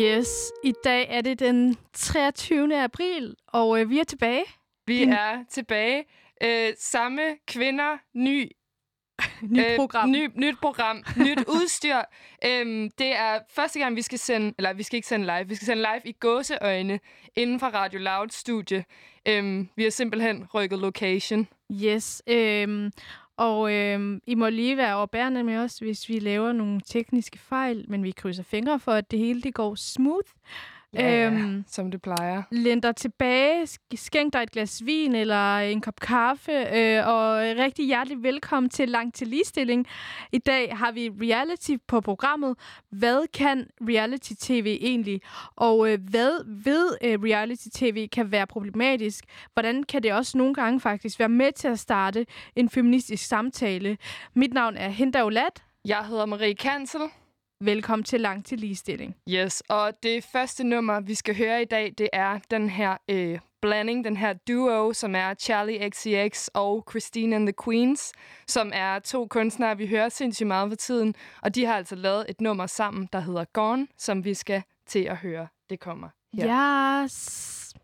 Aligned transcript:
Yes, 0.00 0.52
i 0.64 0.72
dag 0.84 1.06
er 1.10 1.20
det 1.20 1.38
den 1.38 1.76
23. 1.92 2.82
april, 2.82 3.34
og 3.46 3.80
øh, 3.80 3.90
vi 3.90 3.98
er 3.98 4.04
tilbage. 4.04 4.44
Vi 4.86 4.98
Din- 4.98 5.12
er 5.12 5.44
tilbage. 5.50 6.04
Øh, 6.42 6.72
samme 6.78 7.22
kvinder, 7.46 7.98
ny, 8.14 8.50
Nyt 9.42 9.66
øh, 9.70 9.76
program. 9.76 10.10
Ny, 10.10 10.30
nyt 10.34 10.56
program, 10.62 11.02
nyt 11.16 11.38
udstyr. 11.56 11.96
Øhm, 12.44 12.90
det 12.98 13.06
er 13.16 13.38
første 13.50 13.78
gang, 13.78 13.96
vi 13.96 14.02
skal 14.02 14.18
sende, 14.18 14.54
eller 14.58 14.72
vi 14.72 14.82
skal 14.82 14.96
ikke 14.96 15.08
sende 15.08 15.26
live, 15.26 15.48
vi 15.48 15.54
skal 15.54 15.66
sende 15.66 15.82
live 15.82 16.00
i 16.04 16.12
gåseøjne 16.12 17.00
inden 17.36 17.60
for 17.60 17.66
Radio 17.66 17.98
Loud 18.00 18.28
studie. 18.28 18.84
Øhm, 19.28 19.68
vi 19.76 19.82
har 19.82 19.90
simpelthen 19.90 20.46
rykket 20.54 20.78
location. 20.78 21.48
Yes, 21.72 22.22
øhm, 22.26 22.90
og 23.40 23.72
øh, 23.72 24.20
I 24.26 24.34
må 24.34 24.48
lige 24.48 24.76
være 24.76 24.96
overbærende 24.96 25.44
med 25.44 25.56
os, 25.56 25.78
hvis 25.78 26.08
vi 26.08 26.18
laver 26.18 26.52
nogle 26.52 26.80
tekniske 26.86 27.38
fejl, 27.38 27.84
men 27.88 28.02
vi 28.02 28.10
krydser 28.10 28.42
fingre 28.42 28.80
for, 28.80 28.92
at 28.92 29.10
det 29.10 29.18
hele 29.18 29.42
det 29.42 29.54
går 29.54 29.74
smooth. 29.74 30.28
Øhm, 30.98 31.64
som 31.68 31.90
det 31.90 32.02
plejer. 32.02 32.42
Læn 32.50 32.80
dig 32.80 32.96
tilbage, 32.96 33.62
sk- 33.62 33.96
skænk 33.96 34.32
dig 34.32 34.42
et 34.42 34.50
glas 34.50 34.82
vin 34.86 35.14
eller 35.14 35.58
en 35.58 35.80
kop 35.80 36.00
kaffe, 36.00 36.52
øh, 36.52 37.06
og 37.08 37.36
rigtig 37.38 37.86
hjertelig 37.86 38.22
velkommen 38.22 38.70
til 38.70 38.88
Langt 38.88 39.14
til 39.16 39.28
Ligestilling. 39.28 39.86
I 40.32 40.38
dag 40.38 40.76
har 40.76 40.92
vi 40.92 41.10
reality 41.22 41.74
på 41.88 42.00
programmet. 42.00 42.56
Hvad 42.90 43.26
kan 43.32 43.66
reality-tv 43.88 44.78
egentlig? 44.80 45.20
Og 45.56 45.92
øh, 45.92 45.98
hvad 46.10 46.62
ved 46.64 46.96
øh, 47.04 47.20
reality-tv 47.22 48.08
kan 48.08 48.32
være 48.32 48.46
problematisk? 48.46 49.24
Hvordan 49.52 49.82
kan 49.82 50.02
det 50.02 50.12
også 50.12 50.38
nogle 50.38 50.54
gange 50.54 50.80
faktisk 50.80 51.18
være 51.18 51.28
med 51.28 51.52
til 51.52 51.68
at 51.68 51.78
starte 51.78 52.26
en 52.56 52.68
feministisk 52.68 53.26
samtale? 53.26 53.98
Mit 54.34 54.52
navn 54.54 54.76
er 54.76 54.88
Hinda 54.88 55.24
Olat. 55.24 55.62
Jeg 55.84 56.04
hedder 56.08 56.26
Marie 56.26 56.54
Kansel. 56.54 57.00
Velkommen 57.64 58.04
til 58.04 58.20
Langt 58.20 58.46
til 58.46 58.58
Ligestilling. 58.58 59.16
Yes, 59.28 59.62
og 59.68 59.92
det 60.02 60.24
første 60.24 60.64
nummer, 60.64 61.00
vi 61.00 61.14
skal 61.14 61.36
høre 61.36 61.62
i 61.62 61.64
dag, 61.64 61.94
det 61.98 62.08
er 62.12 62.38
den 62.50 62.68
her 62.68 62.96
øh, 63.08 63.38
blanding, 63.62 64.04
den 64.04 64.16
her 64.16 64.32
duo, 64.32 64.92
som 64.92 65.14
er 65.14 65.34
Charlie 65.34 65.90
XCX 65.90 66.48
og 66.54 66.84
Christine 66.90 67.36
and 67.36 67.46
the 67.46 67.54
Queens, 67.64 68.12
som 68.46 68.70
er 68.74 68.98
to 68.98 69.26
kunstnere, 69.26 69.76
vi 69.76 69.86
hører 69.86 70.08
sindssygt 70.08 70.46
meget 70.46 70.70
for 70.70 70.76
tiden. 70.76 71.14
Og 71.42 71.54
de 71.54 71.64
har 71.64 71.74
altså 71.74 71.94
lavet 71.94 72.26
et 72.28 72.40
nummer 72.40 72.66
sammen, 72.66 73.08
der 73.12 73.20
hedder 73.20 73.44
Gone, 73.52 73.86
som 73.98 74.24
vi 74.24 74.34
skal 74.34 74.62
til 74.86 75.04
at 75.04 75.16
høre. 75.16 75.48
Det 75.70 75.80
kommer 75.80 76.08
her. 76.34 77.02
Yes. 77.04 77.74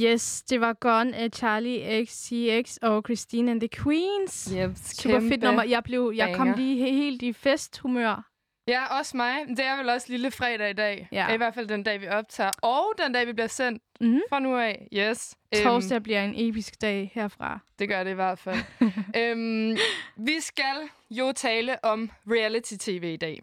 Yes, 0.04 0.42
det 0.42 0.62
var 0.62 0.74
Gone 0.74 1.16
af 1.16 1.30
Charlie 1.34 2.06
XCX 2.06 2.78
og 2.81 3.01
Christine 3.06 3.51
and 3.51 3.62
the 3.62 3.69
Queens. 3.84 4.54
Yep, 4.56 4.72
Super 4.75 5.19
fedt 5.19 5.44
nummer. 5.44 5.63
Jeg, 5.63 5.84
blev, 5.84 6.13
jeg 6.16 6.36
kom 6.36 6.54
lige 6.54 6.86
he- 6.88 6.92
helt 6.94 7.22
i 7.22 7.34
festhumør. 7.34 8.25
Ja, 8.68 8.98
også 9.00 9.18
mig. 9.18 9.36
Det 9.48 9.60
er 9.66 9.78
vel 9.78 9.90
også 9.90 10.07
lille 10.10 10.31
fredag 10.31 10.69
i 10.69 10.74
dag. 10.74 11.07
Ja. 11.12 11.34
I 11.34 11.38
hvert 11.38 11.54
fald 11.54 11.68
den 11.68 11.84
dag, 11.84 12.01
vi 12.01 12.07
optager. 12.07 12.51
Og 12.62 12.94
den 13.06 13.13
dag, 13.13 13.28
vi 13.28 13.34
bliver 13.34 13.48
sendt 13.48 13.84
Mm-hmm. 14.01 14.22
fra 14.30 14.40
nu 14.40 14.57
af. 14.57 14.88
Yes. 14.94 15.36
Torsdag 15.63 16.04
bliver 16.04 16.24
en 16.24 16.34
episk 16.38 16.81
dag 16.81 17.12
herfra. 17.16 17.60
Det 17.80 17.90
gør 17.90 18.04
det 18.04 18.12
i 18.12 18.13
hvert 18.13 18.40
fald. 18.40 18.57
øhm, 19.22 19.78
vi 20.18 20.40
skal 20.40 20.75
jo 21.12 21.31
tale 21.36 21.86
om 21.86 22.10
reality-tv 22.31 23.04
i 23.13 23.18
dag. 23.18 23.42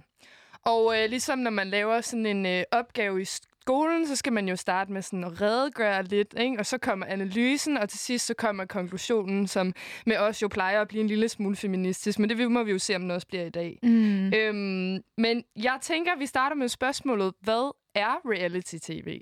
Og 0.64 1.02
øh, 1.02 1.10
ligesom 1.10 1.38
når 1.38 1.50
man 1.50 1.70
laver 1.70 2.00
sådan 2.00 2.26
en 2.26 2.46
øh, 2.46 2.62
opgave 2.72 3.22
i 3.22 3.24
skolen, 3.66 4.06
så 4.06 4.16
skal 4.16 4.32
man 4.32 4.48
jo 4.48 4.56
starte 4.56 4.92
med 4.92 5.02
sådan 5.02 5.24
at 5.24 5.40
redegøre 5.40 6.02
lidt, 6.02 6.34
ikke? 6.38 6.58
og 6.58 6.66
så 6.66 6.78
kommer 6.78 7.06
analysen, 7.06 7.76
og 7.76 7.88
til 7.88 7.98
sidst 7.98 8.26
så 8.26 8.34
kommer 8.34 8.64
konklusionen, 8.64 9.46
som 9.46 9.72
med 10.06 10.16
os 10.16 10.42
jo 10.42 10.48
plejer 10.48 10.80
at 10.80 10.88
blive 10.88 11.00
en 11.00 11.06
lille 11.06 11.28
smule 11.28 11.56
feministisk, 11.56 12.18
men 12.18 12.30
det 12.30 12.50
må 12.50 12.62
vi 12.62 12.70
jo 12.70 12.78
se, 12.78 12.96
om 12.96 13.02
det 13.02 13.12
også 13.12 13.26
bliver 13.26 13.44
i 13.44 13.50
dag. 13.50 13.78
Mm. 13.82 14.32
Øhm, 14.34 15.02
men 15.18 15.44
jeg 15.56 15.78
tænker, 15.82 16.12
at 16.12 16.18
vi 16.18 16.26
starter 16.26 16.56
med 16.56 16.68
spørgsmålet, 16.68 17.34
hvad 17.40 17.72
er 17.94 18.30
reality-tv? 18.30 19.20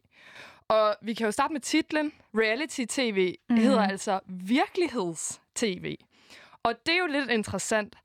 Og 0.69 0.97
vi 1.03 1.15
kan 1.15 1.27
jo 1.27 1.31
starte 1.31 1.53
med 1.53 1.61
titlen. 1.61 2.13
Reality-tv 2.35 3.35
mm. 3.51 3.57
hedder 3.57 3.83
altså 3.83 4.21
virkeligheds-tv. 4.29 5.97
Og 6.63 6.75
det 6.87 6.95
er 6.95 6.99
jo 6.99 7.07
lidt 7.07 7.31
interessant. 7.31 7.97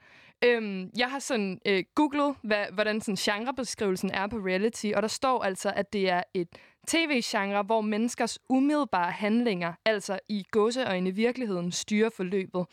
Øhm, 0.43 0.91
jeg 0.97 1.11
har 1.11 1.19
sådan 1.19 1.59
øh, 1.65 1.83
googlet, 1.95 2.35
hvad, 2.43 2.65
hvordan 2.73 3.01
sådan 3.01 3.15
genrebeskrivelsen 3.15 4.11
er 4.11 4.27
på 4.27 4.37
reality, 4.37 4.91
og 4.95 5.01
der 5.01 5.07
står 5.07 5.43
altså, 5.43 5.73
at 5.75 5.93
det 5.93 6.09
er 6.09 6.23
et 6.33 6.47
tv-genre, 6.87 7.63
hvor 7.63 7.81
menneskers 7.81 8.39
umiddelbare 8.49 9.11
handlinger, 9.11 9.73
altså 9.85 10.19
i 10.29 10.45
gåseøjne 10.51 11.11
virkeligheden, 11.11 11.71
styrer 11.71 12.09
forløbet. 12.09 12.65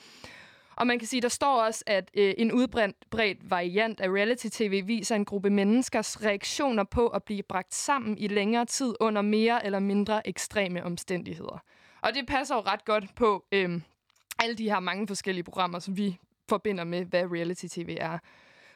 Og 0.76 0.86
man 0.86 0.98
kan 0.98 1.08
sige, 1.08 1.20
der 1.20 1.28
står 1.28 1.62
også, 1.62 1.84
at 1.86 2.10
øh, 2.14 2.34
en 2.38 2.52
udbredt 2.52 3.50
variant 3.50 4.00
af 4.00 4.08
reality-tv 4.08 4.82
viser 4.86 5.16
en 5.16 5.24
gruppe 5.24 5.50
menneskers 5.50 6.24
reaktioner 6.24 6.84
på 6.84 7.08
at 7.08 7.22
blive 7.22 7.42
bragt 7.42 7.74
sammen 7.74 8.18
i 8.18 8.28
længere 8.28 8.64
tid 8.64 8.94
under 9.00 9.22
mere 9.22 9.66
eller 9.66 9.78
mindre 9.78 10.28
ekstreme 10.28 10.84
omstændigheder. 10.84 11.62
Og 12.02 12.14
det 12.14 12.26
passer 12.26 12.54
jo 12.54 12.60
ret 12.60 12.84
godt 12.84 13.14
på 13.14 13.44
øh, 13.52 13.80
alle 14.38 14.54
de 14.54 14.70
her 14.70 14.80
mange 14.80 15.06
forskellige 15.06 15.44
programmer, 15.44 15.78
som 15.78 15.96
vi 15.96 16.18
forbinder 16.48 16.84
med, 16.84 17.04
hvad 17.04 17.24
reality-tv 17.24 17.96
er. 18.00 18.18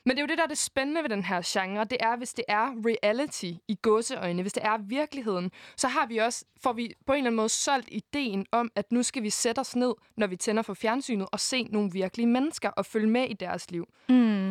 Men 0.04 0.10
det 0.10 0.18
er 0.18 0.22
jo 0.22 0.26
det, 0.26 0.38
der 0.38 0.44
er 0.44 0.48
det 0.48 0.58
spændende 0.58 1.02
ved 1.02 1.08
den 1.08 1.24
her 1.24 1.42
genre. 1.44 1.84
Det 1.84 1.98
er, 2.00 2.16
hvis 2.16 2.34
det 2.34 2.44
er 2.48 2.66
reality 2.86 3.52
i 3.68 3.74
gåseøjne, 3.82 4.42
hvis 4.42 4.52
det 4.52 4.64
er 4.64 4.78
virkeligheden, 4.78 5.50
så 5.76 5.88
har 5.88 6.06
vi 6.06 6.18
også, 6.18 6.44
får 6.62 6.72
vi 6.72 6.94
på 7.06 7.12
en 7.12 7.16
eller 7.16 7.28
anden 7.28 7.36
måde 7.36 7.48
solgt 7.48 7.88
ideen 7.92 8.46
om, 8.52 8.70
at 8.76 8.92
nu 8.92 9.02
skal 9.02 9.22
vi 9.22 9.30
sætte 9.30 9.60
os 9.60 9.76
ned, 9.76 9.94
når 10.16 10.26
vi 10.26 10.36
tænder 10.36 10.62
for 10.62 10.74
fjernsynet, 10.74 11.28
og 11.32 11.40
se 11.40 11.62
nogle 11.62 11.90
virkelige 11.92 12.26
mennesker 12.26 12.70
og 12.70 12.86
følge 12.86 13.08
med 13.08 13.28
i 13.28 13.32
deres 13.32 13.70
liv. 13.70 13.88
Mm. 14.08 14.50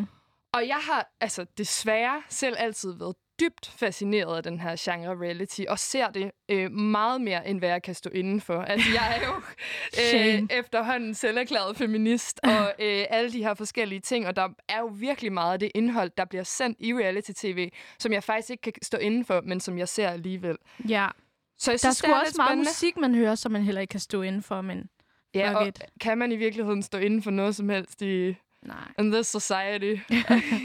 Og 0.53 0.67
jeg 0.67 0.79
har 0.81 1.11
altså 1.21 1.45
desværre 1.57 2.23
selv 2.29 2.55
altid 2.59 2.91
været 2.91 3.15
dybt 3.39 3.67
fascineret 3.77 4.37
af 4.37 4.43
den 4.43 4.59
her 4.59 4.75
genre 4.79 5.25
reality, 5.25 5.61
og 5.69 5.79
ser 5.79 6.09
det 6.09 6.31
øh, 6.49 6.71
meget 6.71 7.21
mere, 7.21 7.47
end 7.47 7.59
hvad 7.59 7.69
jeg 7.69 7.81
kan 7.83 7.95
stå 7.95 8.09
inden 8.13 8.41
for. 8.41 8.61
Altså, 8.61 8.87
jeg 8.93 9.17
er 9.21 9.25
jo 9.27 9.33
øh, 10.43 10.47
efterhånden 10.59 11.13
selverklæret 11.15 11.77
feminist, 11.77 12.39
og 12.43 12.73
øh, 12.85 13.05
alle 13.09 13.31
de 13.31 13.43
her 13.43 13.53
forskellige 13.53 14.01
ting, 14.01 14.27
og 14.27 14.35
der 14.35 14.47
er 14.69 14.79
jo 14.79 14.85
virkelig 14.95 15.33
meget 15.33 15.53
af 15.53 15.59
det 15.59 15.71
indhold, 15.75 16.11
der 16.17 16.25
bliver 16.25 16.43
sendt 16.43 16.77
i 16.79 16.93
reality-tv, 16.93 17.69
som 17.99 18.13
jeg 18.13 18.23
faktisk 18.23 18.49
ikke 18.49 18.61
kan 18.61 18.73
stå 18.81 18.97
inden 18.97 19.25
for, 19.25 19.41
men 19.41 19.59
som 19.59 19.77
jeg 19.77 19.87
ser 19.87 20.09
alligevel. 20.09 20.57
Ja, 20.89 21.07
Så 21.57 21.71
jeg 21.71 21.73
der 21.73 21.77
synes, 21.77 21.97
skulle 21.97 22.13
det 22.13 22.17
er 22.19 22.25
også 22.25 22.33
meget 22.37 22.47
spændende. 22.49 22.69
musik, 22.69 22.97
man 22.97 23.15
hører, 23.15 23.35
som 23.35 23.51
man 23.51 23.63
heller 23.63 23.81
ikke 23.81 23.91
kan 23.91 23.99
stå 23.99 24.21
inden 24.21 24.43
for, 24.43 24.61
men 24.61 24.89
Ja, 25.35 25.55
og 25.55 25.67
it. 25.67 25.81
kan 26.01 26.17
man 26.17 26.31
i 26.31 26.35
virkeligheden 26.35 26.83
stå 26.83 26.97
inden 26.97 27.23
for 27.23 27.31
noget 27.31 27.55
som 27.55 27.69
helst 27.69 28.01
i 28.01 28.35
nej. 28.65 28.91
in 28.99 29.11
this 29.11 29.27
society? 29.27 29.95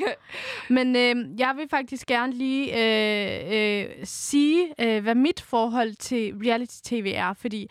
Men 0.77 0.97
øh, 0.97 1.41
jeg 1.41 1.55
vil 1.57 1.69
faktisk 1.71 2.07
gerne 2.07 2.33
lige 2.33 2.65
øh, 2.73 3.85
øh, 3.85 3.91
sige, 4.05 4.75
øh, 4.81 5.03
hvad 5.03 5.15
mit 5.15 5.41
forhold 5.41 5.95
til 5.95 6.35
reality-tv 6.45 7.13
er, 7.17 7.33
fordi 7.33 7.71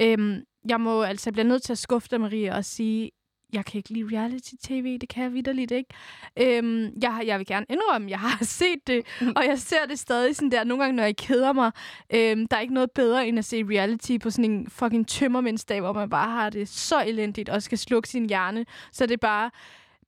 øh, 0.00 0.42
jeg 0.68 0.80
må 0.80 1.02
altså 1.02 1.30
jeg 1.30 1.32
bliver 1.32 1.46
nødt 1.46 1.62
til 1.62 1.72
at 1.72 1.78
skuffe 1.78 2.08
dig, 2.10 2.20
Maria, 2.20 2.56
og 2.56 2.64
sige, 2.64 3.10
jeg 3.52 3.64
kan 3.64 3.78
ikke 3.78 3.90
lide 3.90 4.18
reality-tv, 4.18 4.98
det 4.98 5.08
kan 5.08 5.22
jeg 5.22 5.32
vidderligt 5.32 5.70
ikke. 5.70 5.90
Øhm, 6.36 6.90
jeg, 7.02 7.22
jeg 7.26 7.38
vil 7.38 7.46
gerne 7.46 7.66
indrømme, 7.68 8.10
jeg 8.10 8.18
har 8.18 8.44
set 8.60 8.86
det, 8.86 9.06
og 9.36 9.46
jeg 9.46 9.58
ser 9.58 9.86
det 9.88 9.98
stadig 9.98 10.36
sådan 10.36 10.50
der, 10.50 10.64
nogle 10.64 10.84
gange, 10.84 10.96
når 10.96 11.02
jeg 11.04 11.16
keder 11.16 11.52
mig. 11.52 11.70
Øhm, 12.14 12.48
der 12.48 12.56
er 12.56 12.60
ikke 12.60 12.74
noget 12.74 12.90
bedre, 12.90 13.28
end 13.28 13.38
at 13.38 13.44
se 13.44 13.64
reality 13.64 14.16
på 14.22 14.30
sådan 14.30 14.50
en 14.50 14.70
fucking 14.70 15.08
tømmermændsdag, 15.08 15.80
hvor 15.80 15.92
man 15.92 16.10
bare 16.10 16.30
har 16.30 16.50
det 16.50 16.68
så 16.68 17.04
elendigt, 17.06 17.48
og 17.48 17.62
skal 17.62 17.78
slukke 17.78 18.08
sin 18.08 18.28
hjerne. 18.28 18.66
Så 18.92 19.06
det 19.06 19.12
er 19.12 19.16
bare, 19.18 19.50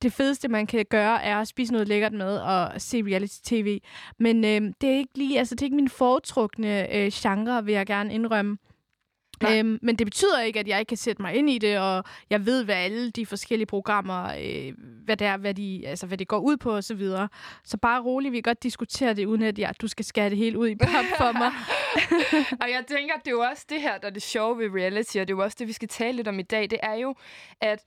det 0.01 0.13
fedeste, 0.13 0.47
man 0.47 0.67
kan 0.67 0.85
gøre, 0.89 1.23
er 1.23 1.37
at 1.37 1.47
spise 1.47 1.71
noget 1.71 1.87
lækkert 1.87 2.13
med 2.13 2.37
og 2.37 2.81
se 2.81 3.03
reality-tv. 3.03 3.79
Men 4.17 4.45
øhm, 4.45 4.73
det 4.81 4.89
er 4.89 4.97
ikke 4.97 5.17
lige, 5.17 5.39
altså 5.39 5.55
det 5.55 5.61
er 5.61 5.65
ikke 5.65 5.75
min 5.75 5.89
foretrukne 5.89 6.95
øh, 6.95 7.11
genre, 7.13 7.65
vil 7.65 7.73
jeg 7.73 7.85
gerne 7.85 8.13
indrømme. 8.13 8.57
Nej. 9.41 9.59
Øhm, 9.59 9.79
men 9.81 9.95
det 9.95 10.07
betyder 10.07 10.41
ikke, 10.41 10.59
at 10.59 10.67
jeg 10.67 10.79
ikke 10.79 10.89
kan 10.89 10.97
sætte 10.97 11.21
mig 11.21 11.35
ind 11.35 11.49
i 11.49 11.57
det, 11.57 11.79
og 11.79 12.03
jeg 12.29 12.45
ved, 12.45 12.63
hvad 12.63 12.75
alle 12.75 13.11
de 13.11 13.25
forskellige 13.25 13.65
programmer, 13.67 14.23
øh, 14.25 14.73
hvad, 15.05 15.17
det 15.17 15.27
er, 15.27 15.37
hvad, 15.37 15.53
de, 15.53 15.83
altså, 15.87 16.05
hvad 16.07 16.17
det 16.17 16.27
går 16.27 16.39
ud 16.39 16.57
på 16.57 16.71
osv. 16.71 16.81
Så, 16.81 16.93
videre. 16.93 17.29
så 17.63 17.77
bare 17.77 18.01
roligt, 18.01 18.31
vi 18.31 18.37
kan 18.37 18.43
godt 18.43 18.63
diskutere 18.63 19.13
det, 19.13 19.25
uden 19.25 19.41
at 19.41 19.59
jeg, 19.59 19.73
du 19.81 19.87
skal 19.87 20.05
skære 20.05 20.29
det 20.29 20.37
helt 20.37 20.55
ud 20.55 20.67
i 20.67 20.75
pap 20.75 21.05
for 21.17 21.31
mig. 21.41 21.51
og 22.61 22.69
jeg 22.69 22.83
tænker, 22.87 23.13
at 23.13 23.21
det 23.25 23.27
er 23.27 23.35
jo 23.35 23.41
også 23.41 23.65
det 23.69 23.81
her, 23.81 23.97
der 23.97 24.07
er 24.07 24.11
det 24.11 24.21
sjove 24.21 24.57
ved 24.57 24.81
reality, 24.81 25.17
og 25.17 25.27
det 25.27 25.33
er 25.33 25.37
jo 25.37 25.43
også 25.43 25.57
det, 25.59 25.67
vi 25.67 25.73
skal 25.73 25.87
tale 25.87 26.15
lidt 26.15 26.27
om 26.27 26.39
i 26.39 26.43
dag. 26.43 26.69
Det 26.69 26.79
er 26.83 26.93
jo, 26.93 27.15
at 27.61 27.83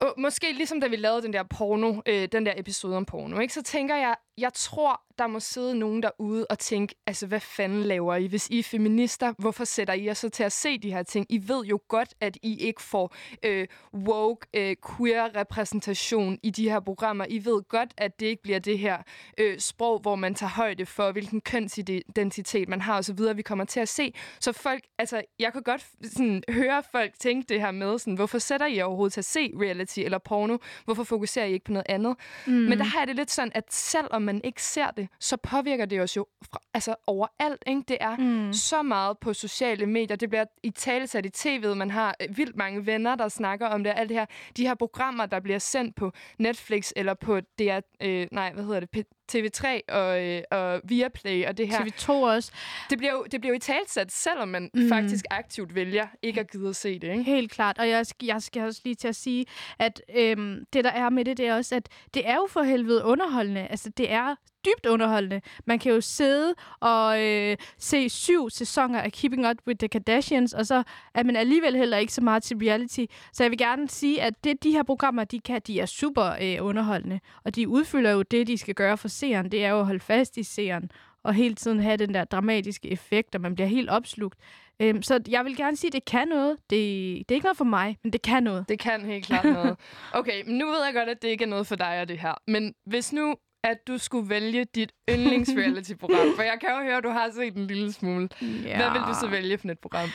og 0.00 0.14
måske 0.18 0.52
ligesom 0.52 0.80
da 0.80 0.86
vi 0.86 0.96
lavede 0.96 1.22
den 1.22 1.32
der 1.32 1.42
porno, 1.42 2.00
øh, 2.06 2.28
den 2.32 2.46
der 2.46 2.52
episode 2.56 2.96
om 2.96 3.04
porno, 3.04 3.38
ikke, 3.38 3.54
så 3.54 3.62
tænker 3.62 3.96
jeg, 3.96 4.14
jeg 4.38 4.52
tror, 4.54 5.02
der 5.18 5.26
må 5.26 5.40
sidde 5.40 5.78
nogen 5.78 6.02
derude 6.02 6.46
og 6.50 6.58
tænke, 6.58 6.94
altså 7.06 7.26
hvad 7.26 7.40
fanden 7.40 7.82
laver 7.82 8.14
I? 8.14 8.26
Hvis 8.26 8.48
I 8.48 8.58
er 8.58 8.62
feminister, 8.62 9.32
hvorfor 9.38 9.64
sætter 9.64 9.94
I 9.94 10.04
jer 10.04 10.14
så 10.14 10.28
til 10.28 10.42
at 10.42 10.52
se 10.52 10.78
de 10.78 10.92
her 10.92 11.02
ting? 11.02 11.26
I 11.28 11.48
ved 11.48 11.64
jo 11.64 11.80
godt, 11.88 12.14
at 12.20 12.38
I 12.42 12.58
ikke 12.58 12.82
får 12.82 13.14
øh, 13.42 13.66
woke, 13.94 14.46
øh, 14.54 14.76
queer 14.96 15.36
repræsentation 15.36 16.38
i 16.42 16.50
de 16.50 16.70
her 16.70 16.80
programmer. 16.80 17.26
I 17.28 17.44
ved 17.44 17.68
godt, 17.68 17.94
at 17.96 18.20
det 18.20 18.26
ikke 18.26 18.42
bliver 18.42 18.58
det 18.58 18.78
her 18.78 18.98
øh, 19.38 19.58
sprog, 19.58 19.98
hvor 20.00 20.16
man 20.16 20.34
tager 20.34 20.50
højde 20.50 20.86
for, 20.86 21.12
hvilken 21.12 21.40
kønsidentitet 21.40 22.68
man 22.68 22.80
har 22.80 22.98
osv., 22.98 23.18
vi 23.34 23.42
kommer 23.42 23.64
til 23.64 23.80
at 23.80 23.88
se. 23.88 24.14
Så 24.40 24.52
folk, 24.52 24.84
altså, 24.98 25.22
jeg 25.38 25.52
kan 25.52 25.62
godt 25.62 25.86
sådan, 26.02 26.42
høre 26.48 26.82
folk 26.92 27.12
tænke 27.18 27.46
det 27.48 27.60
her 27.60 27.70
med, 27.70 27.98
sådan, 27.98 28.14
hvorfor 28.14 28.38
sætter 28.38 28.66
I 28.66 28.76
jer 28.76 28.84
overhovedet 28.84 29.12
til 29.12 29.20
at 29.20 29.24
se 29.24 29.52
reality 29.60 29.87
eller 29.96 30.18
porno? 30.18 30.56
Hvorfor 30.84 31.04
fokuserer 31.04 31.46
I 31.46 31.52
ikke 31.52 31.64
på 31.64 31.72
noget 31.72 31.86
andet? 31.88 32.16
Mm. 32.46 32.52
Men 32.52 32.78
der 32.78 32.84
har 32.84 32.98
jeg 32.98 33.08
det 33.08 33.16
lidt 33.16 33.30
sådan, 33.30 33.52
at 33.54 33.64
selvom 33.72 34.22
man 34.22 34.40
ikke 34.44 34.62
ser 34.62 34.90
det, 34.90 35.08
så 35.20 35.36
påvirker 35.36 35.84
det 35.84 36.00
os 36.00 36.16
jo 36.16 36.26
fra, 36.52 36.60
altså 36.74 36.94
overalt. 37.06 37.62
Ikke? 37.66 37.82
Det 37.88 37.96
er 38.00 38.16
mm. 38.16 38.52
så 38.52 38.82
meget 38.82 39.18
på 39.18 39.32
sociale 39.32 39.86
medier. 39.86 40.16
Det 40.16 40.28
bliver 40.28 40.44
i 40.62 40.70
talesat 40.70 41.26
i 41.26 41.30
tv'et. 41.36 41.74
Man 41.74 41.90
har 41.90 42.14
øh, 42.22 42.36
vildt 42.38 42.56
mange 42.56 42.86
venner, 42.86 43.14
der 43.14 43.28
snakker 43.28 43.66
om 43.66 43.84
det. 43.84 43.92
Alt 43.96 44.08
det 44.08 44.16
her. 44.16 44.26
De 44.56 44.66
her 44.66 44.74
programmer, 44.74 45.26
der 45.26 45.40
bliver 45.40 45.58
sendt 45.58 45.96
på 45.96 46.12
Netflix 46.38 46.90
eller 46.96 47.14
på 47.14 47.40
DR, 47.40 47.80
øh, 48.02 48.26
nej, 48.32 48.52
hvad 48.52 48.64
hedder 48.64 48.80
det? 48.80 49.06
P- 49.32 49.38
TV3 49.38 49.66
og, 49.88 50.24
øh, 50.26 50.42
og 50.50 50.80
Viaplay 50.84 51.46
og 51.46 51.58
det 51.58 51.68
her. 51.68 51.78
TV2 51.84 52.10
også. 52.12 52.52
Det 52.90 52.98
bliver 52.98 53.12
jo, 53.12 53.26
det 53.32 53.40
bliver 53.40 53.52
jo 53.52 53.56
i 53.56 53.60
talsat, 53.60 54.12
selvom 54.12 54.48
man 54.48 54.70
Mm. 54.74 54.88
faktisk 54.88 55.24
aktivt 55.30 55.74
vælger 55.74 56.06
ikke 56.22 56.40
at 56.40 56.50
gide 56.50 56.68
at 56.68 56.76
se 56.76 56.98
det. 56.98 57.10
Ikke? 57.10 57.22
Helt 57.22 57.50
klart, 57.52 57.78
og 57.78 57.88
jeg 57.88 58.06
skal, 58.06 58.26
jeg 58.26 58.42
skal 58.42 58.62
også 58.62 58.80
lige 58.84 58.94
til 58.94 59.08
at 59.08 59.16
sige, 59.16 59.46
at 59.78 60.02
øhm, 60.16 60.64
det 60.72 60.84
der 60.84 60.90
er 60.90 61.10
med 61.10 61.24
det, 61.24 61.36
det 61.36 61.46
er 61.46 61.54
også, 61.54 61.74
at 61.76 61.88
det 62.14 62.28
er 62.28 62.34
jo 62.34 62.46
for 62.50 62.62
helvede 62.62 63.04
underholdende. 63.04 63.66
Altså, 63.66 63.90
det 63.96 64.12
er 64.12 64.34
dybt 64.68 64.86
underholdende. 64.86 65.40
Man 65.66 65.78
kan 65.78 65.92
jo 65.92 66.00
sidde 66.00 66.54
og 66.80 67.26
øh, 67.26 67.56
se 67.78 68.08
syv 68.08 68.50
sæsoner 68.50 69.00
af 69.00 69.12
Keeping 69.12 69.48
Up 69.48 69.56
with 69.66 69.78
the 69.78 69.88
Kardashians, 69.88 70.52
og 70.54 70.66
så 70.66 70.82
er 71.14 71.22
man 71.22 71.36
alligevel 71.36 71.76
heller 71.76 71.96
ikke 71.96 72.12
så 72.12 72.20
meget 72.20 72.42
til 72.42 72.56
reality. 72.56 73.04
Så 73.32 73.44
jeg 73.44 73.50
vil 73.50 73.58
gerne 73.58 73.88
sige, 73.88 74.22
at 74.22 74.44
det, 74.44 74.62
de 74.64 74.70
her 74.70 74.82
programmer, 74.82 75.24
de 75.24 75.40
kan, 75.40 75.60
de 75.66 75.80
er 75.80 75.86
super 75.86 76.32
øh, 76.42 76.66
underholdende, 76.66 77.20
og 77.44 77.56
de 77.56 77.68
udfylder 77.68 78.10
jo 78.10 78.22
det, 78.22 78.46
de 78.46 78.58
skal 78.58 78.74
gøre 78.74 78.96
for 78.96 79.08
seeren. 79.08 79.52
Det 79.52 79.64
er 79.64 79.70
jo 79.70 79.80
at 79.80 79.86
holde 79.86 80.00
fast 80.00 80.36
i 80.36 80.42
seeren, 80.42 80.90
og 81.24 81.34
hele 81.34 81.54
tiden 81.54 81.80
have 81.80 81.96
den 81.96 82.14
der 82.14 82.24
dramatiske 82.24 82.90
effekt, 82.90 83.34
og 83.34 83.40
man 83.40 83.54
bliver 83.54 83.68
helt 83.68 83.90
opslugt. 83.90 84.38
Øhm, 84.80 85.02
så 85.02 85.20
jeg 85.28 85.44
vil 85.44 85.56
gerne 85.56 85.76
sige, 85.76 85.88
at 85.88 85.92
det 85.92 86.04
kan 86.04 86.28
noget. 86.28 86.56
Det, 86.70 86.78
det 87.18 87.30
er 87.30 87.34
ikke 87.34 87.44
noget 87.44 87.56
for 87.56 87.64
mig, 87.64 87.98
men 88.02 88.12
det 88.12 88.22
kan 88.22 88.42
noget. 88.42 88.68
Det 88.68 88.78
kan 88.78 89.04
helt 89.04 89.26
klart 89.26 89.44
noget. 89.44 89.76
Okay, 90.12 90.42
men 90.46 90.58
nu 90.58 90.66
ved 90.66 90.84
jeg 90.84 90.94
godt, 90.94 91.08
at 91.08 91.22
det 91.22 91.28
ikke 91.28 91.44
er 91.44 91.48
noget 91.48 91.66
for 91.66 91.76
dig 91.76 92.00
og 92.00 92.08
det 92.08 92.18
her. 92.18 92.34
Men 92.46 92.74
hvis 92.86 93.12
nu, 93.12 93.36
at 93.70 93.86
du 93.86 93.98
skulle 93.98 94.28
vælge 94.28 94.64
dit 94.64 94.92
yndlingsreality-program, 95.10 96.34
for 96.36 96.42
jeg 96.42 96.58
kan 96.60 96.70
jo 96.70 96.82
høre, 96.82 96.96
at 96.96 97.04
du 97.04 97.08
har 97.08 97.30
set 97.30 97.56
en 97.56 97.66
lille 97.66 97.92
smule. 97.92 98.28
Ja. 98.42 98.76
Hvad 98.76 98.90
vil 98.90 99.00
du 99.00 99.14
så 99.20 99.28
vælge 99.30 99.58
for 99.58 99.68
et 99.68 99.78
program? 99.78 100.08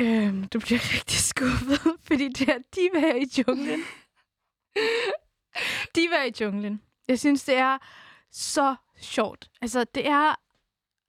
Øhm, 0.00 0.44
du 0.48 0.58
bliver 0.60 0.80
rigtig 0.94 1.18
skuffet, 1.18 1.80
fordi 2.02 2.28
det 2.28 2.48
er 2.48 2.58
Diva 2.74 3.12
i 3.16 3.26
junglen. 3.38 3.80
Diva 5.94 6.24
i 6.24 6.32
junglen. 6.40 6.82
Jeg 7.08 7.18
synes, 7.18 7.44
det 7.44 7.56
er 7.56 7.78
så 8.32 8.74
sjovt. 9.00 9.50
Altså, 9.60 9.84
det 9.94 10.06
er, 10.08 10.34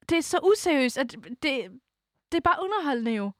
det 0.08 0.18
er 0.18 0.22
så 0.22 0.38
useriøst, 0.52 0.98
at 0.98 1.12
det, 1.12 1.70
det 2.32 2.36
er 2.36 2.40
bare 2.44 2.62
underholdende 2.62 3.10
jo. 3.12 3.30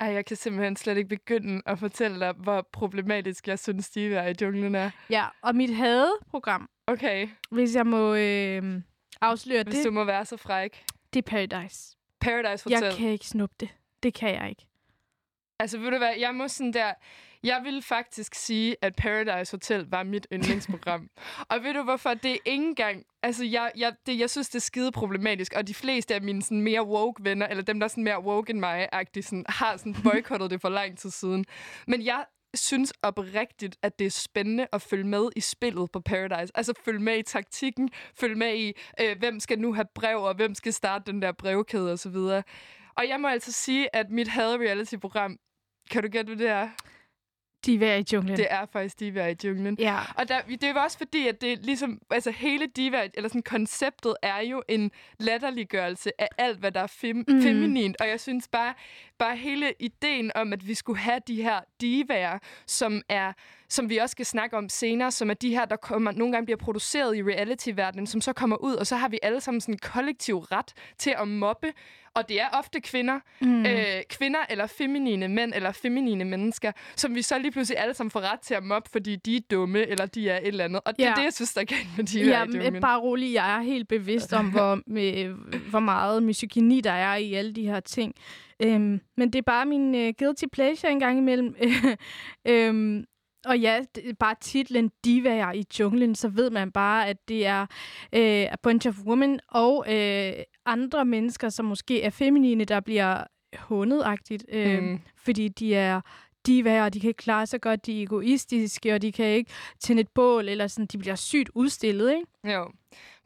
Ej, 0.00 0.06
jeg 0.06 0.24
kan 0.26 0.36
simpelthen 0.36 0.76
slet 0.76 0.96
ikke 0.96 1.08
begynde 1.08 1.62
at 1.66 1.78
fortælle 1.78 2.20
dig, 2.20 2.32
hvor 2.32 2.68
problematisk 2.72 3.48
jeg 3.48 3.58
synes, 3.58 3.84
Steve 3.84 4.14
er 4.14 4.28
i 4.28 4.34
junglen 4.42 4.74
er. 4.74 4.90
Ja, 5.10 5.26
og 5.42 5.56
mit 5.56 5.74
hadeprogram, 5.74 6.68
Okay, 6.86 7.28
hvis 7.50 7.76
jeg 7.76 7.86
må 7.86 8.14
øh, 8.14 8.82
afsløre 9.20 9.62
hvis 9.62 9.74
det, 9.74 9.84
du 9.84 9.90
må 9.90 10.04
være 10.04 10.24
så 10.24 10.36
fræk. 10.36 10.84
det 11.14 11.26
er 11.26 11.30
Paradise. 11.30 11.96
Paradise 12.20 12.64
Hotel. 12.64 12.82
Jeg 12.84 12.94
kan 12.94 13.08
ikke 13.08 13.26
snuppe 13.26 13.54
det. 13.60 13.68
Det 14.02 14.14
kan 14.14 14.34
jeg 14.34 14.48
ikke. 14.48 14.66
Altså, 15.58 15.78
ved 15.78 15.90
du 15.90 15.98
hvad, 15.98 16.12
jeg 16.18 16.34
må 16.34 16.48
sådan 16.48 16.72
der... 16.72 16.92
Jeg 17.42 17.60
vil 17.64 17.82
faktisk 17.82 18.34
sige, 18.34 18.76
at 18.82 18.96
Paradise 18.96 19.52
Hotel 19.52 19.86
var 19.90 20.02
mit 20.02 20.26
yndlingsprogram. 20.32 21.08
og 21.50 21.62
ved 21.62 21.74
du 21.74 21.82
hvorfor? 21.82 22.14
Det 22.14 22.32
er 22.32 22.38
ikke 22.44 22.64
engang... 22.64 23.04
Altså, 23.22 23.44
jeg, 23.44 23.72
jeg, 23.76 23.92
det, 24.06 24.18
jeg 24.18 24.30
synes, 24.30 24.48
det 24.48 24.54
er 24.54 24.60
skide 24.60 24.92
problematisk, 24.92 25.52
og 25.56 25.66
de 25.68 25.74
fleste 25.74 26.14
af 26.14 26.22
mine 26.22 26.42
sådan, 26.42 26.60
mere 26.60 26.86
woke 26.86 27.24
venner, 27.24 27.46
eller 27.46 27.62
dem, 27.62 27.80
der 27.80 27.84
er 27.84 27.88
sådan 27.88 28.04
mere 28.04 28.22
woke 28.22 28.50
end 28.50 28.58
mig, 28.58 28.88
sådan, 29.22 29.44
har 29.48 29.76
sådan 29.76 29.96
boykottet 30.04 30.50
det 30.50 30.60
for 30.60 30.68
lang 30.68 30.98
tid 30.98 31.10
siden. 31.10 31.44
Men 31.86 32.04
jeg 32.04 32.24
synes 32.54 32.92
oprigtigt, 33.02 33.76
at 33.82 33.98
det 33.98 34.06
er 34.06 34.10
spændende 34.10 34.66
at 34.72 34.82
følge 34.82 35.04
med 35.04 35.28
i 35.36 35.40
spillet 35.40 35.90
på 35.92 36.00
Paradise. 36.00 36.52
Altså 36.56 36.72
følge 36.84 37.00
med 37.00 37.18
i 37.18 37.22
taktikken, 37.22 37.90
følge 38.14 38.34
med 38.34 38.54
i, 38.54 38.72
øh, 39.00 39.18
hvem 39.18 39.40
skal 39.40 39.58
nu 39.58 39.74
have 39.74 39.86
brev, 39.94 40.22
og 40.22 40.34
hvem 40.34 40.54
skal 40.54 40.72
starte 40.72 41.12
den 41.12 41.22
der 41.22 41.32
brevkæde 41.32 41.92
osv. 41.92 42.16
Og 42.96 43.08
jeg 43.08 43.20
må 43.20 43.28
altså 43.28 43.52
sige, 43.52 43.96
at 43.96 44.10
mit 44.10 44.28
had-reality-program, 44.28 45.36
kan 45.90 46.02
du 46.02 46.08
gætte, 46.08 46.34
hvad 46.34 46.46
det 46.46 46.52
er? 46.52 46.68
De 47.66 47.86
er 47.86 47.96
i 47.96 48.04
junglen. 48.12 48.36
Det 48.36 48.46
er 48.50 48.66
faktisk 48.72 49.00
Diva 49.00 49.28
i 49.28 49.36
junglen. 49.44 49.76
Ja. 49.78 49.98
Og 50.16 50.28
der, 50.28 50.40
det 50.60 50.74
var 50.74 50.84
også 50.84 50.98
fordi, 50.98 51.28
at 51.28 51.40
det 51.40 51.58
ligesom, 51.64 52.00
altså 52.10 52.30
hele 52.30 52.66
Diva, 52.66 53.08
eller 53.14 53.28
sådan 53.28 53.42
konceptet 53.42 54.16
er 54.22 54.40
jo 54.40 54.62
en 54.68 54.90
latterliggørelse 55.18 56.20
af 56.20 56.28
alt, 56.38 56.58
hvad 56.58 56.72
der 56.72 56.80
er 56.80 56.86
fem, 56.86 57.24
mm. 57.28 57.42
feminint. 57.42 57.96
Og 58.00 58.08
jeg 58.08 58.20
synes 58.20 58.48
bare, 58.48 58.74
bare 59.18 59.36
hele 59.36 59.72
ideen 59.80 60.32
om, 60.34 60.52
at 60.52 60.68
vi 60.68 60.74
skulle 60.74 60.98
have 60.98 61.20
de 61.28 61.42
her 61.42 61.60
divaer, 61.80 62.38
som 62.66 63.02
er 63.08 63.32
som 63.70 63.90
vi 63.90 63.96
også 63.98 64.12
skal 64.12 64.26
snakke 64.26 64.56
om 64.56 64.68
senere, 64.68 65.10
som 65.10 65.30
er 65.30 65.34
de 65.34 65.50
her, 65.50 65.64
der 65.64 65.76
kommer, 65.76 66.12
nogle 66.12 66.32
gange 66.32 66.44
bliver 66.46 66.58
produceret 66.58 67.16
i 67.16 67.22
reality-verdenen, 67.22 68.06
som 68.06 68.20
så 68.20 68.32
kommer 68.32 68.56
ud, 68.56 68.74
og 68.74 68.86
så 68.86 68.96
har 68.96 69.08
vi 69.08 69.18
alle 69.22 69.40
sammen 69.40 69.60
sådan 69.60 69.74
en 69.74 69.78
kollektiv 69.78 70.38
ret 70.38 70.72
til 70.98 71.14
at 71.18 71.28
mobbe. 71.28 71.72
Og 72.14 72.28
det 72.28 72.40
er 72.40 72.48
ofte 72.52 72.80
kvinder, 72.80 73.20
Mm. 73.40 73.66
øh, 73.66 73.76
kvinder 74.10 74.38
eller 74.50 74.66
feminine 74.66 75.28
mænd 75.28 75.52
eller 75.54 75.72
feminine 75.72 76.24
mennesker, 76.24 76.72
som 76.96 77.14
vi 77.14 77.22
så 77.22 77.38
lige 77.38 77.50
pludselig 77.50 77.78
alle 77.80 77.94
sammen 77.94 78.10
får 78.10 78.20
ret 78.32 78.40
til 78.40 78.54
at 78.54 78.64
mobbe, 78.64 78.90
fordi 78.90 79.16
de 79.16 79.36
er 79.36 79.40
dumme, 79.50 79.86
eller 79.86 80.06
de 80.06 80.28
er 80.30 80.36
et 80.36 80.46
eller 80.46 80.64
andet. 80.64 80.80
Og 80.84 80.96
det 80.96 81.02
Ja. 81.02 81.10
er 81.10 81.14
det, 81.14 81.22
jeg 81.24 81.32
synes, 81.32 81.54
der 81.54 81.60
er 81.60 81.64
galt 81.64 81.86
med 81.96 82.04
de 82.04 82.20
Ja, 82.20 82.44
her 82.46 82.70
men 82.70 82.80
bare 82.80 83.00
rolig. 83.00 83.34
Jeg 83.34 83.56
er 83.56 83.60
helt 83.62 83.88
bevidst 83.88 84.32
om, 84.32 84.50
hvor, 84.50 84.80
med, 84.86 85.28
hvor 85.70 85.80
meget 85.80 86.22
misogyni 86.22 86.80
der 86.80 86.92
er 86.92 87.16
i 87.16 87.34
alle 87.34 87.52
de 87.52 87.66
her 87.66 87.80
ting. 87.80 88.14
Øhm, 88.62 89.00
men 89.16 89.32
det 89.32 89.38
er 89.38 89.42
bare 89.42 89.66
min 89.66 89.94
uh, 89.94 90.10
guilty 90.18 90.44
pleasure 90.52 90.92
en 90.92 91.00
gang 91.00 91.18
imellem. 91.18 91.56
øhm, 92.48 93.04
og 93.46 93.58
ja, 93.58 93.80
det 93.94 94.18
bare 94.18 94.34
titlen 94.40 94.90
Divaer 95.04 95.52
i 95.52 95.64
junglen, 95.78 96.14
så 96.14 96.28
ved 96.28 96.50
man 96.50 96.72
bare, 96.72 97.08
at 97.08 97.28
det 97.28 97.46
er 97.46 97.60
øh, 98.12 98.46
a 98.52 98.56
bunch 98.62 98.88
of 98.88 98.98
women 99.06 99.40
og 99.48 99.84
øh, 99.94 100.32
andre 100.66 101.04
mennesker, 101.04 101.48
som 101.48 101.64
måske 101.64 102.02
er 102.02 102.10
feminine, 102.10 102.64
der 102.64 102.80
bliver 102.80 103.24
hundet-agtigt, 103.58 104.44
øh, 104.52 104.82
Mm. 104.82 105.00
fordi 105.16 105.48
de 105.48 105.74
er 105.74 106.00
divaer, 106.46 106.84
og 106.84 106.94
de 106.94 107.00
kan 107.00 107.08
ikke 107.08 107.18
klare 107.22 107.46
sig 107.46 107.60
godt, 107.60 107.86
de 107.86 107.98
er 107.98 108.02
egoistiske, 108.02 108.94
og 108.94 109.02
de 109.02 109.12
kan 109.12 109.26
ikke 109.26 109.50
tænde 109.80 110.00
et 110.00 110.08
bål, 110.08 110.48
eller 110.48 110.66
sådan, 110.66 110.86
de 110.86 110.98
bliver 110.98 111.14
sygt 111.14 111.50
udstillet, 111.54 112.12
ikke? 112.14 112.54
Jo, 112.54 112.70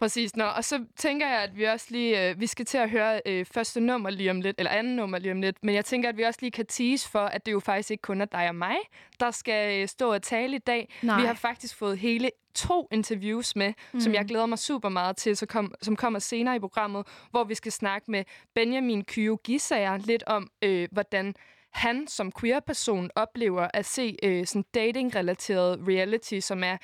præcis. 0.05 0.37
Nå, 0.37 0.45
og 0.45 0.65
så 0.65 0.85
tænker 0.97 1.29
jeg, 1.29 1.43
at 1.43 1.57
vi 1.57 1.65
også 1.65 1.87
lige, 1.91 2.29
øh, 2.29 2.41
vi 2.41 2.47
skal 2.47 2.67
til 2.67 2.79
at 2.79 2.91
høre 2.91 3.21
øh, 3.27 3.47
første 3.47 3.81
nummer 3.81 4.11
lige 4.11 4.31
om 4.31 4.41
lidt, 4.41 4.59
eller 4.59 4.71
anden 4.71 4.97
nummer 4.97 5.19
lige 5.19 5.33
om 5.33 5.41
lidt, 5.41 5.57
men 5.63 5.75
jeg 5.75 5.85
tænker, 5.85 6.09
at 6.09 6.17
vi 6.17 6.23
også 6.23 6.39
lige 6.43 6.51
kan 6.51 6.67
tease 6.67 7.09
for, 7.09 7.21
at 7.21 7.47
det 7.47 7.53
jo 7.53 7.61
faktisk 7.61 7.91
ikke 7.91 8.03
kun 8.03 8.21
er 8.21 8.25
dig 8.25 8.49
og 8.49 8.55
mig, 8.55 8.77
der 9.21 9.31
skal 9.31 9.83
øh, 9.83 9.89
stå 9.89 10.13
og 10.13 10.23
tale 10.23 10.57
i 10.57 10.59
dag. 10.59 10.95
Nej. 11.03 11.21
Vi 11.21 11.27
har 11.27 11.35
faktisk 11.35 11.77
fået 11.77 11.99
hele 11.99 12.31
to 12.55 12.89
interviews 12.93 13.57
med, 13.57 13.73
mm. 13.93 14.01
som 14.01 14.15
jeg 14.15 14.25
glæder 14.25 14.47
mig 14.47 14.59
super 14.59 14.89
meget 14.89 15.17
til, 15.17 15.37
så 15.37 15.47
kom, 15.47 15.75
som 15.83 15.97
kommer 15.97 16.19
senere 16.19 16.57
i 16.57 16.59
programmet, 16.59 17.07
hvor 17.31 17.45
vi 17.45 17.55
skal 17.55 17.73
snakke 17.73 18.11
med 18.11 18.25
Benjamin 18.55 19.05
Kyo 19.05 19.39
Gisager 19.45 19.97
lidt 19.97 20.23
om, 20.27 20.51
øh, 20.63 20.89
hvordan 20.93 21.35
han 21.71 22.07
som 22.09 22.33
queer-person 22.41 23.11
oplever 23.15 23.69
at 23.75 23.87
se 23.87 24.17
øh, 24.23 24.47
sådan 24.47 24.65
dating-relateret 24.75 25.81
reality, 25.89 26.39
som 26.41 26.65
er 26.65 26.77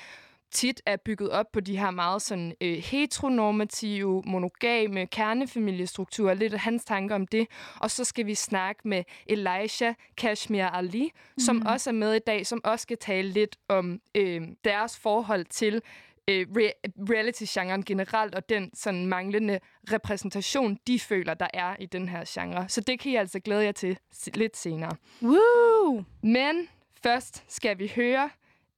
tit 0.53 0.83
er 0.87 0.97
bygget 0.97 1.31
op 1.31 1.53
på 1.53 1.61
de 1.61 1.79
her 1.79 1.91
meget 1.91 2.23
sådan 2.23 2.55
øh, 2.61 2.77
heteronormative, 2.77 4.23
monogame 4.27 5.07
kernefamiliestrukturer. 5.07 6.35
Lidt 6.35 6.55
af 6.55 6.61
hans 6.61 6.85
tanker 6.85 7.15
om 7.15 7.27
det. 7.27 7.47
Og 7.81 7.91
så 7.91 8.05
skal 8.05 8.27
vi 8.27 8.35
snakke 8.35 8.89
med 8.89 9.05
Elijah 9.27 9.95
Kashmir 10.17 10.65
Ali, 10.67 11.11
som 11.39 11.57
Mhm. 11.57 11.67
også 11.67 11.91
er 11.91 11.95
med 11.95 12.15
i 12.15 12.19
dag, 12.19 12.47
som 12.47 12.61
også 12.65 12.83
skal 12.83 12.99
tale 12.99 13.29
lidt 13.29 13.57
om 13.69 14.01
øh, 14.15 14.43
deres 14.65 14.99
forhold 14.99 15.45
til 15.45 15.83
øh, 16.29 16.47
re- 16.51 16.81
reality-genren 17.11 17.85
generelt, 17.85 18.35
og 18.35 18.49
den 18.49 18.71
sådan 18.75 19.07
manglende 19.07 19.59
repræsentation, 19.93 20.79
de 20.87 20.99
føler, 21.01 21.35
der 21.35 21.47
er 21.55 21.77
i 21.81 21.87
den 21.87 22.09
her 22.09 22.25
genre. 22.29 22.69
Så 22.69 22.81
det 22.81 23.01
kan 23.01 23.13
I 23.13 23.17
altså 23.17 23.41
glæde 23.41 23.65
jer 23.65 23.73
til 23.73 23.99
lidt 24.35 24.57
senere. 24.57 24.97
Woo! 25.23 26.05
Men 26.23 26.69
først 27.03 27.45
skal 27.49 27.79
vi 27.79 27.93
høre 27.97 28.31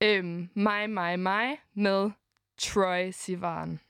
øhm, 0.02 0.48
mig, 0.54 0.90
mig, 0.90 1.18
mig 1.18 1.58
med 1.74 2.10
Troy 2.58 3.10
Sivan. 3.10 3.80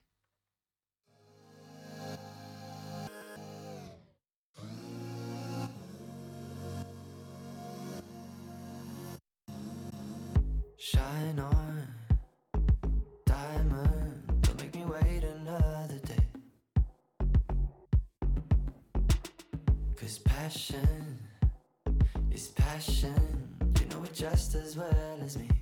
Shine 10.78 11.42
on, 11.42 11.80
diamond. 13.26 14.42
Don't 14.42 14.60
make 14.60 14.74
me 14.74 14.84
wait 14.84 15.24
another 15.24 15.98
day. 15.98 16.26
Cause 19.96 20.18
passion 20.18 21.18
is 22.30 22.48
passion. 22.48 23.48
You 23.80 23.86
know 23.86 24.02
it 24.04 24.14
just 24.14 24.54
as 24.54 24.76
well 24.76 25.18
as 25.24 25.38
me. 25.38 25.61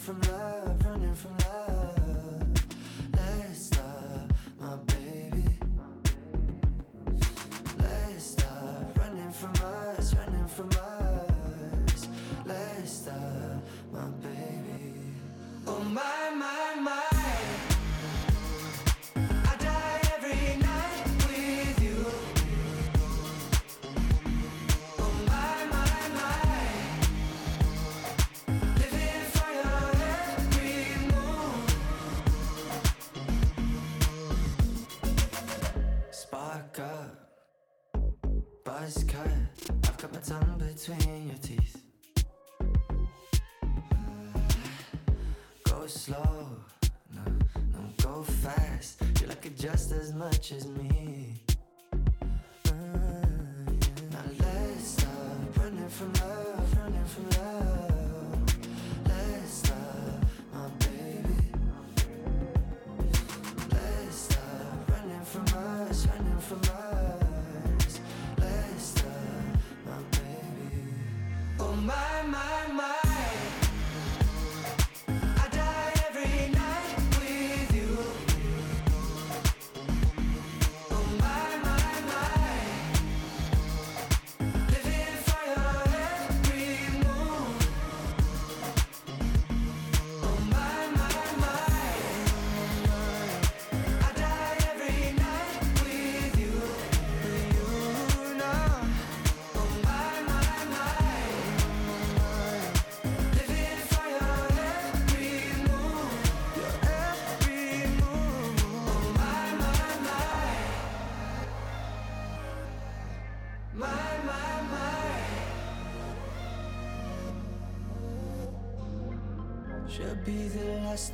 From 0.00 0.18
love, 0.22 0.86
running 0.86 1.14
from 1.14 1.32
love. 1.32 1.49
Cut, 38.90 39.28
I've 39.84 39.96
got 39.98 40.12
my 40.12 40.18
tongue 40.18 40.58
between 40.58 41.28
your 41.28 41.36
teeth. 41.36 41.80
Go 45.62 45.86
slow, 45.86 46.48
no, 47.14 47.22
no, 47.72 47.78
go 48.02 48.24
fast. 48.24 49.00
You 49.20 49.28
like 49.28 49.46
it 49.46 49.56
just 49.56 49.92
as 49.92 50.12
much 50.12 50.50
as 50.50 50.66
me. 50.66 51.40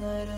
The 0.06 0.35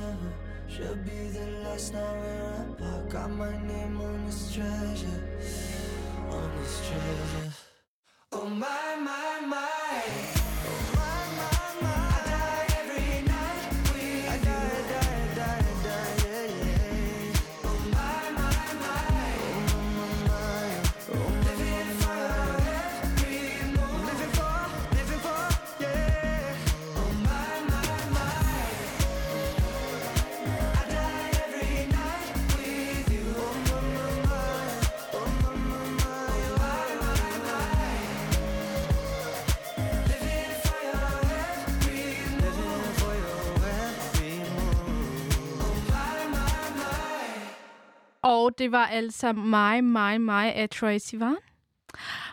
Og 48.48 48.58
det 48.58 48.72
var 48.72 48.86
altså 48.86 49.32
mig, 49.32 49.84
mig, 49.84 50.20
mig 50.20 50.54
af 50.54 50.70
Troy 50.70 50.98
Sivan. 50.98 51.36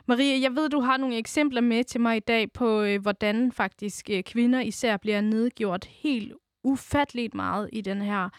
Maria, 0.06 0.42
jeg 0.42 0.56
ved, 0.56 0.70
du 0.70 0.80
har 0.80 0.98
nogle 0.98 1.18
eksempler 1.18 1.62
med 1.62 1.84
til 1.84 2.02
mig 2.02 2.18
i 2.18 2.20
dag 2.20 2.52
på, 2.52 2.82
øh, 2.82 3.02
hvordan 3.02 3.52
faktisk 3.52 4.10
øh, 4.10 4.24
kvinder 4.24 4.62
især 4.62 4.98
bliver 4.98 5.22
nedgjort 5.22 5.86
helt 5.86 6.34
ufatteligt 6.64 7.34
meget 7.34 7.70
i 7.74 7.82
den 7.82 8.02
her 8.02 8.30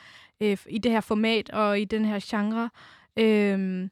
øh, 0.40 0.58
i 0.68 0.78
det 0.78 0.92
her 0.92 1.00
format 1.00 1.50
og 1.50 1.80
i 1.80 1.84
den 1.84 2.04
her 2.04 2.20
genre. 2.22 2.70
Øh, 3.16 3.88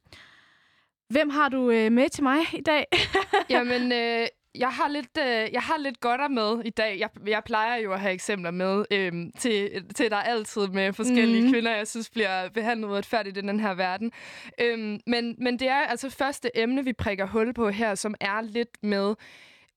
hvem 1.09 1.29
har 1.29 1.49
du 1.49 1.69
øh, 1.69 1.91
med 1.91 2.09
til 2.09 2.23
mig 2.23 2.39
i 2.53 2.61
dag? 2.61 2.85
Jamen, 3.49 3.91
øh, 3.91 4.27
jeg 4.57 4.69
har 4.69 4.87
lidt, 4.87 5.17
øh, 5.19 5.53
jeg 5.53 5.61
har 5.61 5.77
lidt 5.77 5.99
godter 5.99 6.27
med 6.27 6.61
i 6.65 6.69
dag. 6.69 6.99
Jeg, 6.99 7.09
jeg 7.27 7.43
plejer 7.45 7.75
jo 7.75 7.93
at 7.93 7.99
have 7.99 8.13
eksempler 8.13 8.51
med 8.51 8.85
øh, 8.91 9.13
til, 9.39 9.85
til 9.95 10.11
der 10.11 10.17
altid 10.17 10.67
med 10.67 10.93
forskellige 10.93 11.43
mm. 11.43 11.51
kvinder, 11.51 11.75
jeg 11.75 11.87
synes 11.87 12.09
bliver 12.09 12.49
behandlet 12.49 12.87
uretfærdigt 12.87 13.37
i 13.37 13.41
den 13.41 13.59
her 13.59 13.73
verden. 13.73 14.11
Øh, 14.61 14.99
men, 15.07 15.35
men 15.37 15.59
det 15.59 15.67
er 15.67 15.79
altså 15.79 16.09
første 16.09 16.57
emne, 16.57 16.83
vi 16.83 16.93
prikker 16.93 17.25
hul 17.25 17.53
på 17.53 17.69
her, 17.69 17.95
som 17.95 18.15
er 18.19 18.41
lidt 18.41 18.83
med 18.83 19.15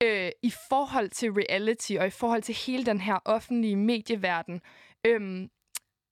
øh, 0.02 0.30
i 0.42 0.52
forhold 0.68 1.10
til 1.10 1.32
reality 1.32 1.92
og 2.00 2.06
i 2.06 2.10
forhold 2.10 2.42
til 2.42 2.54
hele 2.54 2.86
den 2.86 3.00
her 3.00 3.18
offentlige 3.24 3.76
medieverden. 3.76 4.60
Øh, 5.06 5.48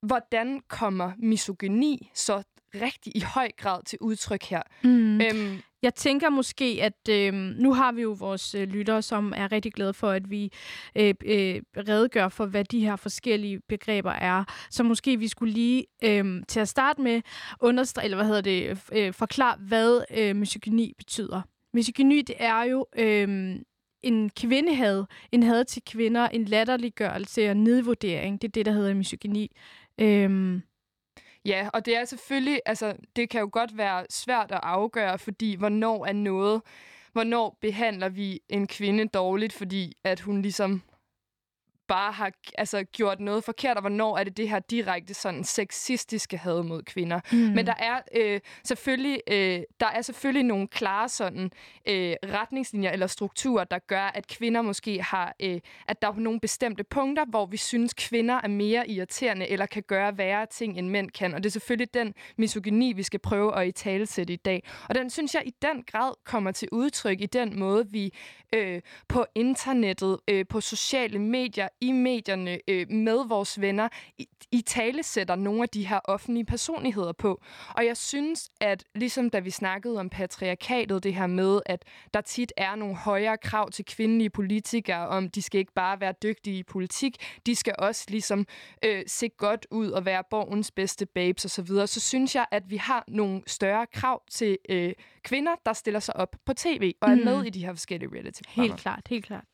hvordan 0.02 0.60
kommer 0.68 1.12
misogyni 1.18 2.10
så 2.14 2.42
rigtig 2.74 3.16
i 3.16 3.20
høj 3.20 3.50
grad 3.56 3.82
til 3.84 3.98
udtryk 4.00 4.42
her? 4.44 4.62
Mm. 4.84 5.20
Øhm, 5.20 5.62
jeg 5.86 5.94
tænker 5.94 6.30
måske, 6.30 6.78
at 6.82 7.08
øh, 7.10 7.34
nu 7.34 7.74
har 7.74 7.92
vi 7.92 8.02
jo 8.02 8.16
vores 8.18 8.54
øh, 8.54 8.68
lyttere, 8.68 9.02
som 9.02 9.32
er 9.36 9.52
rigtig 9.52 9.72
glade 9.72 9.94
for, 9.94 10.10
at 10.10 10.30
vi 10.30 10.52
øh, 10.96 11.14
øh, 11.24 11.62
redegør 11.76 12.28
for, 12.28 12.46
hvad 12.46 12.64
de 12.64 12.80
her 12.80 12.96
forskellige 12.96 13.60
begreber 13.68 14.10
er. 14.10 14.44
Så 14.70 14.82
måske 14.82 15.18
vi 15.18 15.28
skulle 15.28 15.52
lige 15.52 15.86
øh, 16.04 16.42
til 16.48 16.60
at 16.60 16.68
starte 16.68 17.00
med 17.00 17.22
understrege, 17.60 18.04
eller 18.04 18.16
hvad 18.16 18.26
hedder 18.26 18.40
det, 18.40 18.68
øh, 18.92 19.06
øh, 19.06 19.12
forklare, 19.12 19.56
hvad 19.60 20.04
øh, 20.16 20.36
misogyni 20.36 20.92
betyder. 20.98 21.42
Misogyni, 21.74 22.22
det 22.22 22.36
er 22.38 22.62
jo 22.62 22.86
øh, 22.98 23.56
en 24.02 24.30
kvindehad, 24.30 25.04
en 25.32 25.42
had 25.42 25.64
til 25.64 25.82
kvinder, 25.86 26.28
en 26.28 26.44
latterliggørelse 26.44 27.50
og 27.50 27.56
nedvurdering. 27.56 28.42
Det 28.42 28.48
er 28.48 28.52
det, 28.52 28.66
der 28.66 28.72
hedder 28.72 28.94
misogyni. 28.94 29.56
Øh, 30.00 30.60
Ja, 31.46 31.68
og 31.72 31.86
det 31.86 31.96
er 31.96 32.04
selvfølgelig, 32.04 32.60
altså, 32.66 32.94
det 33.16 33.28
kan 33.30 33.40
jo 33.40 33.48
godt 33.52 33.76
være 33.76 34.06
svært 34.10 34.52
at 34.52 34.60
afgøre, 34.62 35.18
fordi 35.18 35.54
hvornår 35.54 36.06
er 36.06 36.12
noget, 36.12 36.62
hvornår 37.12 37.58
behandler 37.60 38.08
vi 38.08 38.40
en 38.48 38.66
kvinde 38.66 39.08
dårligt, 39.08 39.52
fordi 39.52 39.96
at 40.04 40.20
hun 40.20 40.42
ligesom 40.42 40.82
bare 41.88 42.12
har 42.12 42.32
altså, 42.58 42.84
gjort 42.84 43.20
noget 43.20 43.44
forkert, 43.44 43.76
og 43.76 43.80
hvornår 43.80 44.18
er 44.18 44.24
det 44.24 44.36
det 44.36 44.48
her 44.48 44.58
direkte 44.58 45.14
sådan 45.14 45.44
sexistiske 45.44 46.36
had 46.36 46.62
mod 46.62 46.82
kvinder. 46.82 47.20
Mm. 47.32 47.38
Men 47.38 47.66
der 47.66 47.74
er 47.78 48.00
øh, 48.14 48.40
selvfølgelig 48.64 49.20
øh, 49.30 49.60
der 49.80 49.86
er 49.86 50.02
selvfølgelig 50.02 50.42
nogle 50.42 50.68
klare 50.68 51.08
sådan 51.08 51.50
øh, 51.88 52.14
retningslinjer 52.24 52.90
eller 52.90 53.06
strukturer, 53.06 53.64
der 53.64 53.78
gør, 53.78 54.10
at 54.14 54.26
kvinder 54.26 54.62
måske 54.62 55.02
har, 55.02 55.34
øh, 55.42 55.60
at 55.88 56.02
der 56.02 56.08
er 56.08 56.12
nogle 56.12 56.40
bestemte 56.40 56.84
punkter, 56.84 57.24
hvor 57.24 57.46
vi 57.46 57.56
synes, 57.56 57.94
kvinder 57.94 58.40
er 58.44 58.48
mere 58.48 58.90
irriterende 58.90 59.48
eller 59.48 59.66
kan 59.66 59.82
gøre 59.82 60.18
værre 60.18 60.46
ting, 60.46 60.78
end 60.78 60.88
mænd 60.88 61.10
kan. 61.10 61.34
Og 61.34 61.42
det 61.42 61.48
er 61.48 61.52
selvfølgelig 61.52 61.94
den 61.94 62.14
misogyni, 62.38 62.92
vi 62.92 63.02
skal 63.02 63.20
prøve 63.20 63.58
at 63.58 63.68
i 63.68 63.72
talesætte 63.72 64.32
i 64.32 64.36
dag. 64.36 64.62
Og 64.88 64.94
den 64.94 65.10
synes 65.10 65.34
jeg 65.34 65.42
i 65.46 65.52
den 65.62 65.82
grad 65.82 66.12
kommer 66.24 66.52
til 66.52 66.68
udtryk 66.72 67.20
i 67.20 67.26
den 67.26 67.58
måde, 67.58 67.90
vi 67.90 68.12
øh, 68.52 68.80
på 69.08 69.26
internettet, 69.34 70.18
øh, 70.28 70.46
på 70.48 70.60
sociale 70.60 71.18
medier, 71.18 71.68
i 71.80 71.92
medierne, 71.92 72.58
øh, 72.68 72.90
med 72.90 73.28
vores 73.28 73.60
venner, 73.60 73.88
i, 74.18 74.28
i 74.52 74.60
tale 74.60 75.02
sætter 75.02 75.34
nogle 75.34 75.62
af 75.62 75.68
de 75.68 75.86
her 75.86 76.00
offentlige 76.04 76.44
personligheder 76.44 77.12
på. 77.12 77.42
Og 77.76 77.86
jeg 77.86 77.96
synes, 77.96 78.50
at 78.60 78.84
ligesom 78.94 79.30
da 79.30 79.38
vi 79.38 79.50
snakkede 79.50 80.00
om 80.00 80.10
patriarkatet, 80.10 81.02
det 81.02 81.14
her 81.14 81.26
med, 81.26 81.60
at 81.66 81.84
der 82.14 82.20
tit 82.20 82.52
er 82.56 82.74
nogle 82.74 82.96
højere 82.96 83.38
krav 83.38 83.70
til 83.70 83.84
kvindelige 83.84 84.30
politikere, 84.30 85.08
om 85.08 85.30
de 85.30 85.42
skal 85.42 85.58
ikke 85.58 85.72
bare 85.74 86.00
være 86.00 86.14
dygtige 86.22 86.58
i 86.58 86.62
politik, 86.62 87.16
de 87.46 87.54
skal 87.54 87.74
også 87.78 88.04
ligesom 88.08 88.46
øh, 88.84 89.02
se 89.06 89.28
godt 89.28 89.66
ud 89.70 89.90
og 89.90 90.04
være 90.04 90.22
borgens 90.30 90.70
bedste 90.70 91.06
babes 91.06 91.44
osv., 91.44 91.48
så, 91.48 91.62
videre. 91.62 91.86
så 91.86 92.00
synes 92.00 92.34
jeg, 92.34 92.46
at 92.50 92.62
vi 92.70 92.76
har 92.76 93.04
nogle 93.08 93.42
større 93.46 93.86
krav 93.86 94.22
til 94.30 94.58
øh, 94.68 94.92
kvinder, 95.22 95.52
der 95.66 95.72
stiller 95.72 96.00
sig 96.00 96.16
op 96.16 96.36
på 96.46 96.54
tv 96.54 96.92
og 97.00 97.10
er 97.10 97.14
Mm. 97.14 97.24
med 97.24 97.44
i 97.44 97.50
de 97.50 97.64
her 97.66 97.72
forskellige 97.72 98.10
reality-programmer. 98.14 98.68
helt 98.72 98.80
klart, 98.80 99.02
helt 99.10 99.24
klart. 99.26 99.44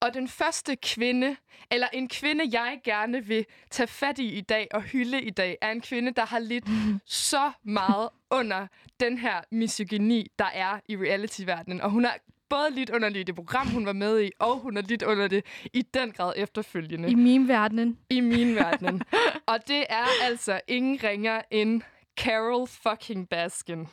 Og 0.00 0.14
den 0.14 0.28
første 0.28 0.76
kvinde, 0.76 1.36
eller 1.70 1.86
en 1.92 2.08
kvinde, 2.08 2.44
jeg 2.52 2.80
gerne 2.84 3.24
vil 3.24 3.46
tage 3.70 3.86
fat 3.86 4.18
i 4.18 4.38
i 4.38 4.40
dag 4.40 4.68
og 4.70 4.82
hylde 4.82 5.22
i 5.22 5.30
dag, 5.30 5.58
er 5.60 5.70
en 5.70 5.80
kvinde, 5.80 6.10
der 6.10 6.26
har 6.26 6.38
lidt 6.38 6.64
så 7.06 7.50
meget 7.62 8.08
under 8.30 8.66
den 9.00 9.18
her 9.18 9.40
misogyni, 9.50 10.30
der 10.38 10.44
er 10.54 10.80
i 10.88 10.96
reality-verdenen. 10.96 11.80
Og 11.80 11.90
hun 11.90 12.04
har 12.04 12.18
både 12.48 12.70
lidt 12.70 12.90
under 12.90 13.08
det 13.10 13.34
program, 13.34 13.68
hun 13.68 13.86
var 13.86 13.92
med 13.92 14.22
i, 14.22 14.30
og 14.38 14.58
hun 14.58 14.76
har 14.76 14.82
lidt 14.82 15.02
under 15.02 15.28
det 15.28 15.44
i 15.72 15.82
den 15.82 16.12
grad 16.12 16.32
efterfølgende 16.36 17.10
I 17.10 17.14
min 17.14 17.48
verden. 17.48 17.98
i 18.10 18.20
min 18.20 18.54
verden. 18.54 19.02
og 19.52 19.68
det 19.68 19.84
er 19.88 20.06
altså 20.22 20.60
ingen 20.68 20.98
ringer 21.04 21.42
end 21.50 21.82
Carol 22.16 22.68
fucking 22.68 23.28
Baskin. 23.28 23.86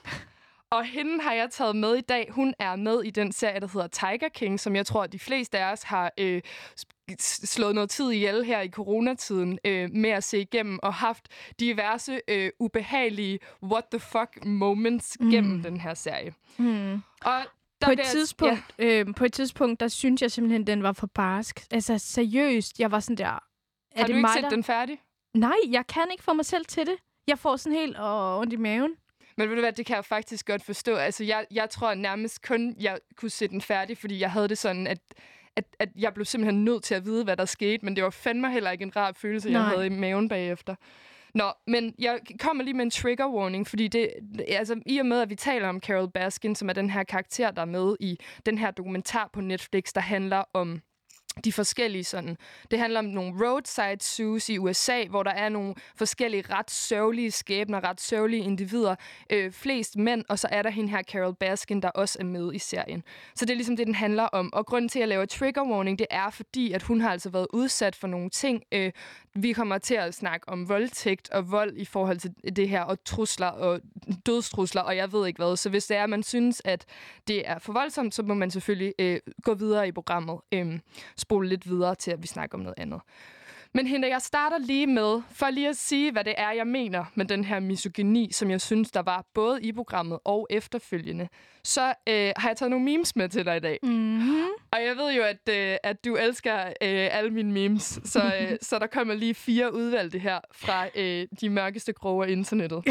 Og 0.72 0.86
hende 0.86 1.22
har 1.22 1.34
jeg 1.34 1.52
taget 1.52 1.76
med 1.76 1.96
i 1.96 2.02
dag. 2.02 2.28
Hun 2.32 2.54
er 2.60 2.76
med 2.76 3.04
i 3.04 3.10
den 3.10 3.32
serie, 3.32 3.60
der 3.60 3.68
hedder 3.68 3.88
Tiger 3.88 4.30
King, 4.30 4.60
som 4.60 4.76
jeg 4.76 4.86
tror, 4.86 5.08
de 5.08 5.20
fleste 5.20 5.60
af 5.60 5.72
os 5.72 5.84
har 5.84 6.12
øh, 6.20 6.42
slået 7.20 7.76
noget 7.76 7.90
tid 7.90 8.12
ihjel 8.12 8.44
her 8.44 8.62
i 8.62 8.70
coronatiden 8.70 9.60
øh, 9.66 9.90
med 9.92 10.10
at 10.10 10.24
se 10.24 10.42
igennem, 10.42 10.80
og 10.84 10.94
haft 10.94 11.28
diverse 11.60 12.22
øh, 12.28 12.52
ubehagelige 12.60 13.40
what 13.64 13.84
the 13.92 14.00
fuck 14.00 14.46
moments 14.46 15.18
mm. 15.20 15.30
gennem 15.32 15.64
den 15.64 15.80
her 15.80 15.94
serie. 15.94 16.34
Mm. 16.58 16.94
Og 17.22 17.42
der 17.82 17.88
På 17.88 17.92
et, 17.92 18.00
tidspunkt, 18.06 18.76
ja. 18.80 19.00
øh, 19.00 19.16
på 19.16 19.26
et 19.26 19.34
tidspunkt, 19.34 19.80
der 19.80 19.88
synes 19.88 20.22
jeg 20.22 20.32
simpelthen, 20.32 20.68
den 20.68 20.84
var 20.84 20.92
for 20.92 21.08
barsk. 21.08 21.66
Altså 21.72 21.98
seriøst, 21.98 22.80
jeg 22.80 22.92
var 22.92 23.00
sådan 23.00 23.18
der... 23.18 23.26
Er. 23.26 23.40
Har 23.96 24.04
det 24.04 24.08
du 24.08 24.18
ikke 24.18 24.22
mig, 24.22 24.32
set 24.34 24.44
der... 24.44 24.50
den 24.50 24.64
færdig? 24.64 25.02
Nej, 25.34 25.56
jeg 25.70 25.88
kan 25.88 26.04
ikke 26.12 26.24
få 26.24 26.34
mig 26.34 26.46
selv 26.46 26.66
til 26.66 26.86
det. 26.86 26.96
Jeg 27.28 27.40
får 27.40 27.56
sådan 27.56 27.78
helt 27.78 27.98
åh, 28.00 28.40
ondt 28.40 28.54
i 28.54 28.56
maven. 28.56 28.92
Men 29.38 29.50
ved 29.50 29.56
du 29.56 29.62
hvad, 29.62 29.74
det 29.74 29.86
kan 29.86 29.96
jeg 29.96 30.06
faktisk 30.06 30.46
godt 30.46 30.64
forstå. 30.64 30.96
Altså, 30.96 31.24
jeg, 31.24 31.46
jeg 31.52 31.70
tror 31.70 31.94
nærmest 31.94 32.48
kun, 32.48 32.76
jeg 32.80 33.00
kunne 33.16 33.30
se 33.30 33.48
den 33.48 33.62
færdig, 33.62 33.98
fordi 33.98 34.20
jeg 34.20 34.32
havde 34.32 34.48
det 34.48 34.58
sådan, 34.58 34.88
at, 34.88 35.00
at, 35.56 35.66
at 35.80 35.90
jeg 35.96 36.14
blev 36.14 36.26
simpelthen 36.26 36.64
nødt 36.64 36.84
til 36.84 36.96
at 36.96 37.06
vide, 37.06 37.24
hvad 37.24 37.38
der 37.38 37.46
skete, 37.46 37.86
men 37.86 37.96
det 37.96 38.04
var 38.04 38.10
fandme 38.10 38.52
heller 38.52 38.72
ikke 38.72 38.84
en 38.84 38.96
rar 38.96 39.12
følelse, 39.12 39.50
jeg 39.50 39.60
Nej. 39.60 39.70
havde 39.70 39.86
i 39.86 39.90
maven 39.90 40.30
bagefter. 40.30 40.76
Nå, 41.34 41.52
men 41.68 41.96
jeg 42.00 42.20
kommer 42.40 42.64
lige 42.64 42.74
med 42.74 42.86
en 42.86 42.92
trigger 42.92 43.28
warning, 43.28 43.68
fordi 43.68 43.88
det, 43.88 44.10
altså, 44.48 44.82
i 44.86 44.98
og 44.98 45.06
med, 45.06 45.22
at 45.22 45.30
vi 45.30 45.36
taler 45.36 45.70
om 45.70 45.80
Carol 45.80 46.12
Baskin, 46.12 46.56
som 46.56 46.70
er 46.70 46.74
den 46.74 46.90
her 46.90 47.04
karakter, 47.04 47.52
der 47.52 47.62
er 47.62 47.66
med 47.66 47.96
i 48.00 48.20
den 48.46 48.58
her 48.58 48.72
dokumentar 48.72 49.30
på 49.34 49.42
Netflix, 49.42 49.84
der 49.96 50.02
handler 50.02 50.44
om 50.54 50.82
de 51.44 51.54
forskellige 51.54 52.04
sådan. 52.04 52.38
Det 52.72 52.80
handler 52.80 53.00
om 53.00 53.06
nogle 53.06 53.48
roadside 53.48 53.98
zoos 54.02 54.50
i 54.50 54.58
USA, 54.58 55.06
hvor 55.06 55.24
der 55.24 55.32
er 55.32 55.50
nogle 55.50 55.76
forskellige 55.96 56.44
ret 56.50 56.72
sørgelige 56.72 57.32
skæbner, 57.32 57.84
ret 57.84 58.02
sørgelige 58.02 58.44
individer. 58.44 58.96
Øh, 59.30 59.52
flest 59.52 59.96
mænd, 59.98 60.24
og 60.30 60.40
så 60.40 60.48
er 60.52 60.62
der 60.62 60.70
hende 60.70 60.90
her 60.90 61.04
Carol 61.04 61.36
Baskin, 61.36 61.82
der 61.82 61.90
også 61.90 62.18
er 62.20 62.24
med 62.24 62.54
i 62.54 62.60
serien. 62.60 63.04
Så 63.36 63.46
det 63.46 63.52
er 63.52 63.56
ligesom 63.56 63.78
det, 63.78 63.88
den 63.88 63.96
handler 63.96 64.24
om. 64.24 64.54
Og 64.54 64.66
grunden 64.66 64.90
til, 64.90 65.00
at 65.00 65.02
jeg 65.02 65.08
laver 65.08 65.26
trigger 65.26 65.64
warning, 65.64 66.00
det 66.00 66.08
er 66.10 66.30
fordi, 66.30 66.72
at 66.72 66.84
hun 66.84 67.02
har 67.02 67.12
altså 67.12 67.30
været 67.30 67.48
udsat 67.54 67.96
for 67.96 68.08
nogle 68.08 68.30
ting. 68.30 68.64
Øh, 68.72 68.92
vi 69.36 69.54
kommer 69.54 69.78
til 69.78 69.96
at 69.96 70.14
snakke 70.14 70.50
om 70.50 70.70
voldtægt 70.70 71.30
og 71.30 71.52
vold 71.52 71.78
i 71.78 71.86
forhold 71.86 72.18
til 72.18 72.34
det 72.56 72.70
her, 72.70 72.82
og 72.82 73.04
trusler 73.04 73.48
og 73.48 73.80
dødstrusler, 74.26 74.82
og 74.82 74.96
jeg 74.96 75.12
ved 75.12 75.28
ikke 75.28 75.38
hvad. 75.38 75.58
Så 75.58 75.70
hvis 75.70 75.86
det 75.86 75.98
er, 75.98 76.04
at 76.04 76.10
man 76.10 76.24
synes, 76.24 76.62
at 76.66 76.86
det 77.28 77.50
er 77.50 77.60
for 77.60 77.74
voldsomt, 77.74 78.16
så 78.16 78.24
må 78.24 78.34
man 78.34 78.52
selvfølgelig 78.52 78.94
øh, 79.00 79.20
gå 79.44 79.54
videre 79.54 79.88
i 79.88 79.92
programmet. 79.92 80.40
Øh, 80.52 80.80
spole 81.26 81.50
lidt 81.50 81.70
videre 81.70 81.96
til, 81.96 82.12
at 82.12 82.22
vi 82.22 82.28
snakker 82.28 82.58
om 82.58 82.62
noget 82.62 82.80
andet. 82.80 83.02
Men 83.76 83.88
hende, 83.88 84.08
jeg 84.08 84.22
starter 84.22 84.58
lige 84.58 84.88
med, 84.88 85.22
for 85.32 85.50
lige 85.50 85.70
at 85.70 85.76
sige, 85.76 86.12
hvad 86.12 86.24
det 86.24 86.34
er, 86.38 86.52
jeg 86.52 86.68
mener 86.68 87.06
med 87.16 87.26
den 87.26 87.44
her 87.44 87.60
misogyni, 87.60 88.32
som 88.32 88.52
jeg 88.52 88.62
synes, 88.62 88.92
der 88.92 89.02
var 89.02 89.26
både 89.34 89.62
i 89.62 89.72
programmet 89.72 90.20
og 90.26 90.48
efterfølgende. 90.50 91.28
Så 91.64 91.94
øh, 92.10 92.32
har 92.38 92.50
jeg 92.50 92.58
taget 92.58 92.70
nogle 92.70 92.86
memes 92.86 93.16
med 93.16 93.30
til 93.30 93.46
dig 93.46 93.58
i 93.58 93.60
dag. 93.60 93.80
Mm-hmm. 93.84 94.48
Og 94.72 94.84
jeg 94.84 94.98
ved 94.98 95.14
jo, 95.14 95.24
at, 95.24 95.50
øh, 95.50 95.78
at 95.84 96.06
du 96.06 96.16
elsker 96.16 96.66
øh, 96.66 97.18
alle 97.18 97.30
mine 97.30 97.52
memes, 97.52 98.00
så, 98.04 98.34
øh, 98.42 98.58
så 98.70 98.80
der 98.80 98.88
kommer 98.88 99.14
lige 99.14 99.34
fire 99.34 99.74
udvalgte 99.74 100.20
her 100.20 100.40
fra 100.52 100.88
øh, 100.96 101.28
de 101.42 101.50
mørkeste 101.50 101.94
kroge 101.94 102.26
af 102.26 102.32
internettet. 102.32 102.84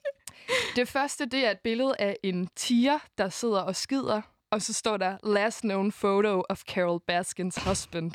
det 0.76 0.88
første, 0.88 1.26
det 1.26 1.46
er 1.46 1.50
et 1.50 1.60
billede 1.64 1.94
af 1.98 2.16
en 2.22 2.48
tiger, 2.56 2.98
der 3.18 3.28
sidder 3.28 3.60
og 3.60 3.76
skider, 3.76 4.20
og 4.50 4.62
så 4.62 4.72
står 4.72 4.96
der, 4.96 5.16
last 5.22 5.60
known 5.60 5.92
photo 5.92 6.42
of 6.48 6.62
Carol 6.62 7.00
Baskins 7.06 7.56
husband. 7.56 8.12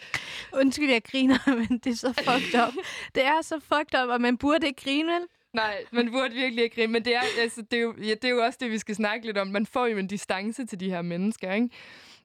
Undskyld, 0.60 0.90
jeg 0.90 1.04
griner, 1.04 1.38
men 1.68 1.78
det 1.78 1.90
er 1.90 1.96
så 1.96 2.12
fucked 2.12 2.60
up. 2.66 2.74
Det 3.14 3.24
er 3.24 3.42
så 3.42 3.60
fucked 3.60 4.02
up, 4.02 4.08
og 4.08 4.20
man 4.20 4.38
burde 4.38 4.66
ikke 4.66 4.82
grine, 4.82 5.12
vel? 5.12 5.22
Nej, 5.52 5.84
man 5.92 6.10
burde 6.10 6.34
virkelig 6.34 6.64
ikke 6.64 6.76
grine, 6.76 6.92
men 6.92 7.04
det 7.04 7.16
er, 7.16 7.22
altså, 7.38 7.62
det, 7.62 7.76
er 7.76 7.80
jo, 7.82 7.94
ja, 8.02 8.14
det 8.14 8.24
er 8.24 8.28
jo 8.28 8.44
også 8.44 8.58
det, 8.60 8.70
vi 8.70 8.78
skal 8.78 8.94
snakke 8.94 9.26
lidt 9.26 9.38
om. 9.38 9.46
Man 9.46 9.66
får 9.66 9.86
jo 9.86 9.98
en 9.98 10.06
distance 10.06 10.66
til 10.66 10.80
de 10.80 10.90
her 10.90 11.02
mennesker, 11.02 11.52
ikke? 11.52 11.68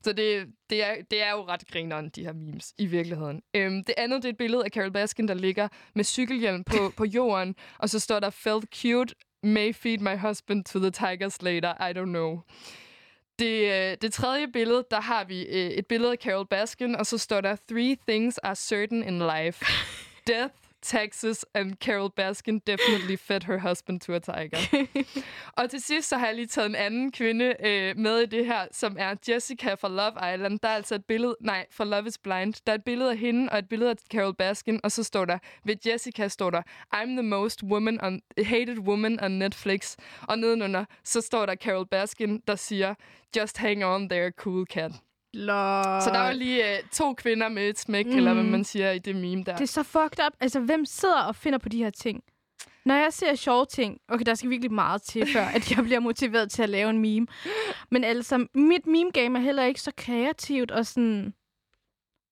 Så 0.03 0.13
det, 0.13 0.47
det, 0.69 0.83
er, 0.83 0.95
det 1.11 1.23
er 1.23 1.31
jo 1.31 1.45
ret 1.47 1.67
grineren, 1.71 2.09
de 2.09 2.23
her 2.23 2.33
memes, 2.33 2.73
i 2.77 2.85
virkeligheden. 2.85 3.41
Øhm, 3.53 3.83
det 3.83 3.95
andet, 3.97 4.23
det 4.23 4.29
er 4.29 4.33
et 4.33 4.37
billede 4.37 4.65
af 4.65 4.71
Carol 4.71 4.91
Baskin, 4.91 5.27
der 5.27 5.33
ligger 5.33 5.67
med 5.95 6.03
cykelhjelm 6.03 6.63
på, 6.63 6.89
på 6.97 7.05
jorden, 7.05 7.55
og 7.77 7.89
så 7.89 7.99
står 7.99 8.19
der, 8.19 8.29
felt 8.29 8.75
cute, 8.75 9.15
may 9.43 9.73
feed 9.73 9.97
my 9.97 10.17
husband 10.27 10.63
to 10.63 10.79
the 10.79 10.91
tigers 10.91 11.41
later, 11.41 11.89
I 11.89 11.93
don't 11.97 12.11
know. 12.11 12.39
Det, 13.39 13.71
øh, 13.71 13.97
det 14.01 14.13
tredje 14.13 14.47
billede, 14.47 14.85
der 14.91 15.01
har 15.01 15.23
vi 15.23 15.41
øh, 15.41 15.69
et 15.71 15.87
billede 15.87 16.11
af 16.11 16.17
Carol 16.17 16.47
Baskin, 16.47 16.95
og 16.95 17.05
så 17.05 17.17
står 17.17 17.41
der, 17.41 17.55
three 17.69 17.97
things 18.07 18.37
are 18.37 18.55
certain 18.55 19.03
in 19.03 19.19
life. 19.19 19.65
Death, 20.27 20.53
Texas, 20.83 21.45
and 21.53 21.75
Carol 21.75 22.09
Baskin 22.09 22.59
definitely 22.59 23.15
fed 23.15 23.43
her 23.43 23.57
husband 23.57 24.01
to 24.01 24.13
a 24.13 24.19
tiger. 24.19 24.85
og 25.57 25.69
til 25.69 25.81
sidst 25.81 26.09
så 26.09 26.17
har 26.17 26.25
jeg 26.25 26.35
lige 26.35 26.47
taget 26.47 26.69
en 26.69 26.75
anden 26.75 27.11
kvinde 27.11 27.55
øh, 27.65 27.97
med 27.97 28.19
i 28.19 28.25
det 28.25 28.45
her, 28.45 28.67
som 28.71 28.95
er 28.99 29.15
Jessica 29.29 29.73
fra 29.73 29.89
Love 29.89 30.33
Island. 30.33 30.59
Der 30.59 30.69
er 30.69 30.75
altså 30.75 30.95
et 30.95 31.05
billede, 31.05 31.35
nej, 31.41 31.65
fra 31.71 31.85
Love 31.85 32.07
is 32.07 32.17
Blind. 32.17 32.53
Der 32.65 32.71
er 32.71 32.77
et 32.77 32.83
billede 32.83 33.11
af 33.11 33.17
hende 33.17 33.49
og 33.51 33.59
et 33.59 33.69
billede 33.69 33.89
af 33.89 33.95
Carol 34.11 34.35
Baskin, 34.35 34.79
og 34.83 34.91
så 34.91 35.03
står 35.03 35.25
der, 35.25 35.37
ved 35.65 35.75
Jessica 35.85 36.27
står 36.27 36.49
der, 36.49 36.61
I'm 36.95 37.09
the 37.09 37.23
most 37.23 37.63
woman 37.63 38.03
on, 38.03 38.21
hated 38.37 38.79
woman 38.79 39.23
on 39.23 39.31
Netflix. 39.31 39.95
Og 40.21 40.39
nedenunder, 40.39 40.85
så 41.03 41.21
står 41.21 41.45
der 41.45 41.55
Carol 41.55 41.87
Baskin, 41.87 42.41
der 42.47 42.55
siger, 42.55 42.93
just 43.37 43.57
hang 43.57 43.85
on 43.85 44.09
there, 44.09 44.31
cool 44.31 44.65
cat. 44.65 44.91
Lol. 45.33 46.01
Så 46.01 46.09
der 46.13 46.19
var 46.19 46.31
lige 46.31 46.77
øh, 46.77 46.83
to 46.91 47.13
kvinder 47.13 47.49
med 47.49 47.69
et 47.69 47.79
smæk, 47.79 48.05
mm. 48.05 48.17
eller 48.17 48.33
hvad 48.33 48.43
man 48.43 48.63
siger 48.63 48.91
i 48.91 48.99
det 48.99 49.15
meme 49.15 49.43
der. 49.43 49.55
Det 49.55 49.63
er 49.63 49.67
så 49.67 49.83
fucked 49.83 50.25
up. 50.25 50.33
Altså, 50.39 50.59
hvem 50.59 50.85
sidder 50.85 51.21
og 51.21 51.35
finder 51.35 51.59
på 51.59 51.69
de 51.69 51.77
her 51.77 51.89
ting? 51.89 52.23
Når 52.85 52.95
jeg 52.95 53.13
ser 53.13 53.35
sjove 53.35 53.65
ting, 53.65 54.01
okay, 54.07 54.25
der 54.25 54.35
skal 54.35 54.49
virkelig 54.49 54.71
meget 54.71 55.01
til, 55.01 55.33
før 55.33 55.45
at 55.45 55.71
jeg 55.71 55.83
bliver 55.83 55.99
motiveret 55.99 56.51
til 56.51 56.63
at 56.63 56.69
lave 56.69 56.89
en 56.89 56.99
meme. 56.99 57.27
Men 57.91 58.03
altså, 58.03 58.47
mit 58.53 58.87
meme-game 58.87 59.39
er 59.39 59.41
heller 59.41 59.63
ikke 59.63 59.81
så 59.81 59.91
kreativt 59.97 60.71
og 60.71 60.85
sådan... 60.85 61.33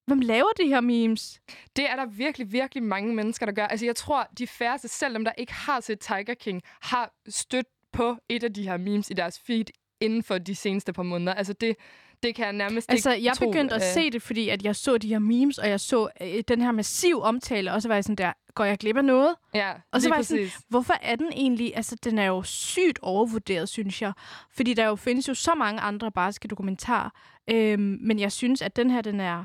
Hvem 0.05 0.19
laver 0.19 0.49
de 0.57 0.67
her 0.67 0.81
memes? 0.81 1.41
Det 1.75 1.89
er 1.89 1.95
der 1.95 2.05
virkelig, 2.05 2.51
virkelig 2.51 2.83
mange 2.83 3.15
mennesker, 3.15 3.45
der 3.45 3.53
gør. 3.53 3.65
Altså, 3.65 3.85
jeg 3.85 3.95
tror, 3.95 4.27
de 4.37 4.47
færreste, 4.47 4.87
selv 4.87 5.13
dem, 5.13 5.25
der 5.25 5.31
ikke 5.37 5.53
har 5.53 5.79
set 5.79 5.99
Tiger 5.99 6.33
King, 6.33 6.61
har 6.81 7.13
stødt 7.27 7.67
på 7.93 8.17
et 8.29 8.43
af 8.43 8.53
de 8.53 8.63
her 8.63 8.77
memes 8.77 9.09
i 9.09 9.13
deres 9.13 9.39
feed 9.39 9.65
inden 9.99 10.23
for 10.23 10.37
de 10.37 10.55
seneste 10.55 10.93
par 10.93 11.03
måneder. 11.03 11.33
Altså, 11.33 11.53
det, 11.53 11.75
det 12.23 12.35
kan 12.35 12.45
jeg 12.45 12.53
nærmest 12.53 12.91
Altså, 12.91 13.13
ikke 13.13 13.25
jeg 13.25 13.37
tro, 13.37 13.45
begyndte 13.45 13.75
at 13.75 13.81
øh, 13.81 13.87
se 13.93 14.11
det, 14.11 14.21
fordi 14.21 14.49
at 14.49 14.63
jeg 14.63 14.75
så 14.75 14.97
de 14.97 15.07
her 15.07 15.19
memes, 15.19 15.57
og 15.57 15.69
jeg 15.69 15.79
så 15.79 16.09
øh, 16.21 16.43
den 16.47 16.61
her 16.61 16.71
massiv 16.71 17.21
omtale, 17.21 17.73
og 17.73 17.81
så 17.81 17.87
var 17.87 17.95
jeg 17.95 18.03
sådan 18.03 18.15
der, 18.15 18.31
går 18.53 18.63
jeg 18.63 18.77
glip 18.77 18.97
af 18.97 19.05
noget? 19.05 19.35
Ja, 19.53 19.71
Og 19.91 20.01
så 20.01 20.09
var 20.09 20.15
jeg 20.15 20.25
sådan, 20.25 20.43
præcis. 20.43 20.59
hvorfor 20.69 20.93
er 21.01 21.15
den 21.15 21.31
egentlig... 21.31 21.75
Altså, 21.75 21.95
den 22.03 22.17
er 22.17 22.25
jo 22.25 22.43
sygt 22.43 22.99
overvurderet, 23.01 23.69
synes 23.69 24.01
jeg. 24.01 24.13
Fordi 24.55 24.73
der 24.73 24.85
jo 24.85 24.95
findes 24.95 25.27
jo 25.27 25.33
så 25.33 25.55
mange 25.55 25.81
andre 25.81 26.11
barske 26.11 26.47
dokumentarer. 26.47 27.09
Øhm, 27.49 27.97
men 28.01 28.19
jeg 28.19 28.31
synes, 28.31 28.61
at 28.61 28.75
den 28.75 28.89
her, 28.89 29.01
den 29.01 29.19
er... 29.19 29.43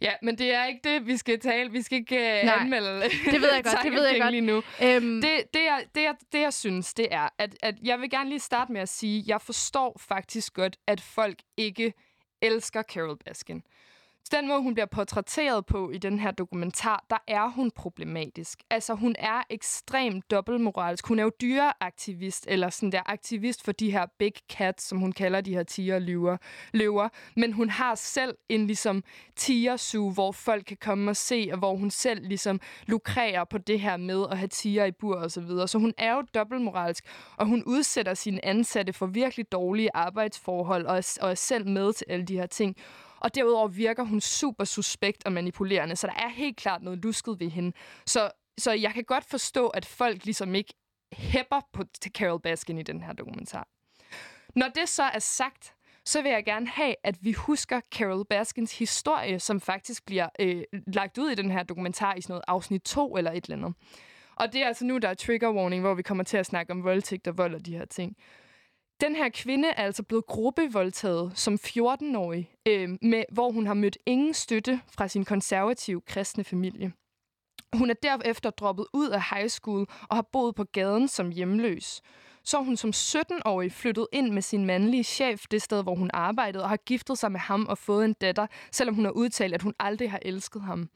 Ja, 0.00 0.12
men 0.22 0.38
det 0.38 0.54
er 0.54 0.64
ikke 0.64 0.80
det, 0.84 1.06
vi 1.06 1.16
skal 1.16 1.40
tale. 1.40 1.70
Vi 1.72 1.82
skal 1.82 1.98
ikke 1.98 2.16
uh, 2.16 2.46
Nej, 2.46 2.54
anmelde 2.60 3.02
det 3.02 3.40
ved 3.40 3.52
jeg 3.54 3.64
godt, 3.64 3.78
det 3.82 3.92
ved 3.98 4.06
jeg 4.06 4.20
godt. 4.20 4.30
lige 4.30 4.40
nu. 4.40 4.62
Øhm, 4.82 5.20
Det, 5.22 5.42
det, 5.54 5.60
jeg, 5.64 5.84
det, 5.94 6.02
jeg, 6.02 6.14
det, 6.32 6.40
jeg 6.40 6.52
synes, 6.52 6.94
det 6.94 7.08
er, 7.10 7.28
at, 7.38 7.56
at 7.62 7.74
jeg 7.82 8.00
vil 8.00 8.10
gerne 8.10 8.28
lige 8.28 8.40
starte 8.40 8.72
med 8.72 8.80
at 8.80 8.88
sige, 8.88 9.24
jeg 9.26 9.40
forstår 9.40 9.96
faktisk 10.08 10.54
godt, 10.54 10.76
at 10.86 11.00
folk 11.00 11.38
ikke 11.56 11.92
elsker 12.42 12.82
Carol 12.82 13.16
Baskin. 13.24 13.62
Så 14.24 14.36
den 14.36 14.48
måde, 14.48 14.62
hun 14.62 14.74
bliver 14.74 14.86
portrætteret 14.86 15.66
på 15.66 15.90
i 15.90 15.98
den 15.98 16.18
her 16.18 16.30
dokumentar, 16.30 17.04
der 17.10 17.16
er 17.28 17.48
hun 17.48 17.70
problematisk. 17.70 18.62
Altså, 18.70 18.94
hun 18.94 19.14
er 19.18 19.42
ekstremt 19.50 20.30
dobbeltmoralsk. 20.30 21.06
Hun 21.06 21.18
er 21.18 21.22
jo 21.22 21.30
dyreaktivist, 21.40 22.46
eller 22.48 22.70
sådan 22.70 22.92
der 22.92 23.02
aktivist 23.06 23.64
for 23.64 23.72
de 23.72 23.90
her 23.90 24.06
big 24.18 24.32
cats, 24.48 24.84
som 24.84 24.98
hun 24.98 25.12
kalder 25.12 25.40
de 25.40 25.54
her 25.54 25.62
tiger 25.62 25.98
løver. 25.98 26.36
løver. 26.72 27.08
Men 27.36 27.52
hun 27.52 27.70
har 27.70 27.94
selv 27.94 28.34
en 28.48 28.66
ligesom 28.66 29.04
tigersuge, 29.36 30.12
hvor 30.12 30.32
folk 30.32 30.64
kan 30.64 30.76
komme 30.76 31.10
og 31.10 31.16
se, 31.16 31.48
og 31.52 31.58
hvor 31.58 31.76
hun 31.76 31.90
selv 31.90 32.26
ligesom 32.26 32.60
lukrerer 32.86 33.44
på 33.44 33.58
det 33.58 33.80
her 33.80 33.96
med 33.96 34.26
at 34.30 34.38
have 34.38 34.48
tiger 34.48 34.84
i 34.84 34.92
bur 34.92 35.16
og 35.16 35.30
så 35.30 35.40
videre. 35.40 35.68
Så 35.68 35.78
hun 35.78 35.94
er 35.98 36.14
jo 36.14 36.22
dobbeltmoralsk, 36.34 37.04
og 37.36 37.46
hun 37.46 37.62
udsætter 37.66 38.14
sine 38.14 38.44
ansatte 38.44 38.92
for 38.92 39.06
virkelig 39.06 39.52
dårlige 39.52 39.90
arbejdsforhold, 39.94 40.86
og 40.86 40.96
er, 40.96 41.18
og 41.20 41.30
er 41.30 41.34
selv 41.34 41.68
med 41.68 41.92
til 41.92 42.06
alle 42.08 42.24
de 42.24 42.36
her 42.36 42.46
ting. 42.46 42.76
Og 43.20 43.34
derudover 43.34 43.68
virker 43.68 44.02
hun 44.02 44.20
super 44.20 44.64
suspekt 44.64 45.26
og 45.26 45.32
manipulerende, 45.32 45.96
så 45.96 46.06
der 46.06 46.12
er 46.12 46.28
helt 46.28 46.56
klart 46.56 46.82
noget 46.82 46.98
lusket 47.04 47.40
ved 47.40 47.50
hende. 47.50 47.72
Så, 48.06 48.30
så 48.58 48.72
jeg 48.72 48.94
kan 48.94 49.04
godt 49.04 49.24
forstå, 49.24 49.68
at 49.68 49.86
folk 49.86 50.24
ligesom 50.24 50.54
ikke 50.54 50.74
hæpper 51.12 51.60
på 51.72 51.84
til 52.00 52.12
Carol 52.12 52.40
Baskin 52.40 52.78
i 52.78 52.82
den 52.82 53.02
her 53.02 53.12
dokumentar. 53.12 53.68
Når 54.54 54.68
det 54.68 54.88
så 54.88 55.02
er 55.02 55.18
sagt, 55.18 55.74
så 56.04 56.22
vil 56.22 56.30
jeg 56.30 56.44
gerne 56.44 56.68
have, 56.68 56.94
at 57.04 57.16
vi 57.20 57.32
husker 57.32 57.80
Carol 57.94 58.24
Baskins 58.24 58.78
historie, 58.78 59.40
som 59.40 59.60
faktisk 59.60 60.06
bliver 60.06 60.28
øh, 60.40 60.62
lagt 60.86 61.18
ud 61.18 61.30
i 61.30 61.34
den 61.34 61.50
her 61.50 61.62
dokumentar 61.62 62.14
i 62.14 62.20
sådan 62.20 62.32
noget 62.32 62.44
afsnit 62.48 62.82
2 62.82 63.16
eller 63.16 63.32
et 63.32 63.44
eller 63.44 63.56
andet. 63.56 63.74
Og 64.36 64.52
det 64.52 64.62
er 64.62 64.66
altså 64.66 64.84
nu, 64.84 64.98
der 64.98 65.08
er 65.08 65.14
trigger 65.14 65.52
warning, 65.52 65.82
hvor 65.82 65.94
vi 65.94 66.02
kommer 66.02 66.24
til 66.24 66.36
at 66.36 66.46
snakke 66.46 66.72
om 66.72 66.84
voldtægt 66.84 67.28
og 67.28 67.38
vold 67.38 67.54
og 67.54 67.66
de 67.66 67.76
her 67.76 67.84
ting. 67.84 68.16
Den 69.00 69.16
her 69.16 69.28
kvinde 69.28 69.68
er 69.68 69.82
altså 69.82 70.02
blevet 70.02 70.26
gruppevoldtaget 70.26 71.32
som 71.34 71.54
14-årig, 71.54 72.50
øh, 72.68 72.88
med, 73.02 73.24
hvor 73.32 73.50
hun 73.50 73.66
har 73.66 73.74
mødt 73.74 73.98
ingen 74.06 74.34
støtte 74.34 74.80
fra 74.92 75.08
sin 75.08 75.24
konservative 75.24 76.00
kristne 76.00 76.44
familie. 76.44 76.92
Hun 77.72 77.90
er 77.90 77.94
derefter 77.94 78.50
droppet 78.50 78.86
ud 78.92 79.08
af 79.08 79.22
high 79.34 79.48
school 79.48 79.86
og 80.08 80.16
har 80.16 80.28
boet 80.32 80.54
på 80.54 80.64
gaden 80.64 81.08
som 81.08 81.30
hjemløs. 81.30 82.02
Så 82.44 82.62
hun 82.62 82.76
som 82.76 82.90
17-årig 82.90 83.72
flyttet 83.72 84.06
ind 84.12 84.30
med 84.30 84.42
sin 84.42 84.66
mandlige 84.66 85.04
chef 85.04 85.44
det 85.50 85.62
sted, 85.62 85.82
hvor 85.82 85.94
hun 85.94 86.10
arbejdede, 86.14 86.64
og 86.64 86.68
har 86.68 86.76
giftet 86.76 87.18
sig 87.18 87.32
med 87.32 87.40
ham 87.40 87.66
og 87.66 87.78
fået 87.78 88.04
en 88.04 88.12
datter, 88.12 88.46
selvom 88.72 88.94
hun 88.94 89.04
har 89.04 89.12
udtalt, 89.12 89.54
at 89.54 89.62
hun 89.62 89.74
aldrig 89.78 90.10
har 90.10 90.18
elsket 90.22 90.62
ham. 90.62 90.88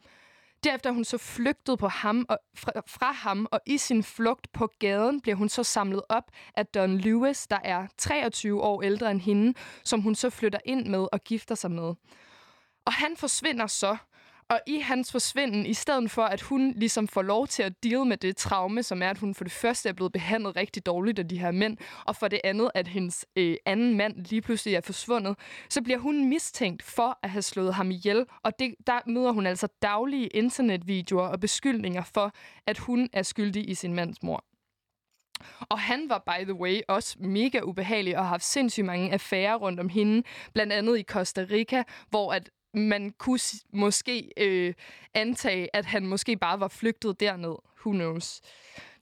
Derefter 0.65 0.89
er 0.89 0.93
hun 0.93 1.03
så 1.03 1.17
flygtet 1.17 1.79
på 1.79 1.87
ham 1.87 2.25
og, 2.29 2.37
fra, 2.55 2.71
fra 2.87 3.11
ham, 3.11 3.47
og 3.51 3.59
i 3.65 3.77
sin 3.77 4.03
flugt 4.03 4.51
på 4.53 4.69
gaden 4.79 5.21
bliver 5.21 5.35
hun 5.35 5.49
så 5.49 5.63
samlet 5.63 6.01
op 6.09 6.31
af 6.55 6.65
Don 6.65 6.97
Lewis, 6.97 7.47
der 7.47 7.59
er 7.63 7.87
23 7.97 8.61
år 8.61 8.81
ældre 8.81 9.11
end 9.11 9.21
hende, 9.21 9.53
som 9.83 10.01
hun 10.01 10.15
så 10.15 10.29
flytter 10.29 10.59
ind 10.65 10.87
med 10.87 11.07
og 11.11 11.23
gifter 11.23 11.55
sig 11.55 11.71
med. 11.71 11.93
Og 12.85 12.93
han 12.93 13.17
forsvinder 13.17 13.67
så, 13.67 13.97
og 14.49 14.61
i 14.67 14.79
hans 14.79 15.11
forsvinden, 15.11 15.65
i 15.65 15.73
stedet 15.73 16.11
for 16.11 16.23
at 16.23 16.41
hun 16.41 16.73
ligesom 16.75 17.07
får 17.07 17.21
lov 17.21 17.47
til 17.47 17.63
at 17.63 17.83
deal 17.83 18.05
med 18.05 18.17
det 18.17 18.37
traume, 18.37 18.83
som 18.83 19.01
er, 19.01 19.09
at 19.09 19.17
hun 19.17 19.35
for 19.35 19.43
det 19.43 19.53
første 19.53 19.89
er 19.89 19.93
blevet 19.93 20.11
behandlet 20.11 20.55
rigtig 20.55 20.85
dårligt 20.85 21.19
af 21.19 21.27
de 21.27 21.39
her 21.39 21.51
mænd, 21.51 21.77
og 22.05 22.15
for 22.15 22.27
det 22.27 22.41
andet, 22.43 22.71
at 22.75 22.87
hendes 22.87 23.25
øh, 23.35 23.57
anden 23.65 23.97
mand 23.97 24.25
lige 24.25 24.41
pludselig 24.41 24.75
er 24.75 24.81
forsvundet, 24.81 25.35
så 25.69 25.81
bliver 25.81 25.99
hun 25.99 26.29
mistænkt 26.29 26.83
for 26.83 27.19
at 27.23 27.29
have 27.29 27.41
slået 27.41 27.73
ham 27.73 27.91
ihjel, 27.91 28.25
og 28.43 28.59
det, 28.59 28.75
der 28.87 28.99
møder 29.07 29.31
hun 29.31 29.45
altså 29.45 29.67
daglige 29.81 30.27
internetvideoer 30.27 31.27
og 31.27 31.39
beskyldninger 31.39 32.03
for, 32.13 32.31
at 32.67 32.77
hun 32.77 33.09
er 33.13 33.23
skyldig 33.23 33.69
i 33.69 33.73
sin 33.73 33.93
mands 33.93 34.23
mor. 34.23 34.45
Og 35.59 35.79
han 35.79 36.09
var, 36.09 36.23
by 36.25 36.43
the 36.43 36.53
way, 36.53 36.81
også 36.87 37.15
mega 37.19 37.59
ubehagelig 37.63 38.17
og 38.17 38.23
har 38.23 38.29
haft 38.29 38.43
sindssygt 38.43 38.85
mange 38.85 39.13
affærer 39.13 39.55
rundt 39.55 39.79
om 39.79 39.89
hende. 39.89 40.23
Blandt 40.53 40.73
andet 40.73 40.99
i 40.99 41.03
Costa 41.03 41.45
Rica, 41.51 41.83
hvor 42.09 42.33
at 42.33 42.49
man 42.75 43.13
kunne 43.17 43.39
måske 43.73 44.31
øh, 44.37 44.73
antage, 45.13 45.75
at 45.75 45.85
han 45.85 46.05
måske 46.05 46.37
bare 46.37 46.59
var 46.59 46.67
flygtet 46.67 47.19
derned. 47.19 47.55
Who 47.85 47.91
knows? 47.91 48.41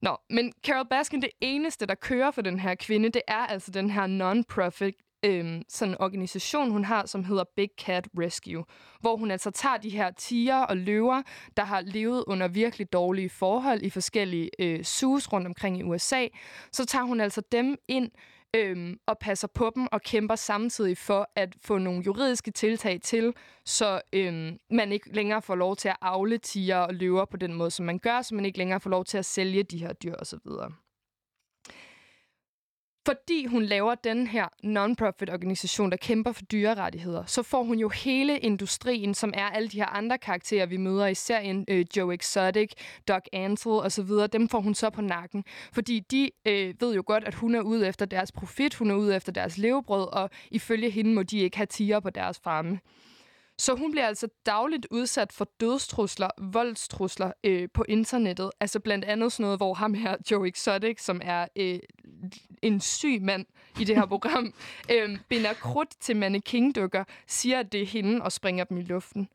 Nå, 0.01 0.17
men 0.29 0.53
Carol 0.65 0.87
Baskin, 0.89 1.21
det 1.21 1.29
eneste, 1.41 1.85
der 1.85 1.95
kører 1.95 2.31
for 2.31 2.41
den 2.41 2.59
her 2.59 2.75
kvinde, 2.75 3.09
det 3.09 3.21
er 3.27 3.45
altså 3.47 3.71
den 3.71 3.89
her 3.89 4.07
non-profit 4.07 4.95
øh, 5.25 5.61
sådan 5.69 5.95
organisation, 5.99 6.71
hun 6.71 6.85
har, 6.85 7.05
som 7.05 7.23
hedder 7.23 7.43
Big 7.55 7.69
Cat 7.77 8.07
Rescue, 8.19 8.65
hvor 8.99 9.15
hun 9.15 9.31
altså 9.31 9.51
tager 9.51 9.77
de 9.77 9.89
her 9.89 10.11
tiger 10.11 10.57
og 10.57 10.77
løver, 10.77 11.21
der 11.57 11.63
har 11.63 11.81
levet 11.81 12.23
under 12.27 12.47
virkelig 12.47 12.93
dårlige 12.93 13.29
forhold 13.29 13.81
i 13.81 13.89
forskellige 13.89 14.49
øh, 14.59 14.83
sus 14.83 15.33
rundt 15.33 15.47
omkring 15.47 15.79
i 15.79 15.83
USA, 15.83 16.27
så 16.71 16.85
tager 16.85 17.05
hun 17.05 17.19
altså 17.19 17.41
dem 17.51 17.77
ind 17.87 18.11
øhm, 18.55 18.97
og 19.07 19.17
passer 19.19 19.47
på 19.47 19.71
dem 19.75 19.87
og 19.91 20.01
kæmper 20.01 20.35
samtidig 20.35 20.97
for 20.97 21.29
at 21.35 21.55
få 21.61 21.77
nogle 21.77 22.03
juridiske 22.05 22.51
tiltag 22.51 23.01
til, 23.01 23.33
så 23.65 24.01
øhm, 24.13 24.57
man 24.71 24.91
ikke 24.91 25.15
længere 25.15 25.41
får 25.41 25.55
lov 25.55 25.75
til 25.75 25.89
at 25.89 25.97
afle 26.01 26.37
tiger 26.37 26.77
og 26.77 26.93
løver 26.93 27.25
på 27.25 27.37
den 27.37 27.53
måde, 27.53 27.71
som 27.71 27.85
man 27.85 27.99
gør, 27.99 28.21
så 28.21 28.35
man 28.35 28.45
ikke 28.45 28.57
længere 28.57 28.79
får 28.79 28.89
lov 28.89 29.05
til 29.05 29.17
at 29.17 29.25
sælge 29.25 29.63
de 29.63 29.77
her 29.77 29.93
dyr 29.93 30.15
osv. 30.15 30.37
Fordi 33.05 33.45
hun 33.45 33.63
laver 33.63 33.95
den 33.95 34.27
her 34.27 34.47
non-profit 34.63 35.29
organisation, 35.29 35.91
der 35.91 35.97
kæmper 35.97 36.31
for 36.31 36.41
dyrerettigheder, 36.41 37.25
så 37.25 37.43
får 37.43 37.63
hun 37.63 37.79
jo 37.79 37.89
hele 37.89 38.39
industrien, 38.39 39.13
som 39.13 39.33
er 39.35 39.45
alle 39.45 39.69
de 39.69 39.77
her 39.77 39.85
andre 39.85 40.17
karakterer, 40.17 40.65
vi 40.65 40.77
møder 40.77 41.07
i 41.07 41.13
serien, 41.13 41.65
øh, 41.67 41.85
Joe 41.97 42.13
Exotic, 42.13 42.71
Doc 43.07 43.21
Antle 43.33 43.71
osv., 43.71 44.09
dem 44.33 44.49
får 44.49 44.59
hun 44.59 44.75
så 44.75 44.89
på 44.89 45.01
nakken. 45.01 45.43
Fordi 45.73 45.99
de 45.99 46.31
øh, 46.45 46.73
ved 46.79 46.95
jo 46.95 47.03
godt, 47.05 47.23
at 47.23 47.33
hun 47.33 47.55
er 47.55 47.61
ude 47.61 47.87
efter 47.87 48.05
deres 48.05 48.31
profit, 48.31 48.75
hun 48.75 48.91
er 48.91 48.95
ude 48.95 49.15
efter 49.15 49.31
deres 49.31 49.57
levebrød, 49.57 50.07
og 50.13 50.29
ifølge 50.51 50.89
hende 50.89 51.13
må 51.13 51.23
de 51.23 51.39
ikke 51.39 51.57
have 51.57 51.67
tiger 51.67 51.99
på 51.99 52.09
deres 52.09 52.39
farme. 52.43 52.79
Så 53.57 53.75
hun 53.75 53.91
bliver 53.91 54.07
altså 54.07 54.27
dagligt 54.45 54.87
udsat 54.91 55.33
for 55.33 55.47
dødstrusler, 55.59 56.29
voldstrusler 56.37 57.31
øh, 57.43 57.69
på 57.73 57.85
internettet. 57.89 58.51
Altså 58.59 58.79
blandt 58.79 59.05
andet 59.05 59.31
sådan 59.31 59.43
noget, 59.43 59.59
hvor 59.59 59.73
ham 59.73 59.93
her, 59.93 60.15
Joe 60.31 60.47
Exotic, 60.47 61.03
som 61.03 61.21
er 61.23 61.47
øh, 61.55 61.79
en 62.61 62.81
syg 62.81 63.21
mand 63.21 63.45
i 63.79 63.83
det 63.83 63.95
her 63.95 64.05
program, 64.05 64.53
øh, 64.93 65.17
binder 65.29 65.53
krudt 65.53 65.89
til 65.99 66.15
mannequin-dukker, 66.15 67.03
siger, 67.27 67.59
at 67.59 67.71
det 67.71 67.81
er 67.81 67.85
hende 67.85 68.21
og 68.21 68.31
springer 68.31 68.63
dem 68.63 68.77
i 68.77 68.81
luften. 68.81 69.29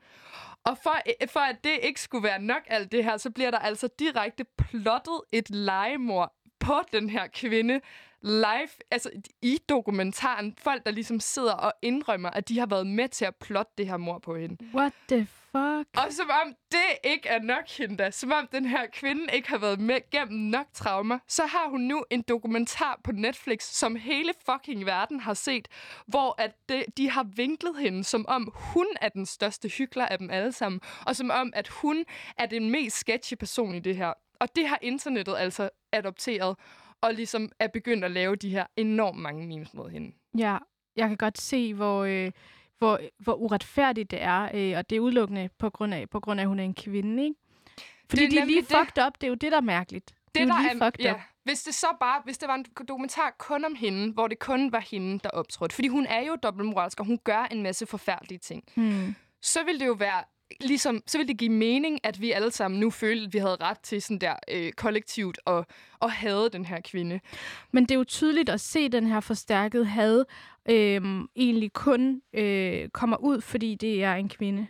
Og 0.65 0.79
for, 0.83 0.97
øh, 1.23 1.29
for 1.29 1.41
at 1.41 1.57
det 1.65 1.79
ikke 1.83 2.01
skulle 2.01 2.25
være 2.25 2.43
nok 2.43 2.63
alt 2.67 2.93
det 2.93 3.05
her, 3.05 3.17
så 3.17 3.31
bliver 3.31 3.51
der 3.51 3.59
altså 3.59 3.89
direkte 3.99 4.45
plottet 4.45 5.21
et 5.33 5.51
legemord 5.51 6.33
på 6.61 6.75
den 6.93 7.11
her 7.11 7.27
kvinde 7.27 7.81
live, 8.23 8.69
altså 8.91 9.11
i 9.43 9.59
dokumentaren. 9.69 10.55
Folk, 10.59 10.87
der 10.87 10.93
ligesom 10.93 11.21
sidder 11.21 11.53
og 11.53 11.73
indrømmer, 11.83 12.31
at 12.31 12.49
de 12.49 12.59
har 12.59 12.67
været 12.67 12.87
med 12.87 13.09
til 13.09 13.25
at 13.25 13.37
plotte 13.37 13.73
det 13.79 13.87
her 13.87 13.97
mor 13.97 14.19
på 14.19 14.37
hende. 14.37 14.57
What 14.75 14.93
the 15.09 15.27
fuck? 15.27 15.89
Og 15.97 16.13
som 16.13 16.31
om 16.45 16.55
det 16.73 17.11
ikke 17.11 17.29
er 17.29 17.43
nok 17.43 17.69
hende 17.69 17.97
da, 17.97 18.11
som 18.11 18.33
om 18.33 18.49
den 18.53 18.65
her 18.65 18.87
kvinde 18.93 19.27
ikke 19.33 19.49
har 19.49 19.59
været 19.59 19.81
med 19.81 20.11
gennem 20.11 20.39
nok 20.39 20.67
traumer, 20.75 21.19
så 21.29 21.47
har 21.47 21.69
hun 21.69 21.81
nu 21.81 22.05
en 22.11 22.23
dokumentar 22.29 23.01
på 23.05 23.13
Netflix, 23.13 23.63
som 23.63 23.97
hele 23.97 24.33
fucking 24.51 24.87
verden 24.87 25.21
har 25.21 25.35
set, 25.35 25.69
hvor 26.07 26.43
at 26.43 26.53
de, 26.69 26.85
de 26.97 27.11
har 27.11 27.27
vinklet 27.37 27.79
hende, 27.79 28.05
som 28.05 28.25
om 28.29 28.53
hun 28.55 28.87
er 29.01 29.09
den 29.09 29.27
største 29.27 29.69
hykler 29.69 30.07
af 30.07 30.19
dem 30.19 30.31
alle 30.31 30.53
sammen, 30.53 30.81
og 31.07 31.17
som 31.17 31.31
om, 31.31 31.53
at 31.55 31.69
hun 31.69 32.05
er 32.39 32.47
den 32.47 32.71
mest 32.71 32.97
sketchy 32.97 33.35
person 33.35 33.75
i 33.75 33.81
det 33.81 33.97
her. 33.97 34.13
Og 34.41 34.57
det 34.57 34.69
har 34.69 34.79
internettet 34.83 35.37
altså 35.39 35.71
adopteret, 35.93 36.57
og 37.01 37.15
ligesom 37.15 37.49
er 37.59 37.67
begyndt 37.69 38.05
at 38.05 38.11
lave 38.11 38.37
de 38.37 38.51
her 38.51 38.67
enormt 38.77 39.19
mange 39.19 39.47
memes 39.47 39.75
mod 39.75 39.91
hende. 39.91 40.13
Ja, 40.39 40.59
jeg 40.97 41.09
kan 41.09 41.17
godt 41.17 41.41
se, 41.41 41.75
hvor, 41.75 42.05
øh, 42.05 42.31
hvor, 42.79 43.01
hvor 43.19 43.35
uretfærdigt 43.35 44.11
det 44.11 44.23
er, 44.23 44.49
øh, 44.55 44.79
og 44.79 44.91
det 44.91 44.97
er 44.97 45.01
udelukkende 45.01 45.49
på 45.59 45.71
grund 45.71 45.95
af, 45.95 46.11
på 46.11 46.21
grund 46.21 46.41
af, 46.41 46.45
at 46.45 46.49
hun 46.49 46.59
er 46.59 46.65
en 46.65 46.75
kvinde, 46.75 47.23
ikke? 47.25 47.35
Fordi 48.11 48.23
Det 48.23 48.27
er 48.27 48.29
det 48.31 48.37
de 48.37 48.41
er 48.43 48.45
lige 48.47 48.61
det. 48.63 48.67
fucked 48.79 49.07
up. 49.07 49.13
Det 49.15 49.25
er 49.25 49.29
jo 49.29 49.35
det, 49.35 49.53
der 49.53 49.57
er 49.59 49.63
mærkeligt. 49.63 50.15
Det, 50.35 50.43
er 50.43 50.47
jo 50.47 50.53
lige 50.63 50.85
fucked 50.85 51.05
ja, 51.05 51.13
up. 51.15 51.21
hvis 51.45 51.63
det 51.63 51.75
så 51.75 51.87
bare, 52.01 52.23
hvis 52.25 52.39
det 52.39 52.49
var 52.49 52.55
en 52.55 52.65
dokumentar 52.89 53.35
kun 53.39 53.65
om 53.65 53.75
hende, 53.75 54.13
hvor 54.13 54.27
det 54.29 54.39
kun 54.39 54.73
var 54.73 54.81
hende, 54.91 55.19
der 55.25 55.31
optrådte, 55.31 55.75
fordi 55.75 55.89
hun 55.89 56.07
er 56.07 56.21
jo 56.27 56.37
dobbeltmoralsk, 56.43 57.01
og 57.01 57.07
hun 57.07 57.19
gør 57.25 57.45
en 57.51 57.63
masse 57.63 57.87
forfærdelige 57.87 58.39
ting, 58.39 58.65
Hmm. 58.75 59.15
så 59.43 59.65
ville 59.65 59.81
det 59.81 59.87
jo 59.87 59.93
være 59.93 60.25
ligesom, 60.61 61.03
så 61.07 61.19
ville 61.19 61.29
det 61.29 61.39
give 61.39 61.53
mening, 61.53 62.01
at 62.05 62.21
vi 62.21 62.33
alle 62.33 62.51
sammen 62.51 62.81
nu 62.81 62.91
følte, 62.91 63.25
at 63.25 63.33
vi 63.33 63.39
havde 63.39 63.57
ret 63.61 63.81
til 63.81 64.03
sådan 64.03 64.19
der 64.19 64.35
øh, 64.51 64.73
kollektivt 64.73 65.39
og, 65.45 65.67
og 66.01 66.13
havde 66.13 66.51
den 66.53 66.65
her 66.65 66.81
kvinde. 66.81 67.21
Men 67.73 67.85
det 67.85 67.91
er 67.91 67.99
jo 67.99 68.05
tydeligt 68.05 68.49
at 68.49 68.61
se 68.61 68.89
den 68.89 69.07
her 69.07 69.21
forstærkede 69.21 69.85
had 69.85 70.25
øh, 70.69 71.21
egentlig 71.37 71.73
kun 71.73 72.23
øh, 72.33 72.89
kommer 72.89 73.17
ud, 73.17 73.41
fordi 73.41 73.75
det 73.75 74.05
er 74.05 74.15
en 74.15 74.29
kvinde. 74.29 74.67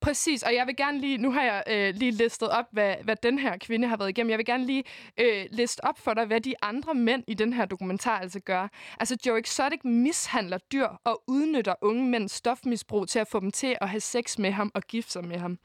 Præcis, 0.00 0.42
og 0.42 0.54
jeg 0.54 0.66
vil 0.66 0.76
gerne 0.76 1.00
lige, 1.00 1.18
nu 1.18 1.32
har 1.32 1.42
jeg 1.42 1.62
øh, 1.70 1.94
lige 1.94 2.10
listet 2.10 2.48
op, 2.48 2.64
hvad, 2.72 2.94
hvad 3.02 3.16
den 3.22 3.38
her 3.38 3.56
kvinde 3.58 3.88
har 3.88 3.96
været 3.96 4.08
igennem. 4.08 4.30
Jeg 4.30 4.38
vil 4.38 4.46
gerne 4.46 4.66
lige 4.66 4.84
øh, 5.20 5.46
liste 5.50 5.84
op 5.84 5.98
for 5.98 6.14
dig, 6.14 6.26
hvad 6.26 6.40
de 6.40 6.54
andre 6.62 6.94
mænd 6.94 7.24
i 7.26 7.34
den 7.34 7.52
her 7.52 7.64
dokumentar 7.64 8.18
altså 8.18 8.40
gør. 8.40 8.68
Altså 9.00 9.16
Joe 9.26 9.38
Exotic 9.38 9.80
mishandler 9.84 10.58
dyr 10.72 10.88
og 11.04 11.22
udnytter 11.26 11.74
unge 11.80 12.04
mænds 12.10 12.32
stofmisbrug 12.32 13.08
til 13.08 13.18
at 13.18 13.28
få 13.28 13.40
dem 13.40 13.50
til 13.50 13.76
at 13.80 13.88
have 13.88 14.00
sex 14.00 14.38
med 14.38 14.50
ham 14.50 14.70
og 14.74 14.82
gifte 14.82 15.12
sig 15.12 15.24
med 15.24 15.36
ham. 15.38 15.58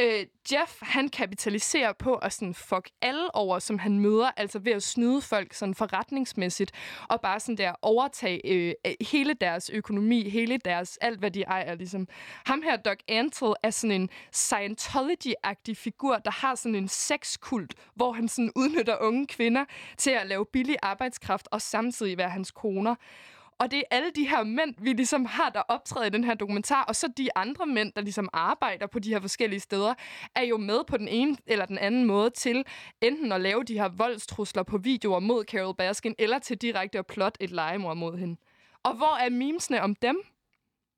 Øh, 0.00 0.26
Jeff, 0.52 0.82
han 0.82 1.08
kapitaliserer 1.08 1.92
på 1.92 2.14
at 2.14 2.32
sådan 2.32 2.54
fuck 2.54 2.90
alle 3.02 3.34
over, 3.34 3.58
som 3.58 3.78
han 3.78 3.98
møder, 3.98 4.30
altså 4.36 4.58
ved 4.58 4.72
at 4.72 4.82
snyde 4.82 5.22
folk 5.22 5.54
sådan 5.54 5.74
forretningsmæssigt, 5.74 6.72
og 7.08 7.20
bare 7.20 7.40
sådan 7.40 7.58
der 7.58 7.72
overtage 7.82 8.46
øh, 8.46 8.74
øh 8.86 8.92
hele 9.00 9.34
deres 9.34 9.70
økonomi, 9.70 10.28
hele 10.28 10.58
deres, 10.58 10.98
alt 11.00 11.18
hvad 11.18 11.30
de 11.30 11.42
ejer, 11.42 11.74
ligesom. 11.74 12.08
Ham 12.46 12.62
her, 12.62 12.76
Doc 12.76 12.96
Antle, 13.08 13.54
er 13.62 13.70
sådan 13.70 14.00
en 14.00 14.08
Scientology-agtig 14.32 15.76
figur, 15.76 16.16
der 16.16 16.30
har 16.30 16.54
sådan 16.54 16.74
en 16.74 16.88
sexkult, 16.88 17.74
hvor 17.94 18.12
han 18.12 18.28
sådan 18.28 18.52
udnytter 18.56 18.96
unge 19.00 19.26
kvinder 19.26 19.64
til 19.96 20.10
at 20.10 20.26
lave 20.26 20.46
billig 20.46 20.76
arbejdskraft, 20.82 21.48
og 21.50 21.62
samtidig 21.62 22.18
være 22.18 22.30
hans 22.30 22.50
koner. 22.50 22.94
Og 23.62 23.70
det 23.70 23.78
er 23.78 23.96
alle 23.96 24.10
de 24.10 24.28
her 24.28 24.44
mænd, 24.44 24.74
vi 24.78 24.92
ligesom 24.92 25.24
har, 25.24 25.50
der 25.50 25.60
optræder 25.60 26.06
i 26.06 26.10
den 26.10 26.24
her 26.24 26.34
dokumentar, 26.34 26.84
og 26.84 26.96
så 26.96 27.08
de 27.16 27.36
andre 27.36 27.66
mænd, 27.66 27.92
der 27.92 28.00
ligesom 28.00 28.28
arbejder 28.32 28.86
på 28.86 28.98
de 28.98 29.08
her 29.08 29.20
forskellige 29.20 29.60
steder, 29.60 29.94
er 30.34 30.42
jo 30.42 30.56
med 30.56 30.84
på 30.86 30.96
den 30.96 31.08
ene 31.08 31.36
eller 31.46 31.66
den 31.66 31.78
anden 31.78 32.04
måde 32.04 32.30
til 32.30 32.64
enten 33.00 33.32
at 33.32 33.40
lave 33.40 33.64
de 33.64 33.74
her 33.74 33.88
voldstrusler 33.88 34.62
på 34.62 34.78
videoer 34.78 35.20
mod 35.20 35.44
Carol 35.44 35.74
Baskin, 35.74 36.14
eller 36.18 36.38
til 36.38 36.56
direkte 36.56 36.98
at 36.98 37.06
plotte 37.06 37.42
et 37.42 37.50
legemord 37.50 37.96
mod 37.96 38.18
hende. 38.18 38.36
Og 38.82 38.94
hvor 38.94 39.16
er 39.16 39.30
memesene 39.30 39.82
om 39.82 39.94
dem? 39.94 40.22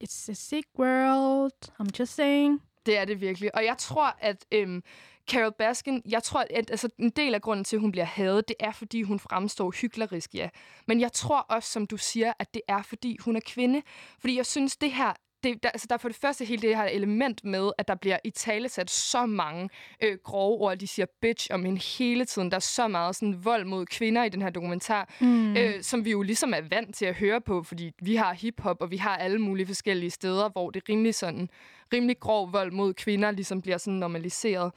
It's 0.05 0.31
a 0.31 0.35
sick 0.35 0.69
world. 0.79 1.73
I'm 1.81 1.99
just 1.99 2.15
saying. 2.15 2.63
Det 2.87 2.99
er 2.99 3.05
det 3.05 3.21
virkelig. 3.21 3.55
Og 3.55 3.65
jeg 3.65 3.79
tror, 3.79 4.17
at 4.21 4.45
øhm, 4.53 4.83
Carol 5.31 5.53
Baskin, 5.59 6.03
jeg 6.09 6.23
tror, 6.23 6.45
at 6.51 6.71
altså, 6.71 6.89
en 6.99 7.11
del 7.11 7.35
af 7.35 7.43
grunden 7.43 7.65
til, 7.65 7.77
at 7.77 7.81
hun 7.81 7.93
bliver 7.93 8.05
hadet, 8.05 8.49
det 8.49 8.57
er, 8.61 8.73
fordi 8.73 9.03
hun 9.03 9.19
fremstår 9.19 9.71
hyklerisk, 9.71 10.35
ja. 10.35 10.49
Men 10.87 11.01
jeg 11.01 11.13
tror 11.13 11.41
også, 11.41 11.73
som 11.73 11.87
du 11.87 11.97
siger, 11.97 12.33
at 12.39 12.55
det 12.55 12.63
er, 12.69 12.83
fordi 12.83 13.17
hun 13.21 13.37
er 13.37 13.41
kvinde. 13.47 13.83
Fordi 14.19 14.37
jeg 14.37 14.47
synes, 14.47 14.77
det 14.77 14.93
her 14.93 15.13
det, 15.45 15.63
der, 15.63 15.69
altså, 15.69 15.87
der 15.91 15.95
er 15.95 15.99
for 15.99 16.09
det 16.09 16.17
første 16.17 16.45
hele 16.45 16.63
det 16.63 16.77
her 16.77 16.85
element 16.85 17.45
med, 17.45 17.71
at 17.79 17.89
der 17.89 17.95
bliver 17.95 18.19
i 18.25 18.31
tale 18.31 18.69
sat 18.69 18.91
så 18.91 19.27
mange 19.27 19.71
øh, 20.03 20.19
grove 20.25 20.61
ord. 20.61 20.79
De 20.79 20.87
siger 20.87 21.07
bitch 21.21 21.49
om 21.51 21.65
hende 21.65 21.81
hele 21.99 22.25
tiden. 22.25 22.51
Der 22.51 22.57
er 22.57 22.61
så 22.61 22.89
meget 22.89 23.17
sådan, 23.17 23.45
vold 23.45 23.65
mod 23.65 23.87
kvinder 23.87 24.25
i 24.25 24.29
den 24.29 24.43
her 24.43 24.51
dokumentar, 24.51 25.09
mm. 25.21 25.57
øh, 25.57 25.83
som 25.83 26.05
vi 26.05 26.11
jo 26.11 26.23
ligesom 26.23 26.55
er 26.55 26.61
vant 26.71 26.95
til 26.95 27.05
at 27.05 27.15
høre 27.15 27.41
på, 27.41 27.63
fordi 27.63 27.93
vi 28.03 28.17
har 28.17 28.33
hiphop, 28.33 28.77
og 28.81 28.91
vi 28.91 28.97
har 28.97 29.17
alle 29.17 29.39
mulige 29.39 29.67
forskellige 29.67 30.11
steder, 30.11 30.49
hvor 30.49 30.71
det 30.71 30.89
rimelig 30.89 31.15
sådan 31.15 31.49
rimelig 31.93 32.21
grov 32.21 32.53
vold 32.53 32.73
mod 32.73 32.95
kvinder 32.95 33.31
ligesom 33.31 33.63
bliver 33.63 33.79
sådan 33.79 33.99
normaliseret. 33.99 34.73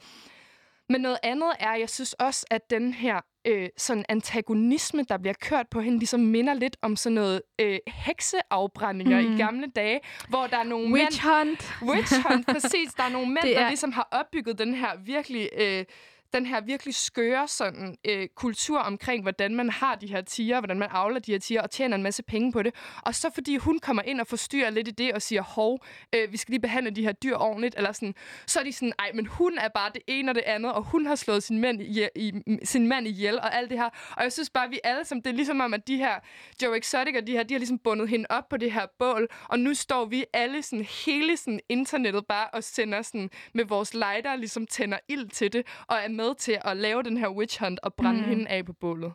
Men 0.90 1.00
noget 1.00 1.18
andet 1.22 1.50
er, 1.60 1.74
jeg 1.74 1.88
synes 1.88 2.12
også, 2.12 2.46
at 2.50 2.70
den 2.70 2.92
her 2.94 3.20
øh, 3.46 3.68
sådan 3.76 4.04
antagonisme, 4.08 5.02
der 5.08 5.18
bliver 5.18 5.34
kørt 5.40 5.66
på 5.70 5.80
hende, 5.80 5.98
ligesom 5.98 6.20
minder 6.20 6.54
lidt 6.54 6.76
om 6.82 6.96
sådan 6.96 7.14
noget 7.14 7.42
øh, 7.60 7.78
hekseafbrændinger 7.88 9.20
mm. 9.22 9.34
i 9.34 9.38
gamle 9.38 9.66
dage, 9.76 10.00
hvor 10.28 10.46
der 10.46 10.58
er 10.58 10.62
nogle 10.64 10.92
Witch 10.94 11.22
hunt. 11.22 11.74
mænd... 11.82 11.90
Witch 11.96 12.14
hunt, 12.28 12.46
præcis. 12.54 12.94
Der 12.94 13.02
er 13.02 13.08
nogle 13.10 13.26
mænd, 13.28 13.42
Det 13.42 13.56
der 13.56 13.62
er- 13.64 13.68
ligesom 13.68 13.92
har 13.92 14.08
opbygget 14.12 14.58
den 14.58 14.74
her 14.74 14.88
virkelig... 15.04 15.48
Øh, 15.58 15.84
den 16.34 16.46
her 16.46 16.60
virkelig 16.60 16.94
skøre 16.94 17.48
sådan, 17.48 17.96
øh, 18.04 18.28
kultur 18.36 18.78
omkring, 18.78 19.22
hvordan 19.22 19.54
man 19.54 19.70
har 19.70 19.94
de 19.94 20.06
her 20.06 20.20
tiger, 20.20 20.60
hvordan 20.60 20.78
man 20.78 20.88
avler 20.92 21.20
de 21.20 21.32
her 21.32 21.38
tiger, 21.38 21.62
og 21.62 21.70
tjener 21.70 21.96
en 21.96 22.02
masse 22.02 22.22
penge 22.22 22.52
på 22.52 22.62
det. 22.62 22.74
Og 23.02 23.14
så 23.14 23.30
fordi 23.34 23.56
hun 23.56 23.78
kommer 23.78 24.02
ind 24.02 24.20
og 24.20 24.26
forstyrrer 24.26 24.70
lidt 24.70 24.88
i 24.88 24.90
det, 24.90 25.12
og 25.12 25.22
siger, 25.22 25.42
hov, 25.42 25.84
øh, 26.14 26.32
vi 26.32 26.36
skal 26.36 26.52
lige 26.52 26.60
behandle 26.60 26.90
de 26.90 27.02
her 27.02 27.12
dyr 27.12 27.36
ordentligt, 27.36 27.74
eller 27.76 27.92
sådan, 27.92 28.14
så 28.46 28.60
er 28.60 28.64
de 28.64 28.72
sådan, 28.72 28.92
ej, 28.98 29.10
men 29.14 29.26
hun 29.26 29.58
er 29.58 29.68
bare 29.68 29.90
det 29.94 30.02
ene 30.06 30.30
og 30.30 30.34
det 30.34 30.42
andet, 30.42 30.72
og 30.72 30.82
hun 30.82 31.06
har 31.06 31.14
slået 31.14 31.42
sin 31.42 31.60
mand, 31.60 31.82
i, 31.82 32.08
i, 32.14 32.32
sin 32.64 32.86
mand 32.86 33.06
ihjel, 33.06 33.38
og 33.38 33.54
alt 33.56 33.70
det 33.70 33.78
her. 33.78 33.90
Og 34.16 34.22
jeg 34.22 34.32
synes 34.32 34.50
bare, 34.50 34.68
vi 34.70 34.80
alle 34.84 35.04
som 35.04 35.22
det 35.22 35.30
er 35.30 35.34
ligesom 35.34 35.60
om, 35.60 35.74
at 35.74 35.88
de 35.88 35.96
her 35.96 36.14
Joe 36.62 36.78
Exotic 36.78 37.16
og 37.16 37.26
de 37.26 37.32
her, 37.32 37.42
de 37.42 37.54
har 37.54 37.58
ligesom 37.58 37.78
bundet 37.78 38.08
hende 38.08 38.26
op 38.30 38.48
på 38.48 38.56
det 38.56 38.72
her 38.72 38.86
bål, 38.98 39.28
og 39.48 39.58
nu 39.58 39.74
står 39.74 40.04
vi 40.04 40.24
alle 40.32 40.62
sådan, 40.62 40.84
hele 41.06 41.36
sådan 41.36 41.60
internettet 41.68 42.26
bare 42.26 42.48
og 42.52 42.64
sender 42.64 43.02
sådan, 43.02 43.30
med 43.54 43.64
vores 43.64 43.94
lighter, 43.94 44.36
ligesom 44.36 44.66
tænder 44.66 44.98
ild 45.08 45.28
til 45.28 45.52
det, 45.52 45.66
og 45.86 45.96
er 45.96 46.08
med 46.18 46.34
til 46.34 46.58
at 46.64 46.76
lave 46.76 47.02
den 47.02 47.16
her 47.16 47.28
witch 47.28 47.62
hunt 47.62 47.80
og 47.82 47.94
brænde 47.94 48.20
mm. 48.20 48.28
hende 48.28 48.48
af 48.48 48.64
på 48.64 48.72
bålet. 48.72 49.12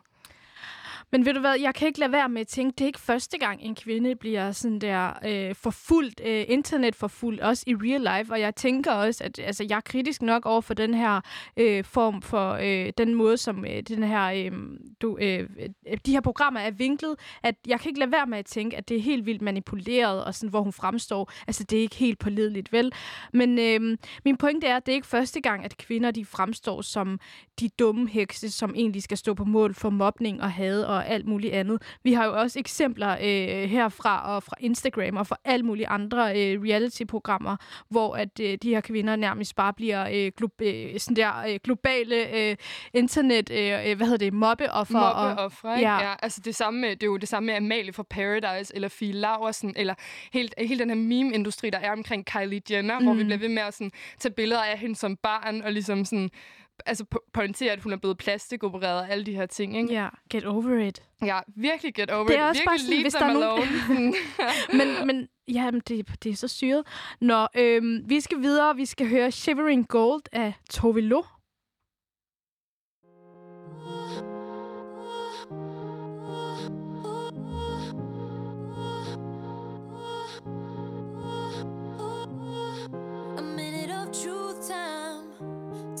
Men 1.14 1.26
ved 1.26 1.34
du 1.34 1.40
hvad, 1.40 1.54
jeg 1.60 1.74
kan 1.74 1.88
ikke 1.88 2.00
lade 2.00 2.12
være 2.12 2.28
med 2.28 2.40
at 2.40 2.46
tænke, 2.46 2.74
det 2.78 2.84
er 2.84 2.86
ikke 2.86 3.00
første 3.00 3.38
gang, 3.38 3.62
en 3.62 3.74
kvinde 3.74 4.14
bliver 4.14 4.52
sådan 4.52 4.78
der 4.78 5.12
øh, 5.24 5.54
forfulgt, 5.54 6.20
øh, 6.24 6.44
internet 6.48 6.94
forfulgt, 6.94 7.40
også 7.40 7.64
i 7.66 7.74
real 7.74 8.18
life. 8.18 8.32
Og 8.32 8.40
jeg 8.40 8.54
tænker 8.54 8.92
også, 8.92 9.24
at 9.24 9.38
altså, 9.38 9.66
jeg 9.68 9.76
er 9.76 9.80
kritisk 9.80 10.22
nok 10.22 10.46
over 10.46 10.60
for 10.60 10.74
den 10.74 10.94
her 10.94 11.20
øh, 11.56 11.84
form 11.84 12.22
for, 12.22 12.58
øh, 12.62 12.92
den 12.98 13.14
måde, 13.14 13.36
som 13.36 13.64
øh, 13.64 13.82
den 13.82 14.02
her, 14.02 14.24
øh, 14.24 14.52
du, 15.02 15.18
øh, 15.20 15.48
øh, 15.86 15.98
de 16.06 16.12
her 16.12 16.20
programmer 16.20 16.60
er 16.60 16.70
vinklet, 16.70 17.16
at 17.42 17.54
jeg 17.66 17.80
kan 17.80 17.88
ikke 17.88 18.00
lade 18.00 18.12
være 18.12 18.26
med 18.26 18.38
at 18.38 18.46
tænke, 18.46 18.76
at 18.76 18.88
det 18.88 18.96
er 18.96 19.02
helt 19.02 19.26
vildt 19.26 19.42
manipuleret, 19.42 20.24
og 20.24 20.34
sådan, 20.34 20.50
hvor 20.50 20.62
hun 20.62 20.72
fremstår. 20.72 21.32
Altså, 21.46 21.64
det 21.64 21.78
er 21.78 21.82
ikke 21.82 21.96
helt 21.96 22.18
pålideligt, 22.18 22.72
vel? 22.72 22.92
Men 23.32 23.58
øh, 23.58 23.98
min 24.24 24.36
pointe 24.36 24.66
er, 24.66 24.76
at 24.76 24.86
det 24.86 24.92
er 24.92 24.96
ikke 24.96 25.06
første 25.06 25.40
gang, 25.40 25.64
at 25.64 25.76
kvinder 25.76 26.10
de 26.10 26.24
fremstår 26.24 26.82
som 26.82 27.20
de 27.60 27.68
dumme 27.68 28.08
hekse, 28.08 28.50
som 28.50 28.74
egentlig 28.76 29.02
skal 29.02 29.18
stå 29.18 29.34
på 29.34 29.44
mål 29.44 29.74
for 29.74 29.90
mobning 29.90 30.42
og 30.42 30.50
had 30.50 30.82
og 30.82 31.03
og 31.04 31.10
alt 31.10 31.26
muligt 31.26 31.52
andet. 31.54 31.82
Vi 32.02 32.12
har 32.12 32.24
jo 32.24 32.32
også 32.40 32.58
eksempler 32.58 33.10
øh, 33.12 33.70
herfra 33.70 34.34
og 34.34 34.42
fra 34.42 34.56
Instagram 34.60 35.16
og 35.16 35.26
fra 35.26 35.36
alle 35.44 35.66
mulige 35.66 35.88
andre 35.88 36.20
øh, 36.30 36.62
reality-programmer, 36.62 37.56
hvor 37.88 38.16
at 38.16 38.40
øh, 38.40 38.58
de 38.62 38.68
her 38.68 38.80
kvinder 38.80 39.16
nærmest 39.16 39.56
bare 39.56 39.72
bliver 39.72 40.08
øh, 40.12 40.32
glo- 40.40 40.64
øh, 40.66 41.00
sådan 41.00 41.16
der, 41.16 41.32
øh, 41.48 41.58
globale 41.64 42.36
øh, 42.50 42.56
internet, 42.94 43.50
øh, 43.50 43.90
øh, 43.90 43.96
hvad 43.96 44.06
hedder 44.06 44.16
det, 44.24 44.32
mobbeoffer. 44.34 44.98
og- 45.00 45.28
Mobbeoffer, 45.28 45.76
ikke? 45.76 45.88
ja. 45.88 46.00
Ja. 46.08 46.14
altså 46.22 46.40
det, 46.44 46.54
samme 46.54 46.90
det 46.90 47.02
er 47.02 47.06
jo 47.06 47.16
det 47.16 47.28
samme 47.28 47.46
med 47.46 47.54
Amalie 47.54 47.92
fra 47.92 48.02
Paradise, 48.02 48.74
eller 48.74 48.88
Fie 48.88 49.12
Laversen, 49.12 49.72
eller 49.76 49.94
helt, 50.32 50.54
hele 50.58 50.78
den 50.78 50.88
her 50.90 50.96
meme-industri, 50.96 51.70
der 51.70 51.78
er 51.78 51.92
omkring 51.92 52.26
Kylie 52.26 52.60
Jenner, 52.70 52.98
mm. 52.98 53.04
hvor 53.04 53.14
vi 53.14 53.22
Mm. 53.22 53.26
bliver 53.26 53.38
ved 53.38 53.48
med 53.48 53.62
at 53.62 53.74
sådan, 53.74 53.92
tage 54.18 54.32
billeder 54.34 54.62
af 54.62 54.78
hende 54.78 54.96
som 54.96 55.16
barn, 55.16 55.62
og 55.62 55.72
ligesom 55.72 56.04
sådan, 56.04 56.30
altså 56.86 57.04
po- 57.14 57.30
pointere, 57.32 57.72
at 57.72 57.80
hun 57.82 57.92
er 57.92 57.96
blevet 57.96 58.18
plastikopereret 58.18 59.00
og 59.00 59.10
alle 59.10 59.26
de 59.26 59.32
her 59.34 59.46
ting, 59.46 59.76
ikke? 59.76 59.92
Ja, 59.94 60.08
get 60.30 60.44
over 60.44 60.78
it. 60.78 61.02
Ja, 61.24 61.38
virkelig 61.56 61.94
get 61.94 62.10
over 62.10 62.26
Det 62.26 62.38
er 62.38 62.44
it. 62.44 62.48
også 62.48 62.62
bare 62.66 62.78
virkelig 62.90 63.12
sådan, 63.12 63.34
leave 63.36 63.42
hvis 63.42 63.48
der 63.48 63.58
er 63.58 63.96
nogen- 63.96 64.12
alone. 64.72 64.96
men, 64.98 65.06
men 65.06 65.28
ja, 65.48 65.70
men 65.70 65.80
det, 65.88 66.22
det 66.24 66.32
er 66.32 66.36
så 66.36 66.48
syret. 66.48 66.82
Nå, 67.20 67.46
øhm, 67.56 68.02
vi 68.06 68.20
skal 68.20 68.40
videre. 68.42 68.76
Vi 68.76 68.84
skal 68.84 69.08
høre 69.08 69.30
Shivering 69.30 69.88
Gold 69.88 70.22
af 70.32 70.52
Tove 70.70 71.00
Lo. 71.00 71.22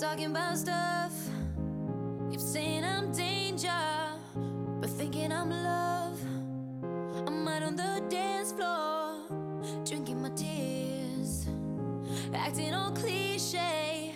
Talking 0.04 0.26
about 0.26 0.58
stuff. 0.58 1.12
Keep 2.30 2.38
saying 2.38 2.84
I'm 2.84 3.10
danger, 3.10 3.70
but 4.78 4.90
thinking 4.90 5.32
I'm 5.32 5.48
love. 5.48 6.20
I'm 7.26 7.48
out 7.48 7.62
on 7.62 7.74
the 7.74 8.04
dance 8.10 8.52
floor, 8.52 9.22
drinking 9.86 10.20
my 10.20 10.28
tears, 10.36 11.48
acting 12.34 12.74
all 12.74 12.90
cliche 12.90 14.12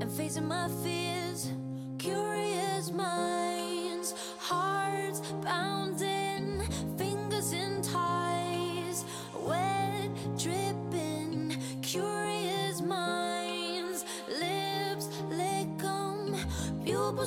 and 0.00 0.10
facing 0.10 0.48
my 0.48 0.68
fears. 0.82 1.52
Curious 1.98 2.90
minds, 2.90 4.14
hearts 4.38 5.20
pounding, 5.42 6.62
fingers 6.96 7.52
in 7.52 7.82
ties, 7.82 9.04
wet 9.34 10.08
dripping. 10.38 10.75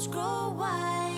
Grow 0.08 0.56
wide. 0.58 1.09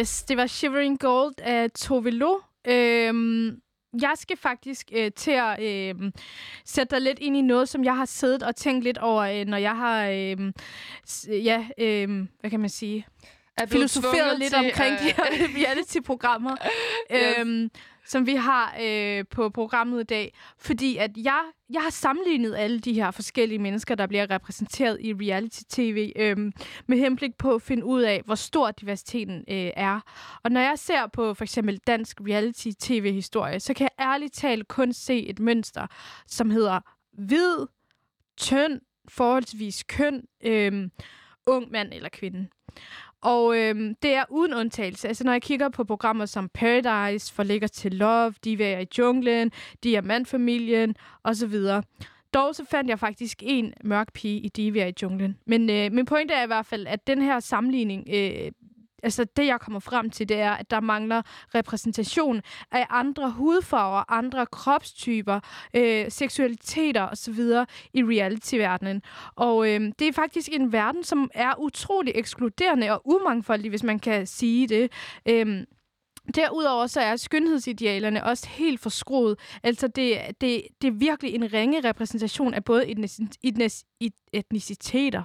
Yes, 0.00 0.22
det 0.22 0.36
var 0.36 0.46
Shivering 0.46 1.00
Gold 1.00 1.34
af 1.38 1.70
Tove 1.70 2.10
Lo. 2.10 2.40
Øhm, 2.66 3.60
jeg 4.02 4.12
skal 4.16 4.36
faktisk 4.36 4.90
øh, 4.92 5.10
til 5.16 5.30
at 5.30 5.62
øh, 5.62 6.12
sætte 6.64 6.96
dig 6.96 7.02
lidt 7.02 7.18
ind 7.18 7.36
i 7.36 7.40
noget, 7.42 7.68
som 7.68 7.84
jeg 7.84 7.96
har 7.96 8.04
siddet 8.04 8.42
og 8.42 8.56
tænkt 8.56 8.84
lidt 8.84 8.98
over, 8.98 9.22
øh, 9.22 9.46
når 9.46 9.56
jeg 9.56 9.76
har, 9.76 10.06
øh, 10.06 10.52
ja, 11.44 11.66
øh, 11.78 12.26
hvad 12.40 12.50
kan 12.50 12.60
man 12.60 12.68
sige, 12.68 13.06
Er 13.56 13.66
filosoferet 13.66 14.38
lidt 14.38 14.50
til, 14.50 14.58
omkring 14.58 14.94
øh, 14.94 15.00
de 15.00 15.04
her 15.04 15.24
reality-programmer, 15.66 16.56
Yes. 17.14 17.38
øhm, 17.38 17.70
som 18.10 18.26
vi 18.26 18.34
har 18.34 18.76
øh, 18.82 19.24
på 19.30 19.48
programmet 19.48 20.00
i 20.00 20.04
dag. 20.04 20.34
Fordi 20.58 20.96
at 20.96 21.10
jeg, 21.16 21.40
jeg 21.72 21.82
har 21.82 21.90
sammenlignet 21.90 22.54
alle 22.56 22.80
de 22.80 22.92
her 22.92 23.10
forskellige 23.10 23.58
mennesker, 23.58 23.94
der 23.94 24.06
bliver 24.06 24.30
repræsenteret 24.30 25.00
i 25.00 25.12
reality-tv, 25.12 26.12
øh, 26.16 26.52
med 26.86 26.98
henblik 26.98 27.38
på 27.38 27.54
at 27.54 27.62
finde 27.62 27.84
ud 27.84 28.02
af, 28.02 28.22
hvor 28.24 28.34
stor 28.34 28.70
diversiteten 28.70 29.36
øh, 29.36 29.70
er. 29.76 30.00
Og 30.42 30.50
når 30.50 30.60
jeg 30.60 30.78
ser 30.78 31.06
på 31.06 31.34
for 31.34 31.44
eksempel 31.44 31.78
dansk 31.86 32.20
reality-tv-historie, 32.20 33.60
så 33.60 33.74
kan 33.74 33.84
jeg 33.84 34.06
ærligt 34.06 34.34
talt 34.34 34.68
kun 34.68 34.92
se 34.92 35.26
et 35.26 35.38
mønster, 35.38 35.86
som 36.26 36.50
hedder 36.50 36.80
hvid, 37.12 37.66
tynd, 38.36 38.80
forholdsvis 39.08 39.82
køn, 39.82 40.22
øh, 40.44 40.88
ung 41.46 41.70
mand 41.70 41.92
eller 41.92 42.08
kvinde. 42.08 42.48
Og 43.22 43.56
øhm, 43.56 43.94
det 44.02 44.14
er 44.14 44.24
uden 44.30 44.54
undtagelse. 44.54 45.08
Altså, 45.08 45.24
når 45.24 45.32
jeg 45.32 45.42
kigger 45.42 45.68
på 45.68 45.84
programmer 45.84 46.26
som 46.26 46.48
Paradise, 46.48 47.32
For 47.32 47.42
Lækker 47.42 47.68
til 47.68 47.92
Love, 47.92 48.34
De 48.44 48.64
er 48.64 48.78
i 48.78 48.86
junglen, 48.98 49.52
Diamantfamilien 49.84 50.94
osv., 51.24 51.54
dog 52.34 52.54
så 52.54 52.64
fandt 52.70 52.90
jeg 52.90 52.98
faktisk 52.98 53.42
en 53.46 53.72
mørk 53.84 54.12
pige 54.12 54.40
i 54.40 54.48
Diva 54.48 54.88
i 54.88 54.92
junglen. 55.02 55.36
Men 55.46 55.70
øh, 55.70 55.92
min 55.92 56.06
pointe 56.06 56.34
er 56.34 56.44
i 56.44 56.46
hvert 56.46 56.66
fald, 56.66 56.86
at 56.86 57.06
den 57.06 57.22
her 57.22 57.40
sammenligning 57.40 58.08
øh, 58.12 58.50
altså 59.02 59.24
det, 59.24 59.46
jeg 59.46 59.60
kommer 59.60 59.80
frem 59.80 60.10
til, 60.10 60.28
det 60.28 60.40
er, 60.40 60.50
at 60.50 60.70
der 60.70 60.80
mangler 60.80 61.22
repræsentation 61.54 62.42
af 62.72 62.86
andre 62.90 63.30
hudfarver, 63.30 64.12
andre 64.12 64.46
kropstyper, 64.46 65.40
øh, 65.76 66.10
seksualiteter 66.10 67.08
osv. 67.08 67.40
i 67.94 68.04
reality-verdenen. 68.04 69.02
Og 69.36 69.68
øh, 69.68 69.80
det 69.98 70.08
er 70.08 70.12
faktisk 70.12 70.48
en 70.52 70.72
verden, 70.72 71.04
som 71.04 71.30
er 71.34 71.54
utrolig 71.58 72.12
ekskluderende 72.16 72.90
og 72.90 73.02
umangfoldig, 73.04 73.70
hvis 73.70 73.82
man 73.82 73.98
kan 73.98 74.26
sige 74.26 74.68
det. 74.68 74.92
Øh, 75.28 75.64
Derudover 76.34 76.86
så 76.86 77.00
er 77.00 77.16
skønhedsidealerne 77.16 78.24
også 78.24 78.48
helt 78.48 78.80
forskroet. 78.80 79.38
Altså, 79.62 79.88
det, 79.88 80.18
det, 80.40 80.62
det 80.82 80.88
er 80.88 80.92
virkelig 80.92 81.34
en 81.34 81.52
ringe 81.52 81.88
repræsentation 81.88 82.54
af 82.54 82.64
både 82.64 82.88
etnic, 82.88 83.18
etnic, 83.42 83.82
etniciteter. 84.32 85.24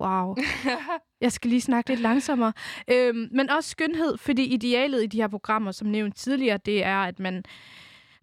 Wow. 0.00 0.36
Jeg 1.20 1.32
skal 1.32 1.50
lige 1.50 1.60
snakke 1.60 1.90
lidt 1.90 2.00
langsommere. 2.00 2.52
Øhm, 2.88 3.28
men 3.32 3.50
også 3.50 3.70
skønhed, 3.70 4.18
fordi 4.18 4.44
idealet 4.44 5.02
i 5.02 5.06
de 5.06 5.16
her 5.16 5.28
programmer, 5.28 5.72
som 5.72 5.88
nævnt 5.88 6.16
tidligere, 6.16 6.58
det 6.66 6.84
er, 6.84 6.98
at 6.98 7.18
man 7.18 7.44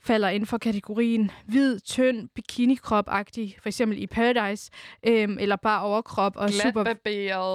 falder 0.01 0.29
inden 0.29 0.47
for 0.47 0.57
kategorien 0.57 1.31
hvid, 1.45 1.79
tynd, 1.79 2.29
bikinikrop-agtig, 2.35 3.55
for 3.61 3.69
eksempel 3.69 4.01
i 4.01 4.07
Paradise, 4.07 4.71
øhm, 5.07 5.37
eller 5.39 5.55
bare 5.55 5.81
overkrop 5.81 6.35
og 6.35 6.49
super, 6.49 6.83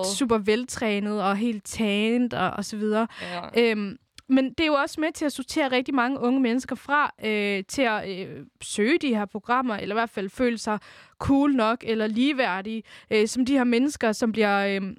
super 0.04 0.38
veltrænet 0.38 1.22
og 1.22 1.36
helt 1.36 1.64
tanet 1.64 2.34
og, 2.34 2.50
og 2.50 2.64
så 2.64 2.76
videre. 2.76 3.06
Ja. 3.54 3.70
Øhm, 3.70 3.96
men 4.28 4.50
det 4.50 4.60
er 4.60 4.66
jo 4.66 4.74
også 4.74 5.00
med 5.00 5.12
til 5.12 5.24
at 5.24 5.32
sortere 5.32 5.68
rigtig 5.68 5.94
mange 5.94 6.20
unge 6.20 6.40
mennesker 6.40 6.76
fra 6.76 7.14
øh, 7.24 7.64
til 7.68 7.82
at 7.82 8.28
øh, 8.28 8.46
søge 8.62 8.98
de 8.98 9.14
her 9.14 9.24
programmer, 9.24 9.76
eller 9.76 9.94
i 9.94 9.98
hvert 9.98 10.10
fald 10.10 10.30
føle 10.30 10.58
sig 10.58 10.78
cool 11.18 11.54
nok 11.54 11.84
eller 11.86 12.06
ligeværdige, 12.06 12.82
øh, 13.10 13.28
som 13.28 13.46
de 13.46 13.52
her 13.52 13.64
mennesker, 13.64 14.12
som 14.12 14.32
bliver 14.32 14.66
øh, 14.66 14.96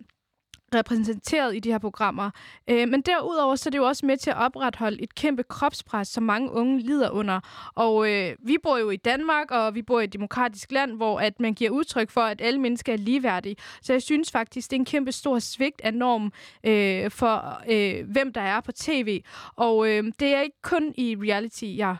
repræsenteret 0.74 1.55
i 1.55 1.59
de 1.59 1.71
her 1.71 1.78
programmer. 1.78 2.30
Øh, 2.69 2.89
men 2.89 3.01
derudover 3.01 3.55
så 3.55 3.69
er 3.69 3.71
det 3.71 3.78
jo 3.78 3.84
også 3.84 4.05
med 4.05 4.17
til 4.17 4.30
at 4.30 4.38
opretholde 4.38 5.03
et 5.03 5.15
kæmpe 5.15 5.43
kropspres, 5.43 6.07
som 6.07 6.24
mange 6.24 6.51
unge 6.51 6.80
lider 6.80 7.09
under. 7.09 7.39
Og 7.76 8.11
øh, 8.11 8.36
vi 8.39 8.57
bor 8.63 8.78
jo 8.78 8.89
i 8.89 8.97
Danmark, 8.97 9.51
og 9.51 9.76
vi 9.76 9.82
bor 9.82 9.99
i 9.99 10.03
et 10.03 10.13
demokratisk 10.13 10.71
land, 10.71 10.95
hvor 10.95 11.19
at 11.19 11.39
man 11.39 11.53
giver 11.53 11.71
udtryk 11.71 12.09
for, 12.11 12.21
at 12.21 12.41
alle 12.41 12.59
mennesker 12.59 12.93
er 12.93 12.97
ligeværdige. 12.97 13.55
Så 13.82 13.93
jeg 13.93 14.01
synes 14.01 14.32
faktisk, 14.32 14.69
det 14.69 14.76
er 14.76 14.80
en 14.80 14.86
kæmpe 14.86 15.11
stor 15.11 15.39
svigt 15.39 15.82
af 15.84 15.93
norm 15.93 16.32
øh, 16.63 17.11
for, 17.11 17.61
øh, 17.69 18.09
hvem 18.11 18.34
der 18.34 18.41
er 18.41 18.61
på 18.61 18.71
tv. 18.71 19.21
Og 19.55 19.89
øh, 19.89 20.03
det 20.19 20.36
er 20.36 20.41
ikke 20.41 20.61
kun 20.61 20.93
i 20.97 21.15
reality, 21.15 21.65
jeg 21.65 21.95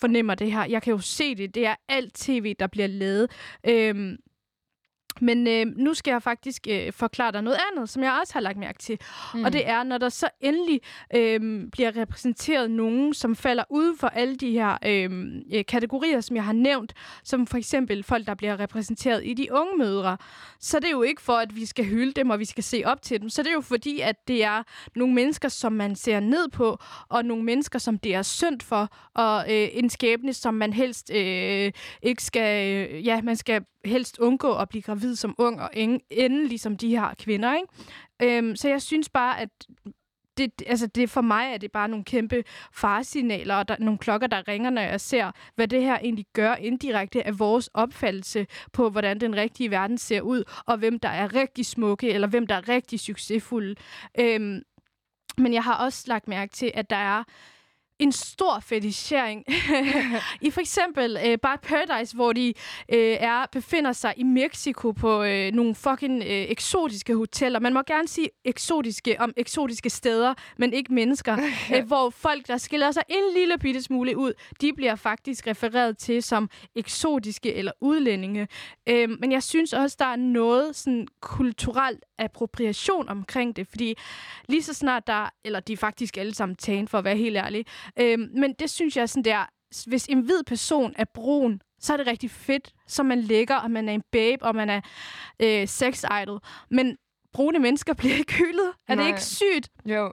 fornemmer 0.00 0.34
det 0.34 0.52
her. 0.52 0.64
Jeg 0.64 0.82
kan 0.82 0.90
jo 0.90 0.98
se 0.98 1.34
det. 1.34 1.54
Det 1.54 1.66
er 1.66 1.74
alt 1.88 2.14
tv, 2.14 2.54
der 2.58 2.66
bliver 2.66 2.86
lavet. 2.86 3.30
Øh, 3.68 4.18
men 5.20 5.46
øh, 5.46 5.66
nu 5.76 5.94
skal 5.94 6.10
jeg 6.10 6.22
faktisk 6.22 6.66
øh, 6.70 6.92
forklare 6.92 7.32
dig 7.32 7.42
noget 7.42 7.58
andet, 7.72 7.88
som 7.88 8.02
jeg 8.02 8.18
også 8.20 8.32
har 8.32 8.40
lagt 8.40 8.58
mærke 8.58 8.78
til. 8.78 8.98
Mm. 9.34 9.44
Og 9.44 9.52
det 9.52 9.68
er, 9.68 9.82
når 9.82 9.98
der 9.98 10.08
så 10.08 10.28
endelig 10.40 10.80
øh, 11.14 11.70
bliver 11.72 11.96
repræsenteret 11.96 12.70
nogen, 12.70 13.14
som 13.14 13.36
falder 13.36 13.64
ud 13.70 13.96
for 13.96 14.08
alle 14.08 14.36
de 14.36 14.50
her 14.50 14.78
øh, 14.86 15.10
øh, 15.52 15.64
kategorier, 15.64 16.20
som 16.20 16.36
jeg 16.36 16.44
har 16.44 16.52
nævnt, 16.52 16.94
som 17.24 17.46
for 17.46 17.58
eksempel 17.58 18.02
folk, 18.02 18.26
der 18.26 18.34
bliver 18.34 18.60
repræsenteret 18.60 19.26
i 19.26 19.34
de 19.34 19.52
unge 19.52 19.78
mødre, 19.78 20.16
så 20.60 20.78
det 20.78 20.86
er 20.86 20.90
jo 20.90 21.02
ikke 21.02 21.22
for, 21.22 21.32
at 21.32 21.56
vi 21.56 21.66
skal 21.66 21.84
hylde 21.84 22.12
dem, 22.12 22.30
og 22.30 22.38
vi 22.38 22.44
skal 22.44 22.64
se 22.64 22.82
op 22.84 23.02
til 23.02 23.20
dem. 23.20 23.28
Så 23.28 23.42
det 23.42 23.48
er 23.48 23.54
jo 23.54 23.60
fordi, 23.60 24.00
at 24.00 24.28
det 24.28 24.44
er 24.44 24.62
nogle 24.96 25.14
mennesker, 25.14 25.48
som 25.48 25.72
man 25.72 25.96
ser 25.96 26.20
ned 26.20 26.48
på, 26.48 26.78
og 27.08 27.24
nogle 27.24 27.44
mennesker, 27.44 27.78
som 27.78 27.98
det 27.98 28.14
er 28.14 28.22
synd 28.22 28.60
for, 28.60 28.88
og 29.14 29.54
øh, 29.54 29.68
en 29.72 29.90
skæbne, 29.90 30.32
som 30.32 30.54
man 30.54 30.72
helst 30.72 31.10
øh, 31.14 31.72
ikke 32.02 32.22
skal... 32.22 32.88
Øh, 32.88 33.06
ja, 33.06 33.22
man 33.22 33.36
skal 33.36 33.64
helst 33.84 34.18
undgå 34.18 34.52
at 34.52 34.68
blive 34.68 34.82
gravid 34.82 35.07
som 35.16 35.34
ung 35.38 35.60
og 35.60 35.70
endelig 36.10 36.60
som 36.60 36.76
de 36.76 36.88
her 36.88 37.14
kvinder. 37.18 37.54
Ikke? 37.54 38.38
Øhm, 38.38 38.56
så 38.56 38.68
jeg 38.68 38.82
synes 38.82 39.08
bare, 39.08 39.40
at 39.40 39.48
det, 40.38 40.62
altså 40.66 40.86
det 40.86 41.10
for 41.10 41.20
mig 41.20 41.52
er 41.52 41.58
det 41.58 41.72
bare 41.72 41.88
nogle 41.88 42.04
kæmpe 42.04 42.44
faresignaler 42.72 43.54
og 43.54 43.68
der, 43.68 43.76
nogle 43.78 43.98
klokker, 43.98 44.26
der 44.26 44.48
ringer, 44.48 44.70
når 44.70 44.82
jeg 44.82 45.00
ser, 45.00 45.30
hvad 45.54 45.68
det 45.68 45.82
her 45.82 45.98
egentlig 45.98 46.26
gør 46.32 46.54
indirekte 46.54 47.26
af 47.26 47.38
vores 47.38 47.70
opfattelse 47.74 48.46
på, 48.72 48.90
hvordan 48.90 49.20
den 49.20 49.36
rigtige 49.36 49.70
verden 49.70 49.98
ser 49.98 50.20
ud, 50.20 50.44
og 50.66 50.78
hvem 50.78 50.98
der 50.98 51.08
er 51.08 51.34
rigtig 51.34 51.66
smukke, 51.66 52.10
eller 52.10 52.28
hvem 52.28 52.46
der 52.46 52.54
er 52.54 52.68
rigtig 52.68 53.00
succesfulde. 53.00 53.74
Øhm, 54.18 54.62
men 55.38 55.54
jeg 55.54 55.64
har 55.64 55.84
også 55.84 56.04
lagt 56.06 56.28
mærke 56.28 56.52
til, 56.52 56.70
at 56.74 56.90
der 56.90 56.96
er 56.96 57.24
en 57.98 58.12
stor 58.12 58.60
fetichering. 58.60 59.44
I 60.46 60.50
for 60.50 60.60
eksempel 60.60 61.18
øh, 61.26 61.38
bare 61.38 61.58
Paradise, 61.58 62.16
hvor 62.16 62.32
de 62.32 62.54
øh, 62.92 63.16
er 63.20 63.46
befinder 63.52 63.92
sig 63.92 64.14
i 64.16 64.22
Mexico 64.22 64.92
på 64.92 65.22
øh, 65.22 65.52
nogle 65.52 65.74
fucking 65.74 66.22
øh, 66.22 66.28
eksotiske 66.28 67.14
hoteller. 67.14 67.60
Man 67.60 67.74
må 67.74 67.82
gerne 67.82 68.08
sige 68.08 68.28
eksotiske 68.44 69.20
om 69.20 69.32
eksotiske 69.36 69.90
steder, 69.90 70.34
men 70.58 70.72
ikke 70.72 70.94
mennesker. 70.94 71.36
øh, 71.74 71.86
hvor 71.86 72.10
folk, 72.10 72.48
der 72.48 72.56
skiller 72.56 72.90
sig 72.90 73.02
en 73.08 73.34
lille 73.34 73.58
bitte 73.58 73.82
smule 73.82 74.16
ud, 74.16 74.32
de 74.60 74.72
bliver 74.72 74.94
faktisk 74.94 75.46
refereret 75.46 75.98
til 75.98 76.22
som 76.22 76.50
eksotiske 76.76 77.54
eller 77.54 77.72
udlændinge. 77.80 78.48
Øh, 78.86 79.10
men 79.20 79.32
jeg 79.32 79.42
synes 79.42 79.72
også, 79.72 79.96
der 79.98 80.06
er 80.06 80.16
noget 80.16 80.76
sådan 80.76 81.06
kulturel 81.20 81.98
appropriation 82.18 83.08
omkring 83.08 83.56
det, 83.56 83.68
fordi 83.68 83.94
lige 84.48 84.62
så 84.62 84.74
snart 84.74 85.06
der, 85.06 85.28
eller 85.44 85.60
de 85.60 85.72
er 85.72 85.76
faktisk 85.76 86.16
alle 86.16 86.34
sammen 86.34 86.56
tagen 86.56 86.88
for 86.88 86.98
at 86.98 87.04
være 87.04 87.16
helt 87.16 87.36
ærlig, 87.36 87.66
Øhm, 88.00 88.28
men 88.34 88.52
det 88.58 88.70
synes 88.70 88.96
jeg 88.96 89.08
sådan 89.08 89.24
der, 89.24 89.46
hvis 89.86 90.06
en 90.06 90.20
hvid 90.20 90.42
person 90.46 90.94
er 90.96 91.04
brun, 91.14 91.60
så 91.80 91.92
er 91.92 91.96
det 91.96 92.06
rigtig 92.06 92.30
fedt, 92.30 92.72
så 92.86 93.02
man 93.02 93.20
lægger, 93.20 93.56
og 93.56 93.70
man 93.70 93.88
er 93.88 93.92
en 93.92 94.02
babe, 94.12 94.44
og 94.44 94.54
man 94.54 94.70
er 94.70 94.80
øh, 95.40 95.68
sex 95.68 96.04
idol. 96.22 96.40
Men 96.70 96.96
brune 97.32 97.58
mennesker 97.58 97.94
bliver 98.00 98.14
ikke 98.14 98.34
hyldet. 98.34 98.72
Er 98.88 98.94
Nej. 98.94 99.04
det 99.04 99.08
ikke 99.10 99.24
sygt? 99.24 99.68
Jo. 99.86 100.12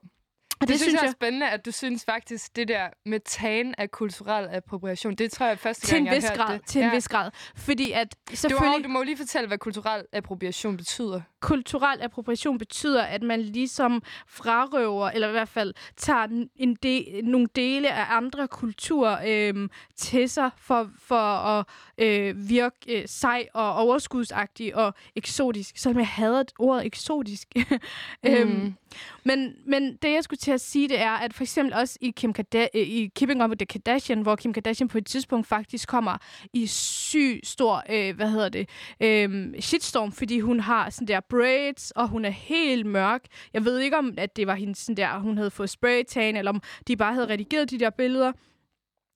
Og 0.62 0.62
Det, 0.62 0.70
det 0.70 0.80
synes 0.80 0.94
jeg 1.02 1.08
er 1.08 1.12
spændende, 1.12 1.50
at 1.50 1.66
du 1.66 1.72
synes 1.72 2.06
faktisk, 2.06 2.56
det 2.56 2.68
der 2.68 2.88
med 3.06 3.20
tagen 3.26 3.76
af 3.78 3.92
kulturel 3.92 4.48
appropriation, 4.52 5.16
det 5.16 5.32
tror 5.32 5.46
jeg 5.46 5.60
første 5.60 5.86
til 5.88 5.94
gang, 5.96 6.02
en 6.02 6.08
jeg 6.08 6.16
vis 6.16 6.24
har 6.24 6.30
hørt 6.38 6.38
grad. 6.48 6.54
det. 6.60 6.66
Til 6.68 6.82
en 6.82 6.88
Ja. 6.88 6.94
vis 6.96 7.08
grad. 7.08 7.32
Fordi 7.56 7.92
at 7.92 8.16
Du, 8.32 8.36
selvfølgelig... 8.36 8.72
har, 8.72 8.84
du 8.84 8.90
må 8.90 9.00
jo 9.00 9.06
lige 9.06 9.18
fortælle, 9.18 9.48
hvad 9.48 9.58
kulturel 9.58 10.06
appropriation 10.14 10.78
betyder. 10.78 11.22
kulturel 11.42 12.02
appropriation 12.02 12.58
betyder, 12.58 13.04
at 13.04 13.24
man 13.24 13.42
ligesom 13.42 14.04
frarøver, 14.28 15.10
eller 15.10 15.28
i 15.28 15.32
hvert 15.32 15.50
fald 15.50 15.74
tager 15.98 16.28
en 16.56 16.76
de, 16.84 17.22
nogle 17.24 17.48
dele 17.56 17.92
af 17.92 18.06
andre 18.18 18.48
kulturer 18.48 19.18
øhm, 19.50 19.70
til 19.96 20.30
sig 20.30 20.50
for, 20.58 20.90
for 21.00 21.16
at 21.16 21.66
øh, 21.98 22.50
virke 22.50 22.76
øh, 23.02 23.04
sej 23.08 23.48
og 23.54 23.74
overskudsagtig 23.76 24.76
og 24.76 24.94
eksotisk. 25.16 25.78
Selvom 25.78 26.00
jeg 26.00 26.08
hader 26.08 26.44
ordet 26.60 26.86
eksotisk. 26.86 27.48
øhm, 28.28 28.74
men, 29.24 29.56
men 29.68 29.96
det, 30.02 30.14
jeg 30.14 30.24
skulle 30.24 30.40
til 30.46 30.52
at 30.52 30.62
sige, 30.62 30.90
det 30.90 31.00
er, 31.02 31.12
at 31.12 31.34
for 31.34 31.44
eksempel 31.44 31.74
også 31.74 31.98
i, 32.02 32.12
Kim 32.12 32.34
Kada- 32.40 32.68
øh, 32.76 32.82
i 32.82 33.12
Keeping 33.16 33.44
Up 33.44 33.50
with 33.50 33.58
the 33.60 33.66
Kardashian, 33.66 34.22
hvor 34.22 34.36
Kim 34.36 34.54
Kardashian 34.54 34.88
på 34.88 34.98
et 34.98 35.06
tidspunkt 35.06 35.48
faktisk 35.48 35.88
kommer 35.88 36.18
i 36.54 36.68
syg 36.68 37.40
stor, 37.44 37.84
øh, 37.90 38.16
hvad 38.16 38.30
hedder 38.30 38.50
det, 38.50 38.70
øh, 39.00 39.54
shitstorm, 39.60 40.12
fordi 40.12 40.40
hun 40.40 40.60
har 40.60 40.90
sådan 40.90 41.08
der 41.08 41.20
braids, 41.30 41.92
og 41.92 42.08
hun 42.08 42.26
er 42.26 42.30
helt 42.30 42.86
mørk. 42.86 43.22
Jeg 43.54 43.66
ved 43.66 43.80
ikke, 43.80 43.98
om 43.98 44.14
at 44.18 44.36
det 44.36 44.48
var 44.48 44.56
hendes 44.56 44.78
sådan 44.78 44.98
der, 44.98 45.20
hun 45.20 45.38
havde 45.38 45.52
fået 45.52 45.70
spraytan, 45.70 46.36
eller 46.36 46.52
om 46.52 46.62
de 46.88 46.98
bare 46.98 47.14
havde 47.14 47.28
redigeret 47.28 47.72
de 47.72 47.80
der 47.80 47.90
billeder 47.90 48.32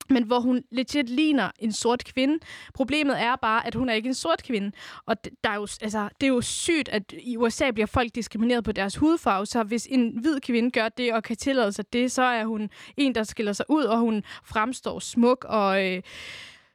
men 0.10 0.24
hvor 0.24 0.40
hun 0.40 0.64
legit 0.72 1.10
ligner 1.10 1.52
en 1.60 1.72
sort 1.72 2.04
kvinde. 2.06 2.40
Problemet 2.74 3.22
er 3.22 3.36
bare, 3.36 3.68
at 3.68 3.76
hun 3.76 3.90
er 3.90 3.94
ikke 3.94 4.08
en 4.08 4.14
sort 4.14 4.44
kvinde. 4.44 4.72
Og 5.06 5.16
der 5.44 5.50
er 5.50 5.56
jo, 5.56 5.68
altså, 5.82 6.10
det 6.22 6.28
er 6.28 6.32
jo 6.32 6.42
sygt, 6.42 6.90
at 6.90 7.14
i 7.20 7.38
USA 7.38 7.72
bliver 7.72 7.88
folk 7.88 8.16
diskrimineret 8.16 8.64
på 8.64 8.72
deres 8.72 8.96
hudfarve, 8.96 9.46
så 9.46 9.64
hvis 9.64 9.88
en 9.92 10.20
hvid 10.22 10.40
kvinde 10.40 10.72
gør 10.72 10.90
det 10.90 11.14
og 11.14 11.24
kan 11.24 11.36
tillade 11.36 11.72
sig 11.72 11.94
det, 11.94 12.12
så 12.12 12.22
er 12.22 12.46
hun 12.46 12.70
en, 12.98 13.16
der 13.16 13.24
skiller 13.24 13.54
sig 13.54 13.66
ud, 13.70 13.84
og 13.84 14.00
hun 14.00 14.24
fremstår 14.44 15.00
smuk 15.00 15.46
og 15.50 15.86
øh, 15.86 16.02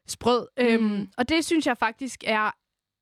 sprød. 0.06 0.46
Mm. 0.58 0.64
Øhm, 0.64 1.08
og 1.16 1.28
det 1.28 1.44
synes 1.44 1.66
jeg 1.66 1.76
faktisk 1.78 2.24
er 2.26 2.50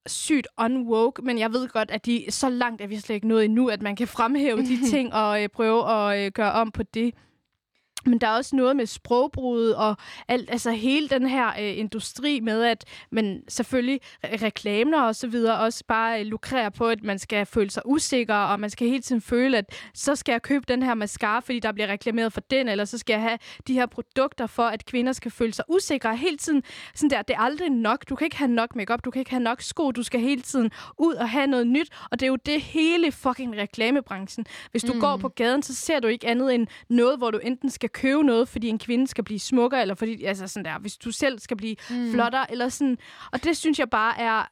sygt 0.07 0.49
unwoke, 0.59 1.22
men 1.22 1.39
jeg 1.39 1.53
ved 1.53 1.68
godt, 1.68 1.91
at 1.91 2.07
de 2.07 2.24
så 2.28 2.49
langt 2.49 2.83
er 2.83 2.87
vi 2.87 2.97
slet 2.97 3.14
ikke 3.14 3.28
nået 3.28 3.45
endnu, 3.45 3.68
at 3.68 3.83
man 3.83 3.97
kan 3.97 4.09
fremhæve 4.09 4.62
de 4.62 4.78
ting 4.91 5.14
og 5.14 5.43
øh, 5.43 5.49
prøve 5.49 5.91
at 5.91 6.26
øh, 6.26 6.33
gøre 6.33 6.53
om 6.53 6.70
på 6.70 6.83
det. 6.83 7.14
Men 8.07 8.18
der 8.18 8.26
er 8.26 8.36
også 8.36 8.57
noget 8.57 8.76
med 8.76 8.86
sprogbruget 8.86 9.76
og 9.76 9.96
alt, 10.28 10.50
altså 10.50 10.70
hele 10.70 11.09
den 11.09 11.26
her 11.26 11.48
øh, 11.48 11.78
industri 11.78 12.40
med, 12.40 12.62
at 12.62 12.84
man 13.11 13.42
selvfølgelig 13.48 14.00
re- 14.26 14.44
reklamer 14.44 15.00
og 15.03 15.16
så 15.16 15.26
videre 15.26 15.59
også 15.59 15.84
bare 15.88 16.20
øh, 16.20 16.26
lukrerer 16.26 16.70
på, 16.70 16.88
at 16.88 17.03
man 17.03 17.18
skal 17.18 17.46
føle 17.46 17.70
sig 17.70 17.82
usikker, 17.86 18.34
og 18.34 18.61
man 18.61 18.70
skal 18.70 18.88
hele 18.88 19.03
tiden 19.03 19.20
føle, 19.20 19.59
at 19.59 19.64
så 19.94 20.16
skal 20.16 20.32
jeg 20.32 20.42
købe 20.42 20.64
den 20.68 20.82
her 20.82 20.94
mascara, 20.94 21.40
fordi 21.40 21.61
der 21.61 21.72
bliver 21.72 21.86
reklameret 21.86 22.32
for 22.32 22.40
den, 22.40 22.68
eller 22.68 22.84
så 22.84 22.98
skal 22.98 23.14
jeg 23.14 23.22
have 23.22 23.38
de 23.66 23.74
her 23.74 23.86
produkter 23.86 24.46
for, 24.46 24.62
at 24.62 24.86
kvinder 24.86 25.12
skal 25.12 25.30
føle 25.30 25.55
sig 25.55 25.64
usikre. 25.68 26.16
Hele 26.16 26.36
tiden 26.36 26.62
sådan 26.94 27.11
der, 27.11 27.22
det 27.22 27.34
er 27.36 27.40
aldrig 27.40 27.70
nok. 27.70 28.09
Du 28.09 28.14
kan 28.14 28.24
ikke 28.24 28.36
have 28.36 28.50
nok 28.50 28.76
makeup, 28.76 29.05
du 29.05 29.11
kan 29.11 29.20
ikke 29.20 29.30
have 29.30 29.42
nok 29.42 29.61
sko, 29.61 29.90
du 29.90 30.03
skal 30.03 30.20
hele 30.20 30.42
tiden 30.42 30.70
ud 30.98 31.14
og 31.14 31.28
have 31.28 31.46
noget 31.46 31.66
nyt, 31.66 31.88
og 32.11 32.20
det 32.20 32.26
er 32.26 32.30
jo 32.30 32.36
det 32.36 32.61
hele 32.61 33.12
fucking 33.12 33.57
reklamebranchen. 33.57 34.46
Hvis 34.70 34.82
du 34.82 34.92
mm. 34.92 35.00
går 35.00 35.16
på 35.16 35.28
gaden, 35.28 35.62
så 35.62 35.74
ser 35.74 36.00
du 36.00 36.09
ikke 36.09 36.26
andet 36.26 36.55
end 36.55 36.66
noget, 36.88 37.18
hvor 37.18 37.30
du 37.30 37.38
enten 37.38 37.70
skal 37.70 37.88
købe 37.93 38.22
noget, 38.22 38.49
fordi 38.49 38.68
en 38.68 38.78
kvinde 38.78 39.07
skal 39.07 39.24
blive 39.24 39.40
smukkere, 39.40 39.82
eller 39.82 39.95
fordi, 39.95 40.24
altså 40.24 40.49
sådan 40.49 40.64
der, 40.64 40.78
hvis 40.78 40.97
du 40.97 41.11
selv 41.11 41.38
skal 41.38 41.57
blive 41.57 41.76
mm. 41.90 42.12
flottere, 42.12 42.51
eller 42.51 42.68
sådan. 42.68 42.99
Og 43.32 43.45
det 43.45 43.57
synes 43.57 43.78
jeg 43.78 43.90
bare 43.90 44.20
er 44.20 44.45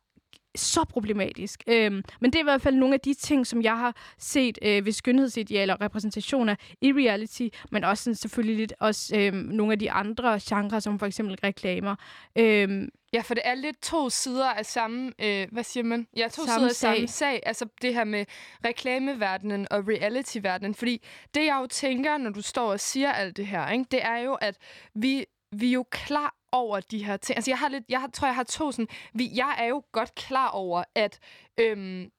så 0.56 0.84
problematisk. 0.84 1.62
Øhm, 1.66 2.02
men 2.20 2.32
det 2.32 2.34
er 2.38 2.40
i 2.40 2.44
hvert 2.44 2.62
fald 2.62 2.74
nogle 2.74 2.94
af 2.94 3.00
de 3.00 3.14
ting, 3.14 3.46
som 3.46 3.62
jeg 3.62 3.78
har 3.78 3.96
set 4.18 4.58
øh, 4.62 4.84
ved 4.86 4.92
skønhedsidealer 4.92 5.74
og 5.74 5.80
repræsentationer 5.80 6.54
i 6.80 6.92
reality, 6.92 7.48
men 7.70 7.84
også 7.84 8.04
sådan, 8.04 8.14
selvfølgelig 8.14 8.56
lidt 8.56 8.72
også 8.80 9.16
øhm, 9.16 9.36
nogle 9.36 9.72
af 9.72 9.78
de 9.78 9.90
andre 9.90 10.40
genrer, 10.42 10.80
som 10.80 10.98
for 10.98 11.06
eksempel 11.06 11.36
reklamer. 11.44 11.96
Øhm, 12.38 12.88
Ja, 13.12 13.20
for 13.20 13.34
det 13.34 13.42
er 13.46 13.54
lidt 13.54 13.82
to 13.82 14.10
sider 14.10 14.50
af 14.50 14.66
samme, 14.66 15.12
øh, 15.18 15.46
hvad 15.52 15.64
siger 15.64 15.84
man? 15.84 16.06
Ja, 16.16 16.28
to 16.28 16.46
Samme 16.46 16.48
sider 16.48 16.68
af 16.68 16.74
sag. 16.74 16.96
samme 16.96 17.08
sag. 17.08 17.40
Altså 17.46 17.66
det 17.82 17.94
her 17.94 18.04
med 18.04 18.24
reklameverdenen 18.64 19.66
og 19.70 19.84
reality-verdenen. 19.88 20.74
Fordi 20.74 21.02
det, 21.34 21.44
jeg 21.46 21.58
jo 21.62 21.66
tænker, 21.66 22.16
når 22.18 22.30
du 22.30 22.42
står 22.42 22.72
og 22.72 22.80
siger 22.80 23.12
alt 23.12 23.36
det 23.36 23.46
her, 23.46 23.68
ikke, 23.70 23.84
det 23.90 24.02
er 24.04 24.18
jo, 24.18 24.34
at 24.34 24.56
vi, 24.94 25.24
vi 25.52 25.68
er 25.68 25.72
jo 25.72 25.84
klar 25.90 26.34
over 26.52 26.80
de 26.80 27.04
her 27.04 27.16
ting. 27.16 27.36
Altså 27.36 27.50
jeg 27.50 27.58
har 27.58 27.68
lidt, 27.68 27.84
jeg 27.88 28.08
tror, 28.12 28.28
jeg 28.28 28.34
har 28.34 28.42
to 28.42 28.72
sådan, 28.72 28.88
vi, 29.14 29.30
jeg 29.34 29.56
er 29.58 29.66
jo 29.66 29.82
godt 29.92 30.14
klar 30.14 30.48
over, 30.48 30.84
at 30.94 31.18
øhm, 31.60 32.10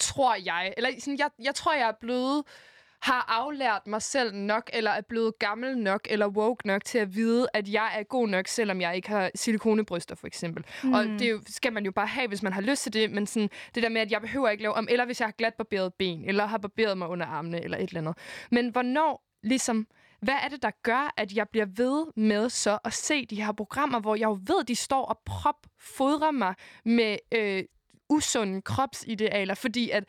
tror 0.00 0.34
jeg, 0.44 0.74
eller 0.76 0.90
sådan, 0.98 1.18
jeg, 1.18 1.30
jeg 1.42 1.54
tror, 1.54 1.74
jeg 1.74 1.88
er 1.88 1.98
blevet 2.00 2.44
har 3.02 3.24
aflært 3.28 3.86
mig 3.86 4.02
selv 4.02 4.34
nok, 4.34 4.70
eller 4.72 4.90
er 4.90 5.00
blevet 5.00 5.38
gammel 5.38 5.78
nok, 5.78 6.06
eller 6.10 6.28
woke 6.28 6.66
nok 6.66 6.84
til 6.84 6.98
at 6.98 7.14
vide, 7.14 7.46
at 7.54 7.68
jeg 7.68 7.90
er 7.98 8.02
god 8.02 8.28
nok, 8.28 8.48
selvom 8.48 8.80
jeg 8.80 8.96
ikke 8.96 9.08
har 9.08 9.30
silikonebryster, 9.34 10.14
for 10.14 10.26
eksempel. 10.26 10.64
Mm. 10.82 10.92
Og 10.92 11.04
det 11.04 11.30
jo, 11.30 11.40
skal 11.46 11.72
man 11.72 11.84
jo 11.84 11.90
bare 11.90 12.06
have, 12.06 12.28
hvis 12.28 12.42
man 12.42 12.52
har 12.52 12.60
lyst 12.60 12.82
til 12.82 12.92
det, 12.92 13.10
men 13.10 13.26
sådan, 13.26 13.50
det 13.74 13.82
der 13.82 13.88
med, 13.88 14.00
at 14.00 14.10
jeg 14.10 14.20
behøver 14.20 14.48
ikke 14.48 14.62
lave 14.62 14.74
om, 14.74 14.88
eller 14.90 15.04
hvis 15.04 15.20
jeg 15.20 15.26
har 15.26 15.32
glat 15.32 15.54
barberet 15.54 15.94
ben, 15.94 16.24
eller 16.24 16.46
har 16.46 16.58
barberet 16.58 16.98
mig 16.98 17.08
under 17.08 17.26
armene, 17.26 17.64
eller 17.64 17.78
et 17.78 17.88
eller 17.88 18.00
andet. 18.00 18.18
Men 18.50 18.68
hvornår, 18.68 19.24
ligesom, 19.42 19.86
hvad 20.22 20.34
er 20.44 20.48
det, 20.48 20.62
der 20.62 20.70
gør, 20.82 21.14
at 21.16 21.32
jeg 21.32 21.48
bliver 21.48 21.66
ved 21.76 22.06
med 22.16 22.48
så 22.48 22.78
at 22.84 22.92
se 22.92 23.26
de 23.26 23.42
her 23.42 23.52
programmer, 23.52 24.00
hvor 24.00 24.14
jeg 24.14 24.26
jo 24.26 24.38
ved, 24.46 24.64
de 24.64 24.76
står 24.76 25.04
og 25.04 25.18
prop 25.26 25.66
fodrer 25.78 26.30
mig 26.30 26.54
med 26.84 27.16
øh, 27.34 27.64
usunde 28.10 28.62
kropsidealer, 28.62 29.54
fordi 29.54 29.90
at 29.90 30.04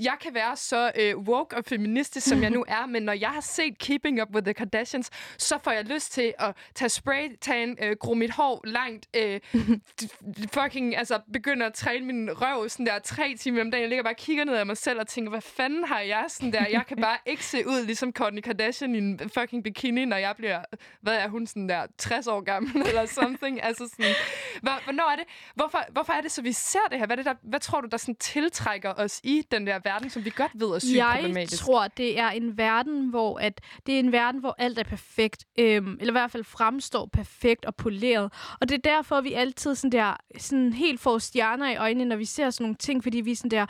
jeg 0.00 0.16
kan 0.20 0.34
være 0.34 0.56
så 0.56 0.92
øh, 0.96 1.18
woke 1.18 1.56
og 1.56 1.64
feministisk, 1.64 2.26
som 2.26 2.42
jeg 2.42 2.50
nu 2.50 2.64
er, 2.68 2.86
men 2.86 3.02
når 3.02 3.12
jeg 3.12 3.28
har 3.28 3.40
set 3.40 3.78
Keeping 3.78 4.22
Up 4.22 4.28
with 4.34 4.44
the 4.44 4.54
Kardashians, 4.54 5.10
så 5.38 5.58
får 5.64 5.70
jeg 5.70 5.84
lyst 5.84 6.12
til 6.12 6.34
at 6.38 6.56
tage 6.74 6.88
spray, 6.88 7.36
tage 7.40 7.62
en, 7.62 7.76
øh, 7.82 7.96
gro 8.00 8.14
mit 8.14 8.30
hår 8.30 8.60
langt, 8.64 9.08
øh, 9.16 9.40
fucking, 10.58 10.96
altså 10.96 11.20
begynde 11.32 11.66
at 11.66 11.74
træne 11.74 12.06
min 12.06 12.30
røv 12.32 12.68
sådan 12.68 12.86
der 12.86 12.98
tre 12.98 13.34
timer 13.36 13.60
om 13.60 13.70
dagen. 13.70 13.82
Jeg 13.82 13.88
ligger 13.88 14.02
bare 14.02 14.12
og 14.12 14.16
kigger 14.16 14.44
ned 14.44 14.54
af 14.54 14.66
mig 14.66 14.76
selv 14.76 15.00
og 15.00 15.06
tænker, 15.06 15.30
hvad 15.30 15.40
fanden 15.40 15.84
har 15.84 16.00
jeg 16.00 16.24
sådan 16.28 16.52
der? 16.52 16.66
Jeg 16.70 16.86
kan 16.88 16.96
bare 16.96 17.18
ikke 17.26 17.44
se 17.44 17.66
ud 17.66 17.84
ligesom 17.86 18.12
Kourtney 18.12 18.42
Kardashian 18.42 18.94
i 18.94 18.98
en 18.98 19.30
fucking 19.34 19.64
bikini, 19.64 20.04
når 20.04 20.16
jeg 20.16 20.34
bliver, 20.36 20.64
hvad 21.00 21.16
er 21.16 21.28
hun 21.28 21.46
sådan 21.46 21.68
der, 21.68 21.86
60 21.98 22.26
år 22.26 22.40
gammel 22.40 22.82
eller 22.88 23.06
something. 23.06 23.62
altså 23.62 23.88
sådan, 23.88 24.14
hvor, 24.62 24.84
hvornår 24.84 25.10
er 25.12 25.16
det? 25.16 25.24
Hvorfor, 25.54 25.84
hvorfor 25.92 26.12
er 26.12 26.20
det 26.20 26.32
så, 26.32 26.42
vi 26.42 26.52
ser 26.52 26.88
det 26.90 26.98
her? 26.98 27.06
Hvad, 27.06 27.18
er 27.18 27.22
det 27.22 27.24
der, 27.24 27.39
hvad 27.42 27.60
tror 27.60 27.80
du, 27.80 27.88
der 27.90 27.96
sådan 27.96 28.14
tiltrækker 28.14 28.94
os 28.96 29.20
i 29.24 29.42
den 29.50 29.66
der 29.66 29.78
verden, 29.84 30.10
som 30.10 30.24
vi 30.24 30.30
godt 30.36 30.52
ved 30.54 30.68
er 30.68 30.78
sygt 30.78 30.96
jeg 30.96 31.18
problematisk? 31.20 31.62
tror, 31.62 31.88
det 31.88 32.18
er 32.18 32.28
en 32.28 32.58
verden, 32.58 33.08
hvor 33.08 33.38
at 33.38 33.60
det 33.86 33.94
er 33.94 33.98
en 33.98 34.12
verden, 34.12 34.40
hvor 34.40 34.54
alt 34.58 34.78
er 34.78 34.84
perfekt, 34.84 35.44
øhm, 35.58 35.96
eller 36.00 36.12
i 36.12 36.18
hvert 36.18 36.30
fald 36.30 36.44
fremstår 36.44 37.06
perfekt 37.12 37.64
og 37.64 37.74
poleret. 37.76 38.32
Og 38.60 38.68
det 38.68 38.74
er 38.74 38.90
derfor, 38.90 39.20
vi 39.20 39.32
altid 39.32 39.74
sådan 39.74 39.92
der, 39.92 40.16
sådan 40.38 40.72
helt 40.72 41.00
får 41.00 41.18
stjerner 41.18 41.70
i 41.70 41.76
øjnene, 41.76 42.04
når 42.04 42.16
vi 42.16 42.24
ser 42.24 42.50
sådan 42.50 42.64
nogle 42.64 42.76
ting, 42.76 43.02
fordi 43.02 43.20
vi 43.20 43.32
er 43.32 43.36
sådan 43.36 43.50
der, 43.50 43.66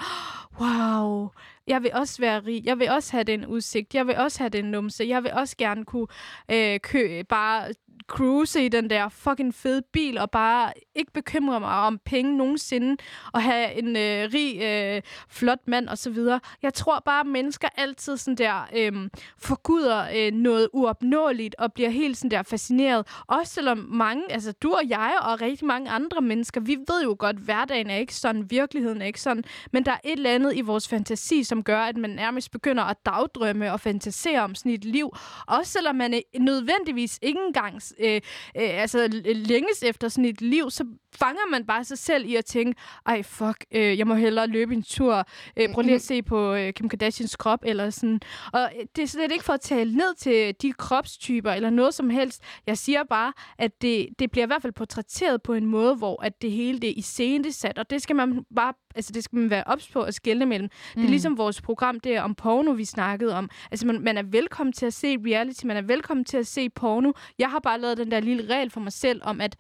wow, 0.61 1.29
jeg 1.66 1.83
vil 1.83 1.91
også 1.95 2.21
være 2.21 2.41
rig, 2.41 2.64
jeg 2.64 2.79
vil 2.79 2.91
også 2.91 3.12
have 3.12 3.25
den 3.25 3.47
udsigt, 3.47 3.95
jeg 3.95 4.07
vil 4.07 4.16
også 4.16 4.39
have 4.39 4.51
den 4.51 4.64
numse, 4.64 5.05
jeg 5.05 5.23
vil 5.23 5.33
også 5.33 5.57
gerne 5.57 5.85
kunne 5.85 6.07
øh, 6.51 6.81
kø, 6.81 7.23
bare 7.29 7.68
cruise 8.11 8.64
i 8.64 8.68
den 8.68 8.90
der 8.90 9.08
fucking 9.08 9.54
fede 9.54 9.82
bil, 9.92 10.18
og 10.18 10.30
bare 10.30 10.72
ikke 10.94 11.12
bekymre 11.12 11.61
mig 11.61 11.74
om 11.74 12.00
penge 12.04 12.36
nogensinde, 12.36 12.96
og 13.32 13.42
have 13.42 13.78
en 13.78 13.96
øh, 13.96 14.30
rig, 14.34 14.62
øh, 14.62 15.02
flot 15.28 15.58
mand 15.66 15.88
og 15.88 15.98
så 15.98 16.11
videre. 16.11 16.40
Jeg 16.62 16.74
tror 16.74 17.02
bare, 17.04 17.20
at 17.20 17.26
mennesker 17.26 17.68
altid 17.76 18.16
sådan 18.16 18.34
der 18.34 18.68
øh, 18.76 18.92
forguder 19.38 20.06
øh, 20.16 20.32
noget 20.32 20.68
uopnåeligt, 20.72 21.54
og 21.58 21.72
bliver 21.72 21.90
helt 21.90 22.16
sådan 22.16 22.30
der 22.30 22.42
fascineret. 22.42 23.06
Også 23.26 23.54
selvom 23.54 23.78
mange, 23.78 24.32
altså 24.32 24.52
du 24.52 24.72
og 24.72 24.88
jeg, 24.88 25.18
og 25.22 25.40
rigtig 25.40 25.66
mange 25.66 25.90
andre 25.90 26.20
mennesker, 26.20 26.61
vi 26.61 26.76
ved 26.88 27.02
jo 27.04 27.16
godt, 27.18 27.36
at 27.36 27.42
hverdagen 27.42 27.90
er 27.90 27.96
ikke 27.96 28.14
sådan, 28.14 28.50
virkeligheden 28.50 29.02
er 29.02 29.06
ikke 29.06 29.20
sådan, 29.20 29.44
men 29.72 29.84
der 29.84 29.92
er 29.92 30.00
et 30.04 30.12
eller 30.12 30.30
andet 30.30 30.56
i 30.56 30.61
vores 30.61 30.88
fantasi, 30.88 31.44
som 31.44 31.62
gør, 31.62 31.80
at 31.80 31.96
man 31.96 32.11
nærmest 32.11 32.50
begynder 32.50 32.84
at 32.84 32.96
dagdrømme 33.06 33.72
og 33.72 33.80
fantasere 33.80 34.40
om 34.40 34.54
sådan 34.54 34.72
et 34.72 34.84
liv. 34.84 35.16
Også 35.46 35.72
selvom 35.72 35.96
man 35.96 36.22
nødvendigvis 36.38 37.18
ikke 37.22 37.40
engang 37.46 37.82
øh, 38.01 38.14
øh, 38.14 38.20
altså, 38.55 39.22
længes 39.24 39.82
efter 39.82 40.09
sådan 40.09 40.24
et 40.24 40.40
liv, 40.40 40.70
så 40.70 40.84
fanger 41.14 41.51
man 41.51 41.66
bare 41.66 41.84
sig 41.84 41.98
selv 41.98 42.26
i 42.26 42.36
at 42.36 42.44
tænke, 42.44 42.80
ej 43.07 43.22
fuck, 43.22 43.64
øh, 43.72 43.98
jeg 43.98 44.07
må 44.07 44.14
hellere 44.14 44.46
løbe 44.46 44.74
en 44.74 44.82
tur, 44.82 45.24
øh, 45.57 45.72
prøv 45.72 45.82
lige 45.82 45.94
at 45.94 46.03
se 46.03 46.22
på 46.22 46.55
øh, 46.55 46.72
Kim 46.72 46.88
Kardashians 46.88 47.36
krop, 47.36 47.61
eller 47.62 47.90
sådan. 47.90 48.20
Og 48.53 48.70
øh, 48.78 48.86
det 48.96 49.03
er 49.03 49.07
slet 49.07 49.32
ikke 49.32 49.44
for 49.44 49.53
at 49.53 49.61
tale 49.61 49.96
ned 49.96 50.14
til 50.14 50.55
de 50.62 50.72
kropstyper, 50.72 51.53
eller 51.53 51.70
noget 51.70 51.94
som 51.94 52.11
helst. 52.11 52.42
Jeg 52.66 52.78
siger 52.78 53.05
bare, 53.05 53.32
at 53.59 53.82
det, 53.82 54.09
det 54.18 54.30
bliver 54.30 54.44
i 54.44 54.46
hvert 54.46 54.62
fald 54.62 54.72
portrætteret 54.72 55.42
på 55.42 55.55
en 55.55 55.66
måde, 55.66 55.94
hvor 55.96 56.22
at 56.22 56.42
det 56.42 56.51
hele 56.51 56.78
det 56.78 56.90
er 56.90 56.94
iscenesat, 56.96 57.78
og 57.78 57.90
det 57.90 58.03
skal 58.03 58.16
man 58.16 58.44
bare 58.57 58.74
altså 58.95 59.12
det 59.12 59.24
skal 59.24 59.38
man 59.38 59.51
være 59.51 59.64
ops 59.66 59.88
på 59.88 60.03
at 60.03 60.14
skelne 60.14 60.47
mellem. 60.47 60.64
Mm. 60.64 61.01
Det 61.01 61.05
er 61.05 61.11
ligesom 61.11 61.38
vores 61.38 61.62
program 61.62 62.01
der 62.01 62.22
om 62.22 62.34
porno, 62.34 62.70
vi 62.70 62.84
snakkede 62.84 63.34
om. 63.36 63.51
Altså 63.70 63.86
man, 63.86 64.01
man 64.01 64.18
er 64.18 64.22
velkommen 64.22 64.72
til 64.72 64.86
at 64.86 64.95
se 64.95 65.16
reality, 65.26 65.64
man 65.64 65.76
er 65.76 65.82
velkommen 65.82 66.24
til 66.24 66.36
at 66.36 66.47
se 66.47 66.70
porno. 66.70 67.12
Jeg 67.38 67.51
har 67.51 67.59
bare 67.59 67.80
lavet 67.80 67.97
den 67.97 68.11
der 68.11 68.20
lille 68.20 68.55
regel 68.55 68.70
for 68.70 68.80
mig 68.80 68.93
selv 68.93 69.20
om, 69.24 69.41
at 69.41 69.57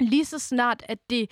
lige 0.00 0.24
så 0.24 0.38
snart, 0.38 0.82
at 0.88 0.98
det 1.10 1.30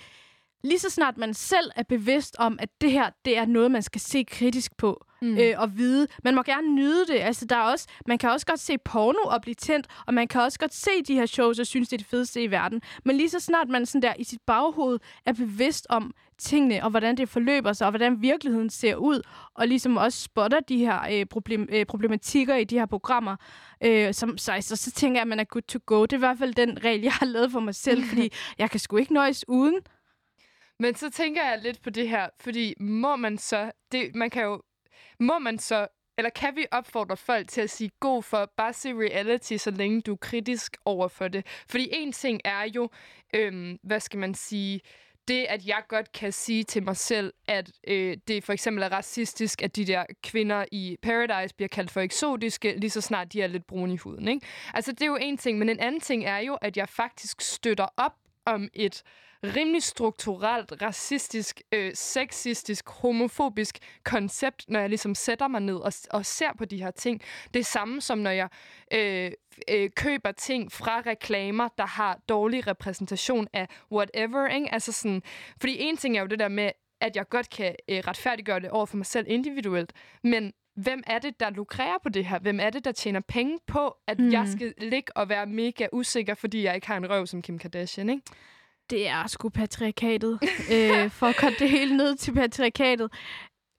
lige 0.63 0.79
så 0.79 0.89
snart 0.89 1.17
man 1.17 1.33
selv 1.33 1.71
er 1.75 1.83
bevidst 1.83 2.35
om, 2.39 2.59
at 2.61 2.69
det 2.81 2.91
her, 2.91 3.09
det 3.25 3.37
er 3.37 3.45
noget, 3.45 3.71
man 3.71 3.81
skal 3.81 4.01
se 4.01 4.23
kritisk 4.23 4.77
på 4.77 5.06
mm. 5.21 5.37
øh, 5.37 5.53
og 5.57 5.77
vide. 5.77 6.07
Man 6.23 6.35
må 6.35 6.43
gerne 6.43 6.75
nyde 6.75 7.05
det. 7.07 7.19
Altså, 7.19 7.45
der 7.45 7.55
er 7.55 7.71
også, 7.71 7.87
man 8.05 8.17
kan 8.17 8.29
også 8.29 8.45
godt 8.45 8.59
se 8.59 8.77
porno 8.77 9.19
og 9.25 9.41
blive 9.41 9.55
tændt, 9.55 9.87
og 10.07 10.13
man 10.13 10.27
kan 10.27 10.41
også 10.41 10.59
godt 10.59 10.73
se 10.73 10.91
de 11.07 11.13
her 11.13 11.25
shows 11.25 11.59
og 11.59 11.67
synes, 11.67 11.89
det 11.89 11.93
er 11.93 11.97
det 11.97 12.07
fedeste 12.07 12.43
i 12.43 12.51
verden. 12.51 12.81
Men 13.05 13.17
lige 13.17 13.29
så 13.29 13.39
snart 13.39 13.69
man 13.69 13.85
sådan 13.85 14.01
der 14.01 14.13
i 14.19 14.23
sit 14.23 14.41
baghoved 14.47 14.99
er 15.25 15.33
bevidst 15.33 15.87
om 15.89 16.13
tingene, 16.37 16.83
og 16.83 16.89
hvordan 16.89 17.17
det 17.17 17.29
forløber 17.29 17.73
sig, 17.73 17.87
og 17.87 17.91
hvordan 17.91 18.21
virkeligheden 18.21 18.69
ser 18.69 18.95
ud, 18.95 19.21
og 19.53 19.67
ligesom 19.67 19.97
også 19.97 20.21
spotter 20.21 20.59
de 20.59 20.77
her 20.77 20.99
øh, 21.11 21.25
problem, 21.25 21.67
øh, 21.71 21.85
problematikker 21.85 22.55
i 22.55 22.63
de 22.63 22.79
her 22.79 22.85
programmer, 22.85 23.35
øh, 23.83 24.13
som, 24.13 24.37
så, 24.37 24.57
så, 24.61 24.75
så 24.75 24.91
tænker 24.91 25.17
jeg, 25.17 25.21
at 25.21 25.27
man 25.27 25.39
er 25.39 25.43
good 25.43 25.61
to 25.61 25.79
go. 25.85 26.01
Det 26.01 26.13
er 26.13 26.17
i 26.17 26.19
hvert 26.19 26.37
fald 26.37 26.53
den 26.53 26.83
regel, 26.83 27.01
jeg 27.01 27.13
har 27.13 27.25
lavet 27.25 27.51
for 27.51 27.59
mig 27.59 27.75
selv, 27.75 28.03
fordi 28.03 28.31
jeg 28.59 28.69
kan 28.71 28.79
sgu 28.79 28.97
ikke 28.97 29.13
nøjes 29.13 29.45
uden. 29.47 29.79
Men 30.79 30.95
så 30.95 31.09
tænker 31.09 31.45
jeg 31.45 31.59
lidt 31.63 31.81
på 31.81 31.89
det 31.89 32.09
her, 32.09 32.29
fordi 32.39 32.73
må 32.79 33.15
man 33.15 33.37
så, 33.37 33.71
det, 33.91 34.15
man 34.15 34.29
kan 34.29 34.43
jo, 34.43 34.61
må 35.19 35.39
man 35.39 35.59
så, 35.59 35.87
eller 36.17 36.29
kan 36.29 36.55
vi 36.55 36.65
opfordre 36.71 37.17
folk 37.17 37.47
til 37.49 37.61
at 37.61 37.69
sige 37.69 37.91
god 37.99 38.23
for 38.23 38.51
bare 38.57 38.73
se 38.73 38.93
reality, 38.93 39.57
så 39.57 39.71
længe 39.71 40.01
du 40.01 40.13
er 40.13 40.17
kritisk 40.17 40.77
over 40.85 41.07
for 41.07 41.27
det? 41.27 41.45
Fordi 41.69 41.89
en 41.91 42.11
ting 42.11 42.41
er 42.45 42.63
jo, 42.75 42.89
øhm, 43.33 43.79
hvad 43.83 43.99
skal 43.99 44.19
man 44.19 44.33
sige, 44.33 44.81
det, 45.27 45.45
at 45.49 45.65
jeg 45.65 45.83
godt 45.87 46.11
kan 46.11 46.31
sige 46.31 46.63
til 46.63 46.83
mig 46.83 46.97
selv, 46.97 47.33
at 47.47 47.71
øh, 47.87 48.17
det 48.27 48.43
for 48.43 48.53
eksempel 48.53 48.83
er 48.83 48.89
racistisk, 48.89 49.61
at 49.61 49.75
de 49.75 49.85
der 49.85 50.05
kvinder 50.23 50.65
i 50.71 50.97
Paradise 51.01 51.55
bliver 51.55 51.69
kaldt 51.69 51.91
for 51.91 52.01
eksotiske, 52.01 52.75
lige 52.77 52.89
så 52.89 53.01
snart 53.01 53.33
de 53.33 53.41
er 53.41 53.47
lidt 53.47 53.67
brune 53.67 53.93
i 53.93 53.97
huden. 53.97 54.27
Ikke? 54.27 54.45
Altså, 54.73 54.91
det 54.91 55.01
er 55.01 55.05
jo 55.05 55.17
en 55.21 55.37
ting, 55.37 55.59
men 55.59 55.69
en 55.69 55.79
anden 55.79 56.01
ting 56.01 56.25
er 56.25 56.37
jo, 56.37 56.55
at 56.55 56.77
jeg 56.77 56.89
faktisk 56.89 57.41
støtter 57.41 57.87
op 57.97 58.13
om 58.45 58.69
et 58.73 59.03
rimelig 59.43 59.83
strukturelt, 59.83 60.73
racistisk, 60.81 61.61
øh, 61.71 61.91
sexistisk, 61.95 62.89
homofobisk 62.89 63.77
koncept, 64.03 64.65
når 64.67 64.79
jeg 64.79 64.89
ligesom 64.89 65.15
sætter 65.15 65.47
mig 65.47 65.61
ned 65.61 65.75
og, 65.75 65.93
og 66.11 66.25
ser 66.25 66.49
på 66.57 66.65
de 66.65 66.83
her 66.83 66.91
ting. 66.91 67.21
Det 67.53 67.65
samme 67.65 68.01
som 68.01 68.17
når 68.17 68.31
jeg 68.31 68.49
øh, 68.93 69.31
øh, 69.69 69.89
køber 69.95 70.31
ting 70.31 70.71
fra 70.71 71.01
reklamer, 71.05 71.67
der 71.77 71.85
har 71.85 72.19
dårlig 72.29 72.67
repræsentation 72.67 73.47
af 73.53 73.67
whatever. 73.91 74.47
Ikke? 74.47 74.73
Altså 74.73 74.91
sådan, 74.91 75.21
fordi 75.61 75.77
en 75.79 75.97
ting 75.97 76.17
er 76.17 76.21
jo 76.21 76.27
det 76.27 76.39
der 76.39 76.47
med, 76.47 76.71
at 77.01 77.15
jeg 77.15 77.29
godt 77.29 77.49
kan 77.49 77.75
øh, 77.89 77.97
retfærdiggøre 78.07 78.59
det 78.59 78.69
over 78.69 78.85
for 78.85 78.97
mig 78.97 79.05
selv 79.05 79.25
individuelt, 79.29 79.93
men 80.23 80.53
hvem 80.75 81.03
er 81.07 81.19
det, 81.19 81.39
der 81.39 81.49
lukrerer 81.49 81.97
på 82.03 82.09
det 82.09 82.25
her? 82.25 82.39
Hvem 82.39 82.59
er 82.59 82.69
det, 82.69 82.85
der 82.85 82.91
tjener 82.91 83.19
penge 83.19 83.59
på, 83.67 83.97
at 84.07 84.19
mm. 84.19 84.31
jeg 84.31 84.47
skal 84.47 84.73
ligge 84.77 85.17
og 85.17 85.29
være 85.29 85.45
mega 85.45 85.87
usikker, 85.91 86.33
fordi 86.33 86.63
jeg 86.63 86.75
ikke 86.75 86.87
har 86.87 86.97
en 86.97 87.09
røv 87.09 87.27
som 87.27 87.41
Kim 87.41 87.59
Kardashian, 87.59 88.09
ikke? 88.09 88.21
Det 88.89 89.07
er 89.07 89.27
sgu 89.27 89.49
patriarkatet. 89.49 90.39
øh, 90.73 91.11
for 91.11 91.25
at 91.27 91.35
korte 91.35 91.55
det 91.59 91.69
hele 91.69 91.97
ned 91.97 92.15
til 92.15 92.33
patriarkatet. 92.33 93.11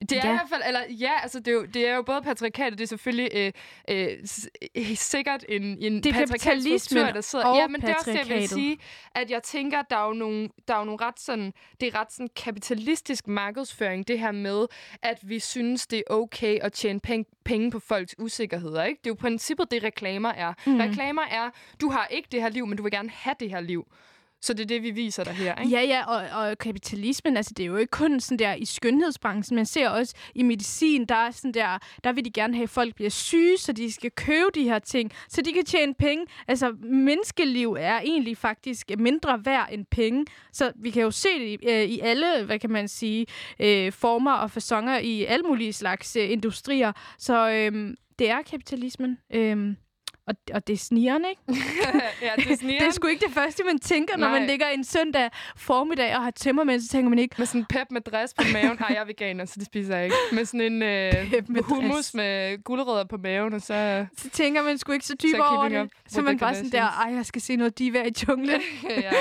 Det 0.01 0.13
er 0.13 0.17
Ja. 0.17 0.33
i 0.33 0.33
hvert 0.37 0.49
fald, 0.49 0.63
eller 0.67 0.81
ja, 0.91 1.11
altså 1.23 1.39
det 1.41 1.49
er 1.49 1.53
jo, 1.53 1.65
det 1.65 1.89
er 1.89 1.95
jo 1.97 2.03
både 2.03 2.23
patriarkatet, 2.23 2.79
det 2.79 2.85
er 2.85 2.89
selvfølgelig 2.89 3.31
øh, 3.35 3.53
øh, 3.91 4.09
øh, 4.77 4.97
sikkert 4.97 5.45
en, 5.49 5.63
en 5.63 6.03
Det 6.03 6.15
patriarkalsk 6.15 6.85
struktur, 6.85 7.11
der 7.13 7.21
sidder. 7.21 7.57
ja, 7.57 7.67
men 7.69 7.81
det 7.81 7.89
er 7.91 7.95
også 7.95 8.11
det, 8.13 8.29
jeg 8.29 8.37
vil 8.39 8.49
sige, 8.49 8.79
at 9.15 9.31
jeg 9.31 9.43
tænker, 9.43 9.83
der 9.83 9.97
er 9.97 10.07
jo 10.07 10.13
nogle, 10.13 10.49
der 10.69 10.75
er 10.75 10.79
jo 10.79 10.85
nogle 10.85 11.05
ret 11.05 11.21
sådan, 11.21 11.53
det 11.81 11.95
er 11.95 12.01
ret 12.01 12.13
sådan 12.13 12.29
kapitalistisk 12.37 13.29
markedsføring, 13.29 14.09
det 14.09 14.19
her 14.19 14.33
med, 14.33 14.67
at 15.03 15.19
vi 15.23 15.39
synes, 15.39 15.87
det 15.87 15.99
er 15.99 16.15
okay 16.15 16.59
at 16.63 16.73
tjene 16.73 17.01
penge, 17.01 17.25
penge 17.45 17.71
på 17.71 17.79
folks 17.81 18.15
usikkerheder, 18.19 18.85
ikke? 18.85 18.99
Det 19.05 19.11
er 19.11 19.15
jo 19.15 19.17
princippet, 19.21 19.71
det 19.71 19.83
reklamer 19.83 20.31
er. 20.33 20.53
Mm. 20.67 20.77
Reklamer 20.81 21.23
er, 21.23 21.51
du 21.81 21.91
har 21.91 22.07
ikke 22.11 22.29
det 22.33 22.43
her 22.43 22.49
liv, 22.49 22.67
men 22.67 22.77
du 22.77 22.83
vil 22.83 22.93
gerne 22.93 23.11
have 23.11 23.35
det 23.41 23.51
her 23.51 23.61
liv. 23.61 23.87
Så 24.43 24.55
det 24.55 24.61
er 24.61 24.67
det, 24.67 24.83
vi 24.83 24.91
viser 24.91 25.25
dig 25.25 25.33
her, 25.33 25.55
ikke? 25.55 25.77
Ja, 25.77 25.83
ja, 25.83 26.05
og, 26.07 26.43
og 26.43 26.59
kapitalismen, 26.59 27.37
altså 27.37 27.53
det 27.57 27.63
er 27.63 27.67
jo 27.67 27.77
ikke 27.77 27.91
kun 27.91 28.21
sådan 28.21 28.39
der 28.39 28.55
i 28.55 28.65
skønhedsbranchen, 28.65 29.57
man 29.57 29.67
ser 29.67 29.89
også 29.89 30.15
i 30.35 30.43
medicin, 30.43 31.05
der 31.05 31.15
er 31.15 31.31
sådan 31.31 31.55
der, 31.55 31.79
der 32.05 32.13
vil 32.13 32.25
de 32.25 32.31
gerne 32.31 32.55
have, 32.55 32.63
at 32.63 32.71
folk 32.71 32.95
bliver 32.95 33.11
syge, 33.11 33.59
så 33.59 33.73
de 33.73 33.93
skal 33.93 34.11
købe 34.11 34.51
de 34.55 34.63
her 34.63 34.79
ting, 34.79 35.13
så 35.29 35.43
de 35.43 35.53
kan 35.53 35.65
tjene 35.65 35.95
penge. 35.95 36.27
Altså 36.49 36.73
menneskeliv 36.83 37.77
er 37.79 38.01
egentlig 38.01 38.37
faktisk 38.37 38.91
mindre 38.99 39.45
værd 39.45 39.69
end 39.73 39.87
penge, 39.91 40.27
så 40.53 40.73
vi 40.77 40.91
kan 40.91 41.03
jo 41.03 41.11
se 41.11 41.29
det 41.39 41.47
i, 41.47 41.69
øh, 41.69 41.85
i 41.85 42.01
alle, 42.01 42.45
hvad 42.45 42.59
kan 42.59 42.71
man 42.71 42.89
sige, 42.89 43.27
øh, 43.61 43.93
former 43.93 44.33
og 44.33 44.51
fasonger 44.51 44.99
i 44.99 45.25
alle 45.25 45.43
mulige 45.43 45.73
slags 45.73 46.17
øh, 46.17 46.31
industrier, 46.31 46.93
så 47.19 47.51
øh, 47.51 47.95
det 48.19 48.31
er 48.31 48.43
kapitalismen. 48.43 49.19
Øh, 49.35 49.75
og, 50.29 50.35
og 50.55 50.67
det 50.67 50.73
er 50.73 50.77
snigeren, 50.77 51.25
ikke? 51.31 51.43
ja, 52.23 52.31
det 52.37 52.53
er 52.53 52.57
sådan, 52.57 52.69
Det 52.69 52.83
er 52.83 52.91
sgu 52.91 53.07
ikke 53.07 53.25
det 53.27 53.35
første, 53.35 53.65
man 53.65 53.79
tænker, 53.79 54.17
når 54.17 54.29
Nej. 54.29 54.39
man 54.39 54.49
ligger 54.49 54.69
en 54.69 54.85
søndag 54.85 55.31
formiddag 55.57 56.17
og 56.17 56.23
har 56.23 56.31
tømmermænd, 56.31 56.81
så 56.81 56.89
tænker 56.89 57.09
man 57.09 57.19
ikke, 57.19 57.35
Med 57.39 57.47
sådan 57.47 57.61
en 57.61 57.67
pep 57.67 57.91
med 57.91 58.01
dress 58.01 58.35
på 58.35 58.45
maven. 58.53 58.77
Nej, 58.81 58.89
jeg 58.91 58.97
er 59.01 59.05
veganer, 59.05 59.45
så 59.45 59.55
det 59.59 59.67
spiser 59.67 59.97
jeg 59.97 60.05
ikke. 60.05 60.17
Med 60.33 60.45
sådan 60.45 60.61
en 60.61 60.83
øh, 60.83 61.13
Pep 61.31 61.49
med 61.49 61.63
hummus 61.63 61.95
dress. 61.95 62.15
med 62.15 62.65
gulerødder 62.65 63.05
på 63.05 63.17
maven, 63.17 63.53
og 63.53 63.61
så... 63.61 64.07
så 64.17 64.31
tænker 64.31 64.63
man 64.63 64.79
sgu 64.79 64.93
ikke 64.93 65.07
så 65.07 65.15
dybt 65.23 65.41
over 65.41 65.69
det. 65.69 65.91
Så 66.09 66.23
man 66.23 66.39
bare 66.39 66.55
sådan 66.55 66.73
der, 66.73 66.83
ej, 66.83 67.15
jeg 67.15 67.27
skal 67.27 67.43
se 67.43 67.57
noget 67.57 67.79
diva 67.79 68.03
i 68.05 68.13
junglen. 68.29 68.61
ja. 68.91 69.13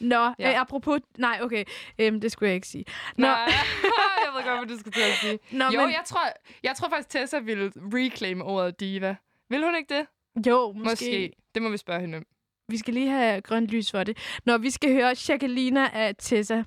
Nå, 0.00 0.16
ja. 0.16 0.32
Ja. 0.38 0.50
øh, 0.50 0.60
apropos... 0.60 1.00
Nej, 1.18 1.38
okay, 1.42 1.64
øhm, 1.98 2.20
det 2.20 2.32
skulle 2.32 2.48
jeg 2.48 2.54
ikke 2.54 2.68
sige. 2.68 2.84
Nå, 3.16 3.26
Nej, 3.26 3.34
jeg 3.36 4.32
ved 4.36 4.44
godt, 4.44 4.58
hvad 4.58 4.76
du 4.76 4.80
skal 4.80 4.92
til 4.92 5.00
at 5.00 5.18
sige. 5.20 5.38
Nå, 5.50 5.64
jo, 5.64 5.80
men, 5.80 5.90
jeg 5.90 6.02
tror, 6.06 6.20
jeg 6.62 6.76
tror 6.76 6.88
faktisk, 6.88 7.08
Tessa 7.08 7.38
ville 7.38 7.72
reclaim 7.76 8.42
ordet 8.42 8.80
diva. 8.80 9.16
Vil 9.50 9.64
hun 9.64 9.74
ikke 9.76 9.94
det? 9.94 10.06
Jo, 10.46 10.72
måske. 10.72 10.84
Måske. 10.84 11.32
Det 11.54 11.62
må 11.62 11.68
vi 11.68 11.76
spørge 11.76 12.00
hende 12.00 12.18
om. 12.18 12.24
Vi 12.68 12.76
skal 12.76 12.94
lige 12.94 13.08
have 13.08 13.40
grønt 13.40 13.68
lys 13.68 13.90
for 13.90 14.04
det. 14.04 14.16
Når 14.46 14.58
vi 14.58 14.70
skal 14.70 14.92
høre 14.92 15.14
Jacqueline 15.28 15.94
af 15.94 16.14
Tessa. 16.18 16.62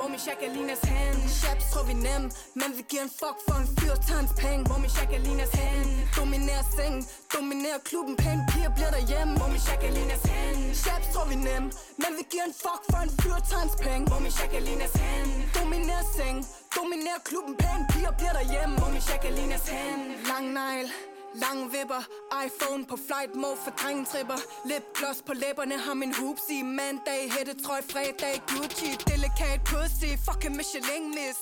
Mommy 0.00 0.18
Jacquelinas 0.26 0.82
hand. 0.84 1.18
Chaps 1.40 1.64
tror 1.72 1.84
vi 1.84 1.94
nem 1.94 2.22
Men 2.54 2.70
vi 2.76 2.82
giver 2.90 3.02
en 3.02 3.10
fuck 3.20 3.36
for 3.46 3.56
en 3.62 3.66
fyr 3.76 3.94
tager 4.06 4.16
hans 4.20 4.32
penge. 4.42 4.62
Mommy 4.70 4.88
Jacquelinas 4.96 5.52
hand. 5.60 5.90
Dominerer 6.16 6.64
sengen 6.76 7.04
Dominerer 7.34 7.80
klubben 7.88 8.16
Pæne 8.16 8.42
piger 8.50 8.72
bliver 8.76 8.90
derhjemme. 8.96 9.32
Mommy 9.40 9.60
Jacquelinas 9.68 10.24
hand. 10.32 10.74
Chaps 10.82 11.06
tror 11.12 11.26
vi 11.32 11.36
nem 11.48 11.64
Men 12.02 12.12
vi 12.18 12.22
giver 12.30 12.46
en 12.50 12.56
fuck 12.64 12.82
for 12.90 13.00
en 13.06 13.10
fyr 13.20 13.38
tager 13.48 13.60
hans 13.62 13.76
penge. 13.84 14.04
Mommy 14.12 14.30
Jacquelinas 14.38 14.94
hand. 15.02 15.30
Dominerer 15.56 16.06
sengen 16.16 16.44
Dominerer 16.76 17.20
klubben 17.28 17.54
Pæne 17.62 17.84
piger 17.92 18.12
bliver 18.18 18.34
derhjemme. 18.38 18.74
Mommy 18.82 19.00
Jacquelinas 19.08 19.66
hand. 19.74 20.02
Lang 20.30 20.46
negl. 20.58 20.88
Lang 21.34 21.72
vipper, 21.72 22.02
iPhone 22.46 22.86
på 22.86 22.96
flight 23.06 23.34
mode 23.34 23.58
for 23.64 23.70
drengetripper 23.70 24.38
Lipgloss 24.64 25.22
på 25.26 25.32
læberne, 25.42 25.78
har 25.78 25.94
min 25.94 26.14
hoops 26.14 26.42
i 26.50 26.62
Mandag, 26.62 27.22
hættetrøj 27.36 27.80
fredag, 27.92 28.34
Gucci 28.50 28.90
Delikat 29.08 29.60
pussy, 29.70 30.10
fucking 30.26 30.56
Michelin 30.60 31.04
miss. 31.18 31.40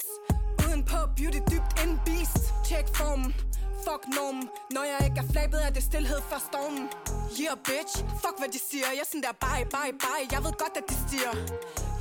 Uden 0.64 0.82
på 0.90 0.98
beauty 1.16 1.40
dybt 1.50 1.72
en 1.84 1.92
beast. 2.06 2.42
Check 2.68 2.86
formen, 2.98 3.30
fuck 3.86 4.02
normen. 4.16 4.48
Når 4.74 4.84
jeg 4.92 5.00
ikke 5.08 5.20
er 5.24 5.28
flabet, 5.32 5.60
er 5.66 5.70
det 5.76 5.82
stillhed 5.90 6.20
for 6.30 6.38
stormen. 6.48 6.84
Yeah 7.40 7.56
bitch, 7.68 7.94
fuck 8.22 8.36
hvad 8.40 8.50
de 8.54 8.60
siger. 8.70 8.86
Jeg 8.96 9.02
er 9.04 9.08
sådan 9.12 9.24
der 9.26 9.34
bye 9.46 9.66
bye 9.76 9.94
bye, 10.04 10.24
jeg 10.34 10.40
ved 10.44 10.54
godt 10.62 10.74
at 10.80 10.84
de 10.90 10.94
stiger. 11.04 11.32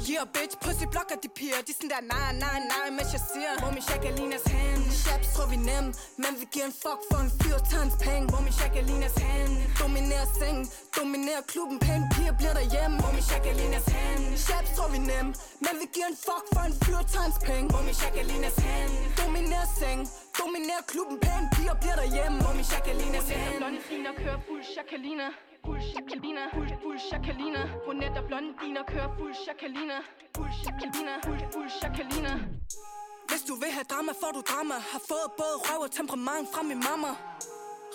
Yeah 0.09 0.25
bitch, 0.35 0.53
pussy 0.63 0.85
blokker 0.93 1.17
de 1.23 1.29
piger. 1.37 1.59
De 1.67 1.73
sådan 1.77 1.91
der 1.93 2.01
nej 2.13 2.29
nej 2.45 2.57
nej, 2.73 2.87
mens 2.97 3.09
jeg 3.15 3.23
siger. 3.33 3.51
Hvor 3.61 3.71
min 3.75 3.83
Jacqueline's 3.89 4.47
hand. 4.55 4.76
Chaps 5.07 5.27
tror 5.35 5.47
vi 5.53 5.57
nem, 5.71 5.85
men 6.23 6.33
vi 6.39 6.45
giver 6.53 6.67
en 6.71 6.75
fuck 6.83 7.01
for 7.09 7.19
en 7.25 7.31
fyr 7.39 7.57
hans 7.75 7.95
penge. 8.05 8.25
Mommy 8.33 8.51
Jacquelinas 8.59 9.17
hand. 9.25 9.53
Dominerer 9.81 10.27
sengen, 10.39 10.65
dominerer 10.97 11.43
klubben 11.51 11.77
Pæne 11.85 12.05
piger 12.13 12.33
bliver 12.39 12.55
derhjemme. 12.59 12.95
Mommy 13.03 13.21
Jacquelinas 13.29 13.87
hand. 13.95 14.23
Chaps 14.45 14.69
tror 14.75 14.89
vi 14.95 14.99
nem, 15.11 15.27
men 15.65 15.73
vi 15.81 15.85
giver 15.93 16.09
en 16.13 16.19
fuck 16.27 16.45
for 16.53 16.63
en 16.69 16.75
fyr 16.83 16.99
hans 17.21 17.37
penge. 17.47 17.67
Mommy 17.75 17.93
Jacquelinas 18.01 18.57
hand. 18.67 18.93
Dominerer 19.21 19.69
sengen, 19.79 20.05
dominerer 20.39 20.83
klubben 20.91 21.17
Pæne 21.25 21.47
piger 21.55 21.75
bliver 21.81 21.97
derhjemme. 22.01 22.37
Mommy 22.45 22.63
Jacquelinas 22.71 23.27
hand. 23.35 23.57
Blondiner 23.61 24.13
kører 24.21 24.39
fuld 24.47 24.65
Jacqueline 24.75 25.27
Fuld 25.65 25.83
Jacqueline 25.95 26.43
Fuld, 26.53 26.71
fuld 26.83 26.99
Jacqueline 27.11 27.61
Brunette 27.83 28.17
og 28.21 28.25
blondiner 28.29 28.83
kører 28.91 29.09
fuld 29.17 29.35
Jacqueline 29.47 29.97
Fuld 30.35 30.53
Jacqueline 30.65 31.15
Fuld, 31.25 31.43
fuld 31.53 31.71
Jacqueline 31.81 32.33
hvis 33.29 33.43
du 33.49 33.55
vil 33.61 33.71
have 33.77 33.87
drama, 33.93 34.11
får 34.21 34.31
du 34.37 34.41
drama. 34.51 34.75
Har 34.93 35.01
fået 35.11 35.29
både 35.41 35.55
røv 35.67 35.79
og 35.87 35.91
temperament 35.99 36.45
fra 36.53 36.61
min 36.69 36.79
mamma. 36.89 37.11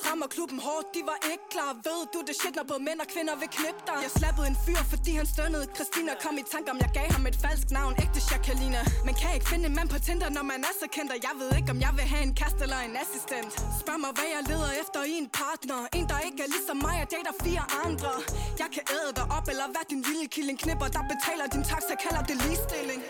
Rammer 0.06 0.28
klubben 0.36 0.58
hårdt, 0.66 0.86
de 0.94 1.00
var 1.10 1.18
ikke 1.32 1.46
klar. 1.54 1.70
Ved 1.86 2.00
du 2.14 2.18
det 2.28 2.34
shit, 2.40 2.54
når 2.58 2.64
både 2.70 2.82
mænd 2.88 2.98
og 3.04 3.08
kvinder 3.14 3.34
vil 3.42 3.50
knippe 3.58 3.82
dig? 3.88 3.98
Jeg 4.06 4.12
slappede 4.20 4.46
en 4.52 4.58
fyr, 4.64 4.80
fordi 4.92 5.12
han 5.20 5.26
stønnede 5.34 5.66
Christina. 5.76 6.10
Kom 6.24 6.34
i 6.42 6.44
tanke 6.54 6.68
om, 6.72 6.78
jeg 6.84 6.90
gav 6.98 7.08
ham 7.16 7.24
et 7.30 7.38
falsk 7.44 7.66
navn 7.78 7.92
Ægte 8.04 8.20
Jacqueline 8.30 8.80
Man 9.08 9.14
kan 9.20 9.30
ikke 9.36 9.48
finde 9.52 9.64
en 9.70 9.74
mand 9.78 9.88
på 9.94 9.98
Tinder, 10.06 10.28
når 10.38 10.44
man 10.52 10.60
er 10.68 10.74
så 10.82 10.86
kendt 10.96 11.10
Og 11.14 11.18
jeg 11.26 11.34
ved 11.40 11.50
ikke, 11.58 11.70
om 11.74 11.78
jeg 11.86 11.92
vil 11.98 12.06
have 12.14 12.24
en 12.28 12.34
kast 12.42 12.58
eller 12.64 12.80
en 12.88 12.94
assistent. 13.02 13.50
Spørg 13.82 13.98
mig, 14.04 14.12
hvad 14.18 14.28
jeg 14.34 14.42
leder 14.50 14.70
efter 14.82 15.00
i 15.12 15.14
en 15.22 15.28
partner. 15.42 15.78
En, 15.98 16.04
der 16.12 16.18
ikke 16.28 16.40
er 16.46 16.50
ligesom 16.56 16.76
mig 16.86 16.96
og 17.04 17.08
dater 17.14 17.34
fire 17.46 17.64
andre. 17.86 18.12
Jeg 18.62 18.68
kan 18.74 18.84
æde 18.96 19.12
dig 19.18 19.26
op, 19.36 19.46
eller 19.52 19.66
hvad 19.74 19.84
din 19.92 20.02
lille 20.08 20.26
killing 20.34 20.58
knipper 20.64 20.88
Der 20.96 21.02
betaler 21.12 21.46
din 21.54 21.64
taxa, 21.70 21.94
kalder 22.04 22.22
det 22.28 22.36
ligestilling. 22.44 23.00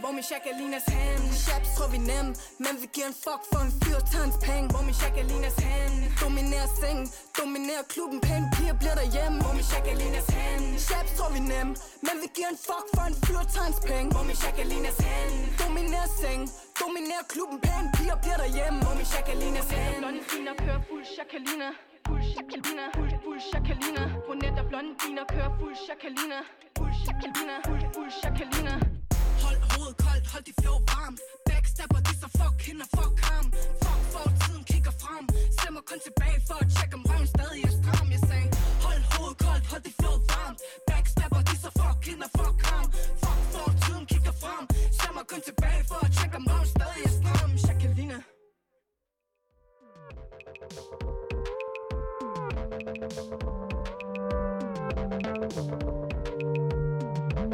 Hvor 0.00 0.12
min 0.16 0.24
Jacquelinas 0.30 0.86
hand. 0.94 1.24
Chaps 1.44 1.68
tror 1.76 1.88
vi 1.94 1.98
nem 2.12 2.26
Men 2.64 2.74
vi 2.80 2.86
giver 2.94 3.08
en 3.12 3.18
fuck 3.24 3.42
for 3.50 3.60
en 3.66 3.72
fyr 3.82 3.98
tager 4.10 4.24
hans 4.24 4.38
penge. 4.46 4.66
Hvor 4.72 4.82
min 4.88 4.96
Jacquelinas 5.02 5.58
hand. 5.66 5.94
Dominerer 6.22 6.70
sengen 6.80 7.06
Dominerer 7.38 7.84
klubben 7.92 8.18
Pæne 8.26 8.46
piger 8.54 8.76
bliver 8.80 8.96
derhjemme. 9.00 9.36
Hvor 9.44 9.54
min 9.58 9.66
Jacquelinas 9.72 10.28
hand. 10.36 10.64
Chaps 10.88 11.10
tror 11.16 11.30
vi 11.36 11.40
nem 11.54 11.68
Men 12.06 12.16
vi 12.22 12.28
giver 12.36 12.50
en 12.54 12.60
fuck 12.68 12.86
for 12.94 13.04
en 13.10 13.16
fyr 13.24 13.42
tager 13.52 13.66
hans 13.68 13.80
penge. 13.88 14.08
Hvor 14.14 14.24
min 14.28 14.38
Jacquelinas 14.44 14.98
hand. 15.06 15.34
Dominerer 15.62 16.10
sengen 16.20 16.48
Dominerer 16.80 17.24
klubben 17.32 17.58
Pæne 17.64 17.88
piger 17.96 18.16
bliver 18.24 18.38
derhjemme. 18.42 18.78
Hvor 18.84 18.94
min 19.00 19.08
Jacquelinas 19.14 19.68
hand. 19.74 19.96
Blonde 20.02 20.20
Blondiner 20.28 20.54
kører 20.62 20.80
fuld 20.88 21.06
Jacqueline 21.16 21.68
Fuld 22.06 22.24
Jacqueline 22.34 22.84
Fuld, 22.94 23.14
fuld 23.24 23.42
Jacqueline 23.52 24.04
Brunette 24.26 24.58
og 24.62 24.66
blondiner 24.70 25.24
kører 25.32 25.50
fuld 25.58 25.76
Jacqueline 25.88 26.38
Fuld 26.76 26.94
Jacqueline 27.06 27.56
Fuld, 27.66 27.84
fuld 27.94 28.12
Jacqueline 28.22 29.05
Hold 29.44 29.60
hovedet 29.70 29.96
koldt, 30.04 30.26
hold 30.32 30.44
de 30.48 30.54
flow 30.60 30.78
varmt. 30.90 31.20
Backstabber 31.48 32.00
de 32.08 32.12
så 32.22 32.28
fuck 32.38 32.56
hende 32.66 32.84
og 32.86 32.90
fuck 32.96 33.16
ham. 33.28 33.46
Fuck 33.84 34.02
fortiden 34.14 34.62
kigger 34.70 34.94
frem. 35.02 35.24
Stemmer 35.56 35.82
kun 35.88 36.00
tilbage 36.06 36.40
for 36.48 36.56
at 36.64 36.68
tjekke 36.76 36.94
om 36.98 37.04
røven 37.10 37.28
stadig 37.34 37.60
er 37.68 37.72
stram 37.78 38.08
Jeg 38.14 38.22
sagde, 38.28 38.48
hold 38.86 39.02
hovedet 39.12 39.38
koldt, 39.44 39.64
hold 39.70 39.82
de 39.88 39.92
flow 39.98 40.16
varmt. 40.30 40.58
Backstabber 40.88 41.42
de 41.48 41.54
så 41.64 41.70
fuck 41.80 42.00
hende 42.08 42.24
og 42.28 42.32
fuck 42.38 42.58
ham. 42.70 42.86
Fuck 43.22 43.40
fortiden 43.54 44.04
kigger 44.12 44.34
frem. 44.42 44.64
Stemmer 44.98 45.24
kun 45.30 45.40
tilbage 45.48 45.82
for 45.90 45.98
at 46.06 46.10
tjekke 46.16 46.36
om 46.40 46.46
røven 46.50 46.68
stadig 46.74 47.02
er 47.08 47.14
stram. 47.18 47.50
Jacqueline. 47.66 48.20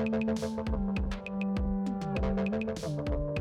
Thank 0.05 0.97
you. 0.97 1.02
Thank 2.23 3.09
you. 3.09 3.32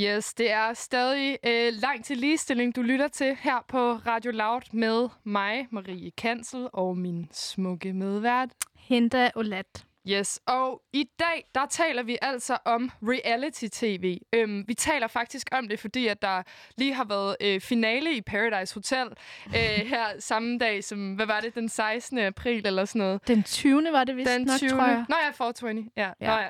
Yes, 0.00 0.34
det 0.34 0.50
er 0.50 0.74
stadig 0.74 1.38
øh, 1.46 1.72
langt 1.72 2.06
til 2.06 2.16
ligestilling, 2.16 2.76
du 2.76 2.82
lytter 2.82 3.08
til 3.08 3.36
her 3.40 3.64
på 3.68 3.92
Radio 3.92 4.30
Loud 4.30 4.60
med 4.72 5.08
mig, 5.24 5.66
Marie 5.70 6.10
Kansel, 6.10 6.68
og 6.72 6.98
min 6.98 7.28
smukke 7.32 7.92
medvært. 7.92 8.48
Hinda 8.76 9.30
Olat. 9.36 9.84
Yes, 10.08 10.40
og 10.46 10.82
i 10.92 11.04
dag, 11.18 11.44
der 11.54 11.66
taler 11.66 12.02
vi 12.02 12.18
altså 12.22 12.58
om 12.64 12.90
reality-tv. 13.02 14.18
Øhm, 14.32 14.64
vi 14.68 14.74
taler 14.74 15.06
faktisk 15.06 15.48
om 15.52 15.68
det, 15.68 15.80
fordi 15.80 16.06
at 16.06 16.22
der 16.22 16.42
lige 16.76 16.94
har 16.94 17.04
været 17.04 17.36
øh, 17.40 17.60
finale 17.60 18.16
i 18.16 18.20
Paradise 18.20 18.74
Hotel 18.74 19.06
øh, 19.46 19.86
her 19.94 20.04
samme 20.18 20.58
dag 20.58 20.84
som, 20.84 21.14
hvad 21.14 21.26
var 21.26 21.40
det, 21.40 21.54
den 21.54 21.68
16. 21.68 22.18
april 22.18 22.66
eller 22.66 22.84
sådan 22.84 22.98
noget. 22.98 23.28
Den 23.28 23.42
20. 23.42 23.88
var 23.92 24.04
det 24.04 24.16
vist 24.16 24.30
Den 24.30 24.42
nok, 24.42 24.58
20. 24.58 24.70
tror 24.70 24.86
jeg. 24.86 25.04
Nå 25.08 25.16
ja, 25.24 25.30
420. 25.30 25.90
Ja. 25.96 26.10
Ja. 26.20 26.26
Nå, 26.26 26.32
ja. 26.32 26.48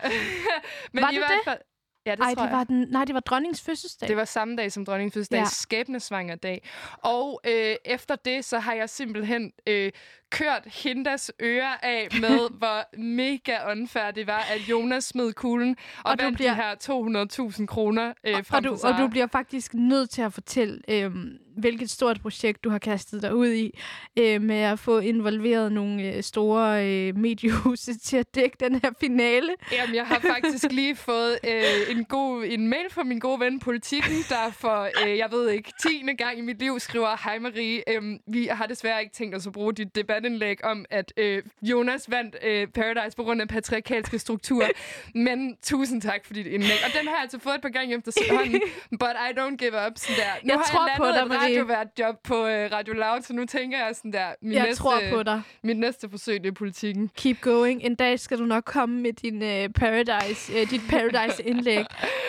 Men 0.92 1.02
Var 1.02 1.10
i 1.10 1.14
det 1.14 1.24
hvert 1.44 1.58
det? 1.58 1.62
Ja, 2.10 2.16
det 2.16 2.22
Ej, 2.22 2.34
tror 2.34 2.42
det 2.42 2.50
jeg. 2.50 2.58
var 2.58 2.64
den, 2.64 2.86
nej, 2.90 3.04
det 3.04 3.14
var 3.14 3.20
dronningens 3.20 3.62
fødselsdag. 3.62 4.08
Det 4.08 4.16
var 4.16 4.24
samme 4.24 4.56
dag 4.56 4.72
som 4.72 4.84
dronningens 4.84 5.14
fødselsdag. 5.14 5.38
Ja. 5.38 5.44
skæbnesvanger 5.44 6.34
dag. 6.34 6.68
Og 7.02 7.40
øh, 7.46 7.76
efter 7.84 8.16
det, 8.16 8.44
så 8.44 8.58
har 8.58 8.74
jeg 8.74 8.88
simpelthen 8.90 9.52
øh, 9.66 9.92
kørt 10.30 10.62
Hindas 10.84 11.32
ører 11.42 11.76
af 11.82 12.08
med, 12.20 12.48
hvor 12.58 12.98
mega 13.00 13.72
unfair 13.72 14.10
det 14.10 14.26
var, 14.26 14.44
at 14.54 14.60
Jonas 14.70 15.04
smed 15.04 15.32
kuglen 15.32 15.76
og, 16.04 16.10
Og 16.10 16.16
vandt 16.20 16.36
bliver- 16.38 16.50
de 16.50 16.56
her 16.56 17.50
200.000 17.58 17.66
kroner 17.66 18.12
øh, 18.26 18.42
og, 18.52 18.64
du, 18.64 18.76
og 18.84 18.98
du 18.98 19.08
bliver 19.08 19.26
faktisk 19.26 19.74
nødt 19.74 20.10
til 20.10 20.22
at 20.22 20.32
fortælle, 20.32 20.80
øhm, 20.88 21.28
hvilket 21.56 21.90
stort 21.90 22.20
projekt 22.22 22.64
du 22.64 22.70
har 22.70 22.78
kastet 22.78 23.22
dig 23.22 23.34
ud 23.34 23.48
i, 23.48 23.78
øh, 24.18 24.42
med 24.42 24.56
at 24.56 24.78
få 24.78 24.98
involveret 24.98 25.72
nogle 25.72 26.02
øh, 26.14 26.22
store 26.22 26.86
øh, 26.88 27.16
mediehuse 27.16 27.98
til 28.08 28.16
at 28.16 28.34
dække 28.34 28.56
den 28.60 28.74
her 28.74 28.90
finale. 29.00 29.48
Jamen, 29.72 29.94
jeg 29.94 30.06
har 30.06 30.18
faktisk 30.20 30.72
lige 30.80 30.96
fået 30.96 31.38
øh, 31.48 31.96
en, 31.96 32.04
god, 32.04 32.44
en 32.46 32.68
mail 32.68 32.86
fra 32.90 33.02
min 33.04 33.18
gode 33.18 33.40
ven 33.40 33.60
Politikken, 33.60 34.16
der 34.28 34.50
for, 34.52 34.88
øh, 35.06 35.18
jeg 35.18 35.28
ved 35.30 35.50
ikke, 35.50 35.72
10. 35.82 35.88
gang 36.18 36.38
i 36.38 36.40
mit 36.40 36.58
liv 36.58 36.80
skriver, 36.80 37.16
Hej 37.24 37.38
Marie, 37.38 37.82
øh, 37.90 38.02
vi 38.26 38.46
har 38.46 38.66
desværre 38.66 39.00
ikke 39.02 39.14
tænkt 39.14 39.34
os 39.36 39.46
at 39.46 39.52
bruge 39.52 39.72
dit 39.74 39.94
debatindlæg 40.24 40.64
om, 40.64 40.84
at 40.90 41.12
øh, 41.16 41.42
Jonas 41.62 42.10
vandt 42.10 42.36
øh, 42.44 42.66
Paradise 42.66 43.16
på 43.16 43.22
grund 43.22 43.40
af 43.40 43.48
patriarkalske 43.48 44.18
strukturer. 44.18 44.68
Men 45.14 45.56
tusind 45.62 46.02
tak 46.02 46.24
for 46.26 46.34
dit 46.34 46.46
indlæg. 46.46 46.76
Og 46.86 46.90
den 47.00 47.08
har 47.08 47.14
jeg 47.14 47.22
altså 47.22 47.38
fået 47.38 47.54
et 47.54 47.62
par 47.62 47.68
gange 47.68 47.96
efterhånden, 47.96 48.60
but 49.02 49.14
I 49.28 49.38
don't 49.38 49.56
give 49.56 49.72
up. 49.86 49.92
Sådan 49.96 50.16
der. 50.16 50.22
Nu 50.42 50.48
Jeg 50.48 50.56
har 50.56 50.64
tror 50.64 50.86
jeg 50.88 50.94
på 50.96 51.04
landet 51.04 51.30
dig, 51.30 51.36
et 51.36 51.42
radiovært 51.42 51.86
job 51.98 52.16
på 52.24 52.46
øh, 52.46 52.72
Radio 52.72 52.94
Loud, 52.94 53.22
så 53.22 53.32
nu 53.32 53.44
tænker 53.46 53.78
jeg 53.78 53.96
sådan 53.96 54.12
der, 54.12 54.26
min 54.42 54.52
Jeg 54.52 54.66
næste, 54.66 54.82
tror 54.82 55.00
på 55.12 55.22
dig. 55.22 55.42
mit 55.62 55.78
næste 55.78 56.10
forsøg, 56.10 56.42
det 56.42 56.48
er 56.48 56.52
politikken. 56.52 57.10
Keep 57.16 57.40
going. 57.40 57.82
En 57.84 57.94
dag 57.94 58.20
skal 58.20 58.38
du 58.38 58.44
nok 58.44 58.64
komme 58.64 59.00
med 59.02 59.12
din 59.12 59.42
øh, 59.42 59.68
Paradise, 59.68 60.52
øh, 60.52 60.70
dit 60.70 60.80
Paradise-indlæg. 60.90 61.84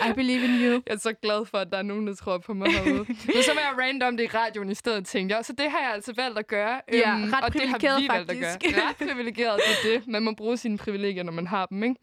I 0.08 0.12
believe 0.14 0.44
in 0.44 0.50
you. 0.50 0.72
Jeg 0.86 0.94
er 0.94 0.98
så 0.98 1.12
glad 1.22 1.46
for, 1.46 1.58
at 1.58 1.68
der 1.72 1.78
er 1.78 1.82
nogen, 1.82 2.06
der 2.06 2.14
tror 2.14 2.38
på 2.38 2.54
mig 2.54 2.72
herude. 2.72 3.04
Men 3.08 3.42
så 3.42 3.50
var 3.54 3.60
jeg 3.60 3.86
random 3.86 4.16
det 4.16 4.24
i 4.24 4.26
radioen 4.26 4.70
i 4.70 4.74
stedet, 4.74 5.06
tænkte 5.06 5.36
jeg. 5.36 5.44
Så 5.44 5.52
det 5.52 5.70
har 5.70 5.78
jeg 5.80 5.90
altså 5.94 6.12
valgt 6.16 6.38
at 6.38 6.46
gøre. 6.46 6.80
Ja, 6.92 7.12
Øhm, 7.14 7.32
ret 7.32 7.44
og 7.44 7.52
det 7.52 7.68
har 7.68 7.78
privilegeret 7.90 8.02
vi 8.02 8.08
valgt 8.08 8.30
at 8.30 8.52
faktisk. 8.52 8.76
gøre. 8.76 8.88
Ret 8.88 8.96
privilegeret, 8.96 9.60
det 9.66 9.92
er 9.92 9.98
det. 9.98 10.08
Man 10.08 10.22
må 10.22 10.32
bruge 10.32 10.56
sine 10.56 10.78
privilegier, 10.78 11.22
når 11.22 11.32
man 11.32 11.46
har 11.46 11.66
dem, 11.66 11.82
ikke? 11.82 12.00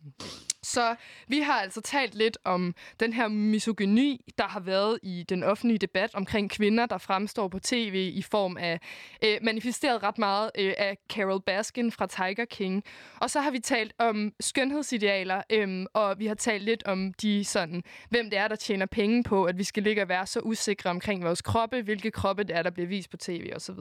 Så 0.64 0.96
vi 1.28 1.40
har 1.40 1.54
altså 1.54 1.82
talt 1.82 2.16
lidt 2.16 2.38
om 2.44 2.76
den 3.00 3.14
her 3.14 3.28
misogyni, 3.28 4.22
der 4.38 4.44
har 4.44 4.60
været 4.60 5.00
i 5.04 5.26
den 5.30 5.44
offentlige 5.44 5.78
debat 5.78 6.16
omkring 6.16 6.50
kvinder, 6.50 6.86
der 6.86 6.98
fremstår 6.98 7.48
på 7.48 7.60
tv 7.60 8.12
i 8.14 8.22
form 8.22 8.58
af 8.58 8.80
øh, 9.24 9.38
manifesteret 9.42 10.04
ret 10.04 10.18
meget 10.18 10.52
øh, 10.58 10.74
af 10.78 10.98
Carol 11.10 11.42
Baskin 11.42 11.92
fra 11.92 12.08
Tiger 12.08 12.46
King. 12.46 12.84
Og 13.20 13.30
så 13.30 13.42
har 13.42 13.52
vi 13.52 13.60
talt 13.60 13.94
om 14.00 14.32
skønhedsidealer, 14.40 15.42
øh, 15.50 15.86
og 15.94 16.20
vi 16.20 16.26
har 16.26 16.36
talt 16.36 16.64
lidt 16.64 16.84
om 16.84 17.14
de 17.14 17.46
sådan, 17.46 17.84
hvem 18.10 18.30
det 18.30 18.40
er, 18.40 18.48
der 18.48 18.56
tjener 18.56 18.86
penge 18.86 19.24
på, 19.24 19.46
at 19.46 19.58
vi 19.58 19.64
skal 19.64 19.84
ligge 19.84 20.02
og 20.02 20.10
være 20.10 20.28
så 20.28 20.40
usikre 20.40 20.90
omkring 20.90 21.24
vores 21.24 21.42
kroppe, 21.42 21.82
hvilke 21.82 22.12
kroppe 22.12 22.44
det 22.44 22.56
er, 22.56 22.64
der 22.64 22.70
bliver 22.70 22.88
vist 22.88 23.10
på 23.10 23.18
tv 23.18 23.52
osv. 23.56 23.80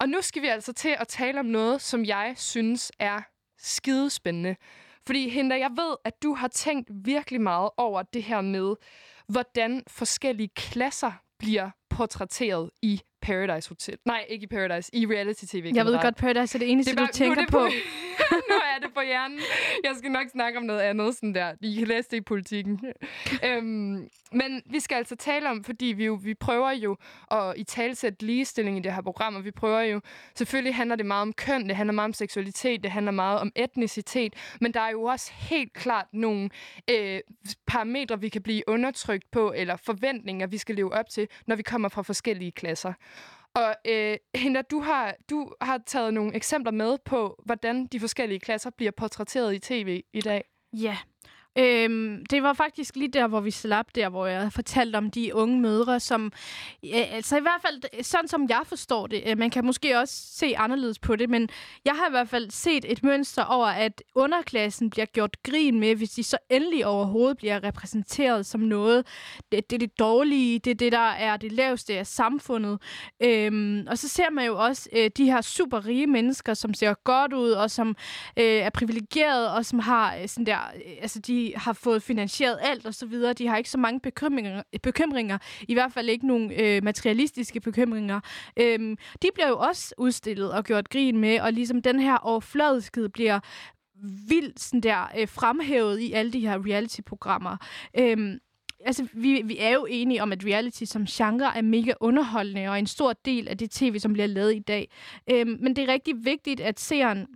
Og 0.00 0.08
nu 0.08 0.22
skal 0.22 0.42
vi 0.42 0.46
altså 0.46 0.72
til 0.72 0.96
at 0.98 1.08
tale 1.08 1.40
om 1.40 1.46
noget, 1.46 1.80
som 1.80 2.04
jeg 2.04 2.34
synes 2.36 2.92
er 2.98 3.22
skidespændende. 3.58 4.56
Fordi, 5.06 5.28
Hinda, 5.28 5.58
jeg 5.58 5.70
ved, 5.70 5.96
at 6.04 6.22
du 6.22 6.34
har 6.34 6.48
tænkt 6.48 6.90
virkelig 7.04 7.40
meget 7.40 7.70
over 7.76 8.02
det 8.02 8.22
her 8.22 8.40
med, 8.40 8.74
hvordan 9.28 9.82
forskellige 9.88 10.48
klasser 10.48 11.12
bliver 11.38 11.70
portrætteret 11.90 12.70
i 12.82 13.00
Paradise 13.22 13.68
Hotel. 13.68 13.96
Nej, 14.04 14.24
ikke 14.28 14.44
i 14.44 14.46
Paradise, 14.46 14.90
i 14.94 15.06
reality-tv. 15.06 15.72
Jeg 15.74 15.84
ved 15.86 15.98
godt, 16.02 16.16
Paradise 16.16 16.56
er 16.56 16.58
det 16.58 16.70
eneste, 16.70 16.92
Det 16.92 17.00
er 17.00 17.06
du 17.06 17.12
tænker 17.12 17.36
er 17.36 17.40
det 17.40 17.50
på. 17.50 17.58
nu 18.50 18.56
er 18.76 18.78
det 18.82 18.94
på 18.94 19.00
hjernen. 19.00 19.38
Jeg 19.84 19.94
skal 19.98 20.10
nok 20.10 20.26
snakke 20.32 20.58
om 20.58 20.64
noget 20.64 20.80
andet 20.80 21.14
sådan 21.14 21.34
der. 21.34 21.52
I 21.60 21.74
kan 21.78 21.88
læse 21.88 22.08
det 22.10 22.16
i 22.16 22.20
politikken. 22.20 22.80
øhm, 23.48 24.08
men 24.32 24.62
vi 24.66 24.80
skal 24.80 24.96
altså 24.96 25.16
tale 25.16 25.50
om, 25.50 25.64
fordi 25.64 25.86
vi 25.86 26.04
jo 26.04 26.18
vi 26.22 26.34
prøver 26.34 26.70
jo 26.70 26.96
at 27.30 27.54
i 27.56 27.64
talsætte 27.64 28.26
ligestilling 28.26 28.76
i 28.78 28.80
det 28.80 28.94
her 28.94 29.02
program, 29.02 29.34
og 29.34 29.44
vi 29.44 29.50
prøver 29.50 29.80
jo, 29.80 30.00
selvfølgelig 30.34 30.74
handler 30.74 30.96
det 30.96 31.06
meget 31.06 31.22
om 31.22 31.32
køn, 31.32 31.68
det 31.68 31.76
handler 31.76 31.92
meget 31.92 32.08
om 32.08 32.12
seksualitet, 32.12 32.82
det 32.82 32.90
handler 32.90 33.12
meget 33.12 33.40
om 33.40 33.52
etnicitet, 33.56 34.34
men 34.60 34.74
der 34.74 34.80
er 34.80 34.90
jo 34.90 35.02
også 35.02 35.32
helt 35.34 35.72
klart 35.72 36.06
nogle 36.12 36.50
øh, 36.90 37.20
parametre, 37.66 38.20
vi 38.20 38.28
kan 38.28 38.42
blive 38.42 38.62
undertrykt 38.66 39.30
på, 39.30 39.52
eller 39.56 39.76
forventninger, 39.76 40.46
vi 40.46 40.58
skal 40.58 40.74
leve 40.74 40.92
op 40.92 41.08
til, 41.08 41.28
når 41.46 41.56
vi 41.56 41.62
kommer 41.62 41.88
fra 41.88 42.02
forskellige 42.02 42.52
klasser. 42.52 42.92
Og 43.54 43.74
øh, 43.86 44.16
Hinda, 44.42 44.62
du 44.62 44.80
har, 44.80 45.14
du 45.30 45.52
har 45.60 45.78
taget 45.86 46.14
nogle 46.14 46.34
eksempler 46.34 46.72
med 46.72 46.98
på, 47.04 47.42
hvordan 47.44 47.86
de 47.86 48.00
forskellige 48.00 48.40
klasser 48.40 48.70
bliver 48.70 48.92
portrætteret 48.92 49.54
i 49.54 49.58
tv 49.58 50.02
i 50.12 50.20
dag. 50.20 50.44
Ja. 50.72 50.98
Øhm, 51.58 52.26
det 52.30 52.42
var 52.42 52.52
faktisk 52.52 52.96
lige 52.96 53.08
der, 53.08 53.26
hvor 53.26 53.40
vi 53.40 53.50
slap 53.50 53.86
der, 53.94 54.08
hvor 54.08 54.26
jeg 54.26 54.52
fortalte 54.52 54.96
om 54.96 55.10
de 55.10 55.34
unge 55.34 55.60
mødre, 55.60 56.00
som, 56.00 56.32
ja, 56.82 57.04
altså 57.12 57.36
i 57.36 57.40
hvert 57.40 57.60
fald, 57.62 58.02
sådan 58.02 58.28
som 58.28 58.46
jeg 58.48 58.62
forstår 58.66 59.06
det, 59.06 59.22
øh, 59.26 59.38
man 59.38 59.50
kan 59.50 59.64
måske 59.64 59.98
også 59.98 60.14
se 60.14 60.56
anderledes 60.56 60.98
på 60.98 61.16
det, 61.16 61.30
men 61.30 61.48
jeg 61.84 61.94
har 61.94 62.06
i 62.08 62.10
hvert 62.10 62.28
fald 62.28 62.50
set 62.50 62.84
et 62.92 63.02
mønster 63.02 63.44
over, 63.44 63.66
at 63.66 64.02
underklassen 64.14 64.90
bliver 64.90 65.06
gjort 65.06 65.42
grin 65.42 65.80
med, 65.80 65.96
hvis 65.96 66.10
de 66.10 66.24
så 66.24 66.38
endelig 66.50 66.86
overhovedet 66.86 67.36
bliver 67.36 67.64
repræsenteret 67.64 68.46
som 68.46 68.60
noget. 68.60 69.06
Det, 69.52 69.70
det 69.70 69.76
er 69.76 69.78
det 69.78 69.98
dårlige, 69.98 70.58
det 70.58 70.70
er 70.70 70.74
det, 70.74 70.92
der 70.92 70.98
er 70.98 71.36
det 71.36 71.52
laveste 71.52 71.98
af 71.98 72.06
samfundet. 72.06 72.78
Øhm, 73.22 73.86
og 73.90 73.98
så 73.98 74.08
ser 74.08 74.30
man 74.30 74.46
jo 74.46 74.64
også 74.64 74.88
øh, 74.92 75.10
de 75.16 75.24
her 75.24 75.40
super 75.40 75.86
rige 75.86 76.06
mennesker, 76.06 76.54
som 76.54 76.74
ser 76.74 76.94
godt 76.94 77.32
ud, 77.32 77.50
og 77.50 77.70
som 77.70 77.88
øh, 78.36 78.44
er 78.44 78.70
privilegerede, 78.70 79.54
og 79.54 79.66
som 79.66 79.78
har 79.78 80.16
øh, 80.16 80.28
sådan 80.28 80.46
der, 80.46 80.58
øh, 80.74 80.92
altså 81.02 81.18
de 81.18 81.41
har 81.56 81.72
fået 81.72 82.02
finansieret 82.02 82.58
alt 82.62 82.86
og 82.86 82.94
så 82.94 83.06
videre. 83.06 83.32
De 83.32 83.46
har 83.46 83.56
ikke 83.56 83.70
så 83.70 83.78
mange 83.78 84.00
bekymringer, 84.00 84.62
bekymringer 84.82 85.38
i 85.68 85.74
hvert 85.74 85.92
fald 85.92 86.08
ikke 86.08 86.26
nogen 86.26 86.52
øh, 86.52 86.84
materialistiske 86.84 87.60
bekymringer. 87.60 88.20
Øhm, 88.56 88.96
de 89.22 89.28
bliver 89.34 89.48
jo 89.48 89.58
også 89.58 89.94
udstillet 89.98 90.52
og 90.52 90.64
gjort 90.64 90.88
grin 90.88 91.18
med, 91.18 91.40
og 91.40 91.52
ligesom 91.52 91.82
den 91.82 92.00
her 92.00 92.16
overfladiskhed 92.16 93.08
bliver 93.08 93.40
vildt 94.28 94.60
sådan 94.60 94.80
der, 94.80 95.10
øh, 95.18 95.28
fremhævet 95.28 96.00
i 96.00 96.12
alle 96.12 96.32
de 96.32 96.40
her 96.40 96.66
reality-programmer. 96.66 97.56
Øhm, 97.98 98.38
altså, 98.84 99.06
vi, 99.12 99.42
vi 99.44 99.56
er 99.58 99.70
jo 99.70 99.86
enige 99.90 100.22
om, 100.22 100.32
at 100.32 100.44
reality 100.44 100.84
som 100.84 101.06
genre 101.06 101.56
er 101.56 101.62
mega 101.62 101.92
underholdende, 102.00 102.68
og 102.68 102.78
en 102.78 102.86
stor 102.86 103.12
del 103.12 103.48
af 103.48 103.58
det 103.58 103.70
tv, 103.70 103.98
som 103.98 104.12
bliver 104.12 104.26
lavet 104.26 104.54
i 104.54 104.58
dag. 104.58 104.90
Øhm, 105.30 105.56
men 105.60 105.76
det 105.76 105.88
er 105.88 105.92
rigtig 105.92 106.24
vigtigt, 106.24 106.60
at 106.60 106.80
seeren 106.80 107.26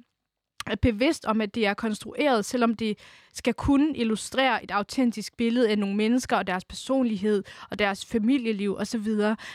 er 0.67 0.77
bevidst 0.77 1.25
om, 1.25 1.41
at 1.41 1.55
det 1.55 1.67
er 1.67 1.75
konstrueret, 1.75 2.45
selvom 2.45 2.75
det 2.75 2.99
skal 3.37 3.55
kunne 3.55 3.97
illustrere 3.97 4.64
et 4.64 4.70
autentisk 4.70 5.37
billede 5.37 5.70
af 5.70 5.78
nogle 5.78 5.97
mennesker 5.97 6.37
og 6.37 6.47
deres 6.47 6.64
personlighed 6.64 7.45
og 7.70 7.78
deres 7.78 8.07
familieliv 8.07 8.76
osv. 8.76 9.09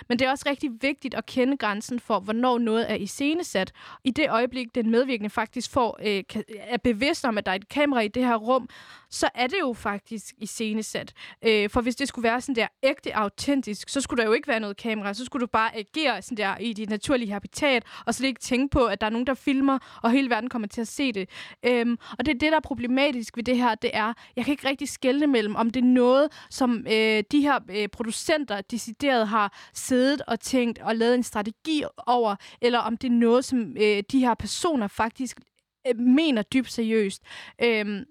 Men 0.08 0.20
det 0.20 0.22
er 0.22 0.30
også 0.30 0.46
rigtig 0.50 0.70
vigtigt 0.82 1.16
at 1.16 1.26
kende 1.26 1.58
grænsen 1.58 2.00
for, 2.00 2.20
hvornår 2.20 2.58
noget 2.58 2.92
er 2.92 2.96
iscenesat. 2.96 3.72
I 4.04 4.12
det 4.12 4.30
øjeblik, 4.30 4.76
den 4.76 4.90
medvirkende 4.90 5.30
faktisk 5.30 5.72
får, 5.72 6.00
øh, 6.06 6.24
er 6.58 6.78
bevidst 6.78 7.26
om, 7.26 7.38
at 7.38 7.46
der 7.46 7.52
er 7.52 7.56
et 7.56 7.70
kamera 7.70 8.00
i 8.00 8.08
det 8.08 8.26
her 8.26 8.36
rum, 8.36 8.70
så 9.10 9.30
er 9.36 9.48
det 9.48 9.58
jo 9.62 9.74
faktisk 9.74 10.36
iscenesat. 10.38 11.14
Øh, 11.42 11.70
for 11.70 11.82
hvis 11.82 11.96
det 11.96 12.08
skulle 12.08 12.24
være 12.24 12.42
sådan 12.42 12.56
der 12.56 12.68
ægte 12.84 13.16
autentisk, 13.16 13.90
så 13.90 14.02
skulle 14.02 14.22
der 14.22 14.28
jo 14.28 14.34
ikke 14.34 14.48
være 14.48 14.60
noget 14.60 14.78
kamera. 14.78 15.14
Så 15.14 15.26
skulle 15.26 15.42
du 15.42 15.48
bare 15.48 15.78
agere 15.78 16.22
sådan 16.22 16.38
der 16.38 16.58
i 16.58 16.74
dit 16.74 16.90
naturlige 16.90 17.32
habitat, 17.32 17.84
og 18.06 18.16
så 18.16 18.26
ikke 18.26 18.40
tænke 18.40 18.72
på, 18.72 18.86
at 18.86 19.02
der 19.02 19.08
er 19.08 19.12
nogen, 19.12 19.28
der 19.28 19.34
filmer, 19.34 20.00
og 20.02 20.12
hele 20.12 20.30
verden 20.30 20.50
kommer 20.50 20.68
til 20.68 20.82
at 20.82 20.88
se 20.88 21.12
det. 21.12 21.30
Øhm, 21.64 21.98
og 22.20 22.26
det 22.26 22.36
er 22.36 22.40
det, 22.40 22.52
der 22.52 22.56
er 22.56 22.62
problematisk 22.62 23.38
ved 23.38 23.44
det 23.44 23.58
her, 23.58 23.71
det 23.76 23.92
er, 23.94 24.14
jeg 24.36 24.46
kan 24.46 24.52
ikke 24.52 24.70
rigtig 24.70 24.90
skelne 24.90 25.28
mellem, 25.28 25.56
om 25.56 25.70
det 25.70 25.80
er 25.80 25.88
noget, 25.88 26.32
som 26.50 26.86
øh, 26.92 27.24
de 27.32 27.42
her 27.42 27.60
øh, 27.70 27.88
producenter 27.88 28.62
decideret 28.62 29.28
har 29.28 29.60
siddet 29.74 30.22
og 30.28 30.40
tænkt 30.40 30.80
og 30.80 30.96
lavet 30.96 31.16
en 31.16 31.24
strategi 31.24 31.84
over, 32.08 32.36
eller 32.62 32.80
om 32.80 32.98
det 32.98 33.08
er 33.08 33.12
noget, 33.12 33.46
som 33.46 33.78
øh, 33.78 34.04
de 34.12 34.20
her 34.20 34.34
personer 34.34 34.88
faktisk 34.88 35.40
øh, 35.88 36.00
mener 36.00 36.42
dybt 36.42 36.72
seriøst. 36.72 37.24
Øh, 37.64 38.06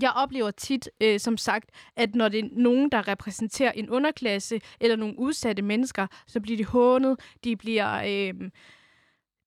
jeg 0.00 0.12
oplever 0.16 0.50
tit, 0.50 0.88
øh, 1.00 1.20
som 1.20 1.36
sagt, 1.36 1.70
at 1.96 2.14
når 2.14 2.28
det 2.28 2.40
er 2.40 2.48
nogen, 2.52 2.90
der 2.90 3.08
repræsenterer 3.08 3.72
en 3.72 3.90
underklasse 3.90 4.60
eller 4.80 4.96
nogle 4.96 5.18
udsatte 5.18 5.62
mennesker, 5.62 6.06
så 6.26 6.40
bliver 6.40 6.56
de 6.56 6.64
hånet, 6.64 7.20
de 7.44 7.56
bliver... 7.56 8.02
Øh, 8.06 8.50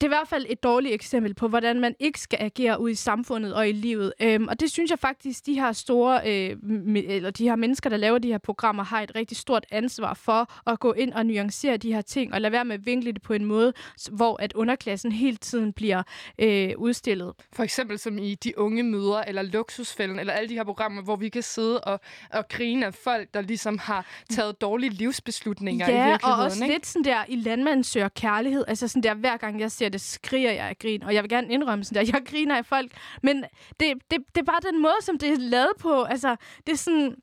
det 0.01 0.07
er 0.07 0.07
i 0.07 0.15
hvert 0.17 0.27
fald 0.27 0.45
et 0.49 0.63
dårligt 0.63 0.93
eksempel 0.93 1.33
på, 1.33 1.47
hvordan 1.47 1.79
man 1.79 1.95
ikke 1.99 2.19
skal 2.19 2.37
agere 2.41 2.81
ud 2.81 2.89
i 2.89 2.95
samfundet 2.95 3.53
og 3.53 3.69
i 3.69 3.71
livet. 3.71 4.13
Øhm, 4.21 4.47
og 4.47 4.59
det 4.59 4.71
synes 4.71 4.91
jeg 4.91 4.99
faktisk, 4.99 5.45
de 5.45 5.53
her 5.53 5.71
store, 5.71 6.21
øh, 6.25 6.57
eller 6.95 7.31
de 7.31 7.43
her 7.49 7.55
mennesker, 7.55 7.89
der 7.89 7.97
laver 7.97 8.17
de 8.17 8.27
her 8.27 8.37
programmer, 8.37 8.83
har 8.83 9.01
et 9.01 9.11
rigtig 9.15 9.37
stort 9.37 9.65
ansvar 9.71 10.13
for 10.13 10.69
at 10.71 10.79
gå 10.79 10.93
ind 10.93 11.13
og 11.13 11.25
nuancere 11.25 11.77
de 11.77 11.93
her 11.93 12.01
ting, 12.01 12.33
og 12.33 12.41
lade 12.41 12.51
være 12.51 12.65
med 12.65 12.75
at 12.75 12.85
vinkle 12.85 13.11
det 13.11 13.21
på 13.21 13.33
en 13.33 13.45
måde, 13.45 13.73
hvor 14.11 14.41
at 14.41 14.53
underklassen 14.53 15.11
hele 15.11 15.37
tiden 15.37 15.73
bliver 15.73 16.03
øh, 16.39 16.69
udstillet. 16.77 17.33
For 17.53 17.63
eksempel 17.63 17.99
som 17.99 18.17
i 18.17 18.35
De 18.35 18.57
Unge 18.59 18.83
Møder, 18.83 19.21
eller 19.27 19.41
Luksusfælden, 19.41 20.19
eller 20.19 20.33
alle 20.33 20.49
de 20.49 20.53
her 20.53 20.63
programmer, 20.63 21.01
hvor 21.01 21.15
vi 21.15 21.29
kan 21.29 21.43
sidde 21.43 21.81
og, 21.81 21.99
og 22.33 22.47
grine 22.47 22.85
af 22.85 22.93
folk, 22.93 23.33
der 23.33 23.41
ligesom 23.41 23.77
har 23.77 24.05
taget 24.29 24.61
dårlige 24.61 24.89
livsbeslutninger 24.89 25.87
i 25.87 25.91
Ja, 25.91 26.03
og 26.03 26.09
virkeligheden. 26.11 26.45
også 26.45 26.63
ikke? 26.63 26.73
lidt 26.75 26.85
sådan 26.85 27.03
der, 27.03 27.25
i 27.27 27.35
landmanden 27.35 27.83
søger 27.83 28.09
kærlighed. 28.09 28.63
Altså 28.67 28.87
sådan 28.87 29.03
der, 29.03 29.13
hver 29.13 29.37
gang 29.37 29.59
jeg 29.59 29.71
ser 29.89 29.91
det, 29.91 30.01
skriger 30.01 30.51
jeg 30.51 30.69
af 30.69 30.77
grin. 30.77 31.03
Og 31.03 31.13
jeg 31.13 31.23
vil 31.23 31.29
gerne 31.29 31.53
indrømme 31.53 31.83
sådan 31.83 32.05
der, 32.05 32.11
jeg 32.13 32.25
griner 32.31 32.57
af 32.57 32.65
folk. 32.65 32.91
Men 33.23 33.43
det, 33.79 33.93
det, 34.11 34.19
det 34.35 34.41
er 34.41 34.45
bare 34.45 34.71
den 34.71 34.81
måde, 34.81 35.01
som 35.01 35.17
det 35.17 35.29
er 35.29 35.37
lavet 35.37 35.71
på. 35.79 36.03
Altså, 36.03 36.35
det 36.67 36.73
er 36.73 36.77
sådan... 36.77 37.15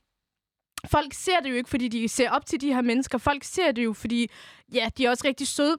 Folk 0.87 1.15
ser 1.15 1.41
det 1.41 1.51
jo 1.51 1.55
ikke, 1.55 1.71
fordi 1.71 1.89
de 1.89 2.09
ser 2.09 2.31
op 2.31 2.47
til 2.47 2.61
de 2.61 2.75
her 2.75 2.83
mennesker. 2.83 3.19
Folk 3.19 3.45
ser 3.45 3.73
det 3.73 3.85
jo, 3.85 3.93
fordi 3.93 4.31
ja, 4.73 4.89
de 4.99 5.07
er 5.07 5.11
også 5.11 5.25
rigtig 5.27 5.47
søde. 5.47 5.77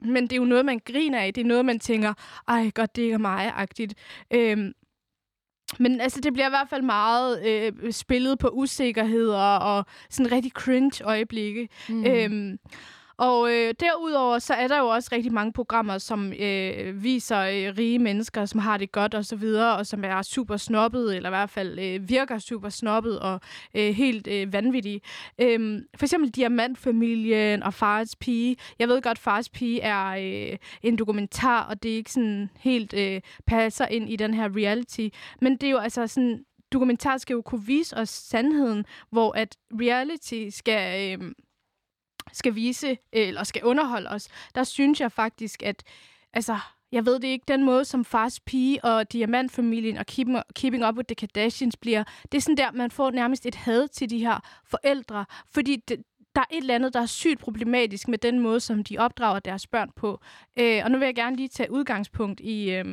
Men 0.00 0.22
det 0.22 0.32
er 0.32 0.36
jo 0.36 0.44
noget, 0.44 0.64
man 0.64 0.80
griner 0.84 1.20
af. 1.20 1.34
Det 1.34 1.40
er 1.40 1.44
noget, 1.44 1.64
man 1.64 1.78
tænker, 1.78 2.14
ej 2.48 2.70
godt, 2.74 2.96
det 2.96 3.02
ikke 3.02 3.14
er 3.14 3.18
mig-agtigt. 3.18 3.94
Øhm, 4.30 4.72
men 5.78 6.00
altså, 6.00 6.20
det 6.20 6.32
bliver 6.32 6.46
i 6.46 6.50
hvert 6.50 6.68
fald 6.68 6.82
meget 6.82 7.46
øh, 7.46 7.92
spillet 7.92 8.38
på 8.38 8.48
usikkerheder 8.48 9.56
og 9.56 9.84
sådan 10.10 10.32
rigtig 10.32 10.52
cringe 10.52 11.04
øjeblikke. 11.04 11.68
Mm. 11.88 12.04
Øhm, 12.06 12.58
og 13.18 13.50
øh, 13.52 13.74
derudover 13.80 14.38
så 14.38 14.54
er 14.54 14.68
der 14.68 14.78
jo 14.78 14.86
også 14.86 15.08
rigtig 15.12 15.32
mange 15.32 15.52
programmer, 15.52 15.98
som 15.98 16.32
øh, 16.32 17.02
viser 17.02 17.40
øh, 17.40 17.74
rige 17.78 17.98
mennesker, 17.98 18.44
som 18.44 18.60
har 18.60 18.76
det 18.76 18.92
godt 18.92 19.14
og 19.14 19.24
så 19.24 19.36
videre, 19.36 19.76
og 19.76 19.86
som 19.86 20.04
er 20.04 20.22
super 20.22 20.56
snobbet, 20.56 21.16
eller 21.16 21.28
i 21.28 21.30
hvert 21.30 21.50
fald 21.50 21.78
øh, 21.78 22.08
virker 22.08 22.38
super 22.38 22.68
snobbet 22.68 23.20
og 23.20 23.40
øh, 23.74 23.94
helt 23.94 24.26
øh, 24.26 24.52
vanvittige. 24.52 25.00
Øhm, 25.38 25.84
for 25.96 26.06
eksempel 26.06 26.30
Diamantfamilien 26.30 27.62
og 27.62 27.74
Fars 27.74 28.16
Pige. 28.16 28.56
Jeg 28.78 28.88
ved 28.88 29.02
godt, 29.02 29.18
Fars 29.18 29.48
Pige 29.48 29.80
er 29.80 30.06
øh, 30.06 30.58
en 30.82 30.96
dokumentar, 30.96 31.62
og 31.62 31.82
det 31.82 31.92
er 31.92 31.96
ikke 31.96 32.12
sådan 32.12 32.50
helt 32.58 32.94
øh, 32.94 33.20
passer 33.46 33.86
ind 33.86 34.10
i 34.10 34.16
den 34.16 34.34
her 34.34 34.48
reality. 34.56 35.08
Men 35.40 35.52
det 35.52 35.62
er 35.66 35.70
jo 35.70 35.78
altså 35.78 36.06
sådan, 36.06 36.44
dokumentar 36.72 37.18
skal 37.18 37.34
jo 37.34 37.42
kunne 37.42 37.66
vise 37.66 37.96
os 37.96 38.08
sandheden, 38.08 38.84
hvor 39.10 39.32
at 39.32 39.56
reality 39.80 40.48
skal... 40.50 41.12
Øh, 41.20 41.32
skal 42.32 42.54
vise, 42.54 42.88
øh, 42.90 42.96
eller 43.12 43.44
skal 43.44 43.64
underholde 43.64 44.10
os, 44.10 44.28
der 44.54 44.64
synes 44.64 45.00
jeg 45.00 45.12
faktisk, 45.12 45.62
at 45.62 45.82
altså, 46.32 46.58
jeg 46.92 47.06
ved 47.06 47.20
det 47.20 47.28
ikke, 47.28 47.44
den 47.48 47.64
måde, 47.64 47.84
som 47.84 48.04
Fars 48.04 48.40
Pige 48.40 48.84
og 48.84 49.12
Diamantfamilien 49.12 49.96
og 49.96 50.06
Keeping, 50.06 50.42
Keeping 50.54 50.86
Up 50.86 50.96
with 50.96 51.06
the 51.06 51.14
Kardashians 51.14 51.76
bliver, 51.76 52.04
det 52.32 52.38
er 52.38 52.42
sådan 52.42 52.56
der, 52.56 52.72
man 52.72 52.90
får 52.90 53.10
nærmest 53.10 53.46
et 53.46 53.54
had 53.54 53.88
til 53.88 54.10
de 54.10 54.18
her 54.18 54.40
forældre, 54.64 55.24
fordi 55.50 55.76
det, 55.76 56.02
der 56.34 56.40
er 56.40 56.56
et 56.56 56.60
eller 56.60 56.74
andet, 56.74 56.94
der 56.94 57.00
er 57.00 57.06
sygt 57.06 57.40
problematisk 57.40 58.08
med 58.08 58.18
den 58.18 58.38
måde, 58.40 58.60
som 58.60 58.84
de 58.84 58.98
opdrager 58.98 59.38
deres 59.38 59.66
børn 59.66 59.90
på. 59.96 60.20
Øh, 60.58 60.80
og 60.84 60.90
nu 60.90 60.98
vil 60.98 61.06
jeg 61.06 61.14
gerne 61.14 61.36
lige 61.36 61.48
tage 61.48 61.72
udgangspunkt 61.72 62.40
i 62.40 62.70
øh, 62.70 62.84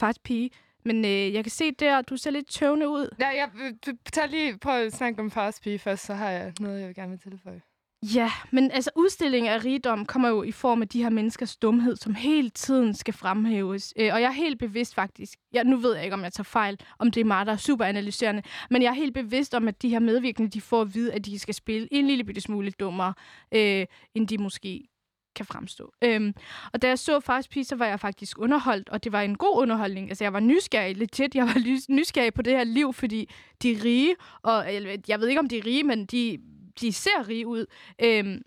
Fars 0.00 0.18
Pige, 0.18 0.50
men 0.84 1.04
øh, 1.04 1.32
jeg 1.32 1.44
kan 1.44 1.50
se 1.50 1.70
der, 1.70 2.02
du 2.02 2.16
ser 2.16 2.30
lidt 2.30 2.48
tøvende 2.48 2.88
ud. 2.88 3.14
Ja, 3.20 3.28
jeg 3.28 3.50
øh, 3.62 3.94
tager 4.12 4.28
lige 4.28 4.58
prøv 4.58 4.86
at 4.86 4.92
snakke 4.92 5.20
om 5.20 5.30
Fars 5.30 5.60
Pige 5.60 5.78
først, 5.78 6.04
så 6.04 6.14
har 6.14 6.30
jeg 6.30 6.52
noget, 6.60 6.80
jeg 6.80 6.88
vil 6.88 6.94
gerne 6.94 7.10
vil 7.10 7.18
tilføje. 7.18 7.62
Ja, 8.02 8.32
men 8.50 8.70
altså 8.70 8.90
udstillingen 8.96 9.52
af 9.52 9.64
rigdom 9.64 10.06
kommer 10.06 10.28
jo 10.28 10.42
i 10.42 10.52
form 10.52 10.82
af 10.82 10.88
de 10.88 11.02
her 11.02 11.10
menneskers 11.10 11.56
dumhed, 11.56 11.96
som 11.96 12.14
hele 12.14 12.50
tiden 12.50 12.94
skal 12.94 13.14
fremhæves. 13.14 13.94
Øh, 13.96 14.10
og 14.14 14.20
jeg 14.20 14.28
er 14.28 14.32
helt 14.32 14.58
bevidst 14.58 14.94
faktisk, 14.94 15.38
ja, 15.54 15.62
nu 15.62 15.76
ved 15.76 15.94
jeg 15.94 16.04
ikke, 16.04 16.14
om 16.14 16.22
jeg 16.22 16.32
tager 16.32 16.44
fejl, 16.44 16.80
om 16.98 17.10
det 17.10 17.20
er 17.20 17.24
mig, 17.24 17.46
der 17.46 17.52
er 17.52 17.56
super 17.56 17.84
analyserende, 17.84 18.42
men 18.70 18.82
jeg 18.82 18.88
er 18.88 18.94
helt 18.94 19.14
bevidst 19.14 19.54
om, 19.54 19.68
at 19.68 19.82
de 19.82 19.88
her 19.88 19.98
medvirkende, 19.98 20.50
de 20.50 20.60
får 20.60 20.80
at 20.80 20.94
vide, 20.94 21.12
at 21.12 21.26
de 21.26 21.38
skal 21.38 21.54
spille 21.54 21.88
en 21.90 22.06
lille 22.06 22.24
bitte 22.24 22.40
smule 22.40 22.70
dummere, 22.70 23.14
øh, 23.54 23.86
end 24.14 24.28
de 24.28 24.38
måske 24.38 24.88
kan 25.36 25.46
fremstå. 25.46 25.92
Øhm, 26.04 26.34
og 26.72 26.82
da 26.82 26.88
jeg 26.88 26.98
så 26.98 27.20
Fast 27.20 27.50
Pige, 27.50 27.64
så 27.64 27.76
var 27.76 27.86
jeg 27.86 28.00
faktisk 28.00 28.38
underholdt, 28.38 28.88
og 28.88 29.04
det 29.04 29.12
var 29.12 29.22
en 29.22 29.36
god 29.36 29.62
underholdning. 29.62 30.08
Altså, 30.08 30.24
jeg 30.24 30.32
var 30.32 30.40
nysgerrig, 30.40 30.96
legit. 30.96 31.34
Jeg 31.34 31.46
var 31.46 31.58
nysgerrig 31.88 32.34
på 32.34 32.42
det 32.42 32.52
her 32.52 32.64
liv, 32.64 32.92
fordi 32.92 33.30
de 33.62 33.80
rige, 33.84 34.14
og 34.42 34.74
jeg 35.08 35.20
ved 35.20 35.28
ikke, 35.28 35.40
om 35.40 35.48
de 35.48 35.58
er 35.58 35.66
rige, 35.66 35.84
men 35.84 36.06
de, 36.06 36.38
de 36.80 36.92
ser 36.92 37.28
rige 37.28 37.46
ud. 37.46 37.66
Øhm, 38.02 38.42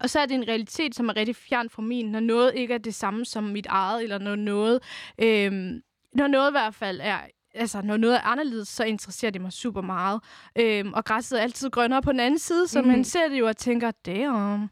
og 0.00 0.10
så 0.10 0.20
er 0.20 0.26
det 0.26 0.34
en 0.34 0.48
realitet, 0.48 0.94
som 0.94 1.08
er 1.08 1.16
rigtig 1.16 1.36
fjern 1.36 1.70
fra 1.70 1.82
min, 1.82 2.06
når 2.12 2.20
noget 2.20 2.52
ikke 2.54 2.74
er 2.74 2.78
det 2.78 2.94
samme 2.94 3.24
som 3.24 3.44
mit 3.44 3.66
eget, 3.66 4.02
eller 4.02 4.18
når 4.18 4.36
noget, 4.36 4.82
øhm, 5.18 5.82
når 6.14 6.26
noget 6.26 6.50
i 6.50 6.52
hvert 6.52 6.74
fald 6.74 7.00
er 7.02 7.18
altså, 7.54 7.82
når 7.82 7.96
noget 7.96 8.16
er 8.16 8.20
anderledes, 8.20 8.68
så 8.68 8.84
interesserer 8.84 9.30
det 9.32 9.40
mig 9.40 9.52
super 9.52 9.80
meget. 9.80 10.20
Øhm, 10.58 10.92
og 10.92 11.04
græsset 11.04 11.38
er 11.38 11.42
altid 11.42 11.70
grønnere 11.70 12.02
på 12.02 12.12
den 12.12 12.20
anden 12.20 12.38
side, 12.38 12.68
så 12.68 12.80
Mhm. 12.82 12.88
man 12.90 13.04
ser 13.04 13.28
det 13.28 13.38
jo 13.38 13.46
og 13.46 13.56
tænker, 13.56 13.90
damn. 13.90 14.70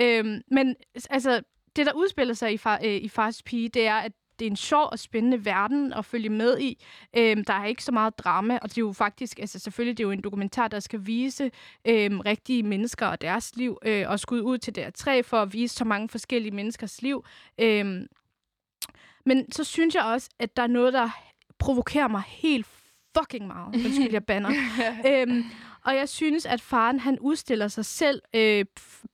Øhm, 0.00 0.42
men 0.50 0.76
altså, 1.10 1.42
det, 1.76 1.86
der 1.86 1.92
udspiller 1.92 2.34
sig 2.34 2.52
i, 2.52 2.56
far, 2.56 2.80
øh, 2.84 2.94
i 2.94 3.08
Fars 3.08 3.42
Pige, 3.42 3.68
det 3.68 3.86
er, 3.86 3.94
at 3.96 4.12
det 4.38 4.46
er 4.46 4.50
en 4.50 4.56
sjov 4.56 4.88
og 4.92 4.98
spændende 4.98 5.44
verden 5.44 5.92
at 5.92 6.04
følge 6.04 6.28
med 6.28 6.58
i. 6.58 6.84
Øhm, 7.16 7.44
der 7.44 7.54
er 7.54 7.64
ikke 7.64 7.84
så 7.84 7.92
meget 7.92 8.18
drama, 8.18 8.58
og 8.62 8.68
det 8.68 8.78
er 8.78 8.82
jo 8.82 8.92
faktisk, 8.92 9.38
altså 9.38 9.58
selvfølgelig, 9.58 9.98
det 9.98 10.04
er 10.04 10.06
jo 10.06 10.12
en 10.12 10.22
dokumentar, 10.22 10.68
der 10.68 10.80
skal 10.80 11.06
vise 11.06 11.50
øhm, 11.84 12.20
rigtige 12.20 12.62
mennesker 12.62 13.06
og 13.06 13.20
deres 13.20 13.56
liv, 13.56 13.78
øh, 13.84 14.04
og 14.08 14.20
skud 14.20 14.40
ud 14.40 14.58
til 14.58 14.74
der 14.74 14.90
træ 14.90 15.22
for 15.22 15.42
at 15.42 15.52
vise 15.52 15.74
så 15.74 15.84
mange 15.84 16.08
forskellige 16.08 16.54
menneskers 16.54 17.02
liv. 17.02 17.24
Øhm, 17.58 18.06
men 19.26 19.52
så 19.52 19.64
synes 19.64 19.94
jeg 19.94 20.04
også, 20.04 20.30
at 20.38 20.56
der 20.56 20.62
er 20.62 20.66
noget, 20.66 20.92
der 20.92 21.10
provokerer 21.58 22.08
mig 22.08 22.22
helt 22.26 22.66
fucking 23.18 23.46
meget. 23.46 23.74
Undskyld, 23.84 24.12
jeg 24.12 24.24
banner. 24.24 24.50
øhm, 25.10 25.44
og 25.88 25.96
jeg 25.96 26.08
synes, 26.08 26.46
at 26.46 26.60
faren 26.60 27.00
han 27.00 27.18
udstiller 27.18 27.68
sig 27.68 27.84
selv 27.84 28.22
øh, 28.34 28.64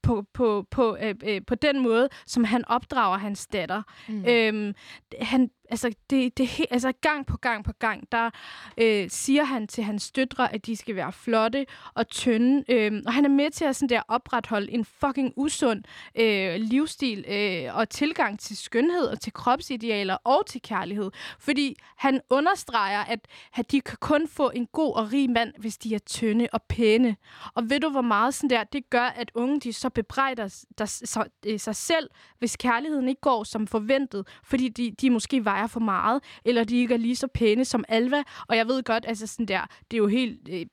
på, 0.02 0.24
på, 0.32 0.66
på, 0.70 0.96
øh, 1.00 1.14
øh, 1.24 1.40
på 1.46 1.54
den 1.54 1.80
måde, 1.80 2.08
som 2.26 2.44
han 2.44 2.64
opdrager 2.68 3.18
hans 3.18 3.46
datter. 3.46 3.82
Mm. 4.08 4.24
Øhm, 4.28 4.74
han, 5.20 5.50
altså, 5.70 5.94
det, 6.10 6.38
det, 6.38 6.46
he- 6.46 6.66
altså, 6.70 6.92
gang 7.00 7.26
på 7.26 7.36
gang 7.36 7.64
på 7.64 7.72
gang, 7.72 8.12
der 8.12 8.30
øh, 8.78 9.10
siger 9.10 9.44
han 9.44 9.66
til 9.66 9.84
hans 9.84 10.10
døtre, 10.10 10.54
at 10.54 10.66
de 10.66 10.76
skal 10.76 10.96
være 10.96 11.12
flotte 11.12 11.66
og 11.94 12.08
tynde. 12.08 12.64
Øh, 12.68 13.02
og 13.06 13.12
han 13.12 13.24
er 13.24 13.28
med 13.28 13.50
til 13.50 13.64
at 13.64 13.76
sådan 13.76 13.88
der 13.88 14.02
opretholde 14.08 14.72
en 14.72 14.84
fucking 14.84 15.32
usund 15.36 15.84
øh, 16.14 16.54
livsstil 16.56 17.24
øh, 17.28 17.76
og 17.76 17.88
tilgang 17.88 18.40
til 18.40 18.56
skønhed 18.56 19.06
og 19.06 19.20
til 19.20 19.32
kropsidealer 19.32 20.16
og 20.24 20.46
til 20.46 20.62
kærlighed. 20.62 21.10
Fordi 21.38 21.76
han 21.96 22.20
understreger, 22.30 23.00
at, 23.04 23.20
at 23.54 23.70
de 23.70 23.80
kan 23.80 23.98
kun 24.00 24.28
få 24.28 24.50
en 24.54 24.66
god 24.66 24.94
og 24.94 25.12
rig 25.12 25.30
mand, 25.30 25.52
hvis 25.58 25.78
de 25.78 25.94
er 25.94 25.98
tynde 25.98 26.48
og 26.52 26.62
pæne. 26.62 27.16
Og 27.54 27.70
ved 27.70 27.80
du, 27.80 27.88
hvor 27.90 28.00
meget 28.00 28.34
sådan 28.34 28.50
der, 28.50 28.64
det 28.64 28.90
gør, 28.90 29.04
at 29.04 29.30
unge 29.34 29.60
de 29.60 29.72
så 29.72 29.90
bebrejder 29.90 30.64
der, 30.78 30.84
så, 30.86 31.24
øh, 31.46 31.60
sig 31.60 31.76
selv, 31.76 32.10
hvis 32.38 32.56
kærligheden 32.56 33.08
ikke 33.08 33.20
går 33.20 33.44
som 33.44 33.66
forventet, 33.66 34.28
fordi 34.44 34.68
de, 34.68 34.90
de 34.90 35.10
måske 35.10 35.44
vejer 35.54 35.66
for 35.66 35.80
meget, 35.80 36.22
eller 36.44 36.64
de 36.64 36.76
ikke 36.76 36.94
er 36.94 36.98
lige 36.98 37.16
så 37.16 37.26
pæne 37.34 37.64
som 37.64 37.84
Alva. 37.88 38.22
Og 38.48 38.56
jeg 38.56 38.66
ved 38.68 38.82
godt, 38.82 39.04
altså 39.08 39.26
sådan 39.26 39.46
der, 39.46 39.60
det 39.90 39.96
er 39.96 39.98
jo 39.98 40.06
helt 40.06 40.48
øh, 40.50 40.66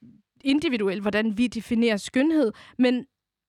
individuelt, 0.43 1.01
hvordan 1.01 1.37
vi 1.37 1.47
definerer 1.47 1.97
skønhed, 1.97 2.51
men 2.77 2.93
det 2.95 3.05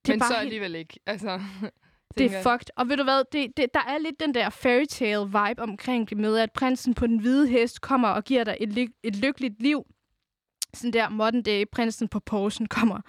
er 0.08 0.12
Men 0.12 0.18
bare 0.18 0.28
så 0.28 0.34
alligevel 0.36 0.74
ikke. 0.74 1.00
Altså, 1.06 1.40
det 2.18 2.34
er 2.34 2.42
fucked. 2.42 2.66
Og 2.76 2.88
ved 2.88 2.96
du 2.96 3.02
hvad, 3.02 3.24
det, 3.32 3.56
det, 3.56 3.74
der 3.74 3.80
er 3.80 3.98
lidt 3.98 4.20
den 4.20 4.34
der 4.34 4.50
fairy 4.50 4.84
tale 4.84 5.24
vibe 5.24 5.62
omkring 5.62 6.10
det 6.10 6.18
med, 6.18 6.38
at 6.38 6.52
prinsen 6.52 6.94
på 6.94 7.06
den 7.06 7.18
hvide 7.18 7.48
hest 7.48 7.80
kommer 7.80 8.08
og 8.08 8.24
giver 8.24 8.44
dig 8.44 8.56
et, 8.60 8.68
ly- 8.68 8.94
et 9.02 9.16
lykkeligt 9.16 9.62
liv. 9.62 9.82
Sådan 10.76 10.92
der 10.92 11.08
modern 11.08 11.42
day 11.42 11.64
prinsen 11.72 12.08
på 12.08 12.20
Porschen 12.20 12.66
kommer. 12.66 13.00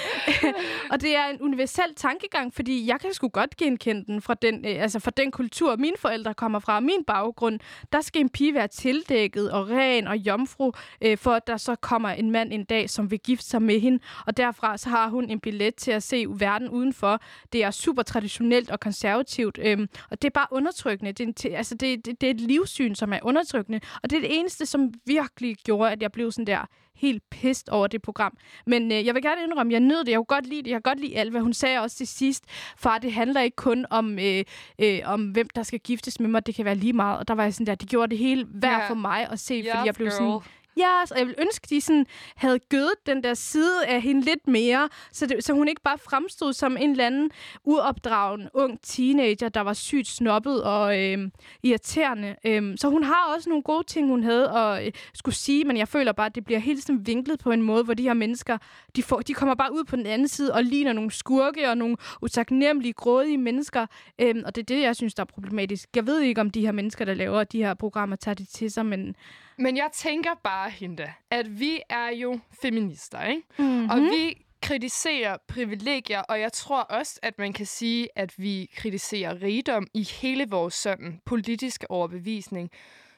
og 0.92 1.00
det 1.00 1.16
er 1.16 1.26
en 1.26 1.40
universel 1.40 1.94
tankegang, 1.96 2.54
fordi 2.54 2.86
jeg 2.86 3.00
kan 3.00 3.14
sgu 3.14 3.28
godt 3.28 3.56
genkende 3.56 4.04
den 4.04 4.22
fra 4.22 4.34
den, 4.34 4.54
øh, 4.54 4.82
altså 4.82 5.00
fra 5.00 5.10
den 5.10 5.30
kultur, 5.30 5.76
mine 5.76 5.96
forældre 5.98 6.34
kommer 6.34 6.58
fra, 6.58 6.80
min 6.80 7.04
baggrund. 7.06 7.60
Der 7.92 8.00
skal 8.00 8.20
en 8.20 8.28
pige 8.28 8.54
være 8.54 8.68
tildækket 8.68 9.50
og 9.50 9.68
ren 9.68 10.06
og 10.06 10.16
jomfru, 10.16 10.72
øh, 11.02 11.18
for 11.18 11.30
at 11.30 11.46
der 11.46 11.56
så 11.56 11.74
kommer 11.76 12.08
en 12.08 12.30
mand 12.30 12.52
en 12.52 12.64
dag, 12.64 12.90
som 12.90 13.10
vil 13.10 13.18
gifte 13.18 13.46
sig 13.46 13.62
med 13.62 13.80
hende. 13.80 13.98
Og 14.26 14.36
derfra 14.36 14.76
så 14.76 14.88
har 14.88 15.08
hun 15.08 15.30
en 15.30 15.40
billet 15.40 15.74
til 15.74 15.90
at 15.90 16.02
se 16.02 16.26
verden 16.28 16.68
udenfor. 16.68 17.20
Det 17.52 17.64
er 17.64 17.70
super 17.70 18.02
traditionelt 18.02 18.70
og 18.70 18.80
konservativt, 18.80 19.58
øhm, 19.62 19.88
og 20.10 20.22
det 20.22 20.28
er 20.28 20.32
bare 20.32 20.46
undertrykkende. 20.50 21.12
Det 21.12 21.44
er, 21.44 21.48
en 21.48 21.56
altså 21.56 21.74
det, 21.74 22.06
det, 22.06 22.20
det 22.20 22.26
er 22.26 22.30
et 22.30 22.40
livssyn, 22.40 22.94
som 22.94 23.12
er 23.12 23.18
undertrykkende. 23.22 23.80
Og 24.02 24.10
det 24.10 24.16
er 24.16 24.20
det 24.20 24.38
eneste, 24.38 24.66
som 24.66 24.92
virkelig 25.06 25.56
gjorde, 25.64 25.92
at 25.92 26.02
jeg 26.02 26.12
blev 26.12 26.32
sådan 26.32 26.46
der 26.46 26.61
helt 26.96 27.22
pist 27.30 27.68
over 27.68 27.86
det 27.86 28.02
program. 28.02 28.36
Men 28.66 28.92
øh, 28.92 29.06
jeg 29.06 29.14
vil 29.14 29.22
gerne 29.22 29.42
indrømme, 29.44 29.72
jeg 29.72 29.80
nød 29.80 30.04
det. 30.04 30.08
Jeg 30.10 30.16
kunne 30.18 30.24
godt 30.24 30.46
lide 30.46 30.62
det. 30.62 30.70
Jeg 30.70 30.74
kan 30.74 30.90
godt 30.90 31.00
lide 31.00 31.16
Alva. 31.18 31.38
Hun 31.38 31.52
sagde 31.52 31.80
også 31.80 31.96
til 31.96 32.06
sidst, 32.06 32.44
far, 32.76 32.98
det 32.98 33.12
handler 33.12 33.40
ikke 33.40 33.56
kun 33.56 33.86
om, 33.90 34.18
øh, 34.18 34.44
øh, 34.78 34.98
om 35.04 35.24
hvem 35.24 35.48
der 35.54 35.62
skal 35.62 35.80
giftes 35.80 36.20
med 36.20 36.28
mig. 36.28 36.46
Det 36.46 36.54
kan 36.54 36.64
være 36.64 36.74
lige 36.74 36.92
meget. 36.92 37.18
Og 37.18 37.28
der 37.28 37.34
var 37.34 37.42
jeg 37.42 37.54
sådan 37.54 37.66
der, 37.66 37.74
det 37.74 37.88
gjorde 37.88 38.10
det 38.10 38.18
hele 38.18 38.46
værd 38.48 38.80
Ja. 38.80 38.88
for 38.88 38.94
mig 38.94 39.28
at 39.30 39.38
se, 39.40 39.54
fordi 39.54 39.78
Yes, 39.78 39.86
jeg 39.86 39.94
blev 39.94 40.06
girl. 40.08 40.12
sådan 40.16 40.40
Ja, 40.76 41.06
så 41.06 41.14
jeg 41.18 41.26
vil 41.26 41.34
ønske, 41.38 41.66
de 41.70 41.80
sådan 41.80 42.06
havde 42.34 42.58
gødet 42.58 43.06
den 43.06 43.24
der 43.24 43.34
side 43.34 43.86
af 43.86 44.02
hende 44.02 44.22
lidt 44.22 44.48
mere, 44.48 44.88
så, 45.12 45.26
det, 45.26 45.44
så 45.44 45.52
hun 45.52 45.68
ikke 45.68 45.82
bare 45.82 45.98
fremstod 45.98 46.52
som 46.52 46.76
en 46.76 46.90
eller 46.90 47.06
anden 47.06 47.30
uopdragen 47.64 48.48
ung 48.54 48.78
teenager, 48.82 49.48
der 49.48 49.60
var 49.60 49.72
sygt 49.72 50.08
snobbet 50.08 50.62
og 50.62 51.00
øh, 51.02 51.30
irriterende. 51.62 52.36
Øh, 52.44 52.78
så 52.78 52.88
hun 52.88 53.04
har 53.04 53.34
også 53.36 53.48
nogle 53.48 53.62
gode 53.62 53.86
ting, 53.86 54.08
hun 54.08 54.22
havde 54.22 54.50
at 54.50 54.86
øh, 54.86 54.92
skulle 55.14 55.34
sige, 55.34 55.64
men 55.64 55.76
jeg 55.76 55.88
føler 55.88 56.12
bare, 56.12 56.26
at 56.26 56.34
det 56.34 56.44
bliver 56.44 56.60
helt 56.60 56.82
sådan 56.82 57.06
vinklet 57.06 57.40
på 57.40 57.50
en 57.50 57.62
måde, 57.62 57.84
hvor 57.84 57.94
de 57.94 58.02
her 58.02 58.14
mennesker, 58.14 58.58
de, 58.96 59.02
får, 59.02 59.20
de 59.20 59.34
kommer 59.34 59.54
bare 59.54 59.72
ud 59.72 59.84
på 59.84 59.96
den 59.96 60.06
anden 60.06 60.28
side 60.28 60.54
og 60.54 60.64
ligner 60.64 60.92
nogle 60.92 61.10
skurke 61.10 61.70
og 61.70 61.76
nogle 61.76 61.96
utaknemmelige, 62.22 62.92
grådige 62.92 63.38
mennesker. 63.38 63.86
Øh, 64.18 64.34
og 64.44 64.54
det 64.54 64.62
er 64.62 64.76
det, 64.76 64.82
jeg 64.82 64.96
synes, 64.96 65.14
der 65.14 65.22
er 65.22 65.26
problematisk. 65.26 65.88
Jeg 65.96 66.06
ved 66.06 66.20
ikke, 66.20 66.40
om 66.40 66.50
de 66.50 66.60
her 66.60 66.72
mennesker, 66.72 67.04
der 67.04 67.14
laver 67.14 67.44
de 67.44 67.58
her 67.58 67.74
programmer, 67.74 68.16
tager 68.16 68.34
det 68.34 68.48
til 68.48 68.70
sig, 68.70 68.86
men... 68.86 69.16
Men 69.58 69.76
jeg 69.76 69.88
tænker 69.92 70.30
bare, 70.44 70.70
Hinda, 70.70 71.12
at 71.30 71.60
vi 71.60 71.80
er 71.88 72.08
jo 72.08 72.38
feminister, 72.62 73.26
ikke? 73.26 73.42
Mm-hmm. 73.58 73.90
Og 73.90 74.00
vi 74.00 74.44
kritiserer 74.62 75.36
privilegier, 75.48 76.20
og 76.20 76.40
jeg 76.40 76.52
tror 76.52 76.80
også, 76.80 77.20
at 77.22 77.38
man 77.38 77.52
kan 77.52 77.66
sige, 77.66 78.08
at 78.16 78.34
vi 78.38 78.70
kritiserer 78.76 79.42
rigdom 79.42 79.86
i 79.94 80.02
hele 80.02 80.46
vores 80.48 80.74
sådan 80.74 81.20
politiske 81.24 81.90
overbevisning. 81.90 82.70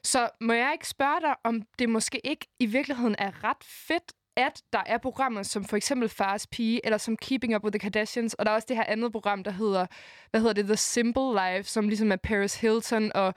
Så 0.02 0.28
må 0.40 0.52
jeg 0.52 0.70
ikke 0.72 0.88
spørge 0.88 1.20
dig, 1.20 1.34
om 1.44 1.62
det 1.78 1.88
måske 1.88 2.26
ikke 2.26 2.46
i 2.58 2.66
virkeligheden 2.66 3.16
er 3.18 3.44
ret 3.44 3.64
fedt, 3.64 4.12
at 4.36 4.62
der 4.72 4.82
er 4.86 4.98
programmer 4.98 5.42
som 5.42 5.64
for 5.64 5.76
eksempel 5.76 6.08
Fars 6.08 6.46
Pige, 6.46 6.80
eller 6.84 6.98
som 6.98 7.16
Keeping 7.16 7.56
Up 7.56 7.64
with 7.64 7.72
the 7.72 7.78
Kardashians, 7.78 8.34
og 8.34 8.46
der 8.46 8.52
er 8.52 8.56
også 8.56 8.66
det 8.68 8.76
her 8.76 8.84
andet 8.84 9.12
program, 9.12 9.44
der 9.44 9.50
hedder, 9.50 9.86
hvad 10.30 10.40
hedder 10.40 10.54
det, 10.54 10.66
The 10.66 10.76
Simple 10.76 11.32
Life, 11.32 11.70
som 11.70 11.88
ligesom 11.88 12.12
er 12.12 12.16
Paris 12.16 12.60
Hilton 12.60 13.12
og 13.14 13.34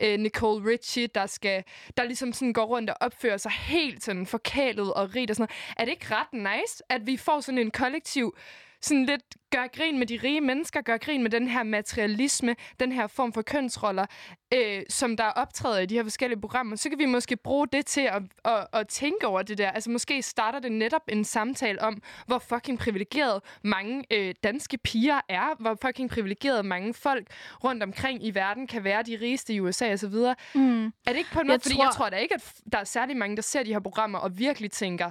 øh, 0.00 0.18
Nicole 0.18 0.70
Richie, 0.70 1.06
der 1.06 1.26
skal, 1.26 1.64
der 1.96 2.04
ligesom 2.04 2.32
sådan 2.32 2.52
går 2.52 2.64
rundt 2.64 2.90
og 2.90 2.96
opfører 3.00 3.36
sig 3.36 3.52
helt 3.52 4.04
sådan 4.04 4.26
forkælet 4.26 4.94
og 4.94 5.14
rigt 5.14 5.30
og 5.30 5.36
sådan 5.36 5.42
noget. 5.42 5.74
Er 5.76 5.84
det 5.84 5.90
ikke 5.90 6.14
ret 6.14 6.32
nice, 6.32 6.82
at 6.88 7.06
vi 7.06 7.16
får 7.16 7.40
sådan 7.40 7.58
en 7.58 7.70
kollektiv 7.70 8.36
sådan 8.82 9.04
lidt 9.04 9.22
gør 9.50 9.66
grin 9.66 9.98
med 9.98 10.06
de 10.06 10.20
rige 10.24 10.40
mennesker, 10.40 10.80
gør 10.80 10.96
grin 10.96 11.22
med 11.22 11.30
den 11.30 11.48
her 11.48 11.62
materialisme, 11.62 12.56
den 12.80 12.92
her 12.92 13.06
form 13.06 13.32
for 13.32 13.42
kønsroller, 13.42 14.06
øh, 14.54 14.82
som 14.88 15.16
der 15.16 15.24
optræder 15.24 15.78
i 15.78 15.86
de 15.86 15.94
her 15.94 16.02
forskellige 16.02 16.40
programmer, 16.40 16.76
så 16.76 16.88
kan 16.88 16.98
vi 16.98 17.06
måske 17.06 17.36
bruge 17.36 17.66
det 17.72 17.86
til 17.86 18.00
at, 18.00 18.22
at, 18.44 18.66
at 18.72 18.88
tænke 18.88 19.26
over 19.26 19.42
det 19.42 19.58
der. 19.58 19.70
Altså 19.70 19.90
måske 19.90 20.22
starter 20.22 20.58
det 20.58 20.72
netop 20.72 21.02
en 21.08 21.24
samtale 21.24 21.82
om, 21.82 22.02
hvor 22.26 22.38
fucking 22.38 22.78
privilegeret 22.78 23.42
mange 23.62 24.04
øh, 24.10 24.34
danske 24.44 24.78
piger 24.78 25.20
er, 25.28 25.56
hvor 25.58 25.78
fucking 25.86 26.10
privilegeret 26.10 26.64
mange 26.64 26.94
folk 26.94 27.26
rundt 27.64 27.82
omkring 27.82 28.26
i 28.26 28.34
verden 28.34 28.66
kan 28.66 28.84
være 28.84 29.02
de 29.02 29.18
rigeste 29.20 29.54
i 29.54 29.60
USA 29.60 29.92
osv. 29.92 30.14
Mm. 30.54 30.84
Er 30.86 30.90
det 31.06 31.16
ikke 31.16 31.30
på 31.32 31.40
en 31.40 31.46
måde? 31.46 31.52
Jeg 31.54 31.62
Fordi 31.62 31.74
tror- 31.74 31.84
jeg 31.84 31.92
tror 31.94 32.08
da 32.10 32.16
ikke, 32.16 32.34
at 32.34 32.54
der 32.72 32.78
er 32.78 32.84
særlig 32.84 33.16
mange, 33.16 33.36
der 33.36 33.42
ser 33.42 33.62
de 33.62 33.72
her 33.72 33.80
programmer 33.80 34.18
og 34.18 34.38
virkelig 34.38 34.70
tænker, 34.70 35.10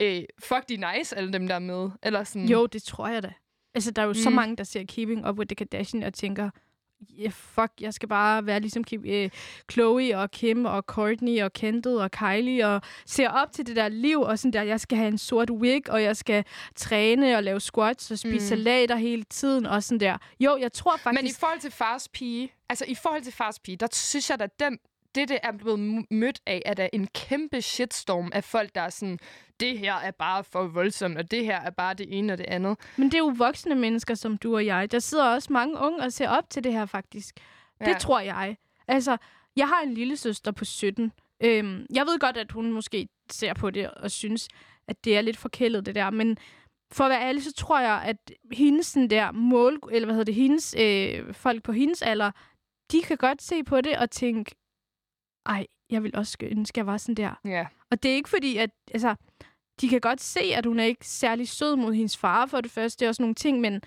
øh, 0.00 0.22
fuck, 0.38 0.68
de 0.68 0.76
nice, 0.76 1.16
alle 1.16 1.32
dem, 1.32 1.48
der 1.48 1.54
er 1.54 1.58
med. 1.58 1.90
Eller 2.02 2.24
sådan. 2.24 2.48
Jo, 2.48 2.66
det 2.66 2.82
tror 2.82 3.08
jeg 3.08 3.22
da. 3.22 3.32
Altså, 3.74 3.90
der 3.90 4.02
er 4.02 4.06
jo 4.06 4.12
mm. 4.12 4.14
så 4.14 4.30
mange, 4.30 4.56
der 4.56 4.64
ser 4.64 4.84
Keeping 4.84 5.28
Up 5.28 5.38
with 5.38 5.48
the 5.48 5.54
Kardashian 5.54 6.02
og 6.02 6.14
tænker, 6.14 6.50
yeah, 7.20 7.32
fuck, 7.32 7.72
jeg 7.80 7.94
skal 7.94 8.08
bare 8.08 8.46
være 8.46 8.60
ligesom 8.60 8.84
Kim, 8.84 9.04
øh, 9.06 9.30
Chloe 9.72 10.18
og 10.18 10.30
Kim 10.30 10.64
og 10.64 10.82
Courtney 10.82 11.42
og 11.42 11.52
Kendall 11.52 11.96
og 11.96 12.10
Kylie 12.10 12.66
og 12.66 12.82
ser 13.06 13.28
op 13.28 13.52
til 13.52 13.66
det 13.66 13.76
der 13.76 13.88
liv 13.88 14.20
og 14.20 14.38
sådan 14.38 14.52
der, 14.52 14.62
jeg 14.62 14.80
skal 14.80 14.98
have 14.98 15.08
en 15.08 15.18
sort 15.18 15.50
wig, 15.50 15.90
og 15.90 16.02
jeg 16.02 16.16
skal 16.16 16.44
træne 16.76 17.36
og 17.36 17.42
lave 17.42 17.60
squats 17.60 18.10
og 18.10 18.18
spise. 18.18 18.34
Mm. 18.34 18.48
salater 18.48 18.96
hele 18.96 19.22
tiden 19.22 19.66
og 19.66 19.82
sådan 19.82 20.00
der. 20.00 20.16
Jo, 20.40 20.56
jeg 20.60 20.72
tror 20.72 20.96
faktisk... 20.96 21.22
Men 21.22 21.30
i 21.30 21.34
forhold 21.40 21.60
til 21.60 21.70
fars 21.70 22.08
pige, 22.08 22.52
altså 22.68 22.84
i 22.88 22.94
forhold 22.94 23.22
til 23.22 23.32
fars 23.32 23.58
pige, 23.58 23.76
der 23.76 23.88
synes 23.92 24.30
jeg, 24.30 24.40
at 24.40 24.60
den, 24.60 24.78
det, 25.14 25.28
det 25.28 25.38
er 25.42 25.52
blevet 25.52 26.06
mødt 26.10 26.40
af, 26.46 26.62
at 26.66 26.76
der 26.76 26.82
er 26.84 26.88
en 26.92 27.06
kæmpe 27.14 27.62
shitstorm 27.62 28.30
af 28.34 28.44
folk, 28.44 28.74
der 28.74 28.80
er 28.80 28.88
sådan, 28.90 29.18
det 29.60 29.78
her 29.78 29.94
er 29.94 30.10
bare 30.10 30.44
for 30.44 30.62
voldsomt, 30.66 31.18
og 31.18 31.30
det 31.30 31.44
her 31.44 31.60
er 31.60 31.70
bare 31.70 31.94
det 31.94 32.18
ene 32.18 32.32
og 32.32 32.38
det 32.38 32.46
andet. 32.46 32.78
Men 32.96 33.06
det 33.08 33.14
er 33.14 33.18
jo 33.18 33.34
voksne 33.36 33.74
mennesker 33.74 34.14
som 34.14 34.36
du 34.36 34.54
og 34.54 34.66
jeg. 34.66 34.92
Der 34.92 34.98
sidder 34.98 35.24
også 35.24 35.52
mange 35.52 35.78
unge 35.78 35.98
og 36.02 36.12
ser 36.12 36.28
op 36.28 36.50
til 36.50 36.64
det 36.64 36.72
her 36.72 36.86
faktisk. 36.86 37.34
Det 37.80 37.86
Ja. 37.88 37.98
tror 37.98 38.20
jeg. 38.20 38.56
Altså, 38.88 39.16
jeg 39.56 39.68
har 39.68 39.80
en 39.80 39.94
lille 39.94 40.16
søster 40.16 40.52
på 40.52 40.64
17. 40.64 41.12
Øhm, 41.44 41.86
jeg 41.94 42.06
ved 42.06 42.18
godt, 42.18 42.36
at 42.36 42.52
hun 42.52 42.72
måske 42.72 43.08
ser 43.30 43.54
på 43.54 43.70
det 43.70 43.90
og 43.90 44.10
synes, 44.10 44.48
at 44.88 45.04
det 45.04 45.16
er 45.16 45.20
lidt 45.20 45.36
forkælet, 45.36 45.86
det 45.86 45.94
der. 45.94 46.10
Men 46.10 46.36
for 46.92 47.04
at 47.04 47.10
være 47.10 47.22
ærlig, 47.28 47.42
så 47.44 47.52
tror 47.52 47.80
jeg, 47.80 48.02
at 48.04 48.16
hendes 48.52 48.86
sådan 48.86 49.10
der 49.10 49.32
mål, 49.32 49.78
eller 49.92 50.06
hvad 50.06 50.14
hedder 50.14 50.24
det, 50.24 50.34
hendes 50.34 50.74
øh, 50.78 51.34
folk 51.34 51.62
på 51.62 51.72
hendes 51.72 52.02
alder, 52.02 52.30
de 52.92 53.02
kan 53.02 53.16
godt 53.16 53.42
se 53.42 53.64
på 53.64 53.80
det 53.80 53.96
og 53.98 54.10
tænke, 54.10 54.54
ej, 55.46 55.66
jeg 55.90 56.02
vil 56.02 56.16
også 56.16 56.36
ønske, 56.42 56.74
at 56.74 56.76
jeg 56.76 56.86
var 56.86 56.96
sådan 56.96 57.14
der. 57.14 57.40
Ja. 57.44 57.66
Og 57.90 58.02
det 58.02 58.10
er 58.10 58.14
ikke 58.14 58.28
fordi, 58.28 58.56
at 58.56 58.70
altså, 58.94 59.14
de 59.80 59.88
kan 59.88 60.00
godt 60.00 60.20
se, 60.20 60.40
at 60.40 60.66
hun 60.66 60.80
er 60.80 60.84
ikke 60.84 61.06
særlig 61.08 61.48
sød 61.48 61.76
mod 61.76 61.94
hendes 61.94 62.16
far 62.16 62.46
for 62.46 62.60
det 62.60 62.70
første, 62.70 63.08
og 63.08 63.14
sådan 63.14 63.24
nogle 63.24 63.34
ting, 63.34 63.60
men 63.60 63.80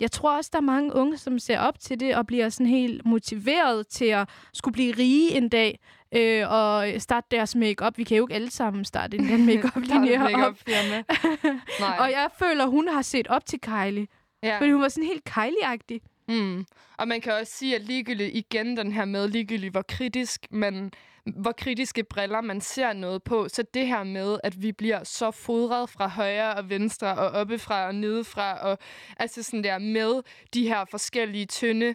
jeg 0.00 0.10
tror 0.10 0.36
også, 0.36 0.50
der 0.52 0.58
er 0.58 0.62
mange 0.62 0.94
unge, 0.94 1.16
som 1.18 1.38
ser 1.38 1.58
op 1.58 1.80
til 1.80 2.00
det 2.00 2.16
og 2.16 2.26
bliver 2.26 2.48
sådan 2.48 2.66
helt 2.66 3.06
motiveret 3.06 3.86
til 3.88 4.04
at 4.04 4.28
skulle 4.54 4.72
blive 4.72 4.94
rige 4.98 5.36
en 5.36 5.48
dag 5.48 5.78
øh, 6.12 6.50
og 6.50 6.86
starte 6.98 7.26
deres 7.30 7.54
make-up. 7.54 7.98
Vi 7.98 8.04
kan 8.04 8.16
jo 8.16 8.24
ikke 8.26 8.34
alle 8.34 8.50
sammen 8.50 8.84
starte 8.84 9.16
en 9.16 9.46
make-up-linje 9.46 10.12
Der 10.12 10.20
er 10.20 10.28
et 10.38 10.44
op. 10.46 10.58
Nej. 11.80 11.96
og 12.00 12.10
jeg 12.10 12.30
føler, 12.38 12.66
hun 12.66 12.88
har 12.88 13.02
set 13.02 13.26
op 13.28 13.46
til 13.46 13.60
Kylie. 13.60 14.06
ja. 14.42 14.58
Fordi 14.58 14.70
hun 14.70 14.82
var 14.82 14.88
sådan 14.88 15.08
helt 15.08 15.28
Kylie-agtig. 15.28 16.15
Mm. 16.28 16.66
Og 16.98 17.08
man 17.08 17.20
kan 17.20 17.32
også 17.32 17.52
sige, 17.52 17.74
at 17.74 17.82
ligegyldigt 17.82 18.34
igen 18.34 18.76
den 18.76 18.92
her 18.92 19.04
med, 19.04 19.28
ligegyldigt 19.28 19.72
hvor 19.72 19.82
kritisk 19.82 20.46
man, 20.50 20.92
hvor 21.24 21.52
kritiske 21.52 22.04
briller 22.04 22.40
man 22.40 22.60
ser 22.60 22.92
noget 22.92 23.22
på, 23.22 23.48
så 23.48 23.64
det 23.74 23.86
her 23.86 24.04
med, 24.04 24.38
at 24.44 24.62
vi 24.62 24.72
bliver 24.72 25.04
så 25.04 25.30
fodret 25.30 25.90
fra 25.90 26.08
højre 26.08 26.54
og 26.54 26.70
venstre 26.70 27.14
og 27.14 27.30
oppefra 27.30 27.86
og 27.86 27.94
nedefra, 27.94 28.58
og 28.58 28.78
altså 29.16 29.42
sådan 29.42 29.64
der 29.64 29.78
med 29.78 30.22
de 30.54 30.68
her 30.68 30.84
forskellige 30.84 31.46
tynde, 31.46 31.94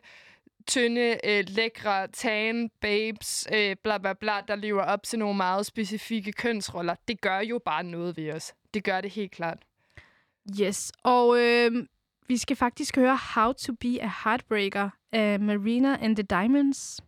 tynde, 0.68 1.18
øh, 1.24 1.44
lækre, 1.48 2.08
tan, 2.08 2.70
babes, 2.82 3.48
øh, 3.54 3.76
bla 3.84 3.98
bla 3.98 4.14
bla, 4.14 4.34
der 4.48 4.56
lever 4.56 4.84
op 4.84 5.04
til 5.04 5.20
nogle 5.20 5.38
meget 5.38 5.66
specifikke 5.66 6.32
kønsroller, 6.32 6.96
det 7.08 7.22
gør 7.22 7.40
jo 7.40 7.60
bare 7.66 7.84
noget 7.84 8.18
ved 8.18 8.32
os. 8.34 8.54
Det 8.74 8.84
gør 8.84 9.02
det 9.02 9.12
helt 9.12 9.32
klart. 9.32 9.58
Yes, 10.62 10.92
og 11.04 11.40
øh, 11.40 11.72
vi 12.32 12.38
skal 12.38 12.56
faktisk 12.56 12.96
høre 12.96 13.18
How 13.36 13.54
to 13.54 13.74
be 13.74 14.02
a 14.02 14.12
Heartbreaker 14.24 14.90
af 15.12 15.40
Marina 15.40 15.98
and 16.02 16.16
the 16.16 16.24
Diamonds. 16.24 17.02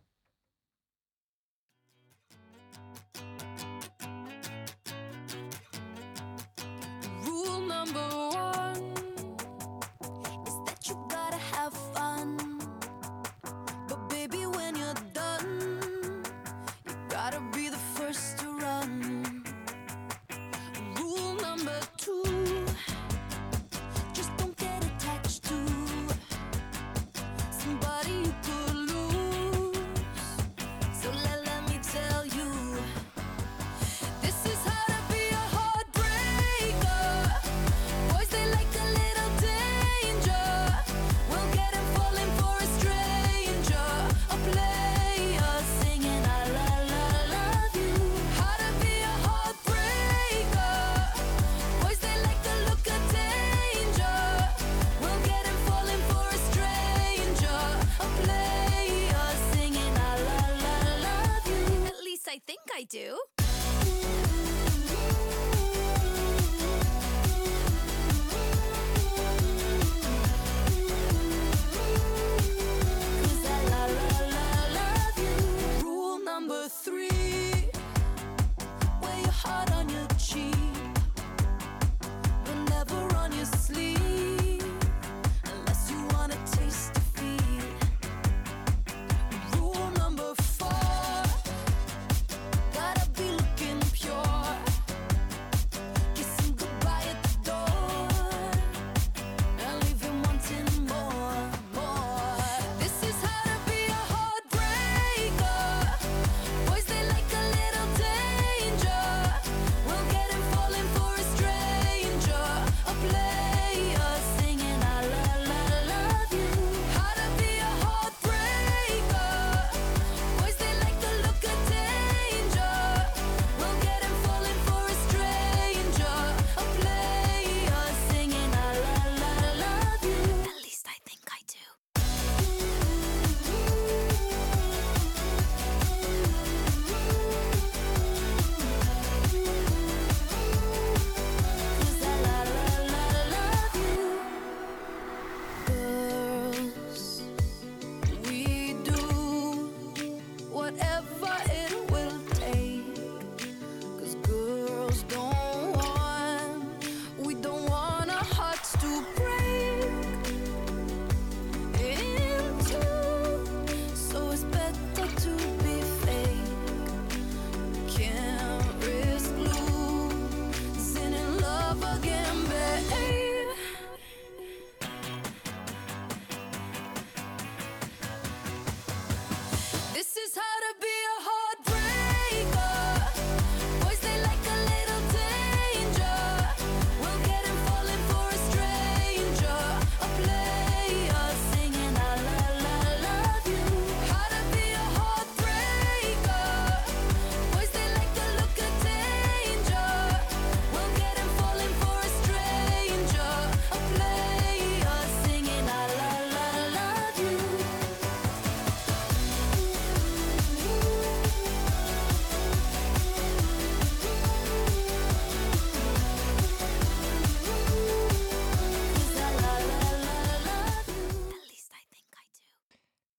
I 62.84 62.86
think 62.86 62.92
I 62.92 63.08
do. 63.08 63.23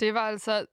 Det 0.06 0.14
var 0.14 0.22
altså... 0.22 0.66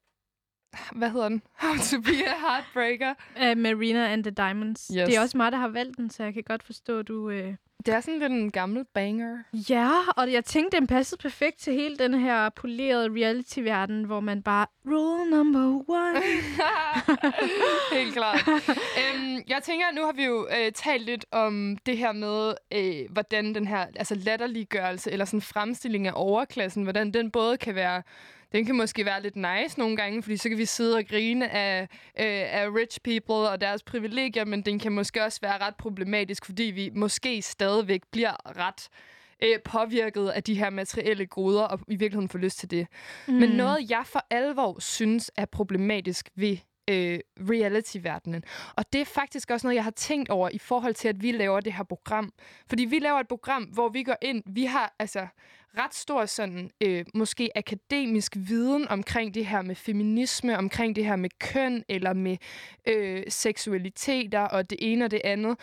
Hvad 0.93 1.11
hedder 1.11 1.29
den? 1.29 1.43
How 1.63 1.75
to 1.77 2.01
be 2.01 2.27
a 2.27 2.39
heartbreaker. 2.39 3.15
Uh, 3.37 3.59
Marina 3.59 4.13
and 4.13 4.25
the 4.25 4.31
Diamonds. 4.31 4.91
Yes. 4.97 5.09
Det 5.09 5.17
er 5.17 5.21
også 5.21 5.37
mig, 5.37 5.53
der 5.53 5.59
har 5.59 5.69
valgt 5.69 5.97
den, 5.97 6.11
så 6.11 6.25
jeg 6.25 6.35
kan 6.35 6.43
godt 6.43 6.63
forstå, 6.63 6.99
at 6.99 7.09
du... 7.09 7.31
Uh... 7.31 7.55
Det 7.87 7.95
er 7.95 8.01
sådan 8.01 8.19
lidt 8.19 8.33
en 8.33 8.51
gammel 8.51 8.85
banger. 8.95 9.39
Ja, 9.71 9.91
og 10.17 10.33
jeg 10.33 10.45
tænkte, 10.45 10.77
den 10.77 10.87
passede 10.87 11.21
perfekt 11.23 11.59
til 11.59 11.73
hele 11.73 11.97
den 11.97 12.15
her 12.15 12.49
polerede 12.49 13.09
reality-verden, 13.09 14.05
hvor 14.05 14.21
man 14.21 14.43
bare... 14.43 14.67
Rule 14.87 15.31
number 15.31 15.85
one. 15.89 16.21
Helt 18.01 18.15
klart. 18.15 18.49
øhm, 18.49 19.43
jeg 19.49 19.61
tænker, 19.63 19.87
nu 19.95 20.05
har 20.05 20.13
vi 20.13 20.25
jo 20.25 20.49
øh, 20.59 20.73
talt 20.73 21.05
lidt 21.05 21.27
om 21.31 21.79
det 21.87 21.99
her 21.99 22.13
med, 22.13 22.55
øh, 22.75 23.13
hvordan 23.13 23.55
den 23.55 23.67
her 23.67 23.87
altså 23.97 24.15
latterliggørelse 24.15 25.11
eller 25.11 25.25
sådan 25.25 25.43
fremstilling 25.43 26.07
af 26.07 26.13
overklassen, 26.15 26.83
hvordan 26.83 27.11
den 27.11 27.31
både 27.31 27.57
kan 27.57 27.75
være 27.75 28.03
den 28.53 28.67
kan 28.67 28.77
måske 28.77 29.05
være 29.05 29.23
lidt 29.23 29.37
nice 29.37 29.79
nogle 29.79 29.97
gange, 29.97 30.23
fordi 30.23 30.37
så 30.37 30.49
kan 30.49 30.59
vi 30.59 30.65
sidde 30.65 30.97
og 30.97 31.05
grine 31.07 31.51
af, 31.51 31.83
øh, 31.83 31.89
af 32.61 32.69
rich 32.75 33.01
people 33.01 33.35
og 33.35 33.61
deres 33.61 33.83
privilegier, 33.83 34.45
men 34.45 34.63
den 34.63 34.79
kan 34.79 34.93
måske 34.93 35.25
også 35.25 35.39
være 35.43 35.59
ret 35.59 35.77
problematisk, 35.77 36.45
fordi 36.45 36.63
vi 36.63 36.91
måske 36.95 37.43
stadigvæk 37.43 38.03
bliver 38.11 38.59
ret 38.59 38.89
øh, 39.43 39.59
påvirket 39.65 40.29
af 40.29 40.43
de 40.43 40.55
her 40.55 40.71
materielle 40.71 41.27
goder, 41.27 41.63
og 41.63 41.81
i 41.89 41.97
virkeligheden 41.97 42.29
får 42.29 42.39
lyst 42.39 42.59
til 42.59 42.71
det. 42.71 42.87
Mm. 43.29 43.35
Men 43.35 43.51
noget, 43.51 43.91
jeg 43.91 44.03
for 44.07 44.27
alvor 44.31 44.81
synes 44.81 45.31
er 45.37 45.45
problematisk 45.45 46.29
ved 46.37 46.57
øh, 46.91 47.21
reality-verdenen. 47.51 48.45
Og 48.77 48.93
det 48.93 49.01
er 49.01 49.05
faktisk 49.05 49.51
også 49.51 49.67
noget, 49.67 49.77
jeg 49.77 49.85
har 49.85 49.91
tænkt 49.91 50.29
over 50.29 50.49
i 50.53 50.59
forhold 50.59 50.95
til, 50.95 51.09
at 51.09 51.23
vi 51.23 51.33
laver 51.33 51.61
det 51.61 51.73
her 51.73 51.85
program. 51.85 52.33
Fordi 52.69 52.85
vi 52.85 52.99
laver 52.99 53.21
et 53.21 53.29
program, 53.29 53.63
hvor 53.63 53.89
vi 53.89 54.03
går 54.03 54.17
ind, 54.23 54.43
vi 54.47 54.65
har 54.65 54.95
altså 54.99 55.27
ret 55.79 55.95
stor 55.95 56.27
sådan, 56.27 56.71
øh, 56.81 57.05
måske 57.15 57.51
akademisk 57.55 58.33
viden 58.37 58.89
omkring 58.89 59.35
det 59.35 59.47
her 59.47 59.63
med 59.63 59.75
feminisme, 59.75 60.59
omkring 60.59 60.97
det 60.97 61.05
her 61.05 61.17
med 61.17 61.31
køn, 61.39 61.85
eller 61.89 62.13
med 62.13 62.37
øh, 62.89 63.25
seksualiteter, 63.29 64.41
og 64.41 64.71
det 64.71 64.79
ene 64.81 65.05
og 65.05 65.11
det 65.11 65.21
andet. 65.25 65.59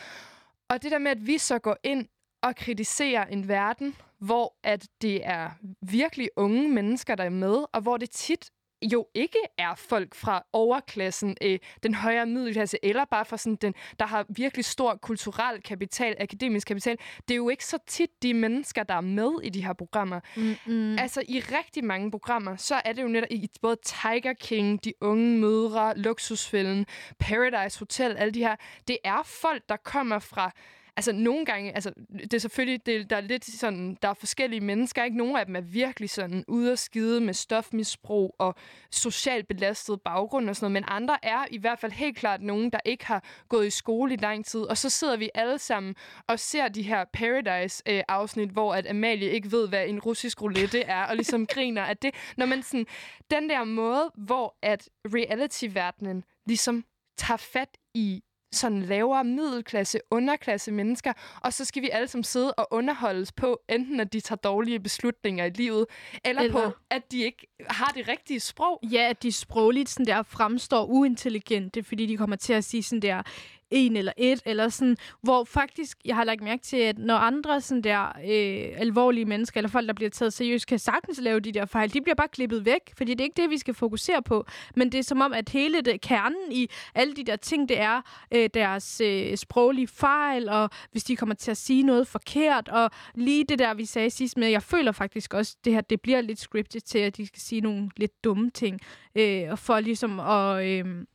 Og 0.70 0.84
det 0.84 0.92
der 0.92 1.00
med, 1.00 1.12
at 1.12 1.28
vi 1.28 1.38
så 1.38 1.60
går 1.60 1.78
ind 1.84 2.08
og 2.42 2.56
kritiserer 2.56 3.26
en 3.26 3.48
verden, 3.48 3.96
hvor 4.20 4.56
at 4.64 4.88
det 5.02 5.26
er 5.28 5.50
virkelig 5.82 6.30
unge 6.36 6.70
mennesker, 6.70 7.16
der 7.16 7.24
er 7.24 7.30
med, 7.30 7.66
og 7.74 7.82
hvor 7.82 7.98
det 7.98 8.10
tit 8.10 8.52
jo 8.82 9.08
ikke 9.14 9.40
er 9.58 9.76
folk 9.76 10.16
fra 10.16 10.44
overklassen, 10.54 11.38
øh, 11.42 11.60
den 11.84 11.94
højere 11.94 12.26
middelklasse, 12.26 12.78
eller 12.84 13.06
bare 13.06 13.26
fra 13.26 13.38
sådan 13.38 13.56
den, 13.56 13.74
der 14.00 14.06
har 14.06 14.26
virkelig 14.30 14.66
stor 14.66 14.96
kulturel 14.96 15.62
kapital, 15.62 16.16
akademisk 16.20 16.68
kapital. 16.68 16.98
Det 17.28 17.34
er 17.34 17.36
jo 17.36 17.50
ikke 17.50 17.66
så 17.66 17.78
tit 17.88 18.24
de 18.24 18.34
mennesker, 18.34 18.84
der 18.84 18.94
er 18.94 19.02
med 19.02 19.32
i 19.44 19.50
de 19.50 19.66
her 19.66 19.74
programmer. 19.74 20.20
Mm-mm. 20.36 20.98
Altså 20.98 21.24
i 21.28 21.40
rigtig 21.40 21.84
mange 21.84 22.12
programmer, 22.12 22.56
så 22.56 22.82
er 22.86 22.94
det 22.94 23.04
jo 23.04 23.08
netop 23.08 23.28
i 23.32 23.50
både 23.62 23.78
Tiger 23.84 24.34
King, 24.34 24.84
De 24.84 24.94
Unge 25.02 25.38
Mødre, 25.38 25.98
Luksusfælden, 25.98 26.86
Paradise 27.20 27.80
Hotel, 27.80 28.18
alle 28.18 28.32
de 28.32 28.40
her. 28.40 28.56
Det 28.88 28.98
er 29.04 29.24
folk, 29.24 29.64
der 29.70 29.78
kommer 29.78 30.20
fra 30.20 30.52
Altså 30.96 31.12
nogle 31.12 31.46
gange, 31.46 31.76
altså 31.76 31.94
det 32.24 32.34
er 32.34 32.40
selvfølgelig, 32.40 32.86
det, 32.86 33.10
der 33.10 33.16
er 33.16 33.22
lidt 33.22 33.46
sådan, 33.46 33.98
der 34.02 34.10
er 34.10 34.14
forskellige 34.14 34.62
mennesker, 34.62 35.04
ikke? 35.04 35.18
Nogle 35.18 35.40
af 35.40 35.46
dem 35.46 35.56
er 35.56 35.62
virkelig 35.62 36.10
sådan 36.10 36.46
ude 36.48 36.72
at 36.72 36.80
skide 36.80 37.22
med 37.22 37.34
stofmisbrug 37.34 38.36
og 38.40 38.56
socialt 38.92 39.48
belastet 39.48 40.02
baggrund 40.02 40.50
og 40.50 40.56
sådan 40.56 40.72
noget, 40.72 40.74
men 40.74 40.84
andre 40.88 41.18
er 41.24 41.46
i 41.52 41.58
hvert 41.58 41.80
fald 41.80 41.92
helt 41.92 42.18
klart 42.18 42.42
nogen, 42.42 42.70
der 42.70 42.80
ikke 42.86 43.06
har 43.06 43.24
gået 43.50 43.68
i 43.68 43.70
skole 43.70 44.14
i 44.14 44.18
lang 44.18 44.46
tid, 44.46 44.62
og 44.62 44.78
så 44.78 44.90
sidder 44.90 45.18
vi 45.18 45.30
alle 45.36 45.58
sammen 45.58 45.96
og 46.28 46.40
ser 46.40 46.68
de 46.68 46.82
her 46.82 47.06
Paradise-afsnit, 47.14 48.50
hvor 48.50 48.74
at 48.76 48.88
Amalie 48.90 49.30
ikke 49.30 49.52
ved, 49.52 49.68
hvad 49.68 49.88
en 49.88 50.00
russisk 50.00 50.42
roulette 50.42 50.82
er, 50.82 51.04
og 51.06 51.16
ligesom 51.16 51.46
griner 51.54 51.84
af 51.84 51.98
det. 51.98 52.16
Når 52.38 52.46
man 52.46 52.64
sådan, 52.64 52.86
den 53.32 53.50
der 53.50 53.64
måde, 53.64 54.12
hvor 54.18 54.58
at 54.62 54.90
reality-verdenen 55.06 56.24
ligesom 56.46 56.86
tager 57.18 57.38
fat 57.38 57.78
i 57.94 58.24
sådan 58.52 58.82
lavere 58.82 59.24
middelklasse, 59.24 60.00
underklasse 60.12 60.72
mennesker, 60.72 61.14
og 61.44 61.54
så 61.54 61.66
skal 61.66 61.82
vi 61.82 61.90
alle 61.90 62.08
sammen 62.08 62.24
sidde 62.24 62.54
og 62.54 62.68
underholdes 62.72 63.32
på, 63.32 63.62
enten 63.70 64.00
at 64.00 64.14
de 64.14 64.20
tager 64.20 64.38
dårlige 64.38 64.80
beslutninger 64.80 65.46
i 65.46 65.50
livet, 65.50 65.86
eller, 66.26 66.42
eller 66.42 66.58
Eller- 66.60 66.70
på, 66.70 66.76
at 66.90 67.12
de 67.12 67.22
ikke 67.24 67.48
har 67.70 67.92
det 67.96 68.08
rigtige 68.08 68.40
sprog. 68.40 68.80
Ja, 68.92 69.10
at 69.10 69.24
de 69.24 69.32
sprogligt 69.32 69.90
sådan 69.90 70.06
der 70.06 70.24
fremstår 70.24 70.86
uintelligente, 70.86 71.84
fordi 71.84 72.06
de 72.06 72.18
kommer 72.18 72.36
til 72.36 72.54
at 72.54 72.64
sige 72.64 72.84
sådan 72.84 73.02
der 73.02 73.24
en 73.72 73.96
eller 73.96 74.12
et, 74.18 74.42
eller 74.46 74.70
sådan, 74.70 74.98
hvor 75.22 75.44
faktisk, 75.44 75.98
jeg 76.06 76.16
har 76.16 76.24
lagt 76.24 76.42
mærke 76.42 76.64
til, 76.64 76.78
at 76.78 76.98
når 76.98 77.16
andre 77.16 77.62
sådan 77.62 77.82
der 77.82 78.08
øh, 78.08 78.82
alvorlige 78.82 79.26
mennesker, 79.26 79.58
eller 79.58 79.70
folk, 79.70 79.88
der 79.88 79.94
bliver 79.94 80.10
taget 80.10 80.34
seriøst, 80.34 80.68
kan 80.68 80.80
sagtens 80.80 81.22
lave 81.22 81.40
de 81.40 81.52
der 81.52 81.66
fejl, 81.66 81.94
de 81.94 82.02
bliver 82.02 82.16
bare 82.16 82.28
klippet 82.28 82.66
væk, 82.66 82.94
fordi 82.98 83.12
det 83.12 83.20
er 83.20 83.24
ikke 83.24 83.42
det, 83.42 83.50
vi 83.50 83.58
skal 83.58 83.74
fokusere 83.74 84.22
på. 84.22 84.46
Men 84.76 84.92
det 84.92 84.98
er 84.98 85.04
som 85.04 85.22
om, 85.22 85.34
at 85.34 85.50
hele 85.50 85.82
det, 85.82 86.02
kernen 86.02 86.52
i 86.52 86.70
alle 86.96 87.14
de 87.14 87.24
der 87.24 87.36
ting, 87.36 87.70
det 87.70 87.80
er 87.80 88.02
øh, 88.32 88.50
deres 88.54 89.02
øh, 89.02 89.38
sproglige 89.38 89.88
fejl, 89.88 90.50
og 90.50 90.70
hvis 90.92 91.04
de 91.04 91.16
kommer 91.16 91.36
til 91.36 91.52
at 91.52 91.58
sige 91.58 91.84
noget 91.84 92.08
forkert, 92.08 92.70
og 92.70 92.92
lige 93.16 93.44
det 93.44 93.60
der, 93.60 93.74
vi 93.74 93.86
sagde 93.86 94.10
sidst 94.10 94.38
med, 94.38 94.48
jeg 94.48 94.64
føler 94.64 94.92
faktisk 94.92 95.34
også, 95.34 95.56
det 95.66 95.74
her, 95.74 95.82
det 95.82 96.02
bliver 96.02 96.22
lidt 96.22 96.40
scriptet 96.40 96.84
til, 96.84 97.00
at 97.00 97.18
de 97.18 97.28
skal 97.28 97.42
sige 97.42 97.62
nogle 97.62 97.90
lidt 97.98 98.24
dumme 98.24 98.50
ting, 98.50 98.80
øh, 99.16 99.44
og 99.52 99.60
for 99.60 99.80
ligesom 99.80 100.20
at... 100.20 100.66
Øh, 100.66 101.06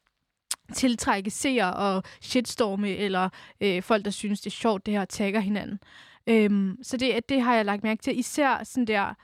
tiltrække 0.73 1.31
seere 1.31 1.75
og 1.75 2.03
shitstorme, 2.21 2.89
eller 2.89 3.29
øh, 3.61 3.83
folk, 3.83 4.05
der 4.05 4.11
synes, 4.11 4.41
det 4.41 4.51
er 4.51 4.55
sjovt, 4.55 4.87
det 4.87 4.95
her 4.95 5.05
tagger 5.05 5.41
hinanden. 5.41 5.79
Øhm, 6.27 6.79
så 6.83 6.97
det, 6.97 7.29
det 7.29 7.43
har 7.43 7.55
jeg 7.55 7.65
lagt 7.65 7.83
mærke 7.83 8.03
til. 8.03 8.19
Især 8.19 8.65
sådan 8.65 8.87
der, 8.87 9.15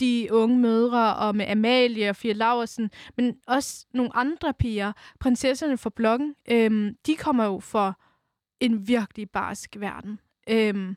de 0.00 0.28
unge 0.30 0.58
mødre, 0.58 1.16
og 1.16 1.36
med 1.36 1.46
Amalie 1.48 2.10
og 2.10 2.16
Fia 2.16 2.32
Laversen, 2.32 2.90
men 3.16 3.36
også 3.46 3.86
nogle 3.94 4.16
andre 4.16 4.54
piger, 4.54 4.92
prinsesserne 5.20 5.78
fra 5.78 5.90
bloggen, 5.96 6.34
øhm, 6.50 6.96
de 7.06 7.16
kommer 7.16 7.44
jo 7.44 7.60
for 7.60 8.00
en 8.60 8.88
virkelig 8.88 9.30
barsk 9.30 9.76
verden. 9.78 10.18
Øhm, 10.48 10.96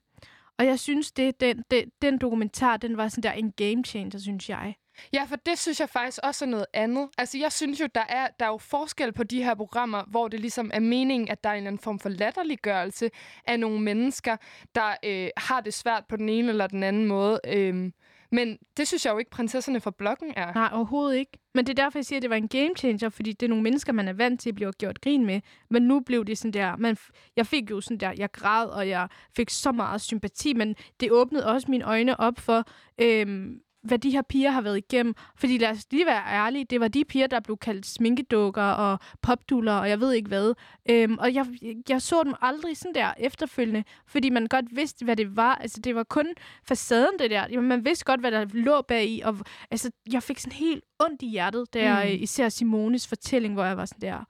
og 0.57 0.65
jeg 0.65 0.79
synes, 0.79 1.11
det, 1.11 1.39
den, 1.39 1.63
den, 1.71 1.91
den 2.01 2.17
dokumentar, 2.17 2.77
den 2.77 2.97
var 2.97 3.07
sådan 3.07 3.23
der 3.23 3.31
en 3.31 3.51
game 3.51 3.83
changer, 3.83 4.19
synes 4.19 4.49
jeg. 4.49 4.75
Ja, 5.13 5.23
for 5.23 5.35
det 5.35 5.59
synes 5.59 5.79
jeg 5.79 5.89
faktisk 5.89 6.19
også 6.23 6.45
er 6.45 6.49
noget 6.49 6.65
andet. 6.73 7.09
Altså, 7.17 7.37
jeg 7.37 7.51
synes 7.51 7.81
jo, 7.81 7.87
der 7.95 8.03
er, 8.09 8.27
der 8.39 8.45
er 8.45 8.49
jo 8.49 8.57
forskel 8.57 9.13
på 9.13 9.23
de 9.23 9.43
her 9.43 9.55
programmer, 9.55 10.03
hvor 10.07 10.27
det 10.27 10.39
ligesom 10.39 10.71
er 10.73 10.79
meningen, 10.79 11.29
at 11.29 11.43
der 11.43 11.49
er 11.49 11.53
en 11.53 11.57
eller 11.57 11.67
anden 11.67 11.81
form 11.81 11.99
for 11.99 12.09
latterliggørelse 12.09 13.09
af 13.47 13.59
nogle 13.59 13.81
mennesker, 13.81 14.37
der 14.75 14.95
øh, 15.03 15.29
har 15.37 15.61
det 15.61 15.73
svært 15.73 16.05
på 16.09 16.15
den 16.15 16.29
ene 16.29 16.49
eller 16.49 16.67
den 16.67 16.83
anden 16.83 17.05
måde. 17.05 17.39
Øh, 17.47 17.91
men 18.31 18.57
det 18.77 18.87
synes 18.87 19.05
jeg 19.05 19.13
jo 19.13 19.17
ikke, 19.17 19.31
prinsesserne 19.31 19.81
fra 19.81 19.91
blokken 19.91 20.33
er. 20.35 20.53
Nej, 20.53 20.69
overhovedet 20.73 21.17
ikke. 21.17 21.31
Men 21.53 21.65
det 21.65 21.79
er 21.79 21.83
derfor, 21.83 21.99
jeg 21.99 22.05
siger, 22.05 22.17
at 22.17 22.21
det 22.21 22.29
var 22.29 22.35
en 22.35 22.47
game 22.47 22.75
changer, 22.77 23.09
fordi 23.09 23.31
det 23.31 23.45
er 23.45 23.49
nogle 23.49 23.63
mennesker, 23.63 23.93
man 23.93 24.07
er 24.07 24.13
vant 24.13 24.41
til 24.41 24.49
at 24.49 24.55
blive 24.55 24.71
gjort 24.71 25.01
grin 25.01 25.25
med. 25.25 25.41
Men 25.69 25.83
nu 25.83 25.99
blev 25.99 26.25
det 26.25 26.37
sådan 26.37 26.53
der, 26.53 26.75
man, 26.75 26.97
jeg 27.35 27.47
fik 27.47 27.71
jo 27.71 27.81
sådan 27.81 27.97
der, 27.97 28.13
jeg 28.17 28.31
græd, 28.31 28.67
og 28.67 28.89
jeg 28.89 29.07
fik 29.35 29.49
så 29.49 29.71
meget 29.71 30.01
sympati, 30.01 30.53
men 30.53 30.75
det 30.99 31.11
åbnede 31.11 31.45
også 31.45 31.71
mine 31.71 31.85
øjne 31.85 32.19
op 32.19 32.39
for, 32.39 32.63
øhm, 33.01 33.59
hvad 33.85 33.99
de 33.99 34.11
her 34.11 34.21
piger 34.21 34.51
har 34.51 34.61
været 34.61 34.77
igennem. 34.77 35.15
Fordi 35.35 35.57
lad 35.57 35.69
os 35.69 35.85
lige 35.91 36.05
være 36.05 36.23
ærlige, 36.27 36.65
det 36.65 36.79
var 36.79 36.87
de 36.87 37.05
piger, 37.05 37.27
der 37.27 37.39
blev 37.39 37.57
kaldt 37.57 37.85
sminkedukker 37.85 38.63
og 38.63 38.99
popduller, 39.21 39.73
og 39.73 39.89
jeg 39.89 39.99
ved 39.99 40.13
ikke 40.13 40.27
hvad. 40.27 40.53
Øhm, 40.89 41.17
og 41.17 41.33
jeg, 41.33 41.45
jeg 41.89 42.01
så 42.01 42.23
dem 42.23 42.33
aldrig 42.41 42.77
sådan 42.77 42.95
der 42.95 43.13
efterfølgende, 43.17 43.83
fordi 44.07 44.29
man 44.29 44.47
godt 44.47 44.65
vidste, 44.75 45.05
hvad 45.05 45.15
det 45.15 45.35
var. 45.35 45.55
Altså, 45.55 45.79
det 45.81 45.95
var 45.95 46.03
kun 46.03 46.27
facaden, 46.67 47.19
det 47.19 47.31
der. 47.31 47.45
Jamen, 47.51 47.69
man 47.69 47.85
vidste 47.85 48.05
godt, 48.05 48.19
hvad 48.19 48.31
der 48.31 48.45
lå 48.53 48.81
bag 48.81 49.05
i, 49.05 49.21
og 49.25 49.37
altså, 49.71 49.91
jeg 50.11 50.23
fik 50.23 50.39
sådan 50.39 50.57
helt 50.57 50.83
ondt 50.99 51.21
i 51.21 51.27
hjertet, 51.29 51.73
da 51.73 51.83
jeg 51.83 52.05
Mm. 52.05 52.11
øh, 52.11 52.21
især 52.21 52.49
Simones 52.49 53.07
fortælling, 53.07 53.53
hvor 53.53 53.63
jeg 53.65 53.77
var 53.77 53.85
sådan 53.85 54.01
der, 54.09 54.23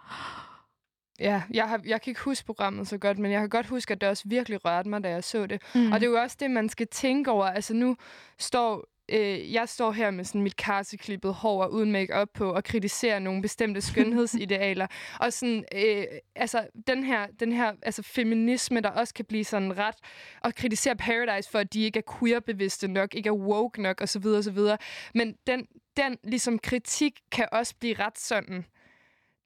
Ja, 1.20 1.42
jeg, 1.54 1.70
har, 1.70 1.82
jeg 1.86 2.02
kan 2.02 2.12
ikke 2.12 2.22
huske 2.22 2.46
programmet 2.46 2.88
så 2.88 2.98
godt, 2.98 3.20
men 3.20 3.32
jeg 3.32 3.40
kan 3.40 3.50
godt 3.50 3.66
huske, 3.66 3.92
at 3.94 4.02
det 4.02 4.10
også 4.10 4.24
virkelig 4.26 4.66
rørte 4.66 4.90
mig, 4.90 5.04
da 5.04 5.10
jeg 5.10 5.24
så 5.24 5.46
det. 5.46 5.62
Mm. 5.76 5.92
Og 5.92 6.00
det 6.00 6.06
er 6.06 6.12
jo 6.12 6.18
også 6.22 6.38
det, 6.40 6.52
man 6.52 6.70
skal 6.70 6.88
tænke 6.88 7.32
over. 7.32 7.46
Altså 7.46 7.74
nu 7.74 7.96
står 8.40 8.86
øh, 9.10 9.54
jeg 9.54 9.70
står 9.70 9.92
her 9.92 10.12
med 10.12 10.24
sådan 10.24 10.42
mit 10.42 10.56
karseklippet 10.56 11.34
hår 11.34 11.64
og 11.64 11.74
uden 11.74 11.92
make 11.92 12.28
på 12.34 12.54
og 12.54 12.64
kritiserer 12.64 13.20
nogle 13.20 13.42
bestemte 13.42 13.82
skønhedsidealer. 13.82 14.88
og 15.22 15.34
sådan, 15.34 15.66
øh, 15.76 16.06
altså 16.36 16.68
den 16.88 17.04
her, 17.04 17.28
den 17.40 17.52
her 17.52 17.74
altså, 17.82 18.04
feminisme, 18.04 18.82
der 18.82 18.90
også 18.90 19.14
kan 19.14 19.26
blive 19.26 19.44
sådan 19.44 19.78
ret, 19.78 19.96
og 20.42 20.56
kritisere 20.56 20.96
Paradise 20.96 21.50
for, 21.50 21.60
at 21.60 21.74
de 21.74 21.84
ikke 21.84 22.00
er 22.00 22.18
queer-bevidste 22.20 22.88
nok, 22.88 23.16
ikke 23.16 23.28
er 23.28 23.34
woke 23.34 23.82
nok 23.82 24.02
osv. 24.02 24.26
osv. 24.26 24.60
Men 25.14 25.36
den, 25.48 25.68
den 25.98 26.18
ligesom 26.24 26.60
kritik 26.60 27.20
kan 27.32 27.48
også 27.52 27.76
blive 27.80 27.96
ret 28.00 28.20
sådan 28.20 28.66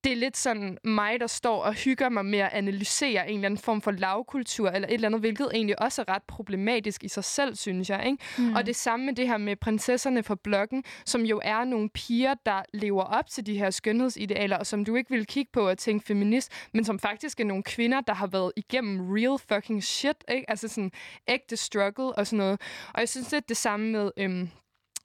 det 0.03 0.11
er 0.11 0.15
lidt 0.15 0.37
sådan 0.37 0.77
mig, 0.83 1.19
der 1.19 1.27
står 1.27 1.63
og 1.63 1.73
hygger 1.73 2.09
mig 2.09 2.25
med 2.25 2.39
at 2.39 2.49
analysere 2.53 3.29
en 3.29 3.35
eller 3.35 3.45
anden 3.45 3.57
form 3.57 3.81
for 3.81 3.91
lavkultur, 3.91 4.69
eller 4.69 4.87
et 4.87 4.93
eller 4.93 5.07
andet, 5.07 5.21
hvilket 5.21 5.49
egentlig 5.53 5.81
også 5.81 6.01
er 6.01 6.13
ret 6.13 6.23
problematisk 6.23 7.03
i 7.03 7.07
sig 7.07 7.23
selv, 7.23 7.55
synes 7.55 7.89
jeg. 7.89 8.05
Ikke? 8.05 8.17
Mm. 8.37 8.53
Og 8.53 8.65
det 8.65 8.75
samme 8.75 9.05
med 9.05 9.15
det 9.15 9.27
her 9.27 9.37
med 9.37 9.55
prinsesserne 9.55 10.23
fra 10.23 10.35
bloggen, 10.43 10.83
som 11.05 11.21
jo 11.21 11.41
er 11.43 11.63
nogle 11.63 11.89
piger, 11.89 12.33
der 12.45 12.61
lever 12.73 13.03
op 13.03 13.29
til 13.29 13.45
de 13.45 13.57
her 13.57 13.69
skønhedsidealer, 13.69 14.57
og 14.57 14.67
som 14.67 14.85
du 14.85 14.95
ikke 14.95 15.09
vil 15.09 15.25
kigge 15.25 15.51
på 15.53 15.69
og 15.69 15.77
tænke 15.77 16.05
feminist, 16.05 16.51
men 16.73 16.85
som 16.85 16.99
faktisk 16.99 17.39
er 17.39 17.45
nogle 17.45 17.63
kvinder, 17.63 18.01
der 18.01 18.13
har 18.13 18.27
været 18.27 18.51
igennem 18.55 19.11
real 19.11 19.39
fucking 19.49 19.83
shit, 19.83 20.23
ikke? 20.31 20.49
altså 20.49 20.67
sådan 20.67 20.91
ægte 21.27 21.57
struggle 21.57 22.13
og 22.13 22.27
sådan 22.27 22.37
noget. 22.37 22.61
Og 22.93 22.99
jeg 22.99 23.09
synes 23.09 23.31
lidt 23.31 23.49
det 23.49 23.57
samme 23.57 23.91
med... 23.91 24.11
Øhm, 24.17 24.49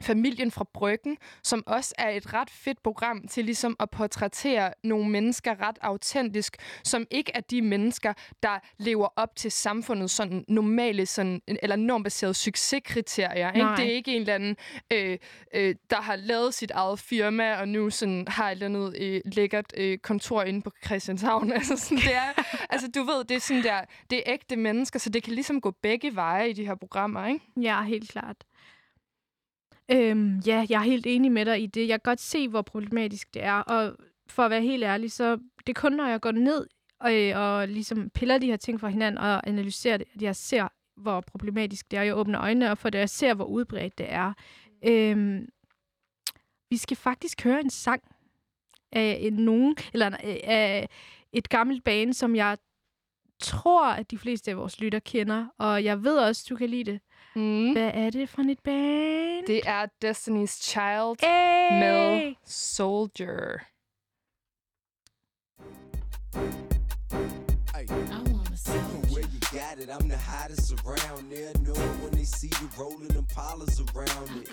Familien 0.05 0.51
fra 0.51 0.65
Bryggen, 0.75 1.17
som 1.43 1.63
også 1.67 1.95
er 1.99 2.11
et 2.11 2.35
ret 2.35 2.51
fedt 2.51 2.83
program 2.83 3.29
til 3.29 3.45
ligesom 3.45 3.77
at 3.81 3.91
portrættere 3.91 4.73
nogle 4.83 5.11
mennesker 5.11 5.69
ret 5.69 5.79
autentisk, 5.81 6.57
som 6.85 7.07
ikke 7.11 7.33
er 7.35 7.41
de 7.41 7.63
mennesker, 7.63 8.13
der 8.43 8.59
lever 8.79 9.09
op 9.17 9.37
til 9.37 9.51
samfundets 9.53 10.15
sådan 10.15 10.45
normale 10.49 11.07
sådan, 11.07 11.41
eller 11.47 11.77
normbaserede 11.77 12.35
succeskriterier. 12.35 13.53
Ikke? 13.53 13.67
Nej. 13.67 13.77
Det 13.77 13.87
er 13.87 13.91
ikke 13.91 14.15
en 14.15 14.21
eller 14.21 14.35
anden, 14.35 14.57
øh, 14.93 15.19
øh, 15.55 15.75
der 15.91 16.01
har 16.01 16.17
lavet 16.17 16.55
sit 16.55 16.71
eget 16.71 16.99
firma, 16.99 17.61
og 17.61 17.69
nu 17.69 17.91
sådan, 17.91 18.25
har 18.29 18.51
et 18.51 18.53
eller 18.53 18.67
andet 18.67 18.97
øh, 19.01 19.21
lækkert 19.25 19.73
øh, 19.77 19.99
kontor 19.99 20.43
inde 20.43 20.63
på 20.63 20.71
Christianshavn. 20.85 21.53
altså, 21.59 21.77
sådan, 21.77 21.99
det 21.99 22.15
er, 22.15 22.43
altså, 22.71 22.89
du 22.95 23.03
ved, 23.03 23.25
det 23.25 23.35
er 23.35 23.41
sådan 23.41 23.63
der, 23.63 23.81
det 24.11 24.19
er 24.19 24.33
ægte 24.33 24.57
mennesker, 24.57 24.99
så 24.99 25.11
det 25.11 25.23
kan 25.23 25.33
ligesom 25.33 25.61
gå 25.61 25.71
begge 25.71 26.17
veje 26.17 26.51
i 26.51 26.53
de 26.53 26.67
her 26.67 26.75
programmer, 26.75 27.27
ikke? 27.27 27.41
Ja, 27.61 27.83
helt 27.83 28.11
klart. 28.11 28.37
Øhm, 29.91 30.39
ja, 30.47 30.67
jeg 30.69 30.81
er 30.81 30.85
helt 30.85 31.07
enig 31.07 31.33
med 31.33 31.45
dig 31.45 31.63
i 31.63 31.67
det. 31.67 31.89
Jeg 31.89 32.03
kan 32.03 32.11
godt 32.11 32.21
se, 32.21 32.49
hvor 32.49 32.63
problematisk 32.63 33.35
det 33.35 33.45
er. 33.45 33.59
Og 33.59 33.97
for 34.29 34.43
at 34.43 34.51
være 34.51 34.63
helt 34.63 34.85
ærlig, 34.85 35.13
så 35.13 35.37
det 35.67 35.77
er 35.77 35.81
kun, 35.81 35.93
når 35.93 36.07
jeg 36.07 36.21
går 36.21 36.33
ned 36.33 36.67
og, 37.01 37.15
øh, 37.15 37.39
og 37.39 37.69
ligesom 37.69 38.11
piller 38.11 38.39
de 38.39 38.47
her 38.47 38.57
ting 38.57 38.81
fra 38.81 38.89
hinanden 38.89 39.19
og 39.19 39.49
analyserer 39.49 39.97
det, 39.97 40.07
at 40.15 40.23
jeg 40.23 40.37
ser, 40.37 40.69
hvor 40.97 41.21
problematisk 41.21 41.91
det 41.91 41.99
er. 41.99 42.03
Jeg 42.03 42.17
åbner 42.17 42.41
øjnene 42.41 42.71
op 42.71 42.79
for 42.79 42.91
det, 42.91 42.99
og 42.99 43.01
jeg 43.01 43.11
ser, 43.11 43.35
hvor 43.35 43.45
udbredt 43.45 43.99
det 43.99 44.13
er. 44.13 44.33
Øhm, 44.87 45.49
vi 46.71 46.77
skal 46.77 46.97
faktisk 46.97 47.45
høre 47.45 47.61
en 47.61 47.71
sang 47.71 48.03
af 48.93 49.19
en 49.21 49.33
nogen, 49.33 49.77
eller 49.93 50.09
øh, 50.09 50.37
af 50.43 50.89
et 51.33 51.49
gammelt 51.49 51.85
band, 51.85 52.13
som 52.13 52.37
jeg 52.37 52.59
tror, 53.41 53.87
at 53.87 54.11
de 54.11 54.19
fleste 54.19 54.51
af 54.51 54.57
vores 54.57 54.81
lytter 54.81 54.99
kender, 54.99 55.47
og 55.59 55.85
jeg 55.85 56.05
ved 56.05 56.19
også, 56.19 56.47
du 56.49 56.57
kan 56.57 56.69
lide 56.69 56.93
det. 56.93 57.01
Mm. 57.37 57.73
Hvad 57.73 57.91
er 57.95 58.11
det 58.11 58.29
for 58.29 58.43
et 58.43 58.59
band? 58.65 59.47
Det 59.47 59.61
er 59.67 59.87
Destiny's 60.05 60.63
Child 60.63 61.17
hey! 61.21 61.81
med 61.81 62.35
Soldier. 62.47 63.59
Hey, 67.75 67.87
where 69.13 69.27
you 69.33 69.41
got 69.51 69.79
it? 69.83 69.89
I'm 69.91 70.09
the 70.09 70.17
hottest 70.17 70.73
around 70.85 71.31
there. 71.31 71.53
Know 71.65 71.73
it 71.73 71.95
when 72.03 72.13
they 72.13 72.25
see 72.25 72.51
you 72.61 72.69
rolling 72.79 73.09
them 73.09 73.27
polars 73.37 73.81
around 73.81 74.31
it. 74.41 74.49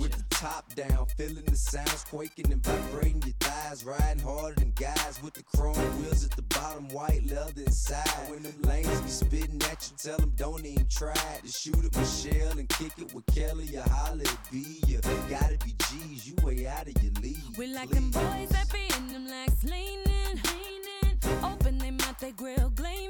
With 0.00 0.12
the 0.18 0.23
top 0.44 0.74
down, 0.74 1.06
feeling 1.16 1.44
the 1.46 1.56
sounds 1.56 2.04
quaking 2.04 2.52
and 2.52 2.62
vibrating 2.62 3.22
your 3.22 3.34
thighs. 3.40 3.82
Riding 3.84 4.22
harder 4.22 4.54
than 4.56 4.72
guys 4.72 5.18
with 5.22 5.32
the 5.32 5.42
chrome 5.42 5.74
wheels 5.98 6.22
at 6.24 6.32
the 6.32 6.42
bottom, 6.42 6.86
white 6.88 7.22
leather 7.26 7.62
inside. 7.64 8.28
When 8.28 8.42
them 8.42 8.60
lanes 8.62 9.00
be 9.00 9.08
spitting 9.08 9.62
at 9.70 9.90
you, 9.90 9.96
tell 9.96 10.18
them 10.18 10.32
don't 10.36 10.66
even 10.66 10.86
try 10.90 11.14
to 11.14 11.48
shoot 11.48 11.82
at 11.82 11.96
Michelle 11.96 12.58
and 12.58 12.68
kick 12.68 12.92
it 12.98 13.14
with 13.14 13.24
Kelly. 13.34 13.64
You 13.64 13.80
holler 13.80 14.20
at 14.20 14.50
B. 14.50 14.80
You 14.86 15.00
gotta 15.30 15.56
be 15.64 15.74
G's, 15.88 16.26
you 16.26 16.34
way 16.44 16.66
out 16.66 16.88
of 16.88 17.02
your 17.02 17.12
league. 17.22 17.56
We 17.56 17.68
like 17.68 17.88
them 17.88 18.10
boys 18.10 18.50
that 18.50 18.70
be 18.70 18.84
in 18.98 19.08
them 19.08 19.26
legs 19.26 19.64
leaning, 19.64 20.40
leaning. 20.44 21.42
Open 21.42 21.78
them 21.78 21.96
out, 22.02 22.18
they 22.18 22.32
grill 22.32 22.70
gleaming. 22.70 23.03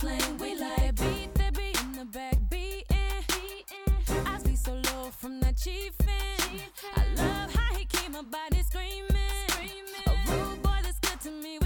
Slang. 0.00 0.38
We 0.38 0.56
like 0.56 0.94
beat 0.96 1.34
that 1.34 1.52
beat 1.54 1.80
in 1.82 1.92
the 1.92 2.04
back 2.06 2.36
beating. 2.48 2.86
I 4.26 4.38
be 4.44 4.56
so 4.56 4.72
low 4.72 5.10
from 5.10 5.40
that 5.40 5.56
chiefin'. 5.56 6.60
I 6.96 7.02
love 7.16 7.54
how 7.54 7.74
he 7.76 7.84
keep 7.84 8.10
my 8.10 8.22
body 8.22 8.62
screaming. 8.62 9.48
A 10.06 10.12
rude 10.30 10.62
boy 10.62 10.78
that's 10.82 10.98
good 11.00 11.20
to 11.26 11.30
me 11.30 11.58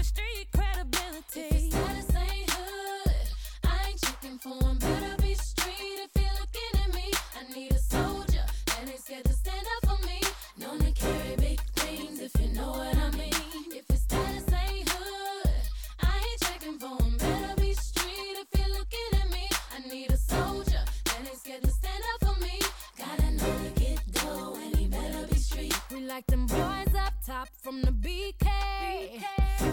up 27.45 27.51
from 27.61 27.81
the 27.81 27.91
BK. 27.91 28.47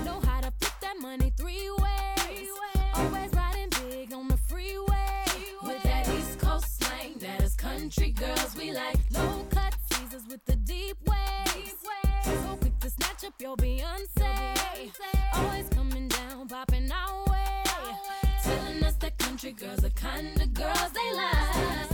Know 0.05 0.20
how 0.20 0.40
to 0.40 0.53
flip 0.59 0.73
that 0.81 0.97
money 1.01 1.32
three 1.36 1.70
ways. 1.78 2.49
Always 2.94 3.32
riding 3.32 3.70
big 3.70 4.12
on 4.12 4.28
the 4.28 4.36
freeway. 4.36 5.24
With 5.62 5.82
that 5.82 6.09
East 6.09 6.39
Coast 6.39 6.82
slang, 6.82 7.15
that 7.20 7.43
is 7.43 7.55
country 7.55 8.11
girls. 8.11 8.57
We 8.59 8.73
like 8.73 8.99
low 9.12 9.47
cut 9.51 9.74
teasers 9.90 10.27
with 10.28 10.44
the 10.44 10.57
deep 10.57 10.97
waves. 11.07 11.74
So 12.24 12.57
quick 12.61 12.78
to 12.81 12.90
snatch 12.90 13.24
up 13.24 13.35
your 13.39 13.57
Beyonce. 13.57 14.93
Always 15.35 15.69
coming 15.70 16.09
down, 16.09 16.49
popping 16.49 16.90
our 16.93 17.24
way. 17.31 17.62
Telling 18.43 18.82
us 18.85 18.97
that 18.97 19.16
country 19.19 19.53
girls 19.53 19.85
are 19.85 19.90
kind 19.90 20.40
of 20.40 20.53
girls 20.53 20.90
they 20.93 21.16
like. 21.16 21.91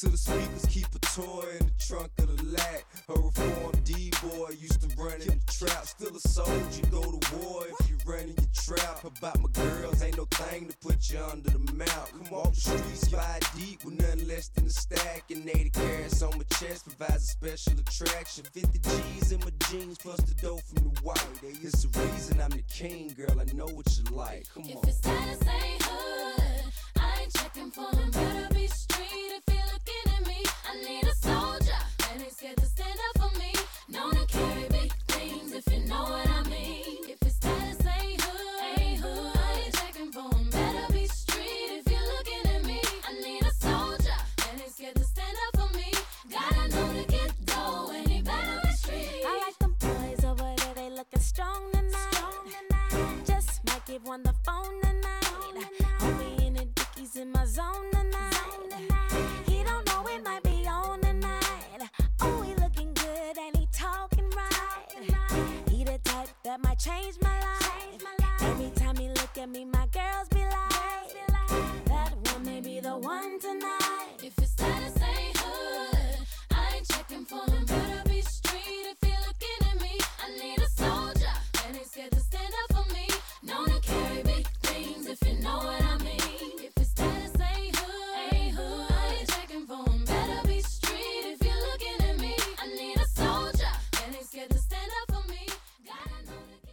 To 0.00 0.08
the 0.08 0.16
speakers, 0.16 0.64
keep 0.70 0.89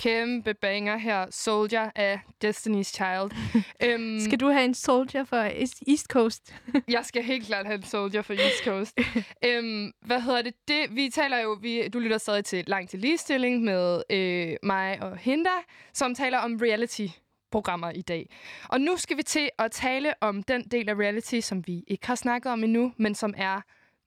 kæmpe 0.07 0.53
banger 0.53 0.97
her. 0.97 1.25
Soldier 1.31 1.89
af 1.95 2.19
Destiny's 2.45 2.83
Child. 2.83 3.31
øhm, 3.85 4.19
Skal 4.19 4.39
du 4.39 4.47
have 4.47 4.65
en 4.65 4.73
soldier 4.73 5.23
for 5.23 5.43
East- 5.89 6.07
Coast? 6.07 6.55
jeg 6.89 7.05
skal 7.05 7.23
helt 7.23 7.45
klart 7.45 7.65
have 7.65 7.75
en 7.75 7.83
Soldier 7.83 8.21
for 8.21 8.33
East 8.33 8.63
Coast. 8.65 8.99
øhm, 9.45 9.91
hvad 10.01 10.21
hedder 10.21 10.41
det? 10.41 10.53
det? 10.67 10.95
Vi 10.95 11.09
taler 11.09 11.37
jo, 11.39 11.57
vi, 11.61 11.87
du 11.87 11.99
lytter 11.99 12.17
stadig 12.17 12.45
til 12.45 12.63
Langt 12.67 12.89
til 12.91 12.99
Ligestilling 12.99 13.61
med 13.63 14.01
øh, 14.09 14.55
mig 14.63 15.01
og 15.01 15.17
Hinda, 15.17 15.49
som 15.93 16.15
taler 16.15 16.37
om 16.37 16.59
reality 16.61 17.07
programmer 17.51 17.91
i 17.91 18.01
dag. 18.01 18.29
Og 18.69 18.81
nu 18.81 18.97
skal 18.97 19.17
vi 19.17 19.23
til 19.23 19.49
at 19.59 19.71
tale 19.71 20.13
om 20.21 20.43
den 20.43 20.63
del 20.63 20.89
af 20.89 20.93
reality, 20.95 21.39
som 21.39 21.63
vi 21.67 21.83
ikke 21.87 22.07
har 22.07 22.15
snakket 22.15 22.51
om 22.51 22.63
endnu, 22.63 22.93
men 22.97 23.15
som 23.15 23.33
er 23.37 23.61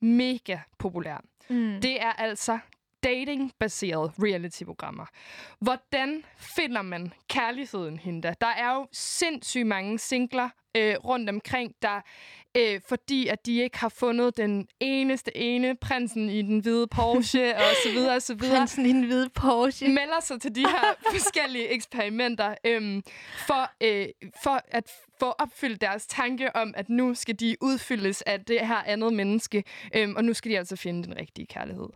mega 0.05 0.59
populær. 0.79 1.25
Mm. 1.51 1.81
Det 1.83 2.03
er 2.03 2.13
altså 2.13 2.59
dating-baserede 3.05 4.13
reality-programmer. 4.23 5.07
Hvordan 5.59 6.25
finder 6.37 6.83
man 6.83 7.13
kærligheden, 7.29 7.99
Hinda? 7.99 8.35
Der 8.41 8.47
er 8.47 8.75
jo 8.75 8.87
sindssygt 8.93 9.67
mange 9.67 9.99
singler 9.99 10.49
øh, 10.77 10.95
rundt 11.05 11.31
omkring, 11.31 11.75
der 11.83 12.01
øh, 12.57 12.81
fordi 12.89 13.27
at 13.27 13.47
de 13.47 13.59
ikke 13.63 13.79
har 13.79 13.89
fundet 13.89 14.37
den 14.37 14.69
eneste 14.81 15.37
ene 15.37 15.77
prinsen 15.77 16.29
i 16.29 16.43
den 16.43 16.59
hvide 16.59 16.87
Porsche 16.87 17.57
og 17.57 17.75
så 17.85 17.93
videre 17.93 18.17
og 18.17 18.23
så 18.23 18.35
videre 18.35 18.57
Prinsen 18.57 18.87
i 18.87 18.91
en 18.91 19.05
hvide 19.05 19.29
Porsche. 19.29 19.89
melder 19.89 20.21
sig 20.21 20.41
til 20.41 20.55
de 20.55 20.61
her 20.61 20.95
forskellige 21.15 21.69
eksperimenter 21.69 22.55
øhm, 22.65 23.03
for, 23.47 23.71
øh, 23.81 24.07
for 24.43 24.61
at 24.69 24.91
få 25.21 25.27
opfyldt 25.27 25.81
deres 25.81 26.07
tanke 26.07 26.57
om, 26.57 26.75
at 26.77 26.89
nu 26.89 27.15
skal 27.15 27.41
de 27.41 27.57
udfyldes 27.61 28.23
af 28.23 28.45
det 28.45 28.67
her 28.67 28.83
andet 28.87 29.13
menneske, 29.13 29.65
øhm, 29.95 30.17
og 30.17 30.25
nu 30.25 30.35
skal 30.35 30.51
de 30.51 30.59
altså 30.59 30.77
finde 30.77 31.05
den 31.05 31.17
rigtige 31.17 31.47
kærlighed. 31.47 31.89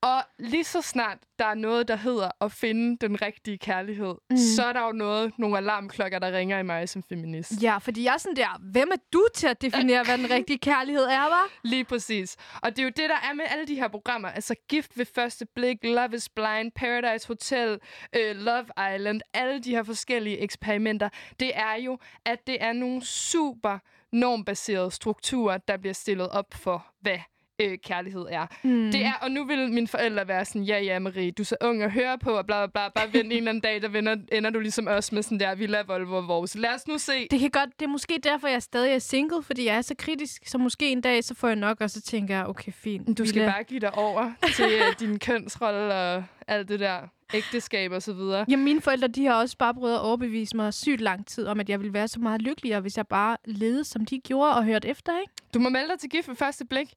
Og 0.00 0.22
lige 0.38 0.64
så 0.64 0.82
snart 0.82 1.18
der 1.38 1.44
er 1.44 1.54
noget, 1.54 1.88
der 1.88 1.96
hedder 1.96 2.30
at 2.40 2.52
finde 2.52 2.96
den 3.06 3.22
rigtige 3.22 3.58
kærlighed, 3.58 4.14
mm. 4.30 4.36
så 4.36 4.64
er 4.64 4.72
der 4.72 4.86
jo 4.86 4.92
noget, 4.92 5.32
nogle 5.38 5.56
alarmklokker, 5.56 6.18
der 6.18 6.32
ringer 6.32 6.58
i 6.58 6.62
mig 6.62 6.88
som 6.88 7.02
feminist. 7.02 7.62
Ja, 7.62 7.78
fordi 7.78 8.04
jeg 8.04 8.14
er 8.14 8.18
sådan 8.18 8.36
der, 8.36 8.58
hvem 8.60 8.88
er 8.92 8.96
du 9.12 9.26
til 9.34 9.46
at 9.46 9.62
definere, 9.62 10.04
hvad 10.04 10.18
den 10.18 10.30
rigtige 10.36 10.58
kærlighed 10.58 11.04
er, 11.04 11.20
var? 11.20 11.50
Lige 11.64 11.84
præcis. 11.84 12.36
Og 12.62 12.70
det 12.70 12.78
er 12.78 12.82
jo 12.82 12.88
det, 12.88 13.10
der 13.10 13.28
er 13.30 13.34
med 13.34 13.44
alle 13.48 13.66
de 13.66 13.74
her 13.74 13.88
programmer. 13.88 14.28
Altså 14.28 14.54
Gift 14.68 14.98
ved 14.98 15.06
første 15.14 15.46
blik, 15.54 15.76
Love 15.82 16.14
is 16.14 16.28
Blind, 16.28 16.72
Paradise 16.72 17.28
Hotel, 17.28 17.78
øh, 18.16 18.36
Love 18.36 18.66
Island, 18.94 19.20
alle 19.34 19.60
de 19.60 19.70
her 19.70 19.82
forskellige 19.82 20.38
eksperimenter. 20.38 21.08
Det 21.40 21.50
er 21.54 21.74
jo, 21.74 21.98
at 22.24 22.46
det 22.46 22.56
er 22.60 22.72
nogle 22.72 23.04
super 23.04 23.78
normbaserede 24.12 24.90
strukturer, 24.90 25.58
der 25.58 25.76
bliver 25.76 25.94
stillet 25.94 26.28
op 26.28 26.54
for, 26.54 26.86
hvad 27.00 27.18
øh, 27.60 27.78
kærlighed 27.78 28.26
er. 28.30 28.46
Mm. 28.62 28.92
Det 28.92 29.04
er, 29.04 29.12
og 29.22 29.30
nu 29.30 29.44
vil 29.44 29.72
mine 29.72 29.88
forældre 29.88 30.28
være 30.28 30.44
sådan, 30.44 30.62
ja, 30.62 30.78
ja, 30.78 30.98
Marie, 30.98 31.30
du 31.30 31.42
er 31.42 31.44
så 31.44 31.56
ung 31.60 31.82
at 31.82 31.92
høre 31.92 32.18
på, 32.18 32.30
og 32.30 32.46
bla, 32.46 32.66
bla, 32.66 32.70
bla, 32.70 32.88
bare 32.88 33.12
vent 33.12 33.32
en 33.32 33.32
eller 33.32 33.50
anden 33.50 33.60
dag, 33.60 33.82
der 33.82 33.88
vender, 33.88 34.16
ender 34.32 34.50
du 34.50 34.60
ligesom 34.60 34.88
os 34.88 35.12
med 35.12 35.22
sådan 35.22 35.40
der, 35.40 35.54
Villa, 35.54 35.82
Volvo 35.86 36.16
og 36.16 36.28
vores. 36.28 36.54
Lad 36.54 36.74
os 36.74 36.88
nu 36.88 36.98
se. 36.98 37.28
Det, 37.30 37.40
kan 37.40 37.50
godt, 37.50 37.70
det 37.78 37.84
er 37.84 37.90
måske 37.90 38.20
derfor, 38.22 38.48
jeg 38.48 38.62
stadig 38.62 38.94
er 38.94 38.98
single, 38.98 39.42
fordi 39.42 39.66
jeg 39.66 39.76
er 39.76 39.82
så 39.82 39.94
kritisk, 39.98 40.42
så 40.46 40.58
måske 40.58 40.92
en 40.92 41.00
dag, 41.00 41.24
så 41.24 41.34
får 41.34 41.48
jeg 41.48 41.56
nok, 41.56 41.80
og 41.80 41.90
så 41.90 42.00
tænker 42.02 42.36
jeg, 42.36 42.46
okay, 42.46 42.72
fint. 42.72 43.18
Du 43.18 43.26
skal 43.26 43.40
Villa. 43.40 43.52
bare 43.52 43.62
give 43.62 43.80
dig 43.80 43.94
over 43.94 44.30
til 44.56 44.64
øh, 44.64 45.00
din 45.00 45.18
kønsrolle 45.18 45.94
og 45.94 46.24
alt 46.48 46.68
det 46.68 46.80
der 46.80 47.17
ægteskab 47.34 47.92
og 47.92 48.02
så 48.02 48.12
videre. 48.12 48.44
Ja, 48.50 48.56
mine 48.56 48.80
forældre, 48.80 49.08
de 49.08 49.26
har 49.26 49.34
også 49.34 49.56
bare 49.56 49.74
prøvet 49.74 49.94
at 49.94 50.00
overbevise 50.00 50.56
mig 50.56 50.74
sygt 50.74 51.00
lang 51.00 51.26
tid 51.26 51.46
om, 51.46 51.60
at 51.60 51.68
jeg 51.68 51.80
ville 51.80 51.92
være 51.92 52.08
så 52.08 52.20
meget 52.20 52.42
lykkeligere, 52.42 52.80
hvis 52.80 52.96
jeg 52.96 53.06
bare 53.06 53.36
levede, 53.44 53.84
som 53.84 54.06
de 54.06 54.20
gjorde 54.20 54.54
og 54.56 54.64
hørte 54.64 54.88
efter, 54.88 55.20
ikke? 55.20 55.32
Du 55.54 55.58
må 55.58 55.68
melde 55.68 55.88
dig 55.88 55.98
til 56.00 56.10
gift 56.10 56.28
ved 56.28 56.36
første 56.36 56.64
blik. 56.64 56.92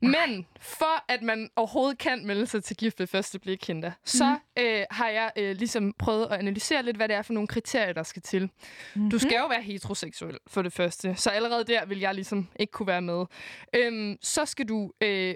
Men 0.00 0.46
for 0.60 1.12
at 1.12 1.22
man 1.22 1.50
overhovedet 1.56 1.98
kan 1.98 2.26
melde 2.26 2.46
sig 2.46 2.64
til 2.64 2.76
gift 2.76 3.00
ved 3.00 3.06
første 3.06 3.38
blik, 3.38 3.58
Kinda, 3.62 3.92
så 4.04 4.24
Mhm. 4.56 4.64
øh, 4.64 4.84
har 4.90 5.08
jeg 5.08 5.30
øh, 5.38 5.56
ligesom 5.56 5.92
prøvet 5.98 6.26
at 6.26 6.32
analysere 6.38 6.82
lidt, 6.82 6.96
hvad 6.96 7.08
det 7.08 7.16
er 7.16 7.22
for 7.22 7.32
nogle 7.32 7.46
kriterier, 7.48 7.92
der 7.92 8.02
skal 8.02 8.22
til. 8.22 8.50
Mhm. 8.94 9.10
Du 9.10 9.18
skal 9.18 9.36
jo 9.40 9.46
være 9.46 9.62
heteroseksuel 9.62 10.38
for 10.46 10.62
det 10.62 10.72
første, 10.72 11.14
så 11.16 11.30
allerede 11.30 11.64
der 11.64 11.86
vil 11.86 11.98
jeg 12.00 12.14
ligesom 12.14 12.48
ikke 12.58 12.70
kunne 12.70 12.86
være 12.86 13.02
med. 13.02 13.24
Øhm, 13.76 14.16
så 14.22 14.44
skal 14.44 14.68
du 14.68 14.92
øh, 15.00 15.34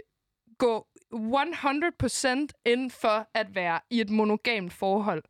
gå 0.59 0.87
100% 1.15 2.63
ind 2.67 2.91
for 2.91 3.29
at 3.35 3.55
være 3.55 3.81
i 3.91 4.01
et 4.01 4.11
monogamt 4.11 4.73
forhold. 4.73 5.23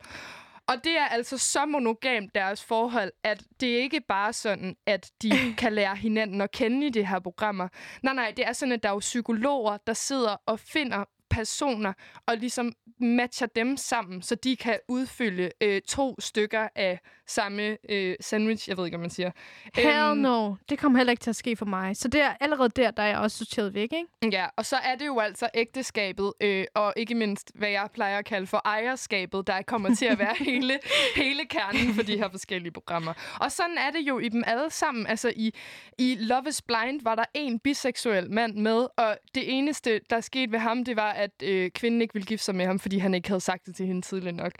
Og 0.69 0.85
det 0.85 0.99
er 0.99 1.05
altså 1.05 1.39
så 1.39 1.67
monogamt 1.67 2.35
deres 2.35 2.65
forhold, 2.65 3.13
at 3.23 3.43
det 3.61 3.75
er 3.75 3.79
ikke 3.83 4.01
bare 4.01 4.33
sådan, 4.33 4.77
at 4.87 5.11
de 5.23 5.31
kan 5.59 5.73
lære 5.73 5.97
hinanden 5.97 6.41
at 6.41 6.51
kende 6.51 6.87
i 6.87 6.91
de 6.91 7.07
her 7.07 7.19
programmer. 7.19 7.69
Nej, 8.03 8.15
nej, 8.15 8.33
det 8.37 8.47
er 8.47 8.53
sådan, 8.53 8.73
at 8.73 8.83
der 8.83 8.89
er 8.89 8.93
jo 8.93 8.99
psykologer, 8.99 9.77
der 9.77 9.93
sidder 9.93 10.37
og 10.47 10.61
finder 10.61 11.05
personer 11.31 11.93
og 12.27 12.37
ligesom 12.37 12.73
matcher 13.01 13.47
dem 13.47 13.77
sammen, 13.77 14.23
så 14.23 14.35
de 14.35 14.57
kan 14.57 14.79
udfylde 14.89 15.51
øh, 15.61 15.81
to 15.81 16.21
stykker 16.21 16.69
af 16.75 17.01
samme 17.27 17.77
øh, 17.91 18.17
sandwich, 18.21 18.69
jeg 18.69 18.77
ved 18.77 18.85
ikke, 18.85 18.97
hvad 18.97 19.03
man 19.03 19.11
siger. 19.11 19.31
Hell 19.75 19.99
Øhm, 19.99 20.19
no. 20.19 20.55
Det 20.69 20.79
kommer 20.79 20.99
heller 20.99 21.11
ikke 21.11 21.21
til 21.21 21.31
at 21.31 21.37
ske 21.37 21.57
for 21.57 21.67
mig. 21.67 21.97
Så 21.97 22.09
det 22.09 22.21
er 22.21 22.35
allerede 22.41 22.69
der, 22.69 22.91
der 22.91 23.03
er 23.03 23.07
jeg 23.07 23.19
også 23.19 23.39
sorteret 23.39 23.75
væk, 23.75 23.93
ikke? 23.93 24.37
Ja, 24.37 24.47
og 24.57 24.67
så 24.67 24.77
er 24.77 24.95
det 24.95 25.07
jo 25.07 25.19
altså 25.19 25.49
ægteskabet, 25.55 26.33
øh, 26.41 26.65
og 26.75 26.93
ikke 26.97 27.15
mindst, 27.15 27.53
hvad 27.55 27.69
jeg 27.69 27.89
plejer 27.95 28.19
at 28.19 28.25
kalde 28.25 28.47
for 28.47 28.63
ejerskabet, 28.65 29.47
der 29.47 29.63
kommer 29.63 29.95
til 29.95 30.07
at 30.07 30.19
være 30.19 30.35
hele, 30.51 30.79
hele 31.17 31.45
kernen 31.45 31.95
for 31.95 32.03
de 32.03 32.17
her 32.19 32.31
forskellige 32.31 32.73
programmer. 32.73 33.13
Og 33.41 33.53
sådan 33.53 33.79
er 33.79 33.91
det 33.91 34.01
jo 34.01 34.19
i 34.19 34.29
dem 34.29 34.45
alle 34.47 34.71
sammen. 34.71 35.07
Altså 35.07 35.33
i, 35.37 35.55
i 35.99 36.17
Love 36.21 36.49
is 36.49 36.63
Blind 36.63 37.01
var 37.03 37.15
der 37.15 37.25
en 37.35 37.59
biseksuel 37.59 38.31
mand 38.31 38.55
med, 38.55 38.87
og 38.97 39.19
det 39.35 39.59
eneste, 39.59 40.01
der 40.11 40.21
skete 40.21 40.53
ved 40.53 40.59
ham, 40.59 40.85
det 40.85 40.97
var, 40.97 41.13
at 41.19 41.43
øh, 41.43 41.71
kvinden 41.71 42.03
ikke 42.03 42.15
ville 42.15 42.27
gifte 42.27 42.45
sig 42.45 42.55
med 42.55 42.67
ham, 42.67 42.79
fordi 42.79 42.99
han 42.99 43.15
ikke 43.15 43.29
havde 43.29 43.41
sagt 43.41 43.67
det 43.67 43.77
til 43.77 43.87
hende 43.87 44.03
tidligt 44.03 44.37
nok. 44.37 44.53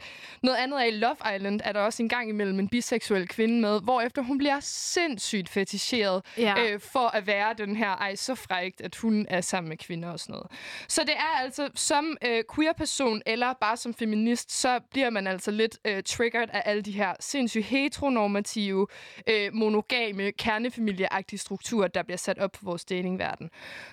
Noget 0.43 0.57
andet 0.57 0.79
er 0.81 0.85
i 0.85 0.91
Love 0.91 1.15
Island, 1.35 1.61
er 1.63 1.71
der 1.71 1.79
også 1.79 2.03
en 2.03 2.09
gang 2.09 2.29
imellem 2.29 2.59
en 2.59 2.67
biseksuel 2.69 3.27
kvinde 3.27 3.61
med, 3.61 3.81
hvorefter 3.81 4.21
hun 4.21 4.37
bliver 4.37 4.59
sindssygt 4.61 5.49
feticheret 5.49 6.25
Ja. 6.37 6.55
øh, 6.59 6.79
for 6.79 7.07
at 7.07 7.27
være 7.27 7.53
den 7.57 7.75
her, 7.75 7.89
ej, 7.89 8.15
så 8.15 8.35
frægt, 8.35 8.81
at 8.81 8.95
hun 8.95 9.25
er 9.29 9.41
sammen 9.41 9.69
med 9.69 9.77
kvinder 9.77 10.09
og 10.09 10.19
sådan 10.19 10.33
noget. 10.33 10.47
Så 10.87 11.01
det 11.03 11.13
er 11.15 11.39
altså, 11.43 11.69
som 11.75 12.17
øh, 12.25 12.43
queer-person, 12.55 13.21
eller 13.25 13.53
bare 13.61 13.77
som 13.77 13.93
feminist, 13.93 14.51
så 14.51 14.79
bliver 14.91 15.09
man 15.09 15.27
altså 15.27 15.51
lidt 15.51 15.77
øh, 15.85 16.03
triggered 16.03 16.47
af 16.53 16.61
alle 16.65 16.81
de 16.81 16.91
her 16.91 17.13
sindssygt 17.19 17.65
heteronormative, 17.65 18.87
øh, 19.29 19.53
monogame, 19.53 20.31
kernefamilieagtige 20.31 21.39
strukturer, 21.39 21.87
der 21.87 22.03
bliver 22.03 22.17
sat 22.17 22.39
op 22.39 22.51
på 22.51 22.59
vores 22.63 22.85
datingverden. 22.85 23.49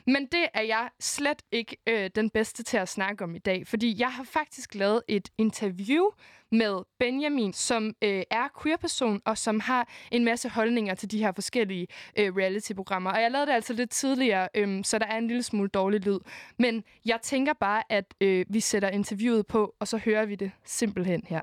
Men 0.07 0.27
det 0.33 0.47
er 0.55 0.63
jeg 0.63 0.89
slet 1.01 1.43
ikke 1.53 1.77
øh, 1.87 2.11
den 2.15 2.31
bedste 2.31 2.56
til 2.65 2.77
at 2.77 2.89
snakke 2.89 3.25
om 3.25 3.35
i 3.35 3.39
dag, 3.39 3.67
fordi 3.67 3.95
jeg 3.99 4.13
har 4.13 4.25
faktisk 4.25 4.75
lavet 4.75 5.03
et 5.09 5.29
interview 5.39 6.05
med 6.53 6.77
Benjamin, 6.99 7.53
som 7.53 7.95
øh, 8.03 8.23
er 8.31 8.49
queer-person, 8.63 9.21
og 9.25 9.39
som 9.39 9.61
har 9.61 9.89
en 10.13 10.25
masse 10.25 10.49
holdninger 10.49 10.95
til 10.95 11.11
de 11.11 11.19
her 11.19 11.33
forskellige 11.33 11.87
øh, 12.19 12.37
reality-programmer. 12.37 13.11
Og 13.11 13.23
jeg 13.23 13.31
lavede 13.31 13.47
det 13.47 13.53
altså 13.53 13.73
lidt 13.73 13.91
tidligere, 13.91 14.49
øh, 14.55 14.85
så 14.85 14.99
der 14.99 15.07
er 15.07 15.19
en 15.19 15.29
lille 15.29 15.43
smule 15.43 15.69
dårlig 15.69 16.01
lyd. 16.01 16.19
Men 16.59 16.85
jeg 17.05 17.19
tænker 17.23 17.53
bare, 17.61 17.83
at 17.93 18.15
øh, 18.21 18.47
vi 18.49 18.61
sætter 18.61 18.89
interviewet 18.89 19.47
på, 19.47 19.75
og 19.81 19.89
så 19.89 19.97
hører 19.97 20.27
vi 20.27 20.35
det 20.35 20.51
simpelthen 20.65 21.23
her. 21.27 21.41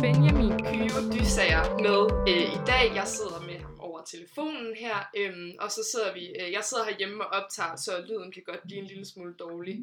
Benjamin 0.00 0.58
Kyro 0.58 1.00
Dysager 1.12 1.64
med 1.86 2.00
øh, 2.32 2.46
i 2.56 2.60
dag. 2.66 2.94
Jeg 2.94 3.06
sidder 3.06 3.40
med 3.40 3.58
ham 3.58 3.80
over 3.80 4.02
telefonen 4.04 4.76
her, 4.76 5.10
øhm, 5.16 5.52
og 5.60 5.70
så 5.70 5.88
sidder 5.92 6.14
vi, 6.14 6.26
øh, 6.40 6.52
jeg 6.52 6.64
sidder 6.64 6.84
herhjemme 6.84 7.26
og 7.26 7.42
optager, 7.42 7.76
så 7.76 8.04
lyden 8.08 8.32
kan 8.32 8.42
godt 8.46 8.62
blive 8.62 8.80
en 8.80 8.86
lille 8.86 9.06
smule 9.06 9.34
dårlig. 9.34 9.76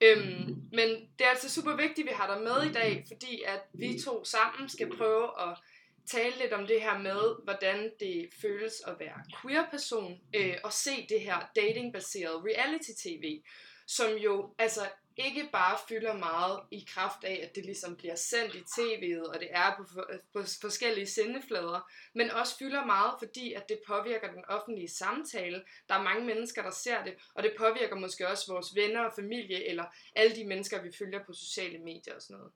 Øhm, 0.00 0.56
men 0.72 0.88
det 1.18 1.24
er 1.24 1.30
altså 1.30 1.50
super 1.50 1.76
vigtigt, 1.76 2.08
at 2.08 2.10
vi 2.10 2.14
har 2.14 2.34
dig 2.34 2.44
med 2.44 2.70
i 2.70 2.72
dag, 2.72 3.04
fordi 3.06 3.42
at 3.46 3.62
vi 3.72 4.00
to 4.04 4.24
sammen 4.24 4.68
skal 4.68 4.96
prøve 4.96 5.24
at 5.46 5.58
tale 6.06 6.34
lidt 6.40 6.52
om 6.52 6.66
det 6.66 6.82
her 6.82 6.98
med, 6.98 7.44
hvordan 7.44 7.90
det 8.00 8.28
føles 8.42 8.74
at 8.86 8.94
være 8.98 9.20
queer-person, 9.42 10.20
øh, 10.34 10.56
og 10.64 10.72
se 10.72 11.06
det 11.08 11.20
her 11.20 11.50
dating-baserede 11.56 12.42
reality-tv, 12.48 13.42
som 13.86 14.10
jo 14.12 14.54
altså 14.58 14.80
ikke 15.16 15.48
bare 15.52 15.78
fylder 15.88 16.16
meget 16.16 16.60
i 16.70 16.86
kraft 16.88 17.24
af, 17.24 17.40
at 17.42 17.56
det 17.56 17.64
ligesom 17.64 17.96
bliver 17.96 18.14
sendt 18.14 18.54
i 18.54 18.58
tv'et, 18.58 19.32
og 19.34 19.40
det 19.40 19.48
er 19.50 19.76
på, 19.76 19.84
for, 19.94 20.10
på 20.32 20.42
forskellige 20.60 21.06
sendeflader, 21.06 21.90
men 22.14 22.30
også 22.30 22.58
fylder 22.58 22.84
meget, 22.84 23.14
fordi 23.18 23.52
at 23.52 23.68
det 23.68 23.80
påvirker 23.86 24.32
den 24.32 24.44
offentlige 24.48 24.88
samtale. 24.88 25.64
Der 25.88 25.94
er 25.94 26.02
mange 26.02 26.24
mennesker, 26.24 26.62
der 26.62 26.70
ser 26.70 27.04
det, 27.04 27.14
og 27.34 27.42
det 27.42 27.54
påvirker 27.58 27.96
måske 27.96 28.28
også 28.28 28.52
vores 28.52 28.74
venner 28.74 29.00
og 29.00 29.12
familie, 29.16 29.68
eller 29.68 29.84
alle 30.16 30.36
de 30.36 30.44
mennesker, 30.44 30.82
vi 30.82 30.92
følger 30.98 31.24
på 31.24 31.32
sociale 31.32 31.78
medier 31.78 32.14
og 32.14 32.22
sådan 32.22 32.36
noget. 32.36 32.52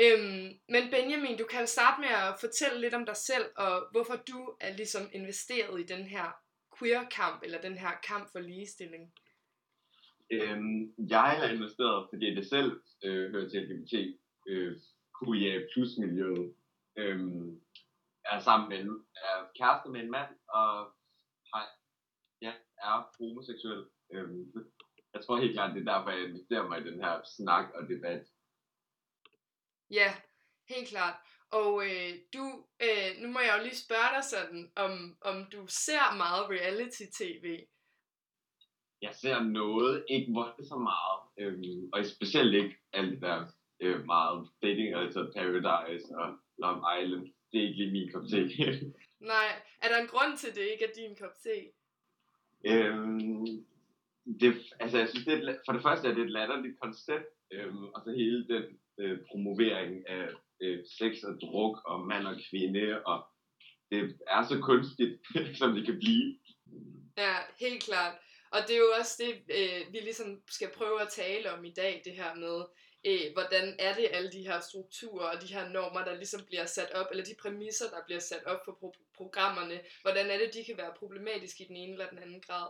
Øhm, 0.00 0.58
men 0.68 0.90
Benjamin, 0.90 1.38
du 1.38 1.44
kan 1.44 1.66
starte 1.66 2.00
med 2.00 2.08
at 2.08 2.34
fortælle 2.40 2.80
lidt 2.80 2.94
om 2.94 3.06
dig 3.06 3.16
selv, 3.16 3.44
og 3.56 3.88
hvorfor 3.90 4.16
du 4.16 4.54
er 4.60 4.72
ligesom 4.72 5.10
investeret 5.12 5.80
i 5.80 5.84
den 5.84 6.04
her 6.04 6.36
queer-kamp, 6.78 7.42
eller 7.42 7.60
den 7.60 7.78
her 7.78 7.90
kamp 8.02 8.32
for 8.32 8.38
ligestilling. 8.38 9.12
Øhm, 10.30 10.94
jeg 11.08 11.44
er 11.44 11.48
investeret, 11.48 12.08
fordi 12.12 12.34
det 12.34 12.46
selv 12.46 12.80
øh, 13.04 13.30
hører 13.30 13.48
til 13.48 13.62
LGBT, 13.62 13.94
øh, 14.48 14.76
QIA 15.18 15.66
plus 15.72 15.98
miljøet. 15.98 16.54
Øhm, 16.96 17.60
er 18.24 18.40
sammen 18.40 18.68
med 18.68 18.78
er 19.16 19.36
kæreste 19.58 19.88
med 19.90 20.00
en 20.00 20.10
mand, 20.10 20.30
og 20.48 20.68
har, 21.52 21.64
ja, 22.42 22.52
er 22.78 23.16
homoseksuel. 23.18 23.84
Øhm, 24.12 24.52
jeg 25.14 25.24
tror 25.24 25.40
helt 25.40 25.52
klart, 25.52 25.74
det 25.74 25.88
er 25.88 25.92
derfor, 25.92 26.10
jeg 26.10 26.28
investerer 26.28 26.68
mig 26.68 26.80
i 26.80 26.84
den 26.90 27.00
her 27.04 27.20
snak 27.36 27.70
og 27.74 27.88
debat. 27.88 28.26
Ja, 29.90 30.14
helt 30.68 30.88
klart. 30.88 31.14
Og 31.50 31.84
øh, 31.86 32.12
du, 32.34 32.66
øh, 32.82 33.10
nu 33.22 33.28
må 33.28 33.40
jeg 33.40 33.54
jo 33.58 33.62
lige 33.62 33.84
spørge 33.86 34.14
dig 34.16 34.24
sådan, 34.24 34.72
om, 34.76 35.18
om 35.20 35.36
du 35.52 35.66
ser 35.66 36.16
meget 36.16 36.50
reality-tv. 36.50 37.66
Jeg 39.02 39.14
ser 39.14 39.42
noget, 39.42 40.04
ikke 40.08 40.32
voldsomt 40.32 40.82
meget, 40.82 41.20
øhm, 41.38 41.90
og 41.92 42.06
specielt 42.06 42.54
ikke 42.54 42.76
alt 42.92 43.10
det 43.10 43.22
der 43.22 43.46
øh, 43.80 44.06
meget 44.06 44.48
dating, 44.62 44.94
altså 44.94 45.30
Paradise 45.36 46.16
og 46.16 46.36
Love 46.58 46.82
Island. 47.02 47.26
Det 47.52 47.60
er 47.60 47.66
ikke 47.68 47.78
lige 47.78 47.92
min 47.92 48.12
kop 48.12 48.22
te. 48.30 48.40
Nej, 49.34 49.48
er 49.82 49.88
der 49.88 49.98
en 50.00 50.08
grund 50.08 50.36
til, 50.36 50.54
det 50.54 50.60
ikke 50.72 50.84
er 50.84 50.94
din 50.96 51.16
kop 51.16 51.34
te? 51.42 51.56
øhm, 52.64 53.64
det, 54.40 54.54
altså, 54.80 54.98
jeg 54.98 55.08
synes, 55.08 55.24
det 55.24 55.48
er, 55.48 55.56
for 55.66 55.72
det 55.72 55.82
første 55.82 56.08
er 56.08 56.14
det 56.14 56.24
et 56.24 56.30
latterligt 56.30 56.80
koncept, 56.80 57.26
øhm, 57.52 57.84
og 57.84 58.02
så 58.04 58.10
hele 58.12 58.48
den 58.48 58.64
øh, 58.98 59.18
promovering 59.30 60.08
af 60.08 60.28
øh, 60.60 60.78
sex 60.98 61.22
og 61.22 61.40
druk 61.40 61.78
og 61.84 62.06
mand 62.06 62.26
og 62.26 62.36
kvinde, 62.50 63.02
og 63.06 63.26
det 63.90 64.18
er 64.26 64.42
så 64.42 64.60
kunstigt, 64.60 65.20
som 65.58 65.74
det 65.74 65.84
kan 65.84 65.98
blive. 65.98 66.38
Ja, 67.16 67.34
helt 67.60 67.82
klart. 67.82 68.14
Og 68.50 68.60
det 68.68 68.74
er 68.74 68.78
jo 68.78 68.92
også 69.00 69.22
det, 69.22 69.32
øh, 69.58 69.92
vi 69.92 69.98
ligesom 69.98 70.42
skal 70.48 70.70
prøve 70.70 71.02
at 71.02 71.08
tale 71.08 71.52
om 71.52 71.64
i 71.64 71.72
dag, 71.72 72.02
det 72.04 72.12
her 72.12 72.34
med, 72.34 72.64
øh, 73.06 73.32
hvordan 73.32 73.76
er 73.78 73.94
det 73.94 74.08
alle 74.12 74.32
de 74.32 74.42
her 74.42 74.60
strukturer 74.60 75.26
og 75.36 75.42
de 75.42 75.46
her 75.46 75.68
normer, 75.68 76.04
der 76.04 76.14
ligesom 76.14 76.44
bliver 76.44 76.66
sat 76.66 76.90
op, 76.92 77.06
eller 77.10 77.24
de 77.24 77.34
præmisser, 77.42 77.90
der 77.90 78.04
bliver 78.06 78.20
sat 78.20 78.44
op 78.44 78.60
for 78.64 78.72
pro- 78.72 79.12
programmerne, 79.16 79.80
hvordan 80.02 80.30
er 80.30 80.38
det, 80.38 80.54
de 80.54 80.64
kan 80.64 80.76
være 80.76 80.92
problematiske 80.98 81.64
i 81.64 81.68
den 81.68 81.76
ene 81.76 81.92
eller 81.92 82.10
den 82.10 82.18
anden 82.18 82.40
grad. 82.40 82.68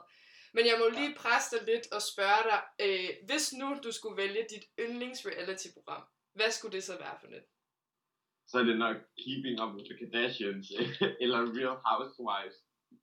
Men 0.52 0.66
jeg 0.66 0.76
må 0.78 0.88
lige 0.88 1.14
presse 1.14 1.56
dig 1.56 1.66
lidt 1.66 1.92
og 1.92 2.02
spørge 2.02 2.42
dig, 2.50 2.60
øh, 2.84 3.10
hvis 3.26 3.52
nu 3.52 3.68
du 3.84 3.92
skulle 3.92 4.16
vælge 4.16 4.46
dit 4.50 4.64
yndlingsreality-program, 4.80 6.02
hvad 6.34 6.50
skulle 6.50 6.72
det 6.76 6.84
så 6.84 6.98
være 6.98 7.16
for 7.20 7.26
noget? 7.26 7.44
Så 8.46 8.58
er 8.58 8.62
det 8.62 8.78
nok 8.78 8.96
Keeping 9.22 9.62
Up 9.62 9.74
with 9.74 9.88
the 9.90 9.96
Kardashians, 10.00 10.66
eller 11.22 11.40
Real 11.56 11.76
Housewives 11.88 12.56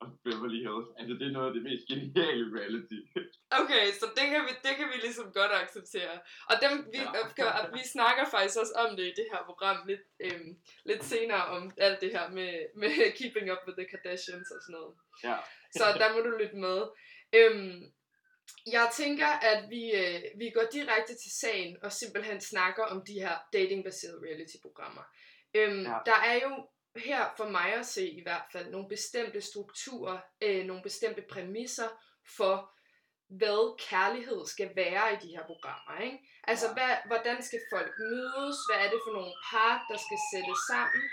of 0.03 0.09
Beverly 0.25 0.59
Hills. 0.67 0.87
Altså, 0.99 1.13
det 1.19 1.25
er 1.27 1.35
noget 1.37 1.47
af 1.49 1.53
det 1.57 1.63
mest 1.69 1.83
geniale 1.91 2.45
reality. 2.59 2.99
Okay, 3.61 3.85
så 3.99 4.05
det 4.17 4.25
kan 4.31 4.41
vi, 4.47 4.51
det 4.67 4.73
kan 4.79 4.87
vi 4.91 4.97
ligesom 5.05 5.27
godt 5.39 5.51
acceptere. 5.63 6.15
Og 6.49 6.55
dem, 6.63 6.73
vi, 6.93 6.97
Ja. 6.97 7.45
ja. 7.45 7.69
vi 7.77 7.81
snakker 7.95 8.23
faktisk 8.35 8.57
også 8.63 8.73
om 8.83 8.89
det 8.97 9.05
i 9.11 9.13
det 9.19 9.27
her 9.33 9.41
program 9.49 9.77
lidt, 9.89 10.03
øhm, 10.25 10.51
lidt 10.89 11.03
senere, 11.13 11.43
om 11.55 11.61
alt 11.77 12.01
det 12.01 12.11
her 12.15 12.25
med, 12.37 12.51
med 12.81 12.91
Keeping 13.17 13.47
Up 13.53 13.61
with 13.67 13.77
the 13.79 13.87
Kardashians 13.91 14.49
og 14.55 14.59
sådan 14.63 14.73
noget. 14.79 14.93
Ja. 15.27 15.37
Så 15.77 15.83
der 16.01 16.07
må 16.13 16.19
du 16.27 16.31
lytte 16.41 16.57
med. 16.67 16.79
Øhm, 17.39 17.79
jeg 18.71 18.89
tænker, 18.93 19.27
at 19.27 19.69
vi, 19.69 19.83
øh, 20.01 20.21
vi 20.39 20.49
går 20.55 20.65
direkte 20.73 21.13
til 21.23 21.31
sagen 21.41 21.77
og 21.83 21.91
simpelthen 21.91 22.41
snakker 22.41 22.83
om 22.83 23.05
de 23.07 23.13
her 23.13 23.35
datingbaserede 23.53 24.19
reality-programmer. 24.25 25.03
Øhm, 25.55 25.83
ja. 25.83 25.97
Der 26.05 26.19
er 26.31 26.37
jo 26.45 26.67
her 26.95 27.33
for 27.37 27.49
mig 27.49 27.73
at 27.73 27.85
se 27.85 28.09
i 28.09 28.21
hvert 28.23 28.45
fald 28.51 28.71
nogle 28.71 28.87
bestemte 28.89 29.41
strukturer, 29.41 30.17
øh, 30.41 30.65
nogle 30.65 30.83
bestemte 30.83 31.21
præmisser 31.31 31.89
for, 32.37 32.71
hvad 33.29 33.79
kærlighed 33.89 34.45
skal 34.45 34.69
være 34.75 35.13
i 35.13 35.17
de 35.23 35.27
her 35.35 35.43
programmer. 35.45 36.01
Ikke? 36.05 36.17
Altså, 36.43 36.67
Ja. 36.67 36.73
hvad, 36.73 36.95
hvordan 37.05 37.43
skal 37.43 37.59
folk 37.73 37.91
mødes? 37.99 38.57
Hvad 38.67 38.79
er 38.85 38.89
det 38.93 38.99
for 39.05 39.13
nogle 39.13 39.33
par, 39.49 39.85
der 39.89 39.97
skal 40.05 40.19
sættes 40.31 40.59
sammen? 40.71 41.03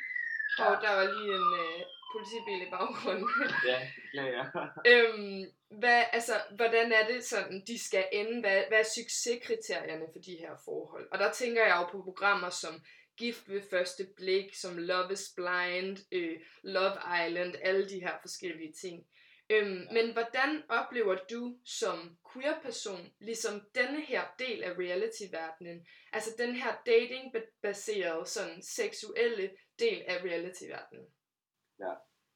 Og 0.58 0.72
der 0.82 0.92
var 0.98 1.04
lige 1.14 1.34
en 1.40 1.50
øh, 1.64 1.80
politibil 2.14 2.60
i 2.66 2.70
baggrunden. 2.70 3.28
Ja, 3.70 3.78
beklager. 3.96 4.44
øhm, 4.92 5.42
hvad, 5.80 6.04
altså, 6.12 6.34
hvordan 6.56 6.92
er 6.92 7.06
det 7.06 7.24
sådan, 7.24 7.62
de 7.66 7.84
skal 7.88 8.04
ende? 8.12 8.40
Hvad, 8.40 8.62
hvad 8.68 8.78
er 8.78 8.88
succeskriterierne 8.98 10.06
for 10.12 10.20
de 10.26 10.36
her 10.42 10.54
forhold? 10.64 11.08
Og 11.12 11.18
der 11.18 11.32
tænker 11.32 11.62
jeg 11.66 11.76
jo 11.80 11.86
på 11.92 12.02
programmer 12.02 12.50
som 12.50 12.74
Gift 13.16 13.48
ved 13.50 13.60
første 13.70 14.02
blik, 14.16 14.54
som 14.54 14.78
Love 14.78 15.12
is 15.12 15.32
Blind, 15.36 15.96
øh, 16.12 16.36
Love 16.62 16.96
Island, 17.26 17.54
alle 17.62 17.88
de 17.88 18.00
her 18.00 18.14
forskellige 18.20 18.72
ting. 18.72 19.06
Øhm, 19.50 19.80
men 19.96 20.12
hvordan 20.12 20.62
oplever 20.68 21.16
du 21.30 21.56
som 21.64 22.16
queer-person 22.32 23.12
ligesom 23.20 23.54
denne 23.74 24.00
her 24.00 24.22
del 24.38 24.62
af 24.62 24.72
reality-verdenen? 24.78 25.86
Altså 26.12 26.30
den 26.38 26.54
her 26.54 26.72
dating-baserede, 26.86 28.26
sådan 28.26 28.62
seksuelle 28.62 29.50
del 29.78 30.02
af 30.08 30.16
reality-verdenen? 30.24 31.06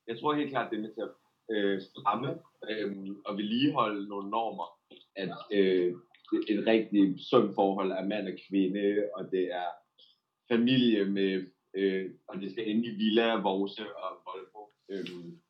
Jeg 0.07 0.19
tror 0.21 0.35
helt 0.35 0.51
klart, 0.51 0.71
det 0.71 0.77
er 0.79 0.83
med 0.83 0.95
til 0.95 1.01
at 1.09 1.15
øh, 1.55 1.81
fremme 2.03 2.31
øh, 2.71 3.17
og 3.27 3.37
vedligeholde 3.39 4.09
nogle 4.09 4.31
normer. 4.31 4.69
At 5.17 5.31
øh, 5.53 5.93
det- 6.31 6.47
et 6.53 6.67
rigtig 6.67 7.03
sundt 7.31 7.55
forhold 7.55 7.91
er 7.93 8.05
mand 8.05 8.29
og 8.29 8.35
kvinde, 8.49 9.09
og 9.17 9.25
det 9.31 9.45
er 9.63 9.69
familie 10.53 11.05
med, 11.05 11.51
øh, 11.75 12.11
og 12.29 12.41
det 12.41 12.51
skal 12.53 12.69
ende 12.71 12.87
i 12.87 12.97
Villa, 13.01 13.35
Vorse 13.35 13.97
og 13.97 14.11
Volvo. 14.27 14.63
Øhm, 14.89 15.41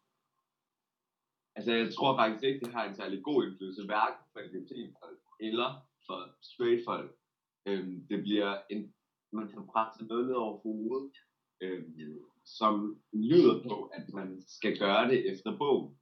altså, 1.57 1.73
jeg 1.73 1.95
tror 1.95 2.17
faktisk 2.17 2.45
ikke, 2.45 2.65
det 2.65 2.75
har 2.75 2.85
en 2.85 2.95
særlig 2.95 3.23
god 3.23 3.45
indflydelse, 3.45 3.85
hverken 3.85 4.25
for 4.33 4.41
LGBT-folk 4.41 5.21
eller 5.41 5.69
for 6.07 6.19
straight-folk. 6.43 7.17
Øhm, 7.67 8.07
det 8.11 8.23
bliver 8.23 8.63
en, 8.71 8.95
man 9.33 9.49
kan 9.49 9.67
presse 9.67 10.05
noget 10.05 10.27
ned 10.27 10.35
over 10.35 10.59
hovedet, 10.59 11.13
øhm, 11.61 12.19
som 12.45 13.03
lyder 13.13 13.63
på, 13.69 13.77
at 13.85 14.13
man 14.13 14.43
skal 14.47 14.79
gøre 14.79 15.09
det 15.11 15.31
efter 15.33 15.59
bogen. 15.59 15.99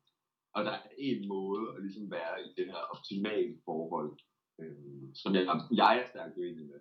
Og 0.54 0.64
der 0.64 0.70
er 0.70 0.88
en 0.98 1.28
måde 1.28 1.74
at 1.76 1.82
ligesom 1.82 2.10
være 2.10 2.46
i 2.46 2.48
det 2.56 2.66
her 2.66 2.82
optimale 2.94 3.58
forhold, 3.64 4.18
øhm, 4.60 5.14
som 5.14 5.34
jeg, 5.34 5.44
jeg 5.76 6.00
er 6.00 6.06
stærkt 6.08 6.36
uenig 6.36 6.66
med. 6.66 6.80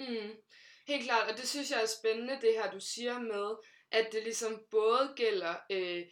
Mm, 0.00 0.32
helt 0.88 1.04
klart, 1.04 1.30
og 1.30 1.36
det 1.38 1.48
synes 1.48 1.70
jeg 1.70 1.82
er 1.82 1.86
spændende, 1.98 2.38
det 2.40 2.52
her 2.58 2.70
du 2.70 2.80
siger 2.80 3.18
med, 3.18 3.48
at 3.98 4.06
det 4.12 4.22
ligesom 4.22 4.52
både 4.70 5.12
gælder 5.16 5.54
øh, 5.70 6.02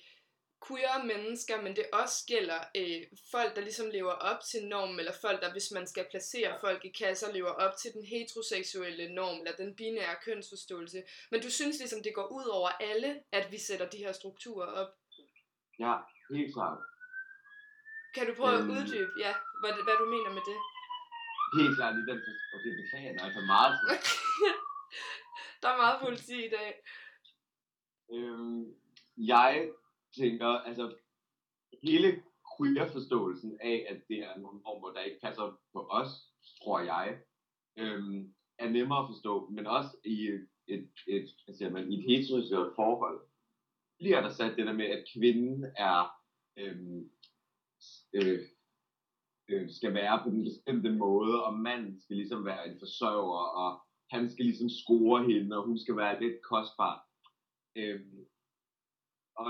queer 0.68 1.04
mennesker, 1.04 1.62
men 1.62 1.76
det 1.76 1.86
også 1.92 2.18
gælder 2.28 2.60
øh, 2.76 3.02
folk, 3.30 3.56
der 3.56 3.62
ligesom 3.62 3.88
lever 3.90 4.12
op 4.12 4.40
til 4.50 4.66
normen, 4.66 4.98
eller 4.98 5.12
folk, 5.20 5.42
der 5.42 5.52
hvis 5.52 5.70
man 5.76 5.86
skal 5.86 6.06
placere 6.10 6.52
folk 6.60 6.84
i 6.84 6.92
kasser, 7.02 7.32
lever 7.32 7.50
op 7.64 7.74
til 7.82 7.92
den 7.92 8.04
heteroseksuelle 8.04 9.14
norm, 9.14 9.38
eller 9.38 9.56
den 9.56 9.76
binære 9.76 10.16
kønsforståelse. 10.24 11.02
Men 11.30 11.42
du 11.42 11.50
synes 11.50 11.78
ligesom, 11.78 12.02
det 12.02 12.14
går 12.14 12.26
ud 12.38 12.46
over 12.58 12.68
alle, 12.68 13.10
at 13.32 13.52
vi 13.52 13.58
sætter 13.58 13.88
de 13.88 13.96
her 14.04 14.12
strukturer 14.12 14.66
op. 14.66 14.88
Ja, 15.78 15.94
helt 16.36 16.54
klart. 16.54 16.78
Kan 18.14 18.26
du 18.26 18.34
prøve 18.34 18.54
at 18.54 18.60
Øhm. 18.60 18.70
uddybe, 18.70 19.12
ja, 19.24 19.32
hvad, 19.60 19.72
hvad 19.86 19.96
du 20.02 20.06
mener 20.14 20.30
med 20.36 20.44
det? 20.50 20.58
Helt 21.60 21.76
klart 21.78 21.94
i 22.00 22.02
den 22.10 22.20
og 22.54 22.58
det 22.64 22.72
beklager 22.80 23.12
jeg 23.12 23.24
altså 23.26 23.40
meget. 23.54 23.72
Der 25.62 25.68
er 25.68 25.76
meget 25.76 26.00
politi 26.04 26.46
i 26.46 26.50
dag. 26.50 26.82
Øhm, 28.12 28.74
jeg 29.16 29.70
tænker, 30.16 30.46
altså 30.46 30.96
hele 31.82 32.22
queer-forståelsen 32.56 33.58
af, 33.60 33.86
at 33.88 34.02
det 34.08 34.18
er 34.18 34.38
nogle 34.38 34.60
normer, 34.60 34.92
der 34.92 35.00
ikke 35.00 35.20
passer 35.22 35.60
på 35.72 35.86
os, 35.90 36.08
tror 36.62 36.80
jeg, 36.80 37.20
øhm, 37.78 38.34
er 38.58 38.68
nemmere 38.68 39.02
at 39.02 39.08
forstå, 39.08 39.48
men 39.50 39.66
også 39.66 39.96
i 40.04 40.28
et, 40.28 40.48
et, 40.66 40.90
et, 41.06 41.72
man, 41.72 41.92
i 41.92 41.98
et 41.98 42.04
heteroseksuelt 42.04 42.74
forhold, 42.76 43.20
bliver 43.98 44.20
der 44.20 44.28
sat 44.28 44.56
det 44.56 44.66
der 44.66 44.72
med, 44.72 44.84
at 44.84 45.04
kvinden 45.14 45.64
er, 45.76 46.10
øhm, 46.56 47.10
øh, 48.12 48.40
øh, 49.48 49.70
skal 49.70 49.94
være 49.94 50.22
på 50.24 50.30
den 50.30 50.44
bestemte 50.44 50.90
måde, 50.92 51.44
og 51.44 51.54
manden 51.54 52.00
skal 52.00 52.16
ligesom 52.16 52.44
være 52.44 52.68
en 52.68 52.78
forsørger, 52.78 53.46
og 53.64 53.85
han 54.10 54.30
skal 54.30 54.44
ligesom 54.44 54.68
score 54.68 55.24
hende, 55.30 55.56
og 55.58 55.66
hun 55.66 55.78
skal 55.78 55.96
være 55.96 56.20
lidt 56.22 56.42
kostbar. 56.42 56.96
Øhm, 57.76 58.26
og 59.36 59.46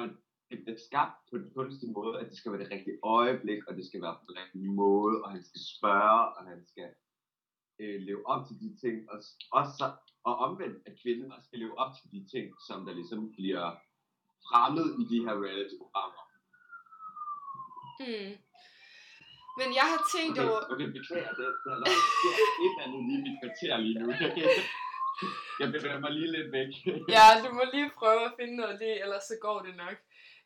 det 0.50 0.58
bliver 0.64 0.78
skabt 0.88 1.16
på 1.30 1.38
den 1.38 1.50
kunstige 1.54 1.92
måde, 1.92 2.20
at 2.20 2.26
det 2.30 2.36
skal 2.38 2.52
være 2.52 2.62
det 2.64 2.70
rigtige 2.70 2.98
øjeblik, 3.02 3.60
og 3.68 3.76
det 3.76 3.86
skal 3.86 4.02
være 4.02 4.16
på 4.20 4.24
den 4.28 4.36
rigtige 4.42 4.72
måde, 4.72 5.22
og 5.24 5.30
han 5.30 5.42
skal 5.44 5.60
spørge, 5.76 6.22
og 6.36 6.42
han 6.50 6.66
skal 6.66 6.90
øh, 7.80 8.00
leve 8.00 8.26
op 8.26 8.46
til 8.46 8.56
de 8.62 8.76
ting, 8.82 9.10
og, 9.10 9.16
også, 9.58 9.72
så- 9.78 9.96
og 10.28 10.34
omvendt, 10.46 10.78
at 10.88 10.98
kvinden 11.02 11.32
også 11.32 11.46
skal 11.46 11.58
leve 11.58 11.78
op 11.78 11.92
til 11.98 12.10
de 12.14 12.20
ting, 12.32 12.46
som 12.68 12.86
der 12.86 12.94
ligesom 12.94 13.32
bliver 13.32 13.66
fremmet 14.48 14.86
i 15.00 15.04
de 15.12 15.18
her 15.24 15.34
reality-programmer. 15.44 16.22
Mm. 18.00 18.32
Men 19.60 19.68
jeg 19.78 19.86
har 19.92 20.00
tænkt 20.14 20.38
Okay, 20.38 20.48
over... 20.48 20.60
okay 20.72 20.88
beklager 20.98 21.32
det. 21.40 21.48
Der 21.64 21.72
er 21.74 21.96
et 22.66 22.76
andet 22.84 23.00
lige 23.08 23.18
i 23.20 23.24
mit 23.26 23.36
kvarter 23.40 23.76
lige 23.84 23.96
nu. 24.02 24.06
Jeg 25.60 25.68
bevæger 25.74 26.00
mig 26.04 26.12
lige 26.18 26.30
lidt 26.36 26.52
væk. 26.58 26.70
Ja, 27.16 27.26
du 27.44 27.48
må 27.56 27.62
lige 27.74 27.90
prøve 28.00 28.22
at 28.28 28.32
finde 28.38 28.56
noget 28.56 28.76
lige, 28.82 28.96
ellers 29.04 29.24
så 29.30 29.36
går 29.46 29.58
det 29.66 29.74
nok. 29.84 29.96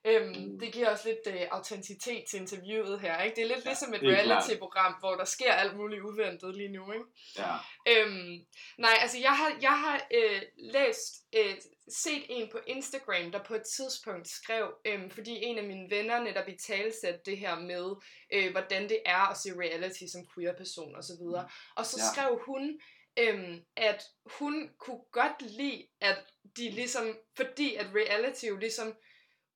Øhm, 0.05 0.59
det 0.61 0.73
giver 0.73 0.91
også 0.91 1.09
lidt 1.09 1.35
øh, 1.37 1.47
autenticitet 1.51 2.25
til 2.31 2.41
interviewet 2.41 3.01
her, 3.01 3.23
ikke? 3.23 3.37
Det 3.37 3.43
er 3.43 3.49
lidt 3.49 3.65
Ja, 3.65 3.71
ligesom 3.71 3.95
et 3.95 4.01
reality-program, 4.03 4.95
hvor 5.01 5.15
der 5.15 5.25
sker 5.25 5.53
alt 5.53 5.77
muligt 5.77 6.03
uventet 6.03 6.57
lige 6.57 6.69
nu, 6.73 6.93
ikke? 6.93 7.05
Ja. 7.39 7.55
Øhm, 7.89 8.39
nej, 8.79 8.95
altså 9.01 9.19
jeg 9.19 9.37
har, 9.37 9.59
jeg 9.63 9.79
har 9.81 10.07
øh, 10.15 10.43
læst, 10.59 11.15
øh, 11.37 11.55
set 11.89 12.23
en 12.29 12.49
på 12.53 12.59
Instagram, 12.67 13.33
der 13.33 13.45
på 13.45 13.55
et 13.55 13.63
tidspunkt 13.77 14.29
skrev, 14.29 14.75
øh, 14.85 15.11
fordi 15.11 15.45
en 15.45 15.59
af 15.59 15.65
mine 15.65 15.91
venner 15.91 16.21
netop 16.23 16.49
i 16.49 16.57
talsat 16.67 17.27
det 17.27 17.39
her 17.39 17.61
med, 17.61 17.91
øh, 18.33 18.51
hvordan 18.51 18.89
det 18.89 18.99
er 19.05 19.31
at 19.31 19.37
se 19.37 19.51
reality 19.61 20.05
som 20.13 20.27
queer 20.35 20.57
person 20.57 20.95
og 20.97 21.05
så 21.05 21.13
videre. 21.21 21.49
Og 21.77 21.87
så 21.87 21.97
Ja. 22.01 22.05
skrev 22.13 22.41
hun, 22.47 22.81
øhm, 23.19 23.65
at 23.77 24.03
hun 24.39 24.71
kunne 24.79 25.03
godt 25.13 25.43
lide, 25.43 25.87
at 26.01 26.19
de 26.57 26.71
ligesom, 26.71 27.19
fordi 27.37 27.75
at 27.75 27.87
reality 27.95 28.45
jo 28.45 28.57
ligesom 28.57 28.95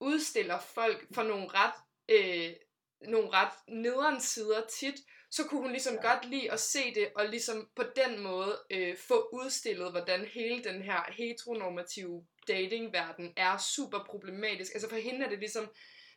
udstiller 0.01 0.59
folk 0.59 1.07
for 1.15 1.23
nogle 1.23 1.47
ret, 1.49 1.75
øh, 2.09 2.53
nogle 3.09 3.31
ret 3.31 3.53
nederen 3.69 4.21
sider 4.21 4.63
tit, 4.81 4.95
så 5.31 5.45
kunne 5.45 5.61
hun 5.61 5.71
ligesom 5.71 5.95
ja. 5.95 6.13
godt 6.13 6.31
lide 6.31 6.53
at 6.53 6.61
se 6.61 6.95
det, 6.95 7.09
og 7.17 7.29
ligesom 7.29 7.69
på 7.77 7.83
den 7.97 8.21
måde 8.21 8.59
øh, 8.71 8.97
få 8.97 9.29
udstillet, 9.33 9.91
hvordan 9.91 10.25
hele 10.25 10.65
den 10.65 10.83
her 10.83 11.13
heteronormative 11.13 12.27
datingverden 12.49 13.33
er 13.37 13.59
super 13.59 14.05
problematisk. 14.11 14.73
Altså 14.75 14.89
for 14.89 14.97
hende 14.97 15.25
er 15.25 15.29
det 15.29 15.39
ligesom 15.39 15.71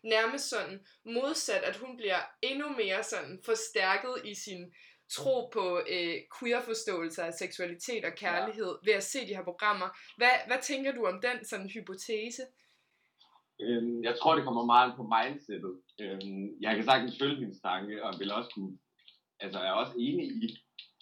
nærmest 0.03 0.49
sådan 0.49 0.85
modsat, 1.05 1.63
at 1.63 1.75
hun 1.75 1.97
bliver 1.97 2.19
endnu 2.41 2.69
mere 2.69 3.03
sådan 3.03 3.39
forstærket 3.45 4.21
i 4.25 4.35
sin 4.35 4.73
tro 5.11 5.49
på 5.53 5.81
øh, 5.89 6.15
queer-forståelse 6.39 7.23
af 7.23 7.33
seksualitet 7.33 8.05
og 8.05 8.11
kærlighed 8.17 8.75
ja. 8.85 8.91
ved 8.91 8.97
at 8.97 9.03
se 9.03 9.27
de 9.27 9.35
her 9.35 9.43
programmer. 9.43 9.89
Hvad, 10.17 10.31
hvad 10.47 10.57
tænker 10.61 10.91
du 10.91 11.05
om 11.05 11.21
den 11.21 11.45
sådan 11.45 11.69
hypotese? 11.69 12.45
Øhm, 13.61 14.03
jeg 14.03 14.15
tror, 14.19 14.35
det 14.35 14.43
kommer 14.43 14.65
meget 14.65 14.93
på 14.97 15.03
mindsetet. 15.15 15.75
Øhm, 16.01 16.45
jeg 16.61 16.75
kan 16.75 16.85
sagtens 16.85 17.19
følge 17.19 17.41
din 17.45 17.59
tanke, 17.59 18.03
og 18.05 18.19
vil 18.19 18.31
også 18.31 18.51
kunne, 18.55 18.77
altså 19.39 19.59
jeg 19.59 19.69
er 19.69 19.79
også 19.83 19.95
enig 19.99 20.25
i 20.43 20.47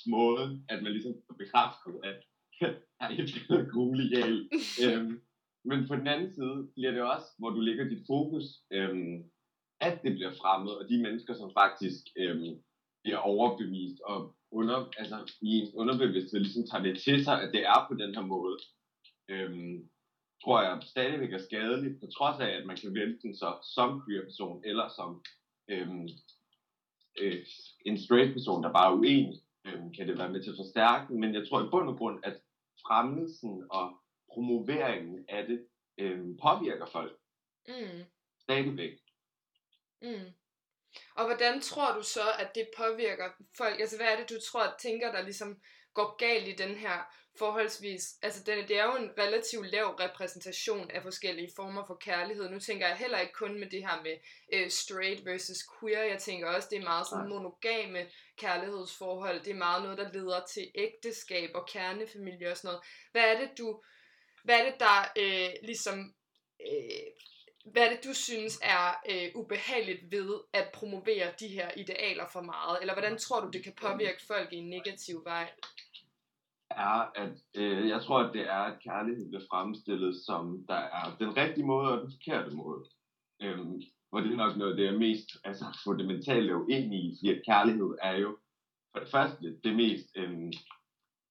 måden, 0.07 0.65
at 0.69 0.83
man 0.83 0.91
ligesom 0.91 1.13
får 1.27 1.35
bekræftet, 1.43 1.93
at 2.09 2.17
der 2.99 3.05
er 3.05 3.09
et 3.09 3.19
eller 3.19 3.41
andet 3.49 3.71
grueligt 3.73 4.13
øhm, 4.83 5.21
men 5.69 5.87
på 5.87 5.95
den 5.95 6.07
anden 6.07 6.33
side 6.33 6.69
bliver 6.75 6.91
det 6.91 7.01
også, 7.01 7.27
hvor 7.39 7.49
du 7.49 7.59
lægger 7.59 7.89
dit 7.89 8.03
fokus, 8.07 8.45
øhm, 8.71 9.15
at 9.81 10.03
det 10.03 10.13
bliver 10.13 10.33
fremmed, 10.41 10.71
og 10.71 10.89
de 10.89 11.01
mennesker, 11.01 11.33
som 11.33 11.51
faktisk 11.53 12.01
øhm, 12.17 12.51
bliver 13.03 13.17
overbevist 13.17 13.99
og 14.05 14.35
under, 14.51 14.91
altså, 14.97 15.17
i 15.41 15.47
ens 15.57 15.73
underbevidsthed 15.75 16.39
ligesom 16.39 16.65
tager 16.67 16.83
det 16.83 16.99
til 17.05 17.23
sig, 17.23 17.41
at 17.43 17.53
det 17.53 17.63
er 17.65 17.85
på 17.89 17.93
den 18.01 18.15
her 18.15 18.25
måde. 18.35 18.57
Øhm, 19.29 19.89
tror 20.43 20.61
jeg 20.61 20.83
stadigvæk 20.83 21.33
er 21.33 21.37
skadeligt, 21.37 21.99
på 21.99 22.07
trods 22.07 22.39
af, 22.39 22.49
at 22.49 22.65
man 22.65 22.77
kan 22.77 22.93
vælge 22.93 23.19
den 23.21 23.35
så 23.35 23.49
som 23.75 24.01
queer 24.05 24.23
person, 24.23 24.61
eller 24.65 24.87
som 24.89 25.23
øhm, 25.69 26.07
øh, 27.19 27.45
en 27.85 27.97
straight 28.03 28.33
person, 28.33 28.63
der 28.63 28.73
bare 28.73 28.91
er 28.91 28.97
uenig, 28.97 29.41
øhm, 29.65 29.93
kan 29.93 30.07
det 30.07 30.17
være 30.17 30.31
med 30.31 30.43
til 30.43 30.49
at 30.51 30.61
forstærke 30.63 31.07
den. 31.07 31.19
Men 31.19 31.33
jeg 31.33 31.47
tror 31.47 31.65
i 31.65 31.69
bund 31.71 31.89
og 31.89 31.97
grund, 31.97 32.19
at 32.23 32.41
fremmelsen 32.87 33.65
og 33.69 33.97
promoveringen 34.33 35.25
af 35.29 35.47
det 35.47 35.67
øhm, 35.97 36.37
påvirker 36.37 36.85
folk 36.85 37.19
Mm. 37.67 38.03
stadigvæk. 38.41 38.97
Mm. 40.01 40.29
Og 41.15 41.25
hvordan 41.25 41.61
tror 41.61 41.95
du 41.97 42.03
så, 42.03 42.27
at 42.39 42.51
det 42.55 42.67
påvirker 42.77 43.29
folk? 43.57 43.79
Altså, 43.79 43.97
hvad 43.97 44.07
er 44.07 44.17
det, 44.17 44.29
du 44.29 44.39
tror, 44.49 44.75
tænker, 44.79 45.11
der 45.11 45.21
ligesom 45.21 45.61
går 45.95 46.15
galt 46.17 46.47
i 46.47 46.51
den 46.51 46.75
her 46.75 46.97
forholdsvis... 47.37 48.15
Altså, 48.21 48.43
den, 48.43 48.67
det 48.67 48.79
er 48.79 48.85
jo 48.85 48.95
en 48.95 49.11
relativt 49.17 49.71
lav 49.71 49.85
repræsentation 49.85 50.91
af 50.91 51.01
forskellige 51.01 51.51
former 51.55 51.83
for 51.87 51.95
kærlighed. 51.95 52.49
Nu 52.49 52.59
tænker 52.59 52.87
jeg 52.87 52.97
heller 52.97 53.19
ikke 53.19 53.33
kun 53.33 53.59
med 53.59 53.69
det 53.69 53.87
her 53.87 54.01
med 54.03 54.17
øh, 54.53 54.69
straight 54.69 55.25
versus 55.25 55.57
queer. 55.79 56.03
Jeg 56.03 56.19
tænker 56.19 56.47
også, 56.47 56.67
det 56.71 56.77
er 56.77 56.83
meget 56.83 57.07
sådan 57.07 57.29
monogame 57.29 58.07
kærlighedsforhold. 58.37 59.43
Det 59.43 59.51
er 59.51 59.55
meget 59.55 59.83
noget, 59.83 59.97
der 59.97 60.11
leder 60.11 60.41
til 60.53 60.71
ægteskab 60.75 61.49
og 61.55 61.67
kernefamilie 61.67 62.51
og 62.51 62.57
sådan 62.57 62.67
noget. 62.67 62.83
Hvad 63.11 63.23
er 63.23 63.39
det, 63.39 63.49
du... 63.57 63.81
Hvad 64.43 64.59
er 64.59 64.65
det, 64.65 64.79
der 64.79 65.11
øh, 65.17 65.53
ligesom... 65.63 66.13
Øh, 66.67 67.07
hvad 67.71 67.83
er 67.83 67.89
det, 67.89 68.03
du 68.03 68.13
synes 68.13 68.59
er 68.61 68.93
øh, 69.09 69.31
ubehageligt 69.35 70.11
ved 70.11 70.39
at 70.53 70.69
promovere 70.73 71.33
de 71.39 71.47
her 71.47 71.71
idealer 71.75 72.27
for 72.27 72.41
meget? 72.41 72.77
Eller 72.81 72.93
hvordan 72.93 73.17
tror 73.17 73.39
du, 73.39 73.49
det 73.49 73.63
kan 73.63 73.73
påvirke 73.73 74.25
folk 74.27 74.53
i 74.53 74.55
en 74.55 74.69
negativ 74.69 75.25
vej? 75.25 75.51
Er, 76.77 77.11
at 77.23 77.35
øh, 77.55 77.87
jeg 77.87 78.01
tror, 78.01 78.19
at 78.19 78.33
det 78.33 78.41
er, 78.41 78.63
at 78.71 78.79
kærlighed 78.83 79.27
bliver 79.29 79.45
fremstillet 79.51 80.15
som, 80.25 80.65
der 80.67 80.81
er 80.99 81.15
den 81.19 81.37
rigtige 81.37 81.65
måde 81.65 81.91
og 81.91 82.01
den 82.01 82.11
forkerte 82.11 82.55
måde. 82.55 82.85
Øhm, 83.41 83.81
og 84.11 84.23
det 84.23 84.31
er 84.31 84.35
nok 84.35 84.57
noget, 84.57 84.77
det 84.77 84.87
er 84.87 84.97
mest 84.97 85.29
altså, 85.43 85.65
fundamentalt 85.83 86.49
at 86.49 86.55
uenig 86.55 86.99
i, 87.03 87.15
fordi 87.17 87.37
at 87.37 87.45
kærlighed 87.45 87.95
er 88.01 88.17
jo 88.17 88.37
for 88.91 88.99
det 88.99 89.11
første 89.11 89.59
det 89.63 89.75
mest 89.75 90.07
øhm, 90.15 90.51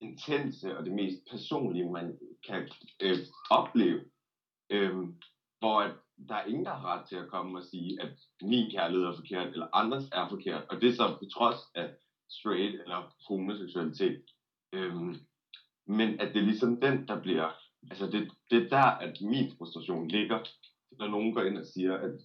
intense 0.00 0.78
og 0.78 0.84
det 0.84 0.92
mest 0.92 1.18
personlige, 1.30 1.92
man 1.92 2.18
kan 2.46 2.68
øh, 3.02 3.18
opleve. 3.50 4.00
Øhm, 4.70 5.20
hvor 5.58 5.80
at 5.80 5.94
der 6.28 6.34
er 6.34 6.44
ingen, 6.44 6.64
der 6.64 6.74
har 6.74 6.86
ret 6.92 7.08
til 7.08 7.16
at 7.16 7.28
komme 7.28 7.58
og 7.58 7.64
sige, 7.64 8.02
at 8.02 8.12
min 8.42 8.70
kærlighed 8.70 9.06
er 9.06 9.16
forkert, 9.16 9.52
eller 9.52 9.68
andres 9.72 10.08
er 10.12 10.28
forkert. 10.28 10.64
Og 10.70 10.80
det 10.80 10.88
er 10.88 10.94
så 10.94 11.16
på 11.18 11.24
trods 11.34 11.60
af 11.74 11.94
straight 12.30 12.74
eller 12.82 13.14
homoseksualitet. 13.28 14.22
Øhm, 14.72 15.14
men 15.86 16.20
at 16.20 16.34
det 16.34 16.40
er 16.40 16.46
ligesom 16.46 16.80
den, 16.80 17.08
der 17.08 17.20
bliver, 17.20 17.50
altså 17.90 18.06
det, 18.06 18.32
det 18.50 18.64
er 18.64 18.68
der, 18.68 18.84
at 18.84 19.20
min 19.20 19.52
frustration 19.58 20.08
ligger, 20.08 20.38
når 20.98 21.06
nogen 21.08 21.34
går 21.34 21.42
ind 21.42 21.58
og 21.58 21.66
siger, 21.66 21.96
at 21.96 22.20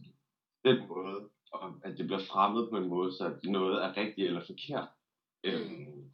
den 0.66 0.88
måde, 0.88 1.30
og 1.54 1.76
at 1.84 1.98
det 1.98 2.06
bliver 2.06 2.26
fremmet 2.32 2.70
på 2.72 2.78
en 2.78 2.90
måde, 2.90 3.12
så 3.14 3.26
at 3.26 3.44
noget 3.44 3.84
er 3.84 3.98
rigtigt 3.98 4.28
eller 4.28 4.46
forkert, 4.46 4.88
øhm, 5.44 6.12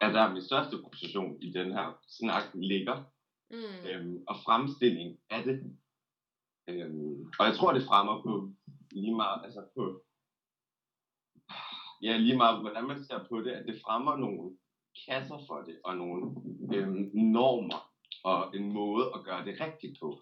er 0.00 0.12
der 0.12 0.32
min 0.32 0.42
største 0.42 0.76
frustration 0.84 1.42
i 1.42 1.52
den 1.52 1.72
her 1.72 1.98
snak 2.08 2.42
ligger, 2.54 3.04
Mm. 3.52 3.86
øhm, 3.88 4.24
og 4.28 4.36
fremstilling 4.44 5.18
af 5.30 5.44
det. 5.44 5.76
Øhm, 6.68 7.32
og 7.38 7.46
jeg 7.46 7.54
tror, 7.56 7.72
det 7.72 7.82
fremmer 7.86 8.22
på 8.22 8.52
lige 8.92 9.16
meget, 9.16 9.44
altså 9.44 9.68
på, 9.76 10.02
ja, 12.02 12.16
lige 12.16 12.36
meget, 12.36 12.60
hvordan 12.60 12.86
man 12.86 13.04
ser 13.04 13.24
på 13.28 13.40
det, 13.40 13.50
at 13.50 13.66
det 13.66 13.80
fremmer 13.84 14.16
nogle 14.16 14.56
kasser 15.08 15.38
for 15.48 15.58
det, 15.66 15.76
og 15.84 15.96
nogle 15.96 16.22
øhm, 16.74 17.10
normer, 17.14 17.90
og 18.24 18.56
en 18.56 18.72
måde 18.72 19.10
at 19.14 19.24
gøre 19.24 19.44
det 19.44 19.60
rigtigt 19.60 19.98
på. 20.00 20.18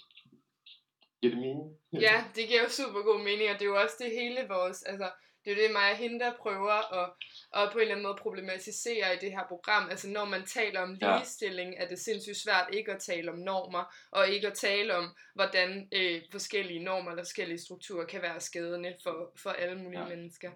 Giver 1.20 1.34
det 1.34 1.40
mening? 1.42 1.76
Ja, 1.92 2.24
det 2.34 2.48
giver 2.48 2.62
jo 2.62 2.68
super 2.68 3.02
god 3.02 3.18
mening, 3.24 3.50
og 3.50 3.54
det 3.58 3.62
er 3.62 3.66
jo 3.74 3.80
også 3.80 3.96
det 3.98 4.10
hele 4.10 4.48
vores, 4.48 4.82
altså, 4.82 5.10
det 5.44 5.52
er 5.52 5.56
jo 5.56 5.62
det 5.62 5.72
mig 5.72 5.90
og 5.90 5.96
hende, 5.96 6.20
der 6.20 6.32
prøver 6.40 6.94
at, 7.02 7.10
at 7.54 7.72
på 7.72 7.78
en 7.78 7.82
eller 7.82 7.94
anden 7.94 8.06
måde 8.06 8.18
problematisere 8.22 9.14
i 9.14 9.18
det 9.20 9.30
her 9.32 9.46
program. 9.48 9.88
Altså 9.90 10.08
når 10.08 10.24
man 10.24 10.46
taler 10.46 10.80
om 10.80 10.98
Ja. 11.02 11.16
ligestilling, 11.16 11.74
er 11.76 11.88
det 11.88 11.98
sindssygt 11.98 12.36
svært 12.36 12.68
ikke 12.72 12.92
at 12.92 13.00
tale 13.00 13.30
om 13.32 13.38
normer, 13.38 13.84
og 14.10 14.28
ikke 14.28 14.46
at 14.46 14.54
tale 14.54 14.96
om, 14.96 15.14
hvordan 15.34 15.88
øh, 15.92 16.22
forskellige 16.30 16.84
normer 16.84 17.10
eller 17.10 17.24
forskellige 17.24 17.58
strukturer 17.60 18.06
kan 18.06 18.22
være 18.22 18.40
skadende 18.40 18.96
for, 19.02 19.32
for 19.42 19.50
alle 19.50 19.78
mulige 19.82 20.00
Ja. 20.00 20.08
ja. 20.08 20.14
mennesker. 20.16 20.50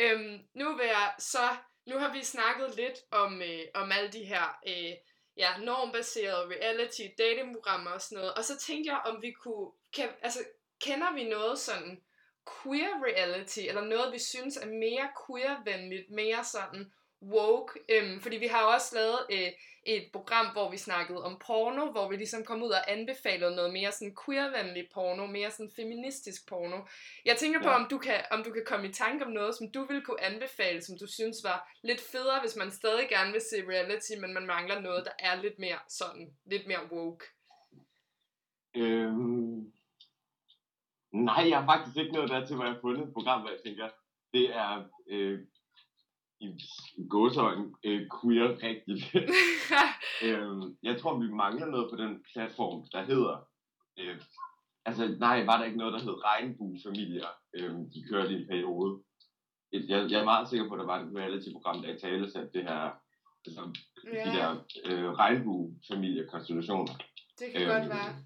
Øhm, 0.00 0.38
nu 0.54 0.76
vil 0.76 0.86
jeg 0.86 1.12
så, 1.18 1.46
nu 1.86 1.98
har 1.98 2.12
vi 2.12 2.24
snakket 2.24 2.76
lidt 2.76 2.98
om, 3.10 3.42
øh, 3.42 3.64
om 3.74 3.92
alle 3.92 4.12
de 4.12 4.24
her 4.24 4.58
øh, 4.66 4.92
ja, 5.36 5.58
normbaserede 5.58 6.46
reality 6.46 7.02
datingprogrammer 7.18 7.90
og 7.90 8.02
sådan 8.02 8.18
noget, 8.18 8.34
og 8.34 8.44
så 8.44 8.58
tænkte 8.58 8.92
jeg, 8.92 9.00
om 9.04 9.22
vi 9.22 9.30
kunne, 9.30 9.70
kan, 9.96 10.08
altså, 10.22 10.38
kender 10.80 11.12
vi 11.12 11.24
noget 11.24 11.58
sådan 11.58 12.02
queer 12.62 13.04
reality, 13.04 13.60
eller 13.60 13.84
noget, 13.84 14.12
vi 14.12 14.18
synes 14.18 14.56
er 14.56 14.66
mere 14.66 15.08
queer-venligt, 15.26 16.10
mere 16.10 16.44
sådan 16.44 16.92
woke, 17.22 17.80
øhm, 17.88 18.20
fordi 18.20 18.36
vi 18.36 18.46
har 18.46 18.62
jo 18.62 18.68
også 18.68 18.94
lavet 18.94 19.18
øh, 19.32 19.52
et 19.86 20.08
program, 20.12 20.46
hvor 20.52 20.70
vi 20.70 20.76
snakkede 20.76 21.24
om 21.24 21.38
porno, 21.46 21.90
hvor 21.90 22.08
vi 22.08 22.16
ligesom 22.16 22.44
kom 22.44 22.62
ud 22.62 22.70
og 22.70 22.92
anbefalede 22.92 23.56
noget 23.56 23.72
mere 23.72 23.92
sådan 23.92 24.16
queer-venlig 24.24 24.88
porno, 24.94 25.26
mere 25.26 25.50
sådan 25.50 25.70
feministisk 25.76 26.48
porno. 26.48 26.78
Jeg 27.24 27.36
tænker 27.36 27.62
på, 27.62 27.68
Ja. 27.68 27.74
om 27.74 27.86
du, 27.90 27.98
kan, 27.98 28.24
om 28.30 28.44
du 28.44 28.50
kan 28.52 28.62
komme 28.66 28.88
i 28.88 28.92
tanke 28.92 29.24
om 29.24 29.30
noget, 29.32 29.54
som 29.54 29.70
du 29.72 29.84
ville 29.84 30.02
kunne 30.02 30.20
anbefale, 30.24 30.82
som 30.82 30.98
du 30.98 31.06
synes 31.06 31.36
var 31.44 31.72
lidt 31.82 32.00
federe, 32.00 32.40
hvis 32.40 32.56
man 32.56 32.70
stadig 32.70 33.08
gerne 33.08 33.32
vil 33.32 33.40
se 33.40 33.56
reality, 33.68 34.12
men 34.20 34.34
man 34.34 34.46
mangler 34.46 34.80
noget, 34.80 35.04
der 35.04 35.12
er 35.18 35.42
lidt 35.42 35.58
mere 35.58 35.78
sådan, 35.88 36.36
lidt 36.44 36.66
mere 36.66 36.86
woke. 36.92 37.24
Øhm, 38.76 39.72
nej, 41.12 41.48
jeg 41.48 41.58
har 41.58 41.66
faktisk 41.76 41.96
ikke 41.96 42.12
noget 42.12 42.30
der 42.30 42.46
til, 42.46 42.56
hvor 42.56 42.64
jeg 42.64 42.74
har 42.74 42.80
fundet 42.80 43.06
et 43.08 43.12
program, 43.12 43.40
hvor 43.40 43.50
jeg 43.50 43.60
tænker, 43.64 43.88
det 44.32 44.50
er 44.56 44.84
øh, 45.08 45.40
i, 46.42 46.48
i 47.00 47.08
gåsøjne 47.08 47.64
øh, 47.84 48.00
queer 48.20 48.48
rigtigt. 48.62 49.02
øhm, 50.26 50.76
jeg 50.82 51.00
tror, 51.00 51.18
vi 51.18 51.28
mangler 51.28 51.66
noget 51.66 51.90
på 51.90 51.96
den 51.96 52.24
platform, 52.32 52.86
der 52.92 53.02
hedder... 53.02 53.48
Øh, 53.98 54.16
altså, 54.84 55.16
nej, 55.18 55.44
var 55.44 55.58
der 55.58 55.64
ikke 55.64 55.78
noget, 55.78 55.92
der 55.92 56.00
hed 56.00 56.24
Regnbuefamilier, 56.24 57.28
øh, 57.54 57.70
de 57.94 58.04
kørte 58.10 58.32
i 58.32 58.40
en 58.42 58.48
periode. 58.48 59.02
Et, 59.72 59.88
jeg, 59.88 60.10
jeg 60.10 60.20
er 60.20 60.24
meget 60.24 60.48
sikker 60.48 60.68
på, 60.68 60.74
at 60.74 60.80
der 60.80 60.86
var 60.86 61.00
et 61.00 61.16
reality-program, 61.16 61.82
der 61.82 61.94
i 61.94 61.98
tale 61.98 62.30
satte 62.30 62.50
det 62.54 62.62
her, 62.62 62.90
altså, 63.46 63.62
Ja. 64.12 64.24
de 64.30 64.36
der 64.36 64.48
øh, 64.84 65.12
regnbuefamiliekonstellationer. 65.12 66.94
Det 67.38 67.52
kan 67.52 67.66
godt 67.68 67.88
være. 67.88 68.16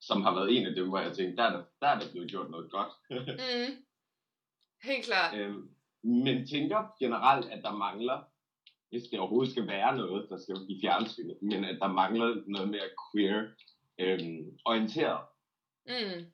som 0.00 0.22
har 0.22 0.34
været 0.34 0.56
en 0.56 0.66
af 0.66 0.74
dem, 0.74 0.88
hvor 0.88 0.98
jeg 0.98 1.12
tænkte, 1.16 1.36
der 1.36 1.42
er 1.42 1.50
der, 1.56 1.64
der, 1.80 1.86
er 1.88 1.98
der 1.98 2.10
blevet 2.12 2.30
gjort 2.30 2.50
noget 2.50 2.70
godt. 2.70 2.92
Mm. 3.40 3.84
Helt 4.82 5.04
klart. 5.04 5.34
øhm, 5.38 5.68
men 6.04 6.46
tænker 6.46 6.94
generelt, 6.98 7.52
at 7.52 7.62
der 7.62 7.72
mangler, 7.72 8.22
hvis 8.90 9.02
det 9.02 9.18
overhovedet 9.18 9.52
skal 9.52 9.66
være 9.66 9.96
noget, 9.96 10.28
der 10.30 10.38
skal 10.38 10.56
i 10.68 10.80
fjernsynet, 10.82 11.38
men 11.42 11.64
at 11.64 11.78
der 11.80 11.88
mangler 11.88 12.42
noget 12.46 12.68
mere 12.68 12.88
queer 13.12 13.48
øhm, 13.98 14.58
orienteret. 14.64 15.20
Mm. 15.86 16.32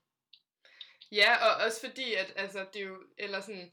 Ja, 1.13 1.31
og 1.47 1.65
også 1.67 1.87
fordi, 1.89 2.15
at 2.15 2.33
altså, 2.37 2.67
det 2.73 2.83
er 2.83 2.87
jo, 2.87 3.03
eller 3.19 3.41
sådan, 3.41 3.73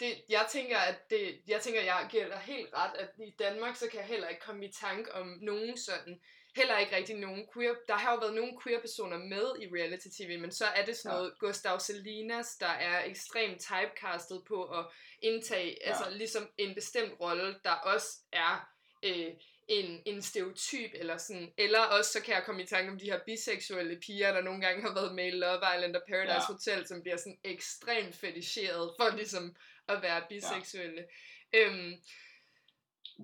det, 0.00 0.06
jeg 0.28 0.46
tænker, 0.50 0.78
at 0.78 1.10
det, 1.10 1.40
jeg 1.48 1.60
tænker, 1.60 1.80
jeg 1.80 2.08
giver 2.10 2.28
dig 2.28 2.38
helt 2.38 2.68
ret, 2.74 2.94
at 2.98 3.10
i 3.18 3.34
Danmark, 3.38 3.76
så 3.76 3.88
kan 3.90 4.00
jeg 4.00 4.08
heller 4.08 4.28
ikke 4.28 4.40
komme 4.40 4.64
i 4.64 4.72
tanke 4.72 5.14
om 5.14 5.38
nogen 5.42 5.76
sådan, 5.76 6.20
heller 6.56 6.78
ikke 6.78 6.96
rigtig 6.96 7.16
nogen 7.16 7.46
queer, 7.54 7.74
der 7.88 7.94
har 7.94 8.12
jo 8.12 8.18
været 8.18 8.34
nogle 8.34 8.52
queer 8.62 8.80
personer 8.80 9.18
med 9.18 9.46
i 9.62 9.66
reality 9.76 10.06
tv, 10.18 10.40
men 10.40 10.52
så 10.52 10.64
er 10.64 10.84
det 10.84 10.96
sådan 10.96 11.16
noget 11.16 11.38
Gustav 11.38 11.80
Salinas, 11.80 12.56
der 12.60 12.66
er 12.90 13.04
ekstremt 13.04 13.60
typecastet 13.60 14.42
på 14.48 14.64
at 14.64 14.86
indtage, 15.22 15.76
ja. 15.80 15.88
altså 15.88 16.10
ligesom 16.10 16.48
en 16.58 16.74
bestemt 16.74 17.20
rolle, 17.20 17.56
der 17.64 17.70
også 17.72 18.08
er 18.32 18.68
øh, 19.02 19.32
en, 19.68 20.02
en 20.06 20.22
stereotyp, 20.22 20.90
eller 20.94 21.16
sådan, 21.16 21.52
eller 21.58 21.80
også 21.80 22.12
så 22.12 22.22
kan 22.22 22.34
jeg 22.34 22.42
komme 22.46 22.62
i 22.62 22.66
tanke 22.66 22.92
om 22.92 22.98
de 22.98 23.10
her 23.10 23.20
biseksuelle 23.26 24.00
piger, 24.00 24.32
der 24.32 24.40
nogle 24.40 24.60
gange 24.60 24.82
har 24.82 24.94
været 24.94 25.14
med 25.14 25.26
i 25.26 25.30
Love 25.30 25.60
Island 25.76 25.96
og 25.96 26.02
Paradise 26.08 26.32
Ja. 26.32 26.40
ja. 26.40 26.52
Hotel, 26.52 26.86
som 26.86 27.02
bliver 27.02 27.16
sådan 27.16 27.38
ekstremt 27.44 28.16
feticheret 28.16 28.94
for 28.98 29.16
ligesom 29.16 29.56
at 29.88 30.02
være 30.02 30.22
biseksuelle. 30.28 31.04
Ja. 31.52 31.58
Øhm, 31.60 31.92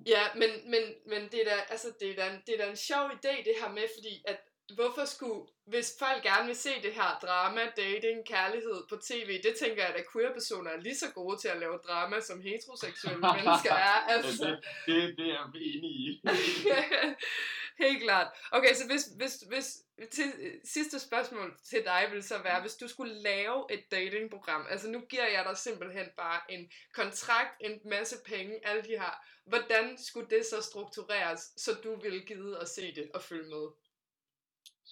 ja, 0.06 0.22
men, 0.34 0.50
men, 0.70 0.82
men 1.06 1.28
det 1.32 1.40
er 1.40 1.44
da, 1.44 1.60
altså, 1.70 1.92
det 2.00 2.10
er 2.10 2.16
da, 2.16 2.34
en, 2.34 2.42
det 2.46 2.54
er 2.54 2.64
da 2.64 2.70
en 2.70 2.76
sjov 2.76 3.10
idé, 3.10 3.44
det 3.44 3.54
her 3.60 3.72
med, 3.72 3.88
fordi 3.96 4.22
at 4.24 4.40
hvorfor 4.74 5.04
skulle, 5.04 5.42
hvis 5.66 5.96
folk 5.98 6.22
gerne 6.22 6.46
vil 6.46 6.56
se 6.56 6.82
det 6.82 6.92
her 6.92 7.18
drama, 7.22 7.60
dating, 7.76 8.26
kærlighed 8.26 8.82
på 8.88 8.96
tv, 8.96 9.42
det 9.42 9.54
tænker 9.60 9.82
jeg, 9.84 9.94
at 9.94 10.04
queer-personer 10.12 10.70
er 10.70 10.80
lige 10.80 10.96
så 10.96 11.06
gode 11.14 11.36
til 11.40 11.48
at 11.48 11.58
lave 11.58 11.78
drama, 11.86 12.20
som 12.20 12.40
heteroseksuelle 12.40 13.20
mennesker 13.36 13.74
er. 13.74 13.98
Altså. 14.14 14.46
det, 14.46 14.58
det, 14.86 15.18
det 15.18 15.26
er 15.26 15.50
jeg 15.54 15.62
enig 15.62 15.90
i. 15.90 16.22
Helt 17.84 18.02
klart. 18.02 18.28
Okay, 18.52 18.74
så 18.74 18.86
hvis, 18.86 19.04
hvis, 19.16 19.44
hvis 19.48 19.82
til, 20.10 20.32
sidste 20.64 20.98
spørgsmål 20.98 21.56
til 21.64 21.84
dig 21.84 22.08
vil 22.12 22.22
så 22.22 22.42
være, 22.42 22.60
hvis 22.60 22.74
du 22.74 22.88
skulle 22.88 23.22
lave 23.22 23.66
et 23.70 23.90
datingprogram, 23.90 24.66
altså 24.70 24.88
nu 24.88 25.00
giver 25.00 25.26
jeg 25.26 25.44
dig 25.48 25.56
simpelthen 25.56 26.06
bare 26.16 26.40
en 26.48 26.70
kontrakt, 26.94 27.50
en 27.60 27.80
masse 27.84 28.16
penge, 28.26 28.66
alle 28.66 28.82
de 28.82 28.88
her, 28.88 29.22
hvordan 29.44 29.98
skulle 29.98 30.30
det 30.30 30.46
så 30.46 30.62
struktureres, 30.62 31.40
så 31.56 31.72
du 31.84 32.00
ville 32.00 32.20
gide 32.20 32.58
at 32.60 32.68
se 32.68 32.94
det 32.94 33.10
og 33.14 33.22
følge 33.22 33.48
med? 33.48 33.68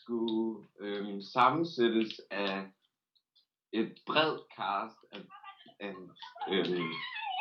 Skulle 0.02 0.66
øhm, 0.80 1.20
sammensættes 1.20 2.20
af 2.30 2.66
et 3.72 3.92
bredt 4.06 4.40
cast 4.56 4.98
af, 5.12 5.20
af 5.80 5.94
øhm, 6.50 6.90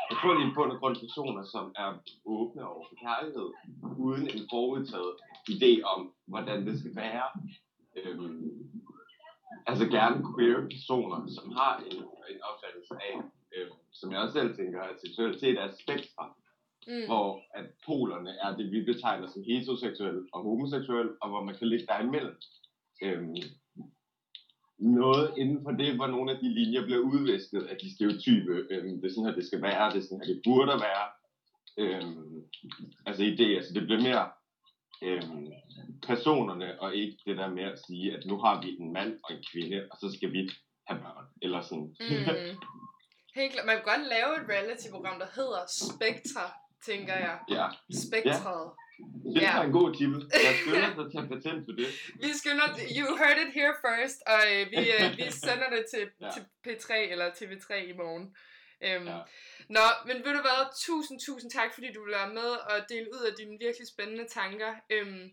jeg 0.10 0.18
tror, 0.18 0.34
det 0.34 0.44
er 0.44 0.52
i 0.52 0.56
bund 0.56 0.72
og 0.72 0.80
grund 0.80 0.96
personer, 1.06 1.44
som 1.44 1.66
er 1.76 1.90
åbne 2.26 2.68
over 2.72 2.86
for 2.90 2.96
kærlighed, 3.06 3.50
uden 3.98 4.26
en 4.36 4.44
forudtaget 4.52 5.14
idé 5.56 5.72
om, 5.94 6.14
hvordan 6.28 6.68
det 6.68 6.80
skal 6.80 6.96
være. 6.96 7.28
Øhm, 7.96 8.50
altså 9.68 9.86
gerne 9.98 10.18
queer 10.30 10.62
personer, 10.76 11.20
som 11.36 11.52
har 11.60 11.74
en, 11.78 11.98
en 12.32 12.40
opfattelse 12.50 12.94
af, 13.10 13.16
øhm, 13.56 13.78
som 13.92 14.12
jeg 14.12 14.20
også 14.22 14.34
selv 14.34 14.56
tænker, 14.56 14.82
at 14.82 15.02
seksualitet 15.06 15.56
er 15.60 15.66
et 15.66 15.80
spektrum, 15.84 16.32
Mm. 16.90 17.06
hvor 17.06 17.42
at 17.54 17.66
polerne 17.86 18.30
er 18.46 18.56
det, 18.58 18.72
vi 18.72 18.84
betegner 18.84 19.28
som 19.28 19.44
heteroseksuel 19.44 20.20
og 20.34 20.44
homoseksuel, 20.44 21.10
og 21.22 21.30
hvor 21.30 21.44
man 21.44 21.56
kan 21.58 21.68
ligge 21.68 21.86
der 21.86 22.00
imellem. 22.00 22.36
Øhm, 23.04 23.36
noget 24.80 25.34
inden 25.38 25.64
for 25.64 25.72
det, 25.72 25.96
hvor 25.96 26.08
nogle 26.08 26.32
af 26.32 26.38
de 26.40 26.50
linjer 26.50 26.84
bliver 26.86 27.00
udvisket 27.00 27.62
af 27.62 27.78
de 27.78 27.96
stereotype. 27.96 28.54
Øhm, 28.70 29.02
det 29.02 29.06
er 29.06 29.14
sådan 29.14 29.30
her, 29.30 29.36
det 29.36 29.48
skal 29.48 29.62
være, 29.62 29.92
det 29.92 29.98
er 29.98 30.02
sådan 30.02 30.22
her, 30.26 30.34
det 30.34 30.42
burde 30.46 30.76
være. 30.88 31.06
Øhm, 31.78 32.44
altså 33.06 33.24
idéer, 33.24 33.62
så 33.68 33.74
det 33.74 33.84
bliver 33.84 34.02
mere 34.02 34.26
øhm, 35.02 35.48
personerne, 36.08 36.82
og 36.82 36.96
ikke 36.96 37.18
det 37.26 37.38
der 37.38 37.50
med 37.50 37.64
at 37.64 37.80
sige, 37.88 38.18
at 38.18 38.26
nu 38.26 38.38
har 38.38 38.62
vi 38.62 38.78
en 38.80 38.94
mand 38.94 39.20
og 39.24 39.36
en 39.36 39.44
kvinde, 39.52 39.88
og 39.92 39.98
så 40.02 40.18
skal 40.18 40.32
vi 40.32 40.50
have 40.88 41.00
børn, 41.02 41.26
eller 41.42 41.62
sådan. 41.62 41.96
Mm. 42.00 42.58
Helt 43.40 43.52
klart. 43.54 43.66
Man 43.66 43.76
kan 43.76 43.86
godt 43.86 44.08
lave 44.16 44.32
et 44.40 44.50
reality-program, 44.50 45.20
der 45.20 45.30
hedder 45.36 45.62
Spectra, 45.68 46.46
tænker 46.86 47.14
jeg. 47.16 47.40
ja. 47.50 47.68
Spektret. 48.06 48.72
Det 49.36 49.42
Ja. 49.42 49.58
er 49.58 49.62
en 49.62 49.72
god 49.72 49.94
titel. 49.94 50.32
Jeg 50.34 50.56
skynder 50.62 50.90
dig 50.96 51.06
at 51.06 51.12
tage 51.12 51.28
patent 51.28 51.66
på 51.66 51.72
det. 51.80 51.88
Vi 52.24 52.30
skynder, 52.34 52.68
you 53.00 53.16
heard 53.18 53.38
it 53.48 53.54
here 53.54 53.74
first, 53.88 54.18
og 54.34 54.42
øh, 54.54 54.72
vi, 54.72 54.78
øh, 54.92 55.18
vi 55.18 55.26
sender 55.48 55.70
det 55.76 55.86
til, 55.94 56.04
Ja. 56.22 56.30
til 56.36 56.44
P3 56.68 56.94
eller 57.12 57.30
TV3 57.30 57.74
i 57.76 57.94
morgen. 57.94 58.36
Øhm, 58.82 59.08
Ja. 59.08 59.20
Nå, 59.70 59.86
men 60.06 60.16
ved 60.26 60.34
du 60.38 60.42
hvad, 60.48 60.62
tusind, 60.88 61.20
tusind 61.20 61.52
tak, 61.52 61.74
fordi 61.74 61.88
du 61.94 62.04
vil 62.06 62.14
være 62.14 62.34
med 62.34 62.50
og 62.72 62.78
dele 62.90 63.08
ud 63.16 63.22
af 63.30 63.34
dine 63.40 63.58
virkelig 63.66 63.88
spændende 63.88 64.26
tanker. 64.28 64.72
Øhm, 64.90 65.24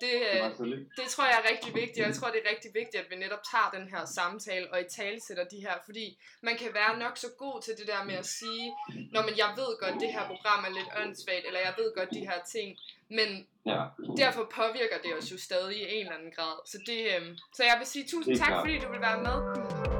det, 0.00 0.12
Det 0.60 0.70
øh, 0.70 0.78
det 0.98 1.06
tror 1.12 1.24
jeg 1.24 1.38
er 1.44 1.50
rigtig 1.52 1.74
vigtigt, 1.74 2.00
og 2.00 2.06
jeg 2.10 2.16
tror, 2.18 2.28
det 2.30 2.40
er 2.44 2.50
rigtig 2.54 2.70
vigtigt, 2.74 3.02
at 3.02 3.10
vi 3.10 3.16
netop 3.16 3.42
tager 3.52 3.70
den 3.78 3.88
her 3.88 4.04
samtale 4.18 4.66
og 4.72 4.80
i 4.80 4.84
tale 4.98 5.18
sætter 5.26 5.44
de 5.44 5.60
her, 5.66 5.74
fordi 5.84 6.18
man 6.42 6.56
kan 6.56 6.70
være 6.74 6.98
nok 6.98 7.16
så 7.16 7.28
god 7.38 7.62
til 7.62 7.74
det 7.78 7.86
der 7.86 8.04
med 8.04 8.14
at 8.14 8.26
sige, 8.26 8.66
når 9.12 9.22
men 9.22 9.34
jeg 9.42 9.50
ved 9.60 9.70
godt, 9.82 10.00
det 10.04 10.12
her 10.16 10.24
program 10.26 10.64
er 10.64 10.72
lidt 10.78 10.90
åndssvagt, 11.00 11.44
eller 11.46 11.60
jeg 11.60 11.74
ved 11.78 11.88
godt 11.96 12.10
de 12.10 12.20
her 12.30 12.38
ting, 12.54 12.78
men 13.08 13.46
Ja. 13.66 13.82
derfor 14.16 14.50
påvirker 14.54 14.98
det 15.04 15.12
os 15.18 15.32
jo 15.32 15.38
stadig 15.38 15.76
i 15.76 15.94
en 15.94 16.00
eller 16.00 16.18
anden 16.18 16.32
grad. 16.32 16.56
Så, 16.66 16.78
det, 16.86 17.00
øhm, 17.16 17.36
så 17.54 17.62
jeg 17.64 17.76
vil 17.78 17.86
sige 17.86 18.06
tusind 18.08 18.36
tak, 18.38 18.52
fordi 18.60 18.78
du 18.78 18.90
vil 18.90 19.00
være 19.00 19.22
med. 19.22 19.95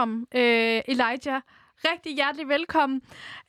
Velkommen, 0.00 0.26
øh, 0.34 0.80
Elijah. 0.88 1.40
Rigtig 1.84 2.14
hjertelig 2.14 2.48
velkommen. 2.48 3.02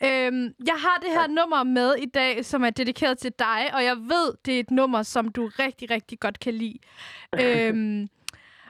Øhm, 0.04 0.54
jeg 0.66 0.76
har 0.78 0.98
det 1.02 1.10
her 1.10 1.28
nummer 1.28 1.64
med 1.64 1.96
i 1.96 2.06
dag, 2.06 2.46
som 2.46 2.64
er 2.64 2.70
dedikeret 2.70 3.18
til 3.18 3.32
dig, 3.40 3.72
og 3.74 3.84
jeg 3.84 3.98
ved, 3.98 4.34
det 4.46 4.56
er 4.56 4.60
et 4.60 4.72
nummer, 4.72 5.04
som 5.04 5.30
du 5.30 5.50
rigtig, 5.60 5.92
rigtig 5.92 6.20
godt 6.20 6.40
kan 6.40 6.54
lide. 6.54 6.78
øhm, 7.42 8.10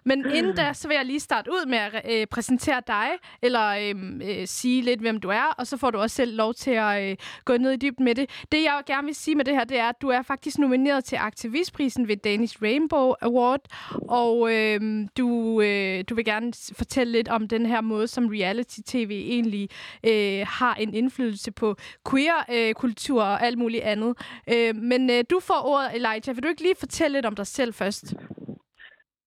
men 0.03 0.25
inden 0.33 0.55
da, 0.55 0.73
så 0.73 0.87
vil 0.87 0.95
jeg 0.95 1.05
lige 1.05 1.19
starte 1.19 1.51
ud 1.51 1.65
med 1.65 1.77
at 1.77 2.01
øh, 2.11 2.27
præsentere 2.27 2.81
dig, 2.87 3.07
eller 3.41 3.67
øh, 3.67 4.39
øh, 4.39 4.47
sige 4.47 4.81
lidt, 4.81 4.99
hvem 4.99 5.19
du 5.19 5.29
er, 5.29 5.55
og 5.57 5.67
så 5.67 5.77
får 5.77 5.91
du 5.91 5.97
også 5.97 6.15
selv 6.15 6.35
lov 6.35 6.53
til 6.53 6.71
at 6.71 7.11
øh, 7.11 7.17
gå 7.45 7.57
ned 7.57 7.71
i 7.71 7.77
dybden 7.77 8.05
med 8.05 8.15
det. 8.15 8.29
Det, 8.51 8.63
jeg 8.63 8.81
gerne 8.85 9.05
vil 9.05 9.15
sige 9.15 9.35
med 9.35 9.45
det 9.45 9.53
her, 9.53 9.63
det 9.63 9.79
er, 9.79 9.89
at 9.89 10.01
du 10.01 10.09
er 10.09 10.21
faktisk 10.21 10.57
nomineret 10.57 11.03
til 11.05 11.15
aktivistprisen 11.15 12.07
ved 12.07 12.17
Danish 12.17 12.61
Rainbow 12.61 13.13
Award, 13.21 13.61
og 14.09 14.53
øh, 14.53 15.07
du, 15.17 15.61
øh, 15.61 16.03
du 16.09 16.15
vil 16.15 16.25
gerne 16.25 16.53
fortælle 16.73 17.11
lidt 17.11 17.29
om 17.29 17.47
den 17.47 17.65
her 17.65 17.81
måde, 17.81 18.07
som 18.07 18.27
reality-tv 18.27 19.23
egentlig 19.27 19.69
øh, 20.03 20.45
har 20.47 20.75
en 20.75 20.93
indflydelse 20.93 21.51
på 21.51 21.75
queer-kultur 22.09 23.21
øh, 23.21 23.27
og 23.27 23.45
alt 23.45 23.57
muligt 23.57 23.83
andet. 23.83 24.17
Øh, 24.53 24.75
men 24.75 25.09
øh, 25.09 25.23
du 25.29 25.39
får 25.39 25.65
ordet, 25.65 25.95
Elijah. 25.95 26.35
Vil 26.35 26.43
du 26.43 26.47
ikke 26.47 26.61
lige 26.61 26.75
fortælle 26.79 27.17
lidt 27.17 27.25
om 27.25 27.35
dig 27.35 27.47
selv 27.47 27.73
først? 27.73 28.13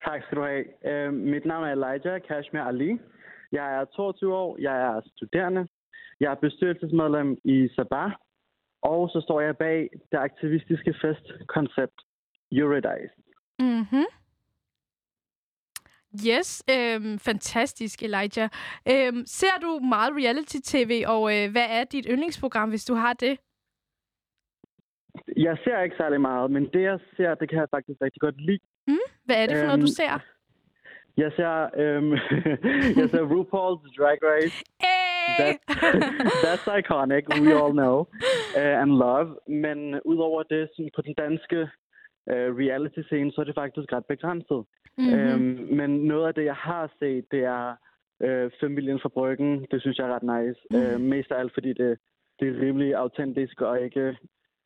Tak 0.05 0.22
skal 0.22 0.39
du 0.39 0.43
have. 0.43 0.64
Øh, 0.90 1.12
mit 1.12 1.44
navn 1.44 1.64
er 1.64 1.72
Elijah 1.72 2.22
Kashmir 2.28 2.62
Ali. 2.62 2.98
Jeg 3.52 3.74
er 3.76 3.85
22 3.85 4.35
år. 4.35 4.56
Jeg 4.60 4.76
er 4.81 5.01
studerende. 5.16 5.68
Jeg 6.20 6.31
er 6.31 6.35
bestyrelsesmedlem 6.35 7.36
i 7.44 7.68
Sabah. 7.76 8.10
Og 8.82 9.10
så 9.10 9.20
står 9.20 9.40
jeg 9.40 9.56
bag 9.56 9.89
det 10.12 10.18
aktivistiske 10.18 10.94
festkoncept 11.02 11.98
Eurydice. 12.52 13.14
Mhm. 13.59 14.05
Yes, 16.28 16.64
øhm, 16.70 17.18
fantastisk, 17.18 18.02
Elijah. 18.02 18.48
Øhm, 18.93 19.22
ser 19.26 19.56
du 19.62 19.78
meget 19.94 20.12
reality-tv, 20.20 21.05
og 21.06 21.22
øh, 21.35 21.51
hvad 21.52 21.66
er 21.78 21.85
dit 21.85 22.06
yndlingsprogram, 22.10 22.68
hvis 22.68 22.85
du 22.85 22.94
har 22.94 23.12
det? 23.12 23.39
Jeg 25.36 25.56
ser 25.64 25.81
ikke 25.81 25.97
særlig 25.97 26.20
meget, 26.20 26.51
men 26.51 26.64
det 26.72 26.82
jeg 26.82 26.98
ser, 27.16 27.35
det 27.35 27.48
kan 27.48 27.59
jeg 27.59 27.68
faktisk 27.70 28.01
rigtig 28.02 28.20
godt 28.20 28.40
lide. 28.40 28.59
Mm? 28.89 29.05
Hvad 29.24 29.36
er 29.43 29.47
det 29.47 29.56
for 29.56 29.66
noget, 29.66 29.81
du 29.81 29.90
Øhm, 29.93 29.98
ser? 30.01 30.15
Jeg 31.16 31.32
ser, 31.36 31.55
øhm, 31.82 32.11
jeg 33.01 33.06
ser 33.11 33.24
RuPaul's 33.35 33.85
Drag 33.98 34.19
Race. 34.32 34.65
Hey! 34.85 34.90
That, 35.39 35.56
that's 36.44 36.66
iconic, 36.78 37.24
we 37.40 37.52
all 37.62 37.73
know. 37.73 37.97
Uh, 38.61 38.82
and 38.82 38.90
love. 39.06 39.28
Men 39.48 40.01
udover 40.05 40.43
det, 40.43 40.69
sådan 40.77 40.90
på 40.97 41.02
den 41.02 41.15
danske 41.15 41.61
uh, 42.32 42.51
reality-scene, 42.62 43.32
så 43.32 43.40
er 43.40 43.44
det 43.44 43.55
faktisk 43.55 43.93
ret 43.93 44.06
begrænset. 44.06 44.65
Mhm. 44.98 45.15
Øhm, 45.15 45.69
men 45.78 45.90
noget 46.05 46.27
af 46.28 46.35
det, 46.35 46.44
jeg 46.44 46.55
har 46.55 46.93
set, 46.98 47.24
det 47.31 47.44
er 47.44 47.74
øh, 48.23 48.51
Familien 48.61 49.01
fra 49.02 49.09
Bryggen. 49.09 49.66
Det 49.70 49.81
synes 49.81 49.98
jeg 49.98 50.09
er 50.09 50.15
ret 50.15 50.28
nice. 50.47 50.61
Mhm. 50.70 50.81
Øh, 50.81 51.01
mest 51.01 51.31
af 51.32 51.39
alt, 51.39 51.55
fordi 51.55 51.73
det, 51.73 51.98
det 52.40 52.48
er 52.48 52.61
rimelig 52.61 52.94
autentisk 52.94 53.61
og 53.61 53.81
ikke 53.85 54.16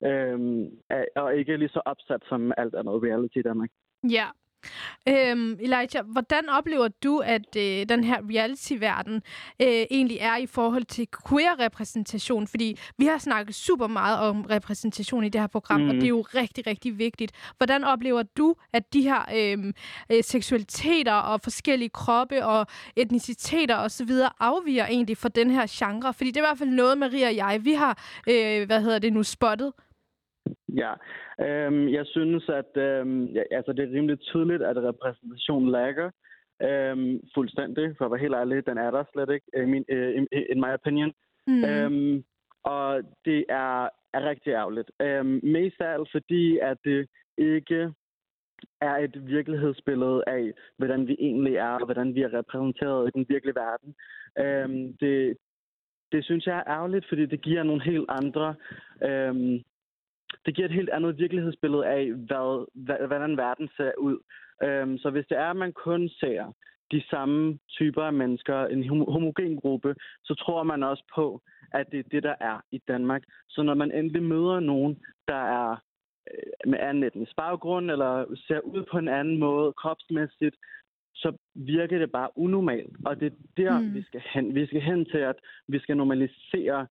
øhm, 0.05 0.65
er- 0.91 1.05
og 1.17 1.37
ikke 1.37 1.57
lige 1.57 1.69
så 1.69 1.81
opsat 1.85 2.23
som 2.29 2.53
alt 2.57 2.75
andet 2.75 3.03
reality 3.03 3.37
i 3.39 3.43
Danmark. 3.43 3.71
Ja. 4.11 4.27
Øhm, 5.09 5.59
Elijah, 5.61 6.07
hvordan 6.07 6.49
oplever 6.49 6.89
du, 6.89 7.19
at 7.19 7.57
øh, 7.57 7.89
den 7.89 8.05
her 8.05 8.21
reality-verden 8.31 9.15
øh, 9.63 9.69
egentlig 9.69 10.19
er 10.21 10.37
i 10.37 10.47
forhold 10.47 10.85
til 10.85 11.09
queer-repræsentation? 11.29 12.47
Fordi 12.47 12.79
vi 12.99 13.07
har 13.07 13.19
snakket 13.19 13.55
super 13.55 13.87
meget 13.87 14.19
om 14.19 14.43
repræsentation 14.43 15.25
i 15.25 15.29
det 15.29 15.41
her 15.41 15.49
program, 15.49 15.81
mm. 15.81 15.89
og 15.89 15.95
det 15.95 16.05
er 16.05 16.09
jo 16.09 16.21
rigtig, 16.35 16.67
rigtig 16.67 16.99
vigtigt. 16.99 17.33
Hvordan 17.57 17.85
oplever 17.85 18.23
du, 18.23 18.55
at 18.73 18.93
de 18.93 19.03
her 19.03 19.23
øh, 19.35 19.73
øh, 20.13 20.25
seksualiteter 20.25 21.15
og 21.15 21.41
forskellige 21.41 21.89
kroppe 21.89 22.47
og 22.47 22.67
etniciteter 22.97 23.77
osv. 23.77 24.11
afviger 24.41 24.87
egentlig 24.87 25.17
fra 25.17 25.29
den 25.29 25.51
her 25.51 25.67
genre? 25.71 26.15
Fordi 26.15 26.31
det 26.31 26.37
er 26.37 26.45
i 26.45 26.49
hvert 26.49 26.59
fald 26.59 26.71
noget, 26.71 26.99
Maria 26.99 27.29
og 27.29 27.37
jeg, 27.37 27.65
vi 27.65 27.73
har, 27.73 27.99
øh, 28.29 28.67
hvad 28.67 28.81
hedder 28.81 28.99
det 28.99 29.13
nu, 29.13 29.23
spottet. 29.23 29.73
Ja, 30.69 30.93
øhm, 31.41 31.89
jeg 31.89 32.07
synes, 32.07 32.49
at 32.49 32.83
øhm, 32.83 33.25
ja, 33.25 33.43
altså, 33.51 33.73
det 33.73 33.85
er 33.85 33.93
rimelig 33.97 34.21
tydeligt, 34.21 34.63
at 34.63 34.77
repræsentationen 34.77 35.71
lagger 35.71 36.11
øhm, 36.63 37.21
fuldstændig, 37.35 37.95
for 37.99 38.05
at 38.05 38.11
være 38.11 38.21
helt 38.21 38.35
ærlig. 38.35 38.67
Den 38.67 38.79
er 38.79 38.91
der 38.91 39.05
slet 39.13 39.31
ikke, 39.31 39.47
i 39.57 39.65
min, 39.65 39.85
øh, 39.89 40.17
in, 40.17 40.27
in 40.33 40.61
my 40.61 40.73
opinion. 40.75 41.13
Mm. 41.47 41.65
Øhm, 41.65 42.25
og 42.63 43.03
det 43.25 43.45
er, 43.49 43.89
er 44.15 44.23
rigtig 44.31 44.51
ærgerligt. 44.51 44.91
Øhm, 45.01 45.41
mest 45.43 45.81
af 45.81 45.93
alt 45.93 46.09
fordi, 46.13 46.59
at 46.59 46.77
det 46.85 47.09
ikke 47.39 47.93
er 48.81 48.97
et 48.97 49.27
virkelighedsbillede 49.27 50.23
af, 50.27 50.53
hvordan 50.77 51.07
vi 51.07 51.17
egentlig 51.19 51.57
er, 51.57 51.69
og 51.69 51.85
hvordan 51.85 52.15
vi 52.15 52.23
er 52.23 52.39
repræsenteret 52.39 53.09
i 53.09 53.19
den 53.19 53.27
virkelige 53.29 53.55
verden. 53.55 53.95
Øhm, 54.39 54.97
det, 55.01 55.37
det 56.13 56.25
synes 56.25 56.47
jeg 56.47 56.59
er 56.59 56.69
ærgerligt, 56.69 57.09
fordi 57.09 57.27
det 57.27 57.41
giver 57.41 57.63
nogle 57.63 57.83
helt 57.83 58.07
andre... 58.09 58.55
Øhm, 59.05 59.63
det 60.47 60.55
giver 60.55 60.69
et 60.69 60.75
helt 60.75 60.91
andet 60.91 61.19
virkelighedsbillede 61.19 61.87
af, 61.87 62.13
hvad, 62.13 62.67
hvad, 62.75 63.07
hvordan 63.07 63.37
verden 63.37 63.69
ser 63.77 63.93
ud. 63.99 64.19
Øhm, 64.63 64.99
så 64.99 65.11
hvis 65.11 65.27
det 65.29 65.39
er, 65.39 65.51
at 65.51 65.57
man 65.57 65.73
kun 65.73 66.09
ser 66.09 66.53
de 66.93 67.03
samme 67.11 67.59
typer 67.69 68.03
af 68.03 68.13
mennesker, 68.13 68.67
en 68.67 68.83
homo- 68.85 69.11
homogen 69.13 69.57
gruppe, 69.57 69.95
så 70.25 70.35
tror 70.35 70.63
man 70.63 70.83
også 70.83 71.05
på, 71.15 71.43
at 71.73 71.87
det 71.93 71.99
er 71.99 72.09
det, 72.11 72.23
der 72.23 72.35
er 72.41 72.61
i 72.71 72.79
Danmark. 72.89 73.23
Så 73.49 73.63
når 73.63 73.75
man 73.75 73.93
endelig 73.93 74.23
møder 74.23 74.61
nogen, 74.61 74.99
der 75.29 75.43
er 75.61 75.71
øh, 76.31 76.71
med 76.71 76.79
anden 76.79 77.05
etnisk 77.05 77.37
baggrund, 77.37 77.91
eller 77.91 78.37
ser 78.47 78.61
ud 78.61 78.85
på 78.91 78.99
en 78.99 79.09
anden 79.09 79.39
måde 79.39 79.73
kropsmæssigt, 79.73 80.57
så 81.15 81.33
virker 81.55 81.99
det 81.99 82.13
bare 82.13 82.39
unormalt. 82.39 82.97
Og 83.07 83.21
det 83.21 83.27
er 83.33 83.37
der, 83.57 83.81
mm. 83.81 83.95
vi 83.95 84.03
skal 84.03 84.23
hen. 84.33 84.55
Vi 84.55 84.67
skal 84.67 84.81
hen 84.81 85.05
til, 85.05 85.19
at 85.19 85.37
vi 85.69 85.79
skal 85.79 85.97
normalisere 85.97 86.87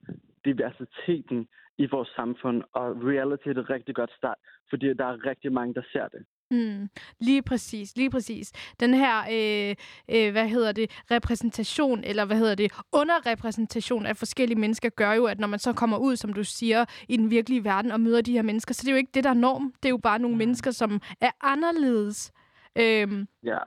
diversiteten 0.46 1.48
i 1.78 1.86
vores 1.92 2.10
samfund, 2.16 2.64
og 2.74 2.86
reality 3.04 3.48
er 3.48 3.52
et 3.52 3.70
rigtig 3.70 3.96
godt 3.96 4.12
start, 4.18 4.38
fordi 4.70 4.94
der 4.94 5.06
er 5.06 5.26
rigtig 5.26 5.52
mange, 5.54 5.74
der 5.74 5.82
ser 5.92 6.08
det. 6.08 6.26
Mm, 6.52 6.90
lige 7.20 7.42
præcis, 7.42 7.96
lige 7.96 8.10
præcis. 8.10 8.52
Den 8.80 8.94
her, 8.94 9.18
øh, 9.32 9.76
øh, 10.16 10.32
hvad 10.32 10.48
hedder 10.50 10.72
det, 10.72 11.04
repræsentation, 11.12 12.04
eller 12.04 12.26
hvad 12.26 12.38
hedder 12.38 12.56
det, 12.56 12.72
underrepræsentation 12.94 14.06
af 14.06 14.18
forskellige 14.18 14.60
mennesker, 14.60 14.90
gør 14.90 15.14
jo, 15.14 15.26
at 15.26 15.40
når 15.40 15.48
man 15.48 15.60
så 15.60 15.74
kommer 15.74 15.98
ud, 15.98 16.16
som 16.16 16.34
du 16.34 16.44
siger, 16.44 16.86
i 17.10 17.18
den 17.18 17.30
virkelige 17.30 17.64
verden 17.64 17.92
og 17.92 18.00
møder 18.00 18.22
de 18.22 18.32
her 18.34 18.42
mennesker, 18.42 18.74
så 18.74 18.82
det 18.84 18.88
er 18.88 18.92
jo 18.92 18.98
ikke 18.98 19.12
det, 19.14 19.24
der 19.24 19.30
er 19.30 19.34
norm. 19.34 19.74
Det 19.84 19.86
er 19.86 19.90
jo 19.90 19.98
bare 19.98 20.20
nogle 20.20 20.38
mennesker, 20.38 20.72
som 20.72 21.02
er 21.22 21.32
anderledes. 21.42 22.32
Øhm, 22.76 23.28
Ja. 23.44 23.58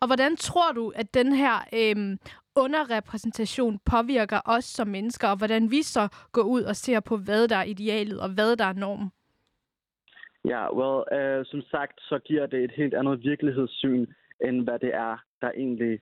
og 0.00 0.06
hvordan 0.06 0.36
tror 0.36 0.72
du, 0.72 0.92
at 0.94 1.14
den 1.14 1.32
her 1.32 1.54
øhm, 1.74 2.18
underrepræsentation 2.56 3.78
påvirker 3.92 4.40
os 4.44 4.64
som 4.64 4.88
mennesker, 4.88 5.28
og 5.28 5.38
hvordan 5.38 5.70
vi 5.70 5.82
så 5.82 6.08
går 6.32 6.42
ud 6.42 6.62
og 6.62 6.76
ser 6.76 7.00
på, 7.00 7.16
hvad 7.16 7.48
der 7.48 7.56
er 7.56 7.64
idealet, 7.64 8.20
og 8.20 8.28
hvad 8.34 8.56
der 8.56 8.64
er 8.64 8.72
norm? 8.72 9.10
Ja, 10.44 10.62
well, 10.78 10.98
øh, 11.18 11.44
som 11.46 11.62
sagt, 11.62 12.00
så 12.00 12.18
giver 12.18 12.46
det 12.46 12.64
et 12.64 12.72
helt 12.76 12.94
andet 12.94 13.22
virkelighedssyn, 13.22 14.06
end 14.46 14.64
hvad 14.64 14.78
det 14.78 14.94
er, 14.94 15.16
der 15.40 15.50
egentlig 15.50 16.00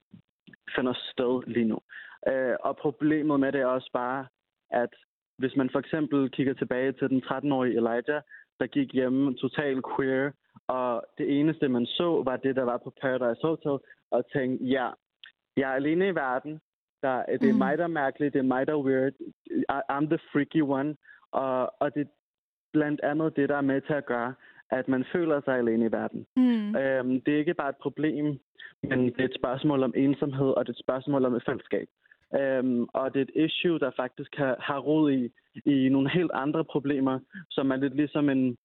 finder 0.75 0.93
sted 1.11 1.43
lige 1.47 1.65
nu. 1.65 1.79
Øh, 2.27 2.55
og 2.59 2.77
problemet 2.77 3.39
med 3.39 3.51
det 3.51 3.61
er 3.61 3.65
også 3.65 3.89
bare, 3.93 4.27
at 4.71 4.93
hvis 5.37 5.55
man 5.55 5.69
for 5.71 5.79
eksempel 5.79 6.31
kigger 6.31 6.53
tilbage 6.53 6.91
til 6.91 7.09
den 7.09 7.23
13-årige 7.23 7.77
Elijah, 7.77 8.21
der 8.59 8.67
gik 8.67 8.93
hjemme 8.93 9.35
total 9.35 9.81
queer, 9.95 10.31
og 10.67 11.03
det 11.17 11.39
eneste, 11.39 11.67
man 11.67 11.85
så, 11.85 12.23
var 12.25 12.37
det, 12.37 12.55
der 12.55 12.63
var 12.63 12.77
på 12.77 12.93
Paradise 13.01 13.41
Hotel, 13.41 13.77
og 14.11 14.23
tænkte, 14.33 14.65
ja, 14.65 14.89
jeg 15.57 15.71
er 15.71 15.75
alene 15.75 16.07
i 16.07 16.15
verden, 16.15 16.59
der, 17.01 17.25
det 17.25 17.49
er 17.49 17.53
Mm. 17.53 17.57
mig, 17.59 17.77
der 17.77 17.83
er 17.83 17.87
mærkelig, 17.87 18.33
det 18.33 18.39
er 18.39 18.43
mig, 18.43 18.67
der 18.67 18.73
er 18.73 18.83
weird, 18.83 19.13
I- 19.45 19.63
I'm 19.91 20.05
the 20.05 20.19
freaky 20.31 20.61
one, 20.61 20.95
og, 21.31 21.73
og 21.81 21.95
det 21.95 22.01
er 22.01 22.11
blandt 22.73 23.01
andet 23.01 23.35
det, 23.35 23.49
der 23.49 23.57
er 23.57 23.61
med 23.61 23.81
til 23.81 23.93
at 23.93 24.05
gøre, 24.05 24.33
at 24.69 24.87
man 24.87 25.05
føler 25.13 25.41
sig 25.45 25.57
alene 25.57 25.85
i 25.85 25.91
verden. 25.91 26.25
Mm. 26.35 26.75
Øhm, 26.75 27.21
det 27.21 27.33
er 27.33 27.37
ikke 27.37 27.53
bare 27.53 27.69
et 27.69 27.75
problem, 27.81 28.39
men 28.83 28.99
det 29.05 29.19
er 29.21 29.25
et 29.25 29.35
spørgsmål 29.35 29.83
om 29.83 29.93
ensomhed, 29.95 30.47
og 30.47 30.65
det 30.65 30.69
er 30.69 30.77
et 30.79 30.85
spørgsmål 30.85 31.25
om 31.25 31.35
et 31.35 31.43
fællesskab. 31.45 31.87
Øhm, 32.39 32.83
og 32.93 33.13
det 33.13 33.19
er 33.19 33.25
et 33.25 33.45
issue, 33.45 33.79
der 33.79 33.91
faktisk 33.95 34.35
har, 34.35 34.55
har 34.59 34.79
rod 34.79 35.11
i, 35.11 35.31
i 35.65 35.89
nogle 35.89 36.09
helt 36.09 36.31
andre 36.33 36.65
problemer, 36.65 37.19
som 37.49 37.71
er 37.71 37.75
lidt 37.75 37.95
ligesom 37.95 38.29
en, 38.29 38.57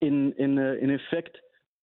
en, 0.00 0.34
en, 0.38 0.58
øh, 0.58 0.82
en 0.82 0.90
effekt, 0.90 1.36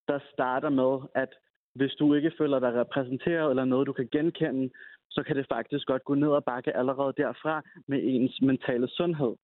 der 0.07 0.19
starter 0.33 0.69
med, 0.69 0.99
at 1.15 1.29
hvis 1.75 1.93
du 1.99 2.13
ikke 2.13 2.31
føler 2.37 2.59
dig 2.59 2.73
repræsenteret 2.73 3.49
eller 3.49 3.65
noget, 3.65 3.87
du 3.87 3.93
kan 3.93 4.09
genkende, 4.11 4.69
så 5.09 5.23
kan 5.23 5.35
det 5.35 5.45
faktisk 5.51 5.87
godt 5.87 6.03
gå 6.03 6.15
ned 6.15 6.29
og 6.29 6.43
bakke 6.43 6.77
allerede 6.77 7.13
derfra 7.17 7.61
med 7.87 7.99
ens 8.03 8.41
mentale 8.41 8.87
sundhed. 8.87 9.35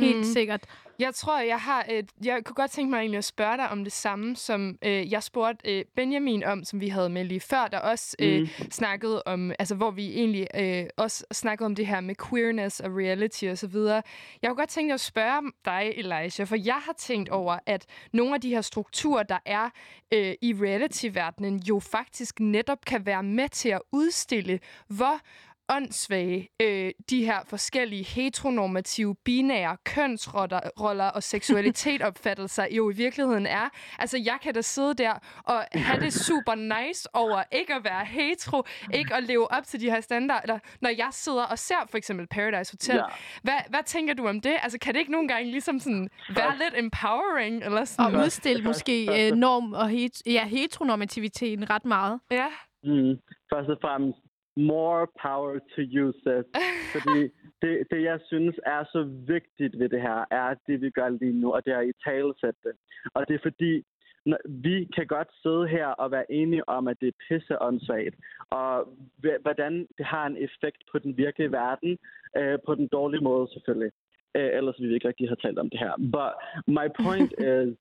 Helt 0.00 0.16
Mm. 0.16 0.24
sikkert. 0.24 0.60
Jeg 0.98 1.14
tror, 1.14 1.40
jeg 1.40 1.58
har 1.60 1.86
et, 1.90 2.10
jeg 2.24 2.44
kunne 2.44 2.54
godt 2.54 2.70
tænke 2.70 2.90
mig 2.90 2.98
egentlig 2.98 3.18
at 3.18 3.24
spørge 3.24 3.56
dig 3.56 3.68
om 3.70 3.84
det 3.84 3.92
samme, 3.92 4.36
som 4.36 4.78
øh, 4.84 5.12
jeg 5.12 5.22
spurgte 5.22 5.78
øh, 5.78 5.84
Benjamin 5.96 6.44
om, 6.44 6.64
som 6.64 6.80
vi 6.80 6.88
havde 6.88 7.08
med 7.08 7.24
lige 7.24 7.40
før, 7.40 7.66
der 7.68 7.78
også 7.78 8.16
øh, 8.18 8.40
Mm. 8.40 8.46
snakkede 8.70 9.22
om, 9.26 9.52
altså 9.58 9.74
hvor 9.74 9.90
vi 9.90 10.06
egentlig 10.14 10.46
øh, 10.54 10.84
også 10.96 11.24
snakkede 11.32 11.66
om 11.66 11.74
det 11.74 11.86
her 11.86 12.00
med 12.00 12.14
queerness 12.30 12.80
og 12.80 12.90
reality 12.96 13.44
og 13.44 13.58
så 13.58 13.66
videre. 13.66 14.02
Jeg 14.42 14.48
kunne 14.50 14.56
godt 14.56 14.68
tænke 14.68 14.88
mig 14.88 14.94
at 14.94 15.00
spørge 15.00 15.52
dig, 15.64 15.92
Elijah, 15.96 16.46
for 16.46 16.56
jeg 16.56 16.74
har 16.84 16.94
tænkt 16.98 17.28
over, 17.28 17.58
at 17.66 17.86
nogle 18.12 18.34
af 18.34 18.40
de 18.40 18.48
her 18.48 18.60
strukturer, 18.60 19.22
der 19.22 19.38
er 19.46 19.70
øh, 20.14 20.34
i 20.42 20.54
reality-verdenen, 20.54 21.58
jo 21.68 21.80
faktisk 21.80 22.40
netop 22.40 22.84
kan 22.86 23.06
være 23.06 23.22
med 23.22 23.48
til 23.48 23.68
at 23.68 23.80
udstille, 23.92 24.60
hvor 24.88 25.20
åndssvage 25.68 26.48
øh, 26.62 26.90
de 27.10 27.24
her 27.24 27.38
forskellige 27.46 28.04
heteronormative, 28.04 29.14
binære 29.24 29.76
kønsroller 29.84 30.60
roller 30.80 31.04
og 31.04 31.22
seksualitetopfattelser 31.22 32.66
jo 32.70 32.90
i 32.90 32.94
virkeligheden 32.94 33.46
er. 33.46 33.68
Altså, 33.98 34.18
jeg 34.24 34.38
kan 34.42 34.54
da 34.54 34.60
sidde 34.60 34.94
der 34.94 35.12
og 35.44 35.64
have 35.74 36.00
det 36.00 36.12
super 36.12 36.54
nice 36.54 37.08
over 37.16 37.42
ikke 37.52 37.74
at 37.74 37.84
være 37.84 38.04
hetero, 38.04 38.64
ikke 38.94 39.14
at 39.14 39.22
leve 39.22 39.50
op 39.52 39.64
til 39.66 39.80
de 39.80 39.90
her 39.90 40.00
standarder, 40.00 40.58
når 40.80 40.90
jeg 40.90 41.08
sidder 41.12 41.44
og 41.44 41.58
ser 41.58 41.86
for 41.90 41.98
eksempel 41.98 42.26
Paradise 42.26 42.72
Hotel. 42.72 42.94
Ja. 42.96 43.02
Hvad, 43.42 43.58
hvad 43.68 43.80
tænker 43.86 44.14
du 44.14 44.26
om 44.28 44.40
det? 44.40 44.54
Altså, 44.62 44.78
kan 44.78 44.94
det 44.94 45.00
ikke 45.00 45.12
nogle 45.12 45.28
gange 45.28 45.50
ligesom 45.50 45.80
sådan 45.80 46.08
være 46.34 46.58
lidt 46.58 46.74
empowering? 46.84 47.64
Eller 47.64 47.80
Og 47.80 47.88
sådan? 47.88 48.16
udstille 48.20 48.64
måske 48.64 49.26
øh, 49.28 49.36
norm 49.36 49.72
og 49.72 49.90
het- 49.90 50.22
ja, 50.26 50.46
heteronormativiteten 50.46 51.70
ret 51.70 51.84
meget. 51.84 52.20
Ja. 52.30 52.46
Mm. 52.84 53.14
Først 53.52 53.68
og 53.70 53.78
fremmest, 53.80 54.18
more 54.58 55.06
power 55.22 55.58
to 55.74 55.82
sis. 55.82 56.44
Fordi 56.94 57.18
det, 57.62 57.72
det, 57.90 58.02
jeg 58.02 58.18
synes 58.26 58.56
er 58.66 58.84
så 58.92 59.02
vigtigt 59.26 59.78
ved 59.78 59.88
det 59.88 60.00
her, 60.02 60.24
er 60.30 60.54
det, 60.66 60.80
vi 60.80 60.90
gør 60.90 61.08
lige 61.08 61.40
nu, 61.40 61.52
og 61.52 61.64
det 61.64 61.72
er 61.72 61.80
i 61.80 61.92
talesætte 62.04 62.60
det. 62.64 62.72
Og 63.14 63.28
det 63.28 63.34
er 63.34 63.42
fordi, 63.42 63.84
når, 64.26 64.38
vi 64.48 64.88
kan 64.96 65.06
godt 65.06 65.28
sidde 65.42 65.68
her 65.68 65.86
og 65.86 66.10
være 66.10 66.32
enige 66.32 66.68
om, 66.68 66.88
at 66.88 66.96
det 67.00 67.08
er 67.08 67.20
pisseåndssvagt, 67.28 68.14
og 68.50 68.88
hv- 69.24 69.42
hvordan 69.42 69.86
det 69.98 70.06
har 70.06 70.26
en 70.26 70.36
effekt 70.36 70.82
på 70.92 70.98
den 70.98 71.16
virkelige 71.16 71.52
verden, 71.52 71.98
øh, 72.36 72.58
på 72.66 72.74
den 72.74 72.88
dårlige 72.88 73.24
måde 73.24 73.48
selvfølgelig. 73.52 73.92
Øh, 74.36 74.50
ellers 74.52 74.78
ville 74.78 74.88
vi 74.88 74.94
ikke 74.94 75.08
rigtig 75.08 75.28
have 75.28 75.42
talt 75.42 75.58
om 75.58 75.70
det 75.70 75.78
her. 75.78 75.94
But 75.96 76.32
my 76.66 76.86
point 77.02 77.32
is, 77.52 77.76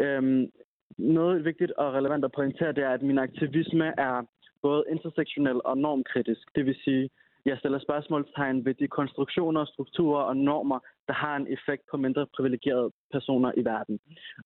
øhm, 0.00 0.50
noget 0.98 1.44
vigtigt 1.44 1.72
og 1.72 1.94
relevant 1.94 2.24
at 2.24 2.32
pointere, 2.32 2.72
det 2.72 2.84
er, 2.84 2.90
at 2.90 3.02
min 3.02 3.18
aktivisme 3.18 3.86
er 3.98 4.22
både 4.62 4.84
intersektionel 4.90 5.60
og 5.64 5.78
normkritisk. 5.78 6.54
Det 6.54 6.66
vil 6.66 6.76
sige, 6.84 7.10
jeg 7.44 7.58
stiller 7.58 7.78
spørgsmålstegn 7.78 8.64
ved 8.64 8.74
de 8.74 8.88
konstruktioner, 8.88 9.64
strukturer 9.64 10.22
og 10.22 10.36
normer, 10.36 10.78
der 11.08 11.14
har 11.14 11.36
en 11.36 11.46
effekt 11.46 11.82
på 11.90 11.96
mindre 11.96 12.26
privilegerede 12.36 12.90
personer 13.12 13.52
i 13.56 13.64
verden. 13.64 14.00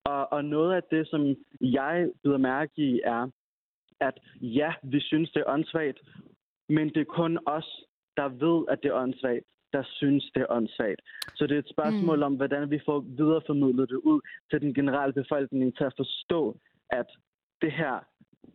Og, 0.04 0.32
og 0.32 0.44
noget 0.44 0.74
af 0.74 0.82
det, 0.90 1.08
som 1.08 1.34
jeg 1.60 2.10
bider 2.22 2.38
mærke 2.38 2.72
i, 2.76 3.00
er, 3.04 3.30
at 4.00 4.18
ja, 4.40 4.72
vi 4.82 5.00
synes, 5.00 5.30
det 5.30 5.40
er 5.40 5.52
åndssvagt, 5.52 5.98
men 6.68 6.88
det 6.88 7.00
er 7.00 7.14
kun 7.20 7.38
os, 7.46 7.84
der 8.16 8.28
ved, 8.28 8.66
at 8.68 8.82
det 8.82 8.88
er 8.88 9.00
åndssvagt, 9.02 9.44
der 9.72 9.82
synes, 9.84 10.30
det 10.34 10.42
er 10.42 10.50
åndssvagt. 10.50 11.00
Så 11.34 11.46
det 11.46 11.54
er 11.54 11.58
et 11.58 11.74
spørgsmål 11.76 12.16
mm. 12.16 12.22
om, 12.22 12.34
hvordan 12.34 12.70
vi 12.70 12.80
får 12.86 13.00
videreformidlet 13.00 13.88
det 13.88 13.96
ud 13.96 14.20
til 14.50 14.60
den 14.60 14.74
generelle 14.74 15.12
befolkning 15.12 15.76
til 15.76 15.84
at 15.84 15.94
forstå, 15.96 16.56
at 16.90 17.06
det 17.62 17.72
her, 17.72 17.94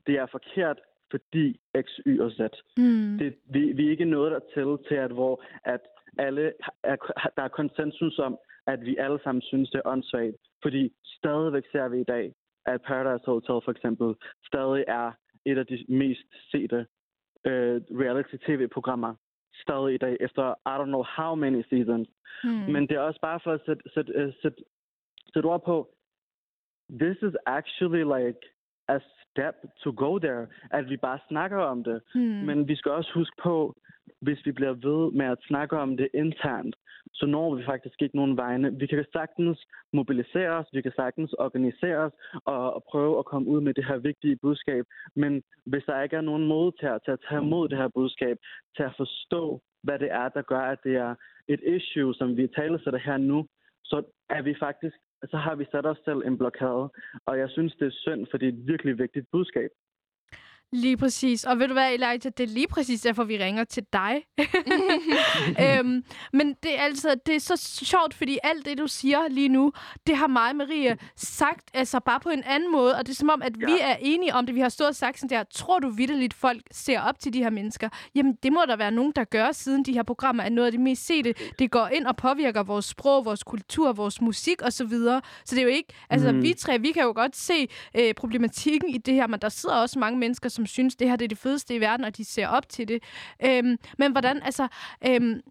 det 0.07 0.15
er 0.15 0.27
forkert, 0.31 0.79
fordi 1.11 1.59
X, 1.81 1.87
Y 2.05 2.19
og 2.19 2.31
Z. 2.31 2.39
Mm. 2.77 3.17
Det, 3.17 3.35
vi, 3.53 3.71
vi 3.71 3.87
er 3.87 3.91
ikke 3.91 4.05
nået 4.05 4.31
dertil 4.31 4.87
til, 4.87 4.95
at 4.95 5.11
hvor 5.11 5.43
at 5.63 5.81
alle 6.17 6.53
er, 6.83 6.95
der 7.35 7.43
er 7.43 7.47
konsensus 7.47 8.19
om, 8.19 8.37
at 8.67 8.85
vi 8.85 8.97
alle 8.97 9.19
sammen 9.23 9.41
synes, 9.41 9.69
det 9.69 9.81
er 9.85 9.89
åndssvagt. 9.89 10.35
Fordi 10.61 10.93
stadigvæk 11.05 11.63
ser 11.71 11.87
vi 11.87 11.99
i 12.01 12.03
dag, 12.03 12.33
at 12.65 12.81
Paradise 12.81 13.25
Hotel 13.25 13.61
for 13.65 13.71
eksempel 13.71 14.15
stadig 14.45 14.83
er 14.87 15.11
et 15.45 15.57
af 15.57 15.65
de 15.67 15.85
mest 15.89 16.27
sete 16.51 16.87
øh, 17.45 17.81
reality-tv-programmer 18.03 19.15
stadig 19.63 19.93
i 19.93 19.97
dag, 19.97 20.17
efter 20.19 20.43
I 20.71 20.73
don't 20.81 20.91
know 20.93 21.03
how 21.03 21.35
many 21.35 21.63
seasons. 21.69 22.09
Hmm. 22.43 22.71
Men 22.73 22.87
det 22.87 22.91
er 22.91 22.99
også 22.99 23.21
bare 23.21 23.39
for 23.43 23.51
at 23.51 23.61
sætte, 23.65 23.83
sætte, 23.93 24.13
øh, 24.13 24.33
sætte, 24.41 24.63
sætte 25.33 25.47
ord 25.47 25.63
på, 25.65 25.95
this 26.89 27.17
is 27.27 27.35
actually 27.45 28.03
like 28.17 28.39
a 28.87 28.97
step 29.29 29.55
to 29.83 29.91
go 29.91 30.19
there, 30.19 30.47
at 30.71 30.89
vi 30.89 30.97
bare 30.97 31.19
snakker 31.27 31.57
om 31.57 31.83
det. 31.83 32.01
Hmm. 32.13 32.21
Men 32.21 32.67
vi 32.67 32.75
skal 32.75 32.91
også 32.91 33.11
huske 33.13 33.35
på, 33.43 33.75
hvis 34.21 34.45
vi 34.45 34.51
bliver 34.51 34.73
ved 34.73 35.11
med 35.11 35.25
at 35.25 35.37
snakke 35.47 35.77
om 35.77 35.97
det 35.97 36.07
internt, 36.13 36.75
så 37.13 37.25
når 37.25 37.55
vi 37.55 37.63
faktisk 37.65 38.01
ikke 38.01 38.15
nogen 38.15 38.37
vegne. 38.37 38.79
Vi 38.79 38.87
kan 38.87 39.05
sagtens 39.13 39.65
mobilisere 39.93 40.49
os, 40.49 40.67
vi 40.73 40.81
kan 40.81 40.91
sagtens 40.95 41.33
organisere 41.33 41.97
os 41.97 42.13
og, 42.45 42.73
og 42.73 42.83
prøve 42.91 43.19
at 43.19 43.25
komme 43.25 43.47
ud 43.47 43.61
med 43.61 43.73
det 43.73 43.85
her 43.85 43.97
vigtige 43.97 44.35
budskab. 44.35 44.85
Men 45.15 45.43
hvis 45.65 45.83
der 45.83 46.01
ikke 46.01 46.15
er 46.15 46.21
nogen 46.21 46.47
modtager 46.47 46.97
til 46.97 47.11
at 47.11 47.23
tage 47.29 47.41
imod 47.41 47.69
det 47.69 47.77
her 47.77 47.87
budskab, 47.87 48.37
til 48.75 48.83
at 48.83 48.93
forstå, 48.97 49.61
hvad 49.83 49.99
det 49.99 50.11
er, 50.11 50.29
der 50.29 50.41
gør, 50.41 50.61
at 50.61 50.79
det 50.83 50.95
er 50.95 51.15
et 51.47 51.61
issue, 51.75 52.13
som 52.13 52.37
vi 52.37 52.47
taler 52.47 52.77
sætter 52.77 52.99
her 52.99 53.17
nu, 53.17 53.47
så 53.83 54.03
er 54.29 54.41
vi 54.41 54.55
faktisk 54.59 54.95
så 55.29 55.37
har 55.37 55.55
vi 55.55 55.65
sat 55.71 55.85
os 55.85 55.97
selv 56.05 56.21
en 56.25 56.37
blokade. 56.37 56.89
Og 57.25 57.37
jeg 57.37 57.49
synes, 57.49 57.75
det 57.75 57.87
er 57.87 57.91
synd, 57.91 58.27
for 58.31 58.37
det 58.37 58.47
er 58.47 58.51
et 58.51 58.67
virkelig 58.67 58.97
vigtigt 58.97 59.27
budskab. 59.31 59.69
Lige 60.73 60.97
præcis. 60.97 61.43
Og 61.43 61.59
ved 61.59 61.67
du 61.67 61.73
hvad, 61.73 61.93
Elijah, 61.93 62.19
det 62.23 62.39
er 62.39 62.47
lige 62.47 62.67
præcis 62.67 63.01
derfor, 63.01 63.23
vi 63.23 63.37
ringer 63.37 63.63
til 63.63 63.83
dig. 63.93 64.23
øhm, 65.79 66.03
men 66.33 66.55
det 66.63 66.79
er 66.79 66.81
altså 66.83 67.15
det 67.25 67.35
er 67.35 67.39
så 67.39 67.83
sjovt, 67.85 68.13
fordi 68.13 68.37
alt 68.43 68.65
det, 68.65 68.77
du 68.77 68.87
siger 68.87 69.27
lige 69.27 69.49
nu, 69.49 69.73
det 70.07 70.17
har 70.17 70.27
mig 70.27 70.49
og 70.49 70.55
Marie 70.55 70.97
sagt, 71.15 71.71
altså 71.73 71.99
bare 71.99 72.19
på 72.19 72.29
en 72.29 72.43
anden 72.43 72.71
måde. 72.71 72.95
Og 72.95 73.05
det 73.05 73.11
er 73.11 73.15
som 73.15 73.29
om, 73.29 73.41
at 73.41 73.53
ja. 73.61 73.65
vi 73.65 73.71
er 73.81 73.95
enige 74.01 74.33
om 74.33 74.45
det. 74.45 74.55
Vi 74.55 74.59
har 74.59 74.69
stået 74.69 74.87
og 74.89 74.95
sagt 74.95 75.19
sådan 75.19 75.29
der, 75.37 75.43
tror 75.43 75.79
du 75.79 75.89
vidderligt, 75.89 76.33
folk 76.33 76.61
ser 76.71 77.01
op 77.01 77.19
til 77.19 77.33
de 77.33 77.39
her 77.43 77.49
mennesker? 77.49 77.89
Jamen, 78.15 78.37
det 78.43 78.53
må 78.53 78.61
der 78.67 78.75
være 78.75 78.91
nogen, 78.91 79.11
der 79.15 79.23
gør, 79.23 79.51
siden 79.51 79.85
de 79.85 79.93
her 79.93 80.03
programmer 80.03 80.43
er 80.43 80.49
noget 80.49 80.65
af 80.65 80.71
det 80.71 80.81
mest 80.81 81.05
sete. 81.05 81.33
Det 81.59 81.71
går 81.71 81.87
ind 81.87 82.05
og 82.05 82.15
påvirker 82.15 82.63
vores 82.63 82.85
sprog, 82.85 83.25
vores 83.25 83.43
kultur, 83.43 83.93
vores 83.93 84.21
musik 84.21 84.61
osv. 84.61 84.71
Så, 84.71 84.85
videre. 84.85 85.21
så 85.45 85.55
det 85.55 85.61
er 85.61 85.65
jo 85.65 85.69
ikke, 85.69 85.93
altså 86.09 86.31
Mm. 86.31 86.43
vi 86.43 86.53
tre, 86.53 86.79
vi 86.79 86.91
kan 86.91 87.03
jo 87.03 87.11
godt 87.15 87.35
se 87.35 87.67
øh, 87.97 88.13
problematikken 88.13 88.89
i 88.89 88.97
det 88.97 89.13
her, 89.13 89.27
men 89.27 89.39
der 89.39 89.49
sidder 89.49 89.75
også 89.75 89.99
mange 89.99 90.19
mennesker, 90.19 90.49
som 90.49 90.60
synes, 90.65 90.95
det 90.95 91.09
her 91.09 91.15
det 91.15 91.25
er 91.25 91.29
det 91.29 91.37
fedeste 91.37 91.75
i 91.75 91.79
verden, 91.79 92.05
og 92.05 92.17
de 92.17 92.25
ser 92.25 92.47
op 92.47 92.69
til 92.69 92.87
det. 92.87 93.03
Øhm, 93.45 93.77
men 93.97 94.11
hvordan, 94.11 94.41
altså, 94.43 94.67
øhm, 95.07 95.41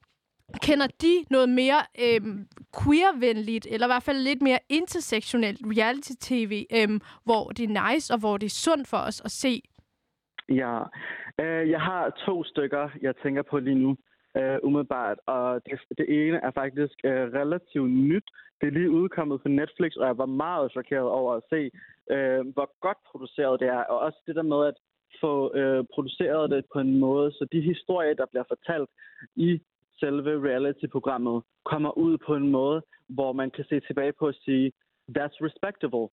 kender 0.62 0.87
de 0.87 1.24
noget 1.31 1.49
mere 1.49 1.81
øhm, 2.05 2.47
queer-venligt, 2.82 3.66
eller 3.70 3.87
i 3.87 3.93
hvert 3.93 4.03
fald 4.03 4.19
lidt 4.19 4.43
mere 4.43 4.59
intersektionelt 4.69 5.61
reality-tv, 5.65 6.66
øhm, 6.77 7.01
hvor 7.24 7.49
det 7.49 7.65
er 7.65 7.93
nice, 7.93 8.15
og 8.15 8.20
hvor 8.20 8.37
det 8.37 8.47
er 8.47 8.61
sundt 8.66 8.89
for 8.89 8.97
os 8.97 9.20
at 9.24 9.31
se? 9.31 9.62
Ja, 10.49 10.78
øh, 11.41 11.70
jeg 11.70 11.81
har 11.81 12.11
to 12.27 12.45
stykker, 12.45 12.89
jeg 13.03 13.15
tænker 13.23 13.43
på 13.43 13.59
lige 13.59 13.78
nu, 13.85 13.97
øh, 14.37 14.59
umiddelbart. 14.62 15.19
Og 15.27 15.61
det, 15.66 15.81
det 15.99 16.07
ene 16.09 16.39
er 16.43 16.51
faktisk 16.51 16.95
øh, 17.05 17.32
relativt 17.41 17.91
nyt. 17.91 18.24
Det 18.61 18.66
er 18.66 18.70
lige 18.70 18.91
udkommet 18.91 19.43
på 19.43 19.49
Netflix, 19.49 19.93
og 19.97 20.07
jeg 20.07 20.19
var 20.19 20.27
meget 20.27 20.73
chokeret 20.73 21.09
over 21.20 21.35
at 21.35 21.43
se, 21.51 21.70
øh, 22.15 22.41
hvor 22.55 22.69
godt 22.81 22.99
produceret 23.11 23.61
det 23.61 23.69
er. 23.69 23.82
Og 23.93 23.99
også 23.99 24.19
det 24.27 24.37
der 24.37 24.43
med 24.43 24.66
at 24.66 24.74
få 25.20 25.57
øh, 25.57 25.85
produceret 25.95 26.51
det 26.51 26.65
på 26.73 26.78
en 26.81 26.99
måde, 26.99 27.32
så 27.32 27.47
de 27.53 27.61
historier, 27.61 28.15
der 28.15 28.27
bliver 28.27 28.45
fortalt 28.49 28.91
i 29.37 29.61
selve 30.01 30.32
reality-programmet, 30.49 31.43
kommer 31.65 31.99
ud 31.99 32.19
på 32.27 32.35
en 32.35 32.49
måde, 32.49 32.82
hvor 33.09 33.32
man 33.32 33.51
kan 33.51 33.65
se 33.69 33.81
tilbage 33.81 34.12
på 34.19 34.27
og 34.27 34.35
sige, 34.45 34.73
that's 35.19 35.39
respectable. 35.47 36.09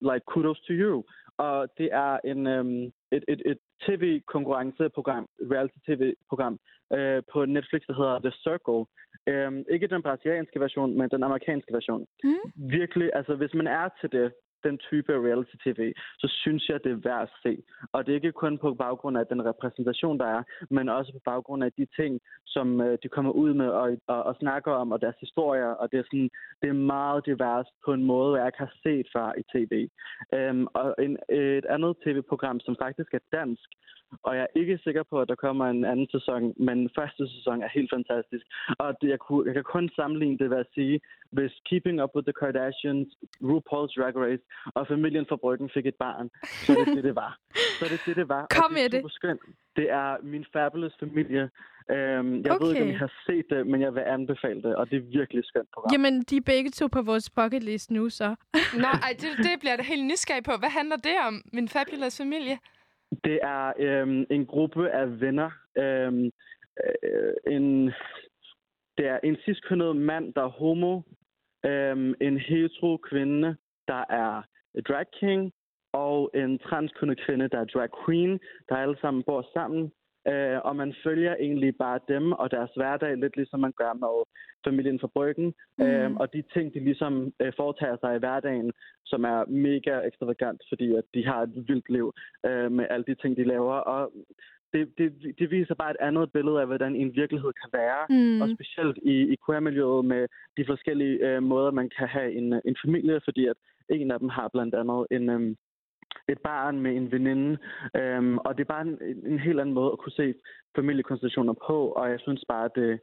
Like, 0.00 0.24
kudos 0.26 0.60
to 0.60 0.72
you. 0.72 1.04
Og 1.36 1.68
det 1.78 1.88
er 1.92 2.18
en, 2.24 2.46
øhm, 2.46 2.84
et, 3.16 3.24
et, 3.28 3.42
et 3.46 3.58
tv-konkurrenceprogram, 3.86 5.26
reality-tv-program 5.52 6.58
øh, 6.96 7.22
på 7.32 7.44
Netflix, 7.44 7.82
der 7.86 7.94
hedder 8.00 8.18
The 8.18 8.32
Circle. 8.44 8.82
Øhm, 9.26 9.64
ikke 9.70 9.86
den 9.86 10.02
brasilianske 10.02 10.60
version, 10.60 10.98
men 10.98 11.08
den 11.10 11.22
amerikanske 11.22 11.72
version. 11.72 12.06
Mm. 12.24 12.70
Virkelig, 12.78 13.10
altså 13.14 13.34
hvis 13.34 13.54
man 13.54 13.66
er 13.66 13.88
til 14.00 14.12
det, 14.12 14.32
den 14.64 14.78
type 14.78 15.12
reality-tv, 15.26 15.92
så 16.18 16.28
synes 16.42 16.68
jeg, 16.68 16.84
det 16.84 16.92
er 16.92 17.02
værd 17.08 17.22
at 17.22 17.30
se. 17.42 17.62
Og 17.92 18.06
det 18.06 18.12
er 18.12 18.16
ikke 18.16 18.32
kun 18.32 18.58
på 18.58 18.74
baggrund 18.74 19.18
af 19.18 19.26
den 19.26 19.44
repræsentation, 19.44 20.18
der 20.18 20.26
er, 20.26 20.42
men 20.70 20.88
også 20.88 21.12
på 21.12 21.20
baggrund 21.24 21.64
af 21.64 21.72
de 21.72 21.86
ting, 21.98 22.20
som 22.46 22.80
øh, 22.80 22.98
de 23.02 23.08
kommer 23.08 23.32
ud 23.32 23.54
med 23.54 23.68
og, 23.68 23.96
og, 24.06 24.22
og 24.22 24.36
snakker 24.40 24.72
om, 24.72 24.92
og 24.92 25.00
deres 25.00 25.16
historier. 25.20 25.70
Og 25.80 25.92
det 25.92 25.98
er, 25.98 26.02
sådan, 26.02 26.30
det 26.62 26.68
er 26.68 26.84
meget 26.94 27.26
divers 27.26 27.66
på 27.84 27.92
en 27.92 28.04
måde, 28.04 28.38
jeg 28.38 28.48
ikke 28.48 28.58
har 28.58 28.74
set 28.82 29.06
før 29.14 29.32
i 29.40 29.42
tv. 29.54 29.88
Øhm, 30.34 30.66
og 30.74 30.94
en, 30.98 31.16
et 31.28 31.64
andet 31.64 31.96
tv-program, 32.04 32.60
som 32.60 32.76
faktisk 32.82 33.14
er 33.14 33.24
dansk, 33.32 33.68
og 34.22 34.36
jeg 34.36 34.42
er 34.42 34.60
ikke 34.60 34.78
sikker 34.84 35.02
på, 35.02 35.20
at 35.20 35.28
der 35.28 35.34
kommer 35.34 35.66
en 35.66 35.84
anden 35.84 36.08
sæson, 36.10 36.54
men 36.56 36.90
første 36.98 37.28
sæson 37.28 37.62
er 37.62 37.68
helt 37.74 37.90
fantastisk. 37.96 38.46
Og 38.78 38.94
det, 39.00 39.08
jeg, 39.08 39.18
kunne, 39.18 39.46
jeg 39.46 39.54
kan 39.54 39.64
kun 39.64 39.90
sammenligne 39.96 40.38
det 40.38 40.50
ved 40.50 40.56
at 40.56 40.72
sige, 40.74 41.00
hvis 41.32 41.52
Keeping 41.68 42.02
Up 42.02 42.14
with 42.14 42.26
the 42.26 42.38
Kardashians, 42.40 43.08
RuPaul's 43.50 43.92
Drag 43.98 44.16
Race 44.24 44.44
og 44.74 44.86
familien 44.86 45.26
fra 45.28 45.36
Bryggen 45.36 45.70
fik 45.74 45.86
et 45.86 45.94
barn, 45.94 46.30
så 46.64 46.72
er 46.72 46.84
det 46.84 46.96
det, 46.96 47.04
det 47.04 47.16
var. 47.16 47.38
Så 47.78 47.84
er 47.84 47.88
det 47.88 48.00
det, 48.06 48.16
det 48.16 48.28
var. 48.28 48.46
Kom 48.50 48.64
og 48.64 48.70
det 48.70 48.84
er 48.84 48.90
med 48.90 49.02
det. 49.02 49.12
skønt. 49.12 49.40
Det 49.76 49.90
er 49.90 50.16
min 50.22 50.44
fabulous 50.52 50.94
familie. 51.00 51.50
Øhm, 51.90 52.42
jeg 52.44 52.56
ved 52.60 52.68
ikke, 52.70 52.82
om 52.82 52.88
Okay. 52.88 52.94
I 52.94 52.96
har 53.04 53.12
set 53.26 53.46
det, 53.50 53.66
men 53.66 53.80
jeg 53.80 53.94
vil 53.94 54.00
anbefale 54.00 54.62
det, 54.62 54.76
og 54.76 54.90
det 54.90 54.96
er 54.96 55.18
virkelig 55.18 55.44
skønt 55.44 55.68
program. 55.74 55.92
Jamen, 55.92 56.22
de 56.22 56.36
er 56.36 56.40
begge 56.46 56.70
to 56.70 56.86
på 56.86 57.02
vores 57.02 57.30
bucket 57.30 57.62
list 57.62 57.90
nu, 57.90 58.08
så. 58.08 58.28
Nå, 58.82 58.90
ej, 59.06 59.12
det, 59.20 59.28
det 59.46 59.54
bliver 59.60 59.72
jeg 59.72 59.78
da 59.78 59.84
helt 59.84 60.06
nysgerrig 60.06 60.44
på. 60.44 60.52
Hvad 60.58 60.68
handler 60.68 60.96
det 60.96 61.16
om, 61.28 61.42
min 61.52 61.68
fabulous 61.68 62.16
familie? 62.22 62.58
Det 63.24 63.38
er 63.42 63.72
øhm, 63.78 64.24
en 64.30 64.46
gruppe 64.46 64.90
af 64.90 65.20
venner. 65.20 65.50
Øhm, 65.78 66.30
øh, 66.84 67.54
en, 67.54 67.86
det 68.98 69.06
er 69.06 69.18
en 69.24 69.36
ciskønnet 69.44 69.96
mand, 69.96 70.34
der 70.34 70.42
er 70.42 70.48
homo. 70.48 71.00
Øhm, 71.66 72.14
en 72.20 72.38
hetero 72.38 72.96
kvinde, 72.96 73.56
der 73.92 74.04
er 74.22 74.42
drag 74.88 75.06
king. 75.20 75.52
Og 75.92 76.30
en 76.34 76.58
transkønnet 76.58 77.20
kvinde, 77.26 77.48
der 77.48 77.60
er 77.60 77.64
drag 77.64 77.88
queen, 78.04 78.40
der 78.68 78.76
alle 78.76 78.96
sammen 79.00 79.22
bor 79.22 79.42
sammen. 79.54 79.92
Øh, 80.28 80.58
og 80.64 80.76
man 80.76 80.94
følger 81.04 81.34
egentlig 81.40 81.76
bare 81.76 82.00
dem 82.08 82.32
og 82.32 82.50
deres 82.50 82.70
hverdag, 82.76 83.16
lidt 83.16 83.36
ligesom 83.36 83.60
man 83.60 83.72
gør 83.72 83.92
med 83.92 84.16
familien 84.66 85.00
fra 85.00 85.10
Bryggen. 85.14 85.54
Mm. 85.78 85.84
Øhm, 85.84 86.16
og 86.16 86.32
de 86.32 86.42
ting, 86.54 86.74
de 86.74 86.80
ligesom 86.80 87.32
øh, 87.40 87.52
foretager 87.56 87.96
sig 88.00 88.16
i 88.16 88.18
hverdagen, 88.18 88.72
som 89.06 89.24
er 89.24 89.44
mega 89.66 90.00
ekstravagant, 90.08 90.62
fordi 90.68 90.94
at 90.94 91.04
de 91.14 91.26
har 91.26 91.42
et 91.42 91.64
vildt 91.68 91.90
liv 91.90 92.12
øh, 92.46 92.72
med 92.72 92.86
alle 92.90 93.04
de 93.04 93.14
ting, 93.14 93.36
de 93.36 93.44
laver. 93.44 93.74
Og 93.74 94.12
det, 94.72 94.98
det, 94.98 95.34
det 95.38 95.50
viser 95.50 95.74
bare 95.74 95.90
et 95.90 95.96
andet 96.00 96.32
billede 96.32 96.60
af, 96.60 96.66
hvordan 96.66 96.96
en 96.96 97.14
virkelighed 97.16 97.52
kan 97.62 97.70
være. 97.72 98.00
Mm. 98.10 98.40
Og 98.42 98.48
specielt 98.56 98.98
i, 99.02 99.14
i 99.32 99.36
queer-miljøet 99.46 100.04
med 100.04 100.26
de 100.56 100.64
forskellige 100.66 101.16
øh, 101.28 101.42
måder, 101.42 101.70
man 101.70 101.90
kan 101.98 102.08
have 102.08 102.32
en, 102.32 102.46
en 102.64 102.76
familie, 102.84 103.20
fordi 103.24 103.46
at 103.46 103.56
en 103.88 104.10
af 104.10 104.18
dem 104.18 104.28
har 104.28 104.48
blandt 104.48 104.74
andet 104.74 105.06
en, 105.10 105.28
øhm, 105.30 105.56
et 106.28 106.38
barn 106.44 106.80
med 106.80 106.96
en 106.96 107.12
veninde. 107.12 107.58
Øhm, 107.96 108.38
og 108.38 108.50
det 108.56 108.60
er 108.64 108.72
bare 108.74 108.82
en, 108.88 108.98
en 109.26 109.38
helt 109.38 109.60
anden 109.60 109.74
måde 109.74 109.92
at 109.92 109.98
kunne 109.98 110.12
se 110.12 110.34
familiekonstellationer 110.76 111.54
på, 111.66 111.88
og 111.88 112.10
jeg 112.10 112.20
synes 112.20 112.44
bare, 112.48 112.64
at 112.64 112.74
det, 112.74 113.00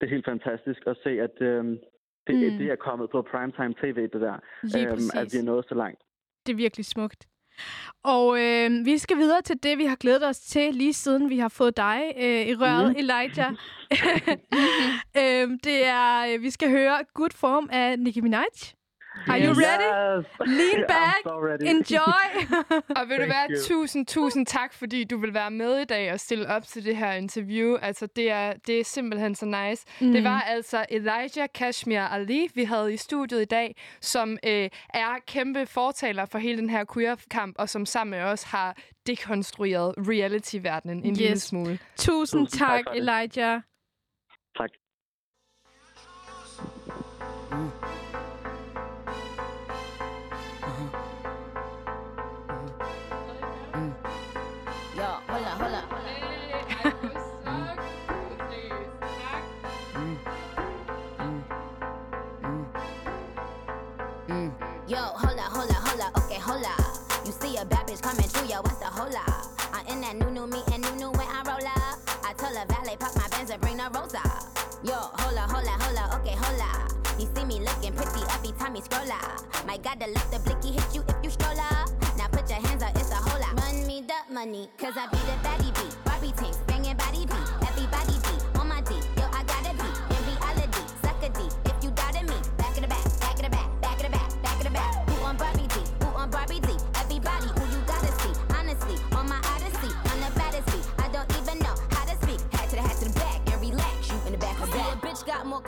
det 0.00 0.06
er 0.06 0.10
helt 0.10 0.24
fantastisk 0.24 0.80
at 0.86 0.96
se, 1.04 1.10
at 1.10 1.36
øhm, 1.40 1.78
det, 2.26 2.34
Mm. 2.52 2.58
det 2.58 2.66
er 2.70 2.76
kommet 2.76 3.10
på 3.10 3.22
primetime 3.22 3.74
tv, 3.82 4.02
det 4.02 4.20
der. 4.26 4.36
Lige 4.62 4.88
at 4.88 4.94
præcis. 4.94 5.34
vi 5.34 5.38
er 5.38 5.44
nået 5.44 5.64
så 5.68 5.74
langt. 5.74 6.00
Det 6.46 6.52
er 6.52 6.56
virkelig 6.56 6.84
smukt. 6.86 7.26
Og 8.04 8.40
øh, 8.40 8.84
vi 8.84 8.98
skal 8.98 9.16
videre 9.16 9.42
til 9.42 9.56
det, 9.62 9.78
vi 9.78 9.84
har 9.84 9.96
glædet 9.96 10.26
os 10.28 10.38
til, 10.40 10.74
lige 10.74 10.92
siden 10.92 11.30
vi 11.30 11.38
har 11.38 11.48
fået 11.48 11.76
dig 11.76 12.02
øh, 12.20 12.46
i 12.46 12.54
røret, 12.54 12.86
Mhm. 12.88 12.96
Elijah. 12.98 13.52
øh, 15.20 15.50
det 15.64 15.86
er, 15.86 16.26
øh, 16.34 16.42
vi 16.42 16.50
skal 16.50 16.70
høre 16.70 16.98
Good 17.14 17.30
Form 17.34 17.68
af 17.72 17.98
Nicki 17.98 18.20
Minaj. 18.20 18.44
Are 19.28 19.38
you 19.38 19.48
Yes. 19.50 19.58
ready? 19.58 19.88
Lean 20.58 20.80
I'm 20.84 20.86
back. 20.86 21.20
so 21.24 21.38
ready. 21.38 21.64
Enjoy. 21.68 22.26
Og 23.00 23.08
vil 23.08 23.16
du 23.16 23.26
være 23.26 23.46
you. 23.50 23.56
tusind, 23.68 24.06
tusind 24.06 24.46
tak, 24.46 24.72
fordi 24.74 25.04
du 25.04 25.18
vil 25.18 25.34
være 25.34 25.50
med 25.50 25.78
i 25.78 25.84
dag 25.84 26.12
og 26.12 26.20
stille 26.20 26.48
op 26.48 26.62
til 26.62 26.84
det 26.84 26.96
her 26.96 27.12
interview. 27.12 27.76
Altså, 27.76 28.06
det 28.16 28.30
er, 28.30 28.52
det 28.66 28.80
er 28.80 28.84
simpelthen 28.84 29.34
så 29.34 29.46
nice. 29.46 29.84
Mm. 30.00 30.12
Det 30.12 30.24
var 30.24 30.40
altså 30.40 30.84
Elijah 30.90 31.48
Kashmir 31.54 32.00
Ali, 32.00 32.48
vi 32.54 32.64
havde 32.64 32.94
i 32.94 32.96
studiet 32.96 33.42
i 33.42 33.44
dag, 33.44 33.76
som 34.00 34.38
øh, 34.46 34.68
er 34.94 35.14
kæmpe 35.26 35.66
fortaler 35.66 36.24
for 36.26 36.38
hele 36.38 36.58
den 36.58 36.70
her 36.70 36.84
queer-kamp, 36.94 37.56
og 37.58 37.68
som 37.68 37.86
sammen 37.86 38.10
med 38.20 38.26
os 38.26 38.42
har 38.42 38.76
dekonstrueret 39.06 39.94
reality-verdenen 39.98 41.04
en 41.04 41.10
Yes. 41.10 41.18
lille 41.18 41.38
smule. 41.40 41.78
Tusind 41.96 42.46
Tusind 42.46 42.58
tak 42.58 42.84
tak. 42.86 42.96
Elijah. 42.96 43.60
Tak. 44.58 44.70
Yo, 47.52 47.95
that 70.06 70.16
new 70.16 70.30
new 70.30 70.46
me 70.46 70.62
and 70.72 70.82
new 70.82 70.96
new 70.96 71.10
when 71.10 71.26
I 71.26 71.42
roll 71.42 71.66
up. 71.66 71.98
I 72.22 72.32
told 72.38 72.54
a 72.54 72.64
valet 72.72 72.96
pop 72.96 73.14
my 73.16 73.26
Benz 73.28 73.50
and 73.50 73.60
bring 73.60 73.76
the 73.76 73.90
rosa. 73.92 74.22
Yo, 74.84 74.94
hola, 74.94 75.46
hola, 75.50 75.74
hola, 75.82 76.20
okay, 76.20 76.36
hola. 76.38 76.86
He 77.18 77.26
see 77.34 77.44
me 77.44 77.60
looking 77.60 77.92
pretty 77.92 78.22
every 78.30 78.52
time 78.52 78.74
he 78.74 78.82
scroll 78.82 79.10
up. 79.10 79.66
My 79.66 79.78
God, 79.78 79.98
the 79.98 80.06
look 80.06 80.30
the 80.30 80.38
blicky 80.44 80.72
hit 80.72 80.94
you 80.94 81.02
if 81.08 81.16
you 81.24 81.30
stroll 81.30 81.58
up. 81.58 81.90
Now 82.16 82.28
put 82.28 82.48
your 82.48 82.60
hands 82.60 82.82
up, 82.82 82.94
it's 82.94 83.10
a 83.10 83.16
whole 83.16 83.40
lot. 83.40 83.58
Run 83.58 83.86
me 83.86 84.04
the 84.06 84.32
money, 84.32 84.68
cause 84.78 84.94
I 84.96 85.06
be 85.10 85.18
the 85.26 85.36
baddie 85.42 85.74
beat. 85.74 86.05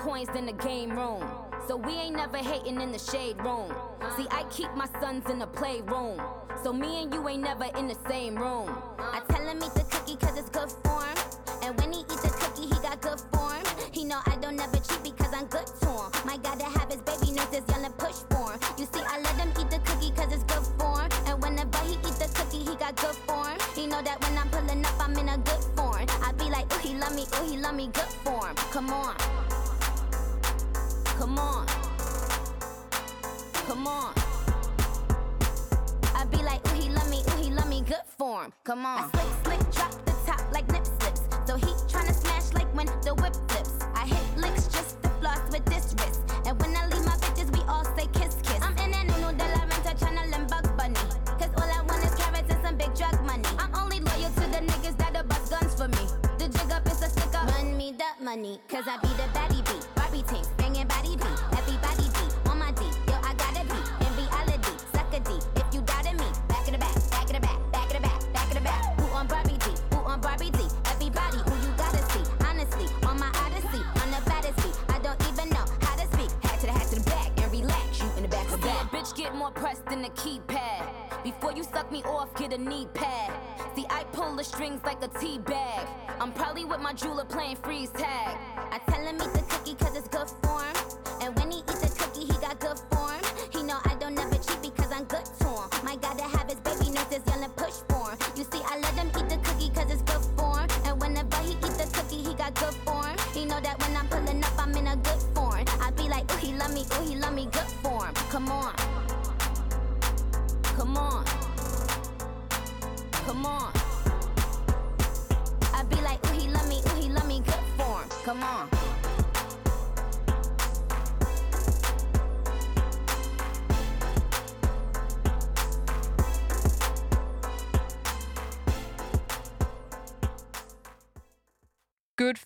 Coins 0.08 0.28
than 0.32 0.46
the 0.46 0.52
game 0.52 0.90
room. 0.96 1.22
So 1.66 1.76
we 1.76 1.92
ain't 1.92 2.16
never 2.16 2.38
hating 2.38 2.80
in 2.80 2.92
the 2.92 2.98
shade 2.98 3.36
room. 3.42 3.70
See, 4.16 4.26
I 4.30 4.42
keep 4.44 4.72
my 4.74 4.88
sons 5.02 5.28
in 5.28 5.38
the 5.38 5.46
playroom. 5.46 6.18
So 6.64 6.72
me 6.72 7.02
and 7.02 7.12
you 7.12 7.28
ain't 7.28 7.42
never 7.42 7.66
in 7.78 7.88
the 7.88 7.96
same 8.08 8.34
room. 8.36 8.74
I 8.98 9.20
tell 9.28 9.46
him 9.46 9.58
eat 9.58 9.74
the 9.74 9.84
cookie 9.90 10.16
cause 10.16 10.38
it's 10.38 10.48
good 10.48 10.72
for 10.82 11.02
him. 11.04 11.18
And 11.62 11.78
when 11.78 11.92
he 11.92 12.00
eat 12.00 12.20
the 12.26 12.32
cookie, 12.40 12.74
he 12.74 12.80
got 12.80 13.02
good 13.02 13.20
form. 13.32 13.62
He 13.92 14.04
know 14.04 14.20
I 14.24 14.36
don't 14.36 14.56
never 14.56 14.78
cheat 14.78 15.02
because 15.04 15.34
I'm 15.34 15.46
good 15.46 15.66
to 15.82 15.87
form. 38.38 38.52
Come 38.64 38.86
on. 38.86 38.98
I 38.98 39.08
slick, 39.10 39.32
slick, 39.44 39.72
drop 39.72 40.04
the 40.04 40.12
top 40.26 40.40
like 40.52 40.70
nip 40.70 40.84
slips. 40.84 41.22
So 41.46 41.56
he 41.56 41.72
tryna 41.90 42.14
smash 42.14 42.52
like 42.54 42.70
when 42.74 42.86
the 43.02 43.14
whip 43.14 43.34
flips. 43.48 43.74
I 43.94 44.06
hit 44.06 44.26
licks 44.36 44.66
just 44.68 45.02
to 45.02 45.08
floss 45.20 45.40
with 45.50 45.64
this 45.66 45.94
wrist. 45.98 46.20
And 46.46 46.58
when 46.60 46.76
I 46.76 46.86
leave 46.86 47.04
my 47.04 47.16
bitches, 47.22 47.50
we 47.56 47.62
all 47.68 47.84
say 47.96 48.06
kiss, 48.12 48.36
kiss. 48.42 48.60
I'm 48.62 48.76
in 48.78 48.94
and 48.94 49.10
uno 49.16 49.32
de 49.32 49.46
la 49.54 49.62
renta 49.70 49.92
tryna 50.00 50.30
limb 50.30 50.46
bug 50.46 50.66
bunny. 50.76 51.06
Cause 51.38 51.52
all 51.56 51.70
I 51.78 51.82
want 51.88 52.04
is 52.04 52.14
carrots 52.14 52.52
and 52.52 52.62
some 52.64 52.76
big 52.76 52.94
drug 52.94 53.16
money. 53.24 53.48
I'm 53.58 53.74
only 53.74 54.00
loyal 54.00 54.30
to 54.40 54.46
the 54.54 54.60
niggas 54.70 54.96
that'll 54.98 55.24
bust 55.24 55.50
guns 55.50 55.74
for 55.74 55.88
me. 55.88 56.04
The 56.38 56.48
jig 56.48 56.70
up 56.70 56.86
is 56.86 57.02
a 57.02 57.08
stick 57.08 57.34
up. 57.34 57.48
Run 57.54 57.76
me 57.76 57.92
the 57.92 58.24
money, 58.24 58.60
cause 58.68 58.84
I 58.86 58.98
be 58.98 59.08
the 59.20 59.37
keypad. 80.06 81.24
Before 81.24 81.52
you 81.52 81.64
suck 81.64 81.90
me 81.90 82.02
off, 82.04 82.34
get 82.36 82.52
a 82.52 82.58
knee 82.58 82.86
pad. 82.94 83.32
See, 83.74 83.86
I 83.90 84.04
pull 84.04 84.36
the 84.36 84.44
strings 84.44 84.80
like 84.84 85.02
a 85.02 85.08
tea 85.08 85.38
bag. 85.38 85.86
I'm 86.20 86.32
probably 86.32 86.64
with 86.64 86.80
my 86.80 86.92
jeweler 86.92 87.24
playing 87.24 87.56
freeze 87.56 87.90
tag. 87.90 88.36
I 88.56 88.78
tell 88.88 89.04
him 89.04 89.16
eat 89.16 89.32
the 89.32 89.44
cookie 89.48 89.74
cause 89.74 89.96
it's 89.96 90.08
good 90.08 90.47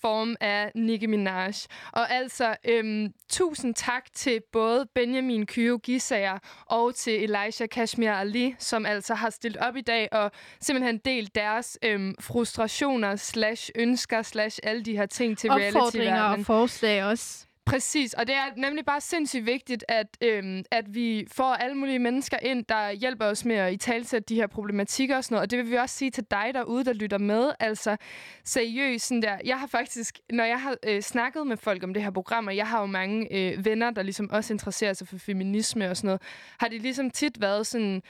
Form 0.02 0.36
af 0.40 0.70
Nicki 0.74 1.06
Minaj. 1.06 1.52
Og 1.92 2.10
altså, 2.10 2.56
øhm, 2.64 3.12
tusind 3.30 3.74
tak 3.74 4.12
til 4.14 4.40
både 4.52 4.86
Benjamin 4.94 5.46
Kyo 5.46 5.80
Gisager 5.82 6.38
og 6.66 6.94
til 6.94 7.24
Elijah 7.24 7.68
Kashmir 7.68 8.12
Ali, 8.12 8.54
som 8.58 8.86
altså 8.86 9.14
har 9.14 9.30
stillet 9.30 9.60
op 9.62 9.76
i 9.76 9.80
dag 9.80 10.08
og 10.12 10.30
simpelthen 10.60 10.98
delt 10.98 11.34
deres 11.34 11.78
øhm, 11.82 12.14
frustrationer 12.20 13.16
slash 13.16 13.70
ønsker 13.74 14.22
slash 14.22 14.58
alle 14.62 14.82
de 14.82 14.96
her 14.96 15.06
ting 15.06 15.38
til 15.38 15.50
Opfordringer 15.50 15.80
reality-verdenen. 15.80 16.40
og 16.40 16.46
forslag 16.46 17.04
også. 17.04 17.46
Præcis, 17.66 18.14
og 18.14 18.26
det 18.26 18.34
er 18.34 18.44
nemlig 18.56 18.84
bare 18.84 19.00
sindssygt 19.00 19.46
vigtigt, 19.46 19.84
at, 19.88 20.06
øhm, 20.20 20.64
at 20.70 20.94
vi 20.94 21.26
får 21.32 21.54
alle 21.54 21.76
mulige 21.76 21.98
mennesker 21.98 22.38
ind, 22.42 22.64
der 22.64 22.90
hjælper 22.90 23.26
os 23.26 23.44
med 23.44 23.56
at 23.56 23.72
i 23.72 23.76
talsætte 23.76 24.26
de 24.28 24.34
her 24.34 24.46
problematikker 24.46 25.16
og 25.16 25.24
sådan 25.24 25.34
noget. 25.34 25.42
Og 25.42 25.50
det 25.50 25.58
vil 25.58 25.70
vi 25.70 25.76
også 25.76 25.96
sige 25.96 26.10
til 26.10 26.24
dig 26.30 26.50
derude, 26.54 26.84
der 26.84 26.92
lytter 26.92 27.18
med. 27.18 27.52
Altså 27.60 27.96
seriøst, 28.44 29.06
sådan 29.06 29.22
der. 29.22 29.38
Jeg 29.44 29.60
har 29.60 29.66
faktisk, 29.66 30.18
når 30.32 30.44
jeg 30.44 30.60
har 30.60 30.76
øh, 30.86 31.02
snakket 31.02 31.46
med 31.46 31.56
folk 31.56 31.82
om 31.82 31.94
det 31.94 32.02
her 32.02 32.10
program, 32.10 32.46
og 32.46 32.56
jeg 32.56 32.66
har 32.66 32.80
jo 32.80 32.86
mange 32.86 33.36
øh, 33.36 33.64
venner, 33.64 33.90
der 33.90 34.02
ligesom 34.02 34.30
også 34.30 34.52
interesserer 34.52 34.92
sig 34.92 35.08
for 35.08 35.18
feminisme 35.18 35.90
og 35.90 35.96
sådan 35.96 36.08
noget, 36.08 36.22
har 36.60 36.68
de 36.68 36.78
ligesom 36.78 37.10
tit 37.10 37.40
været 37.40 37.66
sådan, 37.66 38.02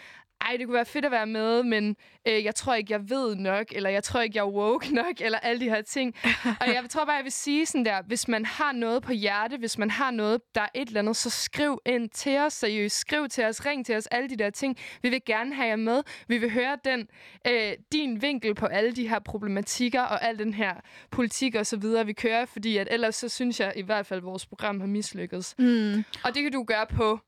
ej, 0.45 0.57
det 0.57 0.67
kunne 0.67 0.75
være 0.75 0.85
fedt 0.85 1.05
at 1.05 1.11
være 1.11 1.27
med, 1.27 1.63
men 1.63 1.97
øh, 2.29 2.45
jeg 2.45 2.55
tror 2.55 2.75
ikke, 2.75 2.93
jeg 2.93 3.11
ved 3.11 3.37
nok, 3.37 3.67
eller 3.73 3.91
jeg 3.91 4.05
tror 4.05 4.21
ikke, 4.21 4.37
jeg 4.37 4.43
er 4.43 4.51
woke 4.51 4.95
nok, 5.03 5.21
eller 5.21 5.39
alle 5.39 5.61
de 5.61 5.71
her 5.71 5.83
ting. 5.83 6.15
og 6.61 6.67
jeg 6.67 6.85
tror 6.91 7.05
bare, 7.05 7.17
jeg 7.17 7.25
vil 7.25 7.33
sige 7.33 7.67
sådan 7.67 7.85
der, 7.85 8.03
hvis 8.03 8.29
man 8.29 8.45
har 8.45 8.73
noget 8.73 9.03
på 9.03 9.13
hjerte, 9.13 9.57
hvis 9.57 9.79
man 9.79 9.91
har 9.91 10.11
noget, 10.11 10.41
der 10.55 10.61
er 10.61 10.69
et 10.75 10.89
eller 10.89 11.01
andet, 11.01 11.17
så 11.17 11.31
skriv 11.31 11.79
ind 11.87 12.11
til 12.11 12.39
os 12.39 12.53
seriøst. 12.53 12.99
Skriv 12.99 13.29
til 13.29 13.45
os, 13.45 13.67
ring 13.67 13.87
til 13.87 13.97
os, 13.97 14.07
alle 14.07 14.29
de 14.29 14.37
der 14.37 14.51
ting. 14.51 14.77
Vi 15.03 15.09
vil 15.09 15.25
gerne 15.27 15.55
have 15.55 15.69
jer 15.69 15.77
med. 15.77 16.03
Vi 16.29 16.39
vil 16.39 16.51
høre 16.51 16.79
den, 16.85 17.09
øh, 17.47 17.73
din 17.93 18.23
vinkel 18.23 18.55
på 18.55 18.67
alle 18.67 18.93
de 18.93 19.09
her 19.09 19.19
problematikker, 19.19 20.03
og 20.03 20.25
al 20.25 20.39
den 20.39 20.55
her 20.55 20.75
politik 21.11 21.55
og 21.55 21.67
så 21.67 21.77
videre, 21.77 22.07
vi 22.07 22.13
kører, 22.13 22.45
fordi 22.45 22.77
at 22.77 22.89
ellers 22.91 23.15
så 23.15 23.29
synes 23.29 23.61
jeg 23.61 23.73
i 23.77 23.83
hvert 23.83 24.07
fald, 24.07 24.19
at 24.19 24.25
vores 24.25 24.47
program 24.47 24.81
har 24.81 24.87
mislykkedes. 24.87 25.55
Mm. 25.59 26.05
Og 26.25 26.35
det 26.35 26.43
kan 26.43 26.53
du 26.53 26.65
gøre 26.65 26.87
på 26.87 27.21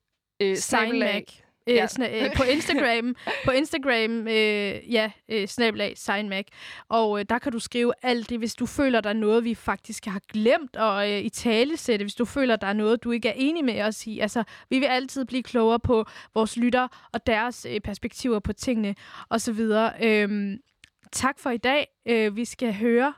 øh, 0.42 0.56
Signmac. 0.56 1.43
Øh, 1.68 1.74
Ja. 1.74 1.86
øh, 2.24 2.36
på 2.36 2.42
Instagram, 2.42 3.16
på 3.44 3.50
Instagram, 3.50 4.28
øh, 4.28 4.92
ja, 4.92 5.10
øh, 5.28 5.46
snabelag, 5.46 5.98
signmac. 5.98 6.46
Og 6.88 7.18
øh, 7.18 7.24
der 7.28 7.38
kan 7.38 7.52
du 7.52 7.58
skrive 7.58 7.92
alt 8.02 8.30
det, 8.30 8.38
hvis 8.38 8.54
du 8.54 8.66
føler, 8.66 9.00
der 9.00 9.08
er 9.10 9.14
noget, 9.14 9.44
vi 9.44 9.54
faktisk 9.54 10.04
har 10.06 10.20
glemt 10.32 10.76
at 10.76 11.10
øh, 11.10 11.18
i 11.24 11.28
tale 11.28 11.76
sætte. 11.76 12.04
Hvis 12.04 12.14
du 12.14 12.24
føler, 12.24 12.56
der 12.56 12.66
er 12.66 12.72
noget, 12.72 13.04
du 13.04 13.10
ikke 13.10 13.28
er 13.28 13.34
enig 13.36 13.64
med 13.64 13.82
os 13.82 14.06
i. 14.06 14.18
Altså, 14.18 14.44
vi 14.70 14.78
vil 14.78 14.86
altid 14.86 15.24
blive 15.24 15.42
klogere 15.42 15.80
på 15.80 16.04
vores 16.34 16.56
lytter 16.56 17.08
og 17.12 17.26
deres 17.26 17.66
øh, 17.70 17.80
perspektiver 17.80 18.38
på 18.38 18.52
tingene 18.52 18.94
osv. 19.30 19.60
Øhm, 20.02 20.58
tak 21.12 21.38
for 21.38 21.50
i 21.50 21.56
dag. 21.56 21.86
Øh, 22.08 22.36
vi 22.36 22.44
skal 22.44 22.74
høre 22.74 23.14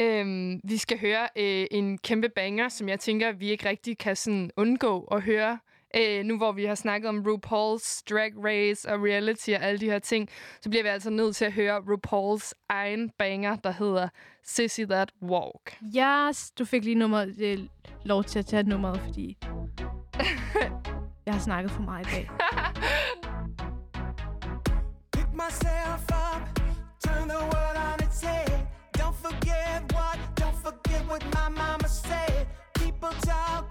Øhm, 0.00 0.60
vi 0.64 0.76
skal 0.76 0.98
høre 1.00 1.28
øh, 1.36 1.66
en 1.70 1.98
kæmpe 1.98 2.28
banger, 2.28 2.68
som 2.68 2.88
jeg 2.88 3.00
tænker, 3.00 3.32
vi 3.32 3.50
ikke 3.50 3.68
rigtig 3.68 3.98
kan 3.98 4.16
sådan 4.16 4.50
undgå 4.56 5.00
at 5.04 5.22
høre. 5.22 5.58
Øh, 5.98 6.24
nu 6.24 6.36
hvor 6.36 6.52
vi 6.52 6.64
har 6.64 6.74
snakket 6.74 7.08
om 7.08 7.18
RuPaul's 7.26 8.02
Drag 8.10 8.32
Race 8.44 8.92
og 8.92 9.02
reality 9.02 9.50
og 9.50 9.62
alle 9.62 9.80
de 9.80 9.86
her 9.86 9.98
ting, 9.98 10.28
så 10.60 10.70
bliver 10.70 10.82
vi 10.82 10.88
altså 10.88 11.10
nødt 11.10 11.36
til 11.36 11.44
at 11.44 11.52
høre 11.52 11.78
RuPaul's 11.78 12.52
egen 12.68 13.10
banger, 13.18 13.56
der 13.56 13.70
hedder 13.70 14.08
Sissy 14.44 14.80
That 14.80 15.10
Walk. 15.22 15.78
Yes, 15.96 16.50
du 16.50 16.64
fik 16.64 16.84
lige 16.84 16.94
nummer, 16.94 17.26
øh, 17.40 17.58
lov 18.04 18.24
til 18.24 18.38
at 18.38 18.46
tage 18.46 18.62
nummeret, 18.62 19.00
fordi 19.00 19.36
jeg 21.26 21.34
har 21.34 21.40
snakket 21.40 21.70
for 21.70 21.82
meget 21.82 22.06
i 22.06 22.10
dag. 22.10 22.28
Pick 25.12 25.28
myself 25.32 26.04
up, 26.30 26.42
turn 27.04 27.28
the 27.28 27.40
world 27.52 27.76
on 27.88 28.06
its 28.06 28.20
head. 28.22 28.66
Don't 28.98 29.16
forget 29.26 29.92
what, 29.94 30.18
don't 30.40 30.58
forget 30.66 31.02
what 31.10 31.24
my 31.24 31.48
mama 31.62 31.88
said. 31.88 32.46
People 32.74 33.14
talking 33.22 33.67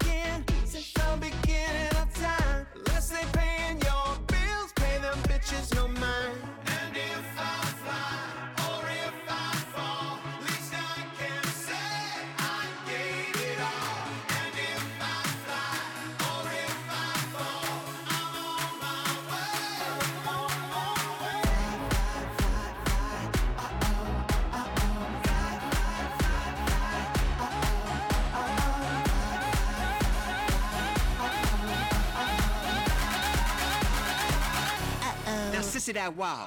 sissy 35.88 35.98
that 35.98 36.12
wow. 36.16 36.46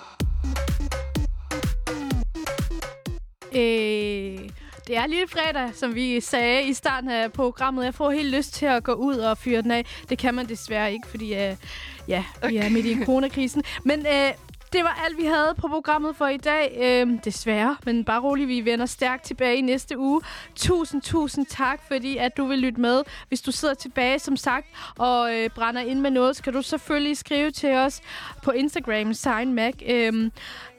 Øh, 3.54 4.50
det 4.88 4.98
er 4.98 5.08
lille 5.08 5.28
fredag, 5.28 5.70
som 5.76 5.96
vi 5.96 6.20
sagde 6.20 6.64
i 6.64 6.74
starten 6.74 7.10
af 7.10 7.32
programmet. 7.32 7.86
Jeg 7.86 7.94
får 7.94 8.12
helt 8.12 8.36
lyst 8.36 8.54
til 8.54 8.66
at 8.66 8.84
gå 8.84 8.94
ud 8.94 9.16
og 9.16 9.38
fyre 9.38 9.62
den 9.62 9.72
af. 9.72 9.86
Det 10.10 10.18
kan 10.18 10.34
man 10.34 10.46
desværre 10.46 10.94
ikke, 10.94 11.08
fordi 11.08 11.34
øh, 11.34 11.56
ja, 12.08 12.24
vi 12.50 12.58
er 12.58 12.70
midt 12.70 12.86
i 12.86 12.92
en 12.92 13.06
coronakrisen. 13.06 13.64
Men 13.86 14.00
øh, 14.00 14.32
det 14.74 14.84
var 14.84 15.02
alt, 15.06 15.18
vi 15.18 15.26
havde 15.26 15.56
på 15.58 15.68
programmet 15.68 16.16
for 16.16 16.28
i 16.28 16.38
dag. 16.38 16.78
Øh, 16.82 17.20
desværre, 17.24 17.78
men 17.86 18.06
bare 18.06 18.20
roligt, 18.22 18.48
vi 18.48 18.66
vender 18.66 18.86
stærkt 18.86 19.24
tilbage 19.24 19.58
i 19.58 19.62
næste 19.62 19.98
uge. 19.98 20.22
Tusind, 20.56 21.02
tusind 21.02 21.46
tak, 21.46 21.82
fordi 21.88 22.18
at 22.18 22.38
du 22.38 22.46
vil 22.46 22.60
lytte 22.60 22.82
med. 22.82 23.04
Hvis 23.28 23.42
du 23.42 23.52
sidder 23.52 23.74
tilbage, 23.74 24.20
som 24.20 24.38
sagt, 24.38 24.68
og 24.98 25.36
øh, 25.36 25.50
brænder 25.50 25.82
ind 25.82 26.00
med 26.00 26.12
noget, 26.12 26.36
skal 26.36 26.54
du 26.54 26.62
selvfølgelig 26.62 27.18
skrive 27.18 27.52
til 27.52 27.76
os 27.76 28.02
på 28.44 28.52
Instagram, 28.52 29.14
Sign 29.14 29.54
Mac. 29.54 29.74
Øh, 29.86 30.32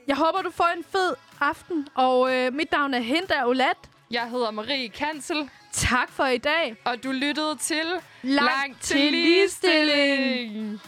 jeg 0.09 0.16
håber, 0.16 0.43
du 0.43 0.51
får 0.51 0.69
en 0.77 0.85
fed 0.93 1.14
aften, 1.40 1.89
og 1.94 2.35
øh, 2.35 2.52
mit 2.55 2.73
navn 2.73 2.94
er 2.94 3.01
Hinda 3.01 3.44
Olat. 3.47 3.77
Jeg 4.10 4.31
hedder 4.31 4.51
Marie 4.51 4.89
Kansel. 4.89 5.51
Tak 5.73 6.10
for 6.10 6.27
i 6.27 6.39
dag. 6.39 6.77
Og 6.85 7.05
du 7.05 7.10
lyttede 7.12 7.56
til 7.56 7.85
Langt 8.23 8.52
Langt 8.52 8.82
til 8.82 9.12
ligestilling. 9.12 9.86
ligestilling. 9.86 10.81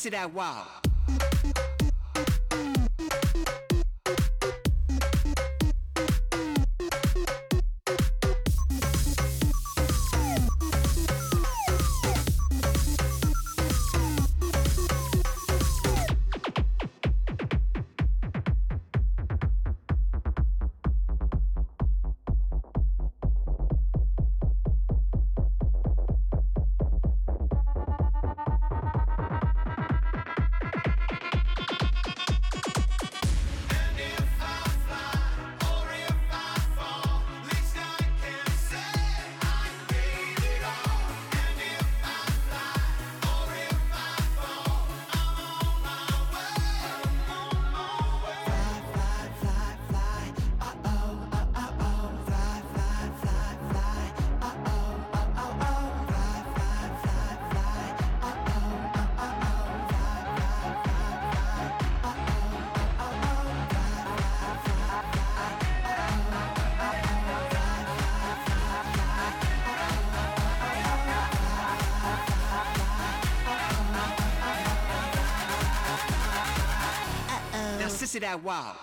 Now 0.00 0.06
sissy 0.06 0.12
that 0.12 0.32
wow. 0.32 0.89
That 78.30 78.44
wow. 78.44 78.79